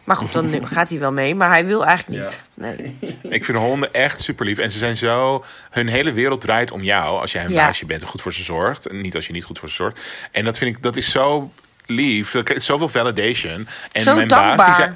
Maar 0.09 0.17
goed, 0.17 0.33
dan 0.33 0.67
gaat 0.75 0.89
hij 0.89 0.99
wel 0.99 1.11
mee. 1.11 1.35
Maar 1.35 1.49
hij 1.49 1.65
wil 1.65 1.85
eigenlijk 1.85 2.23
niet. 2.23 2.47
Nee. 2.53 2.97
Ik 3.37 3.45
vind 3.45 3.57
honden 3.57 3.93
echt 3.93 4.21
super 4.21 4.45
lief. 4.45 4.57
En 4.57 4.71
ze 4.71 4.77
zijn 4.77 4.97
zo. 4.97 5.43
Hun 5.69 5.87
hele 5.87 6.11
wereld 6.13 6.41
draait 6.41 6.71
om 6.71 6.83
jou. 6.83 7.19
Als 7.21 7.31
jij 7.31 7.43
een 7.45 7.51
Ja. 7.51 7.65
baasje 7.65 7.85
bent 7.85 8.01
en 8.01 8.07
goed 8.07 8.21
voor 8.21 8.33
ze 8.33 8.43
zorgt. 8.43 8.87
En 8.87 9.01
niet 9.01 9.15
als 9.15 9.27
je 9.27 9.33
niet 9.33 9.43
goed 9.43 9.59
voor 9.59 9.69
ze 9.69 9.75
zorgt. 9.75 9.99
En 10.31 10.45
dat 10.45 10.57
vind 10.57 10.75
ik, 10.75 10.83
dat 10.83 10.95
is 10.95 11.11
zo 11.11 11.51
lief. 11.85 12.31
Dat 12.31 12.49
is 12.49 12.65
Zoveel 12.65 12.89
validation. 12.89 13.67
En 13.91 14.01
Zo 14.01 14.15
mijn 14.15 14.27
baas, 14.27 14.65
die 14.65 14.73
zei. 14.75 14.91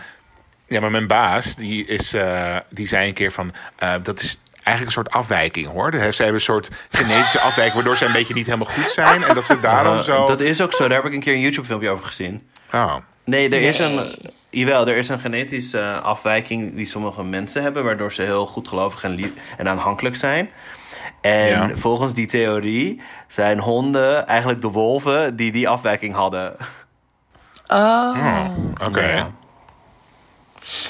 Ja, 0.68 0.80
maar 0.80 0.91
mijn 0.91 1.07
baas, 1.07 1.55
die, 1.55 1.86
is, 1.86 2.14
eh, 2.14 2.57
die 2.70 2.88
zei 2.88 3.07
een 3.07 3.14
keer 3.14 3.32
van. 3.32 3.53
eh, 3.76 3.93
dat 4.03 4.20
is 4.22 4.39
eigenlijk 4.53 4.86
een 4.86 5.03
soort 5.03 5.09
afwijking 5.11 5.68
hoor. 5.68 5.91
Ze 5.91 5.97
hebben 5.97 6.34
een 6.34 6.39
soort 6.41 6.70
genetische 6.89 7.39
afwijking. 7.47 7.76
Waardoor 7.76 7.97
ze 7.97 8.05
een 8.05 8.11
beetje 8.11 8.34
niet 8.34 8.45
helemaal 8.45 8.68
goed 8.74 8.91
zijn. 8.91 9.24
En 9.24 9.36
dat 9.36 9.45
ze 9.45 9.59
daarom 9.59 9.95
Uh, 9.97 10.01
zo. 10.01 10.28
Dat 10.28 10.41
is 10.41 10.61
ook 10.61 10.74
zo. 10.74 10.88
Daar 10.88 10.97
heb 10.97 11.05
ik 11.05 11.14
een 11.14 11.20
keer 11.24 11.34
een 11.34 11.39
YouTube 11.39 11.68
filmpje 11.68 11.89
over 11.89 12.05
gezien. 12.05 12.47
Oh. 12.72 12.95
Nee, 13.24 13.49
er 13.49 13.61
is 13.61 13.80
een. 13.80 14.16
Jawel, 14.54 14.88
er 14.88 14.95
is 14.97 15.10
een 15.10 15.20
genetische 15.20 15.80
eh, 15.80 16.01
afwijking 16.01 16.76
die 16.76 16.88
sommige 16.88 17.24
mensen 17.24 17.62
hebben, 17.64 17.84
waardoor 17.84 18.14
ze 18.14 18.22
heel 18.22 18.45
goedgelovig 18.45 19.04
en, 19.04 19.12
lief 19.12 19.30
en 19.58 19.68
aanhankelijk 19.70 20.16
zijn. 20.16 20.49
En 21.22 21.47
Ja. 21.47 21.70
volgens 21.76 22.14
die 22.14 22.28
theorie 22.28 23.01
zijn 23.28 23.60
honden 23.60 24.28
eigenlijk 24.28 24.62
de 24.62 24.68
wolven 24.68 25.36
die 25.36 25.51
die 25.51 25.70
afwijking 25.70 26.14
hadden. 26.14 26.56
Oh. 27.68 28.16
Oh, 28.18 28.88
Oké. 28.88 29.01
Ja. 29.12 29.28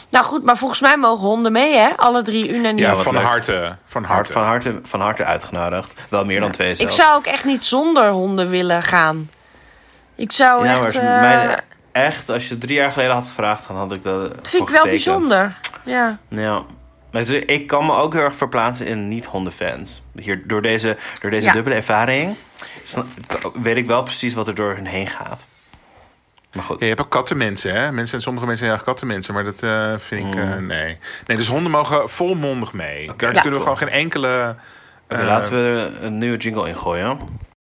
Nou 0.09 0.25
goed, 0.25 0.43
maar 0.43 0.57
volgens 0.57 0.79
mij 0.81 0.97
mogen 0.97 1.27
honden 1.27 1.51
mee, 1.51 1.75
hè? 1.75 1.89
Alle 1.97 2.21
drie 2.21 2.49
unaniem. 2.49 2.77
Ja, 2.77 2.95
van 2.95 3.15
harte. 3.15 3.75
Van 3.85 4.03
Hart, 4.03 4.15
harte. 4.17 4.33
van, 4.33 4.43
harte, 4.43 4.79
van 4.83 5.01
harte 5.01 5.23
uitgenodigd. 5.25 5.93
Wel 6.09 6.25
meer 6.25 6.39
dan 6.39 6.51
twee 6.51 6.69
ik 6.71 6.75
zelfs. 6.77 6.95
zou 6.95 7.15
ook 7.15 7.25
echt 7.25 7.45
niet 7.45 7.65
zonder 7.65 8.09
honden 8.09 8.49
willen 8.49 8.81
gaan. 8.83 9.29
Ik 10.15 10.31
zou 10.31 10.65
ja, 10.65 10.71
echt... 10.73 10.93
maar 10.95 11.03
eh, 11.03 11.21
mijn- 11.47 11.61
echt, 11.93 12.29
als 12.29 12.43
je 12.43 12.49
het 12.49 12.61
drie 12.61 12.75
jaar 12.75 12.91
geleden 12.91 13.13
had 13.13 13.23
gevraagd, 13.27 13.67
dan 13.67 13.75
had 13.77 13.91
ik 13.91 14.03
dat. 14.03 14.35
dat 14.35 14.49
vind 14.49 14.63
ik 14.63 14.69
wel 14.69 14.83
bijzonder. 14.83 15.55
Ja. 15.85 16.17
Ja. 16.27 16.63
Maar 17.11 17.25
dus 17.25 17.39
ik 17.45 17.67
kan 17.67 17.85
me 17.85 17.95
ook 17.95 18.13
heel 18.13 18.21
erg 18.21 18.35
verplaatsen 18.35 18.85
in 18.85 19.07
niet-hondenfans. 19.07 20.01
Hier, 20.15 20.47
door 20.47 20.61
deze, 20.61 20.97
door 21.21 21.31
deze 21.31 21.45
Ja. 21.45 21.53
dubbele 21.53 21.75
ervaring 21.75 22.35
weet 23.61 23.77
ik 23.77 23.85
wel 23.85 24.03
precies 24.03 24.33
wat 24.33 24.47
er 24.47 24.55
door 24.55 24.73
hun 24.75 24.85
heen 24.85 25.07
gaat. 25.07 25.45
Maar 26.53 26.63
goed. 26.63 26.75
Ja, 26.79 26.83
je 26.83 26.89
hebt 26.91 27.01
ook 27.01 27.11
kattenmensen, 27.11 27.73
hè? 27.73 27.91
Mensen, 27.91 28.21
sommige 28.21 28.45
mensen 28.45 28.67
zijn 28.67 28.81
kattenmensen, 28.83 29.33
maar 29.33 29.43
dat 29.43 29.63
eh, 29.63 29.93
vind 29.97 30.27
ik, 30.35 30.41
eh, 30.41 30.55
nee. 30.57 30.97
Nee, 31.27 31.37
dus 31.37 31.47
honden 31.47 31.71
mogen 31.71 32.09
volmondig 32.09 32.73
mee. 32.73 33.11
Daar 33.17 33.33
Ja. 33.33 33.41
kunnen 33.41 33.59
we 33.59 33.65
gewoon 33.65 33.77
geen 33.77 33.89
enkele... 33.89 34.55
Oké, 35.09 35.21
eh, 35.21 35.27
laten 35.27 35.51
we 35.53 35.89
een 36.01 36.17
nieuwe 36.17 36.37
jingle 36.37 36.67
ingooien. 36.67 37.17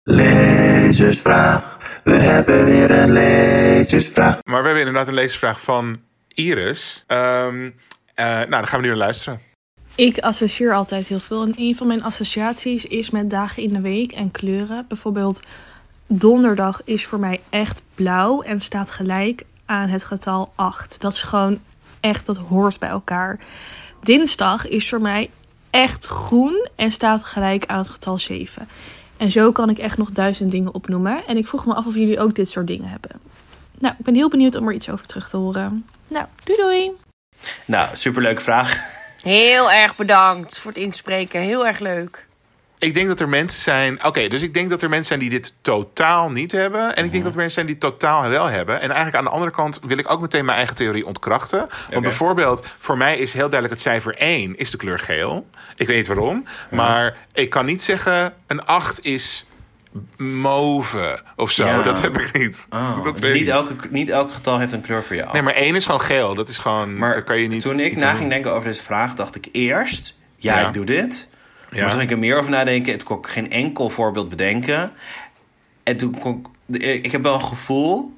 Lezersvraag. 0.03 1.76
We 2.07 2.13
hebben 2.13 2.65
weer 2.65 2.91
een 2.91 3.11
lezersvraag. 3.11 4.37
Maar 4.43 4.61
we 4.61 4.65
hebben 4.67 4.85
inderdaad 4.85 5.07
een 5.07 5.13
lezersvraag 5.13 5.61
van 5.61 5.99
Iris. 6.27 7.03
Ehm, 7.07 7.69
eh, 8.13 8.25
nou, 8.25 8.49
dan 8.49 8.67
gaan 8.67 8.79
we 8.79 8.85
nu 8.85 8.91
naar 8.91 8.97
luisteren. 8.97 9.39
Ik 9.95 10.19
associeer 10.19 10.73
altijd 10.73 11.07
heel 11.07 11.19
veel. 11.19 11.43
En 11.43 11.53
een 11.57 11.75
van 11.75 11.87
mijn 11.87 12.03
associaties 12.03 12.85
is 12.85 13.09
met 13.09 13.29
dagen 13.29 13.63
in 13.63 13.73
de 13.73 13.81
week 13.81 14.11
en 14.11 14.31
kleuren. 14.31 14.85
Bijvoorbeeld 14.87 15.39
donderdag 16.05 16.81
is 16.85 17.05
voor 17.05 17.19
mij 17.19 17.41
echt 17.49 17.81
blauw 17.95 18.41
en 18.41 18.61
staat 18.61 18.91
gelijk 18.91 19.43
aan 19.65 19.89
het 19.89 20.03
getal 20.03 20.51
8. 20.55 21.01
Dat 21.01 21.13
is 21.13 21.21
gewoon 21.21 21.59
echt, 21.99 22.25
dat 22.25 22.37
hoort 22.37 22.79
bij 22.79 22.89
elkaar. 22.89 23.39
Dinsdag 24.01 24.67
is 24.67 24.89
voor 24.89 25.01
mij 25.01 25.29
echt 25.69 26.05
groen 26.05 26.67
en 26.75 26.91
staat 26.91 27.23
gelijk 27.23 27.65
aan 27.65 27.77
het 27.77 27.89
getal 27.89 28.19
7. 28.19 28.67
En 29.17 29.31
zo 29.31 29.51
kan 29.51 29.69
ik 29.69 29.77
echt 29.77 29.97
nog 29.97 30.11
duizend 30.11 30.51
dingen 30.51 30.73
opnoemen. 30.73 31.27
En 31.27 31.37
ik 31.37 31.47
vroeg 31.47 31.65
me 31.65 31.73
af 31.73 31.85
of 31.85 31.93
jullie 31.93 32.19
ook 32.19 32.35
dit 32.35 32.49
soort 32.49 32.67
dingen 32.67 32.89
hebben. 32.89 33.11
Nou, 33.79 33.95
ik 33.99 34.05
ben 34.05 34.15
heel 34.15 34.29
benieuwd 34.29 34.55
om 34.55 34.67
er 34.67 34.73
iets 34.73 34.89
over 34.89 35.05
terug 35.05 35.29
te 35.29 35.37
horen. 35.37 35.85
Nou, 36.07 36.25
doei 36.43 36.59
doei! 36.59 36.91
Nou, 37.65 37.89
superleuke 37.93 38.41
vraag. 38.41 38.95
Heel 39.21 39.71
erg 39.71 39.95
bedankt 39.95 40.57
voor 40.57 40.71
het 40.71 40.79
inspreken. 40.79 41.41
Heel 41.41 41.67
erg 41.67 41.79
leuk. 41.79 42.26
Ik 42.79 42.93
denk 42.93 43.07
dat 43.07 43.19
er 43.19 43.29
mensen 43.29 43.61
zijn. 43.61 44.05
Oké, 44.05 44.27
dus 44.27 44.41
ik 44.41 44.53
denk 44.53 44.69
dat 44.69 44.81
er 44.81 44.89
mensen 44.89 45.05
zijn 45.07 45.19
die 45.19 45.29
dit 45.29 45.53
totaal 45.61 46.31
niet 46.31 46.51
hebben. 46.51 46.95
En 46.95 47.05
ik 47.05 47.11
denk 47.11 47.23
dat 47.23 47.31
er 47.31 47.37
mensen 47.37 47.55
zijn 47.55 47.65
die 47.65 47.75
het 47.75 47.83
totaal 47.83 48.29
wel 48.29 48.45
hebben. 48.45 48.75
En 48.75 48.87
eigenlijk 48.87 49.15
aan 49.15 49.23
de 49.23 49.29
andere 49.29 49.51
kant 49.51 49.79
wil 49.83 49.97
ik 49.97 50.11
ook 50.11 50.21
meteen 50.21 50.45
mijn 50.45 50.57
eigen 50.57 50.75
theorie 50.75 51.05
ontkrachten. 51.05 51.67
Want 51.89 52.03
bijvoorbeeld, 52.03 52.65
voor 52.79 52.97
mij 52.97 53.17
is 53.17 53.33
heel 53.33 53.49
duidelijk 53.49 53.73
het 53.73 53.81
cijfer 53.81 54.15
1 54.15 54.57
is 54.57 54.71
de 54.71 54.77
kleur 54.77 54.99
geel. 54.99 55.47
Ik 55.75 55.87
weet 55.87 55.97
niet 55.97 56.07
waarom. 56.07 56.43
Maar 56.71 57.17
ik 57.33 57.49
kan 57.49 57.65
niet 57.65 57.83
zeggen 57.83 58.33
een 58.47 58.65
8 58.65 59.03
is 59.05 59.45
mauve 60.17 61.19
of 61.35 61.51
zo. 61.51 61.65
Ja. 61.65 61.81
Dat 61.81 62.01
heb 62.01 62.17
ik 62.19 62.37
niet. 62.37 62.65
Oh, 62.69 63.03
dat 63.03 63.17
dus 63.17 63.39
niet 63.39 63.47
elke, 63.47 63.75
niet 63.89 64.09
elk 64.09 64.31
getal 64.31 64.59
heeft 64.59 64.71
een 64.73 64.81
kleur 64.81 65.03
voor 65.03 65.15
jou. 65.15 65.31
Nee, 65.31 65.41
maar 65.41 65.53
1 65.53 65.75
is 65.75 65.85
gewoon 65.85 66.01
geel. 66.01 66.35
Dat 66.35 66.49
is 66.49 66.57
gewoon. 66.57 66.97
Maar 66.97 67.13
daar 67.13 67.23
kan 67.23 67.39
je 67.39 67.47
niet. 67.47 67.61
toen 67.61 67.79
ik 67.79 67.95
na 67.95 68.13
ging 68.13 68.29
denken 68.29 68.51
over 68.51 68.67
deze 68.67 68.83
vraag, 68.83 69.13
dacht 69.13 69.35
ik 69.35 69.47
eerst... 69.51 70.15
Ja, 70.35 70.59
Ja. 70.59 70.67
ik 70.67 70.73
doe 70.73 70.85
dit. 70.85 71.27
Ja. 71.71 71.79
Maar 71.81 71.89
toen 71.89 71.99
ging 71.99 72.01
ik 72.01 72.11
er 72.11 72.17
meer 72.19 72.37
over 72.37 72.51
nadenken. 72.51 72.91
Het 72.91 73.03
kon 73.03 73.17
ik 73.17 73.27
geen 73.27 73.51
enkel 73.51 73.89
voorbeeld 73.89 74.29
bedenken. 74.29 74.91
En 75.83 75.97
toen 75.97 76.19
kon 76.19 76.45
ik... 76.71 76.81
Ik 76.83 77.11
heb 77.11 77.23
wel 77.23 77.33
een 77.33 77.41
gevoel 77.43 78.15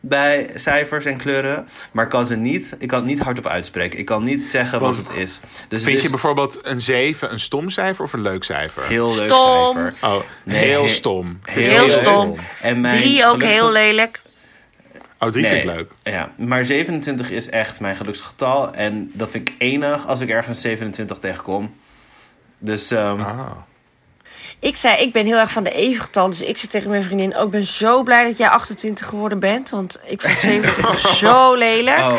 bij 0.00 0.50
cijfers 0.54 1.04
en 1.04 1.16
kleuren. 1.16 1.68
Maar 1.92 2.04
ik 2.04 2.10
kan 2.10 2.26
ze 2.26 2.36
niet, 2.36 2.74
ik 2.78 2.88
kan 2.88 2.98
het 2.98 3.08
niet 3.08 3.20
hardop 3.20 3.46
uitspreken. 3.46 3.98
Ik 3.98 4.04
kan 4.04 4.24
niet 4.24 4.48
zeggen 4.48 4.80
wat 4.80 4.96
het 4.96 5.10
is. 5.16 5.40
Dus 5.68 5.82
Vind 5.82 5.94
het 5.94 6.02
je 6.04 6.10
bijvoorbeeld 6.10 6.58
een 6.62 6.80
7 6.80 7.32
een 7.32 7.40
stom 7.40 7.70
cijfer 7.70 8.04
of 8.04 8.12
een 8.12 8.20
leuk 8.22 8.44
cijfer? 8.44 8.86
heel 8.86 9.14
leuk 9.16 9.28
Stom. 9.28 9.72
cijfer. 9.74 9.94
Oh, 10.02 10.20
Nee, 10.44 10.64
heel 10.64 10.82
he- 10.82 10.88
stom. 10.88 11.40
Heel 11.44 11.88
stom. 11.88 12.36
En 12.60 12.80
mijn 12.80 12.96
Drie 13.00 13.26
ook 13.26 13.42
heel 13.42 13.72
lelijk. 13.72 14.22
Oh, 15.18 15.28
drie 15.30 15.46
vind 15.46 15.58
ik 15.58 15.64
leuk. 15.64 15.90
Ja, 16.02 16.32
maar 16.36 16.64
27 16.64 17.30
is 17.30 17.48
echt 17.48 17.80
mijn 17.80 17.96
geluksgetal. 17.96 18.72
En 18.74 19.10
dat 19.14 19.30
vind 19.30 19.48
ik 19.48 19.54
enig 19.58 20.06
als 20.06 20.20
ik 20.20 20.28
ergens 20.28 20.60
27 20.60 21.18
tegenkom. 21.18 21.74
Dus 22.58 22.90
ehm, 22.90 23.20
Ah. 23.20 23.50
Ik 24.58 24.76
zei, 24.76 24.96
ik 25.02 25.12
ben 25.12 25.26
heel 25.26 25.38
erg 25.38 25.50
van 25.52 25.62
de 25.64 25.70
evengetal. 25.70 26.28
Dus 26.28 26.40
ik 26.40 26.56
zei 26.58 26.70
tegen 26.70 26.90
mijn 26.90 27.02
vriendin, 27.02 27.36
ook 27.36 27.44
ik 27.44 27.50
ben 27.50 27.66
zo 27.66 28.02
blij 28.02 28.24
dat 28.24 28.36
jij 28.38 28.48
28 28.48 29.06
geworden 29.06 29.38
bent. 29.38 29.70
Want 29.70 30.00
ik 30.04 30.20
vind 30.20 30.40
27 30.40 30.98
zo 31.16 31.54
lelijk. 31.54 31.98
oh, 31.98 32.18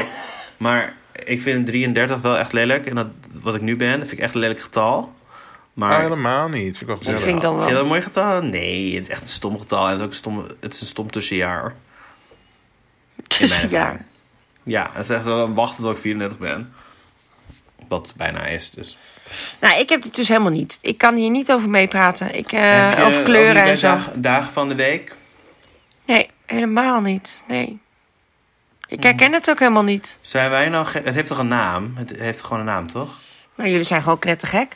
maar 0.57 0.95
ik 1.25 1.41
vind 1.41 1.65
33 1.65 2.21
wel 2.21 2.37
echt 2.37 2.53
lelijk. 2.53 2.85
En 2.85 2.95
dat, 2.95 3.07
wat 3.41 3.55
ik 3.55 3.61
nu 3.61 3.75
ben, 3.75 3.91
dat 3.99 4.07
vind 4.07 4.11
ik 4.11 4.19
echt 4.19 4.33
een 4.33 4.39
lelijk 4.39 4.59
getal. 4.61 5.15
Maar 5.73 5.91
Oh, 5.95 6.01
helemaal 6.03 6.47
niet. 6.49 6.77
Vind 6.77 6.81
ik 6.81 6.87
wel 6.87 6.95
Dat 6.95 7.05
gezellig. 7.05 7.23
vind 7.23 7.35
ik 7.35 7.41
dan 7.41 7.55
Vind 7.57 7.67
je 7.69 7.73
dat 7.75 7.83
wel. 7.83 7.83
een 7.83 7.87
mooi 7.87 8.01
getal? 8.01 8.41
Nee, 8.41 8.95
het 8.95 9.03
is 9.03 9.09
echt 9.13 9.21
een 9.21 9.27
stom 9.27 9.59
getal. 9.59 9.85
En 9.85 9.91
het 9.91 9.99
is 9.99 10.03
ook 10.05 10.09
een 10.11 10.15
stom, 10.15 10.45
het 10.59 10.73
is 10.73 10.81
een 10.81 10.87
stom 10.87 11.11
tussenjaar. 11.11 11.75
Tussenjaar. 13.27 14.05
Ja, 14.63 14.89
het 14.93 15.09
is 15.09 15.15
echt 15.15 15.25
wel 15.25 15.43
een 15.43 15.53
wachten 15.53 15.83
tot 15.83 15.91
ik 15.95 16.01
34 16.01 16.37
ben. 16.37 16.73
Wat 17.87 18.07
het 18.07 18.15
bijna 18.15 18.45
is, 18.45 18.69
dus. 18.69 18.97
Nou, 19.59 19.79
ik 19.79 19.89
heb 19.89 20.01
dit 20.01 20.15
dus 20.15 20.27
helemaal 20.27 20.51
niet. 20.51 20.77
Ik 20.81 20.97
kan 20.97 21.15
hier 21.15 21.29
niet 21.29 21.51
over 21.51 21.69
meepraten. 21.69 22.35
Ik, 22.37 22.51
eh, 22.51 22.61
Heb 22.89 22.97
je 22.97 23.03
over 23.03 23.19
ook 23.19 23.25
kleuren 23.25 23.63
en 23.63 23.77
zo. 23.77 23.87
dag- 23.87 24.09
dagen 24.15 24.53
van 24.53 24.69
de 24.69 24.75
week? 24.75 25.15
Nee, 26.05 26.29
helemaal 26.45 27.01
niet. 27.01 27.43
Nee. 27.47 27.79
Ik 28.87 29.03
herken 29.03 29.33
het 29.33 29.49
ook 29.49 29.59
helemaal 29.59 29.83
niet. 29.83 30.17
Zijn 30.21 30.49
wij 30.49 30.69
nou... 30.69 30.87
Het 30.91 31.13
heeft 31.15 31.27
toch 31.27 31.37
een 31.37 31.47
naam? 31.47 31.93
Het 31.95 32.13
heeft 32.19 32.41
gewoon 32.41 32.59
een 32.59 32.65
naam, 32.65 32.87
toch? 32.91 33.09
Maar 33.55 33.67
jullie 33.67 33.83
zijn 33.83 34.01
gewoon 34.01 34.19
knettergek. 34.19 34.71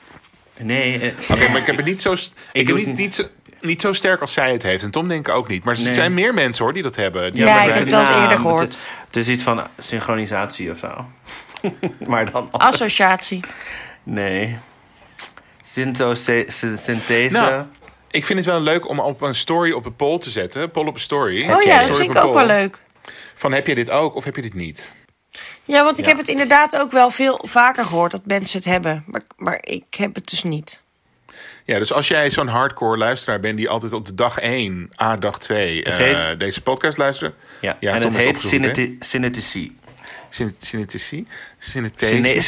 Nee, 0.57 0.99
eh, 0.99 1.11
Oké, 1.31 1.47
maar 1.49 1.59
ik 1.59 1.65
heb 1.65 1.75
het 1.77 1.85
niet 1.85 2.01
zo, 2.01 2.13
ik 2.13 2.19
doe 2.67 2.77
heb 2.77 2.85
het 2.85 2.85
niet, 2.85 2.97
niet, 2.97 3.15
zo, 3.15 3.23
niet 3.61 3.81
zo 3.81 3.93
sterk 3.93 4.21
als 4.21 4.33
zij 4.33 4.51
het 4.51 4.63
heeft. 4.63 4.83
En 4.83 4.91
Tom 4.91 5.07
denk 5.07 5.27
ik 5.27 5.33
ook 5.33 5.47
niet. 5.47 5.63
Maar 5.63 5.75
er 5.75 5.83
Nee. 5.83 5.93
zijn 5.93 6.13
meer 6.13 6.33
mensen 6.33 6.63
hoor 6.63 6.73
die 6.73 6.83
dat 6.83 6.95
hebben. 6.95 7.31
Die 7.31 7.41
Ja, 7.41 7.47
hebben 7.47 7.63
ik 7.67 7.73
heb 7.73 7.83
het 7.83 7.91
wel 7.91 8.01
eens 8.01 8.21
eerder 8.21 8.37
gehoord. 8.37 8.61
Het, 8.73 8.77
het 9.07 9.15
is 9.17 9.27
iets 9.27 9.43
van 9.43 9.67
synchronisatie 9.79 10.71
of 10.71 10.77
zo. 10.77 11.05
maar 12.07 12.31
dan... 12.31 12.47
Associatie. 12.51 13.39
Nee. 14.03 14.57
Syntosynthese. 15.63 17.29
Nou, 17.37 17.63
Ik 18.11 18.25
vind 18.25 18.39
het 18.39 18.47
wel 18.47 18.61
leuk 18.61 18.89
om 18.89 18.99
op 18.99 19.21
een 19.21 19.35
story 19.35 19.71
op 19.71 19.85
een 19.85 19.95
poll 19.95 20.17
te 20.19 20.29
zetten. 20.29 20.71
Poll 20.71 20.87
op 20.87 20.93
een 20.93 20.99
story. 20.99 21.49
Oh 21.51 21.61
ja, 21.61 21.79
dat 21.87 21.97
vind 21.97 22.15
ik 22.15 22.23
ook 22.23 22.33
wel 22.33 22.45
leuk. 22.45 22.81
Van 23.35 23.51
heb 23.53 23.67
je 23.67 23.75
dit 23.75 23.89
ook 23.89 24.15
of 24.15 24.23
heb 24.23 24.35
je 24.35 24.41
dit 24.41 24.53
niet? 24.53 24.93
Ja, 25.63 25.83
want 25.83 25.97
ik 25.97 26.03
Ja. 26.03 26.09
heb 26.09 26.19
het 26.19 26.27
inderdaad 26.27 26.75
ook 26.77 26.91
wel 26.91 27.09
veel 27.09 27.39
vaker 27.47 27.85
gehoord 27.85 28.11
dat 28.11 28.21
mensen 28.25 28.57
het 28.57 28.67
hebben. 28.67 29.03
Maar, 29.07 29.21
maar 29.37 29.57
ik 29.61 29.83
heb 29.97 30.15
het 30.15 30.29
dus 30.29 30.43
niet. 30.43 30.83
Ja, 31.65 31.77
dus 31.77 31.93
als 31.93 32.07
jij 32.07 32.29
zo'n 32.31 32.47
hardcore 32.47 32.97
luisteraar 32.97 33.39
bent 33.39 33.57
die 33.57 33.69
altijd 33.69 33.93
op 33.93 34.05
de 34.05 34.15
dag 34.15 34.39
1, 34.39 34.89
A 35.01 35.17
dag 35.17 35.39
2 35.39 35.77
Het 35.77 35.87
eh, 35.87 35.97
heet- 35.97 36.39
deze 36.39 36.61
podcast 36.61 36.97
luistert. 36.97 37.35
ja. 37.61 37.77
Ja, 37.79 37.93
en 37.93 37.99
Tom 38.01 38.15
het 38.15 38.23
heeft 38.25 38.41
heet 38.41 38.51
opgezocht, 38.51 39.80
Synesthesie? 40.59 41.27
Synesthesie. 41.59 42.41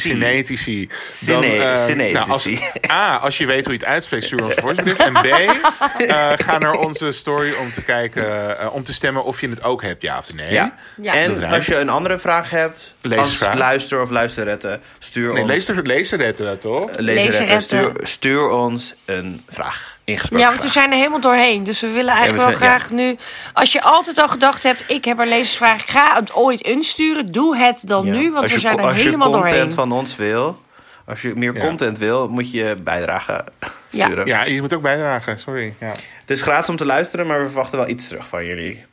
Synetici. 0.00 0.88
Syne- 1.12 1.46
eh, 1.56 1.84
synetici. 1.84 2.12
nou, 2.12 2.30
als, 2.30 2.48
A, 2.90 3.16
als 3.16 3.38
je 3.38 3.46
weet 3.46 3.64
hoe 3.64 3.72
je 3.72 3.78
het 3.78 3.88
uitspreekt, 3.88 4.24
stuur 4.24 4.42
ons 4.44 4.54
een 4.56 4.62
voicebericht. 4.62 5.00
En 5.00 5.12
B, 5.12 5.24
eh, 5.26 6.32
ga 6.36 6.58
naar 6.58 6.74
onze 6.74 7.12
story 7.12 7.52
om 7.52 7.72
te 7.72 7.82
kijken, 7.82 8.58
eh, 8.58 8.74
om 8.74 8.82
te 8.82 8.92
stemmen 8.92 9.24
of 9.24 9.40
je 9.40 9.48
het 9.48 9.62
ook 9.62 9.82
hebt, 9.82 10.02
ja 10.02 10.18
of 10.18 10.34
nee. 10.34 10.52
Ja. 10.52 10.74
Ja. 11.02 11.26
Dat 11.26 11.38
En 11.38 11.44
als 11.50 11.66
je 11.66 11.76
een 11.76 11.88
andere 11.88 12.18
vraag 12.18 12.50
hebt, 12.50 12.94
als 13.16 13.38
luister 13.54 14.02
of 14.02 14.10
luisterrette, 14.10 14.80
stuur 14.98 15.32
Nee, 15.32 15.42
ons... 15.42 15.50
er, 15.50 15.76
er 16.12 16.26
het, 16.26 16.40
eh, 16.40 16.50
toch? 16.50 16.80
lezeretten, 16.96 17.04
Lezeretten. 17.04 17.62
stuur, 17.62 17.92
stuur 18.02 18.48
ons 18.48 18.94
een 19.04 19.42
vraag. 19.48 19.98
Ingesproken 20.04 20.44
Ja, 20.46 20.50
want 20.52 20.62
we 20.62 20.68
zijn 20.70 20.90
er 20.90 20.96
helemaal 20.96 21.20
doorheen. 21.20 21.64
Dus 21.64 21.80
we 21.80 21.88
willen 21.90 22.14
eigenlijk 22.14 22.42
Ja, 22.48 22.52
we 22.52 22.58
wel 22.58 22.68
graag 22.68 22.90
nu... 22.90 23.16
Als 23.52 23.72
je 23.72 23.82
altijd 23.82 24.18
al 24.18 24.28
gedacht 24.28 24.62
hebt, 24.62 24.82
ik 24.86 25.04
heb 25.04 25.18
een 25.18 25.28
lezersvraag, 25.28 25.82
ik 25.82 25.90
ga 25.90 26.14
het 26.16 26.32
ooit 26.34 26.60
insturen. 26.60 27.30
Doe 27.32 27.56
het 27.56 27.82
dan 27.86 28.06
Ja. 28.06 28.12
nu, 28.12 28.30
want 28.30 28.42
Als 28.42 28.50
we 28.50 28.54
je- 28.56 28.60
zijn 28.60 28.78
er 28.78 28.84
als 28.84 28.96
helemaal 28.96 29.28
je 29.28 29.34
content 29.34 29.54
doorheen. 29.56 29.72
van 29.72 29.92
ons 29.92 30.16
wil, 30.16 30.60
als 31.06 31.22
je 31.22 31.32
meer 31.34 31.54
Ja. 31.54 31.60
content 31.60 31.98
wil, 31.98 32.28
moet 32.28 32.50
je 32.50 32.76
bijdragen 32.84 33.44
Ja. 33.90 34.04
sturen. 34.04 34.26
Ja, 34.26 34.44
je 34.44 34.60
moet 34.60 34.72
ook 34.74 34.82
bijdragen, 34.82 35.38
sorry. 35.38 35.74
Ja. 35.80 35.86
Het 36.20 36.30
is 36.30 36.42
gratis 36.42 36.68
om 36.68 36.76
te 36.76 36.86
luisteren, 36.86 37.26
maar 37.26 37.38
we 37.40 37.46
verwachten 37.46 37.78
wel 37.78 37.88
iets 37.88 38.08
terug 38.08 38.26
van 38.26 38.44
jullie. 38.46 38.84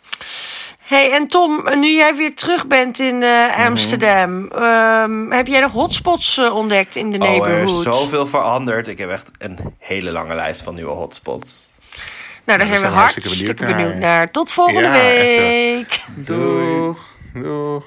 Hey, 0.87 1.11
en 1.11 1.27
Tom, 1.27 1.65
nu 1.79 1.91
jij 1.95 2.15
weer 2.15 2.35
terug 2.35 2.67
bent 2.67 2.99
in 2.99 3.23
eh, 3.23 3.65
Amsterdam... 3.65 4.47
ehm, 4.51 5.31
heb 5.31 5.47
jij 5.47 5.59
nog 5.59 5.71
hotspots 5.71 6.37
eh, 6.37 6.55
ontdekt 6.55 6.95
in 6.95 7.11
de 7.11 7.17
Oh, 7.17 7.23
er 7.27 7.33
is 7.33 7.39
neighborhood? 7.39 7.83
zoveel 7.95 8.27
veranderd. 8.27 8.87
Ik 8.87 8.97
heb 8.97 9.09
echt 9.09 9.31
een 9.37 9.57
hele 9.77 10.11
lange 10.11 10.35
lijst 10.35 10.61
van 10.61 10.75
nieuwe 10.75 10.91
hotspots. 10.93 11.65
Nou, 12.43 12.59
daar 12.59 12.67
we 12.67 12.77
zijn 12.77 12.91
we 12.91 12.97
hartstikke 12.97 13.27
hartstikke 13.27 13.65
benieuwd 13.65 13.77
benieuwd 13.77 13.99
naar. 13.99 14.31
Tot 14.31 14.51
volgende 14.51 14.81
Ja, 14.81 14.91
week. 14.91 16.03
Doeg. 16.15 17.05
Doeg. 17.33 17.83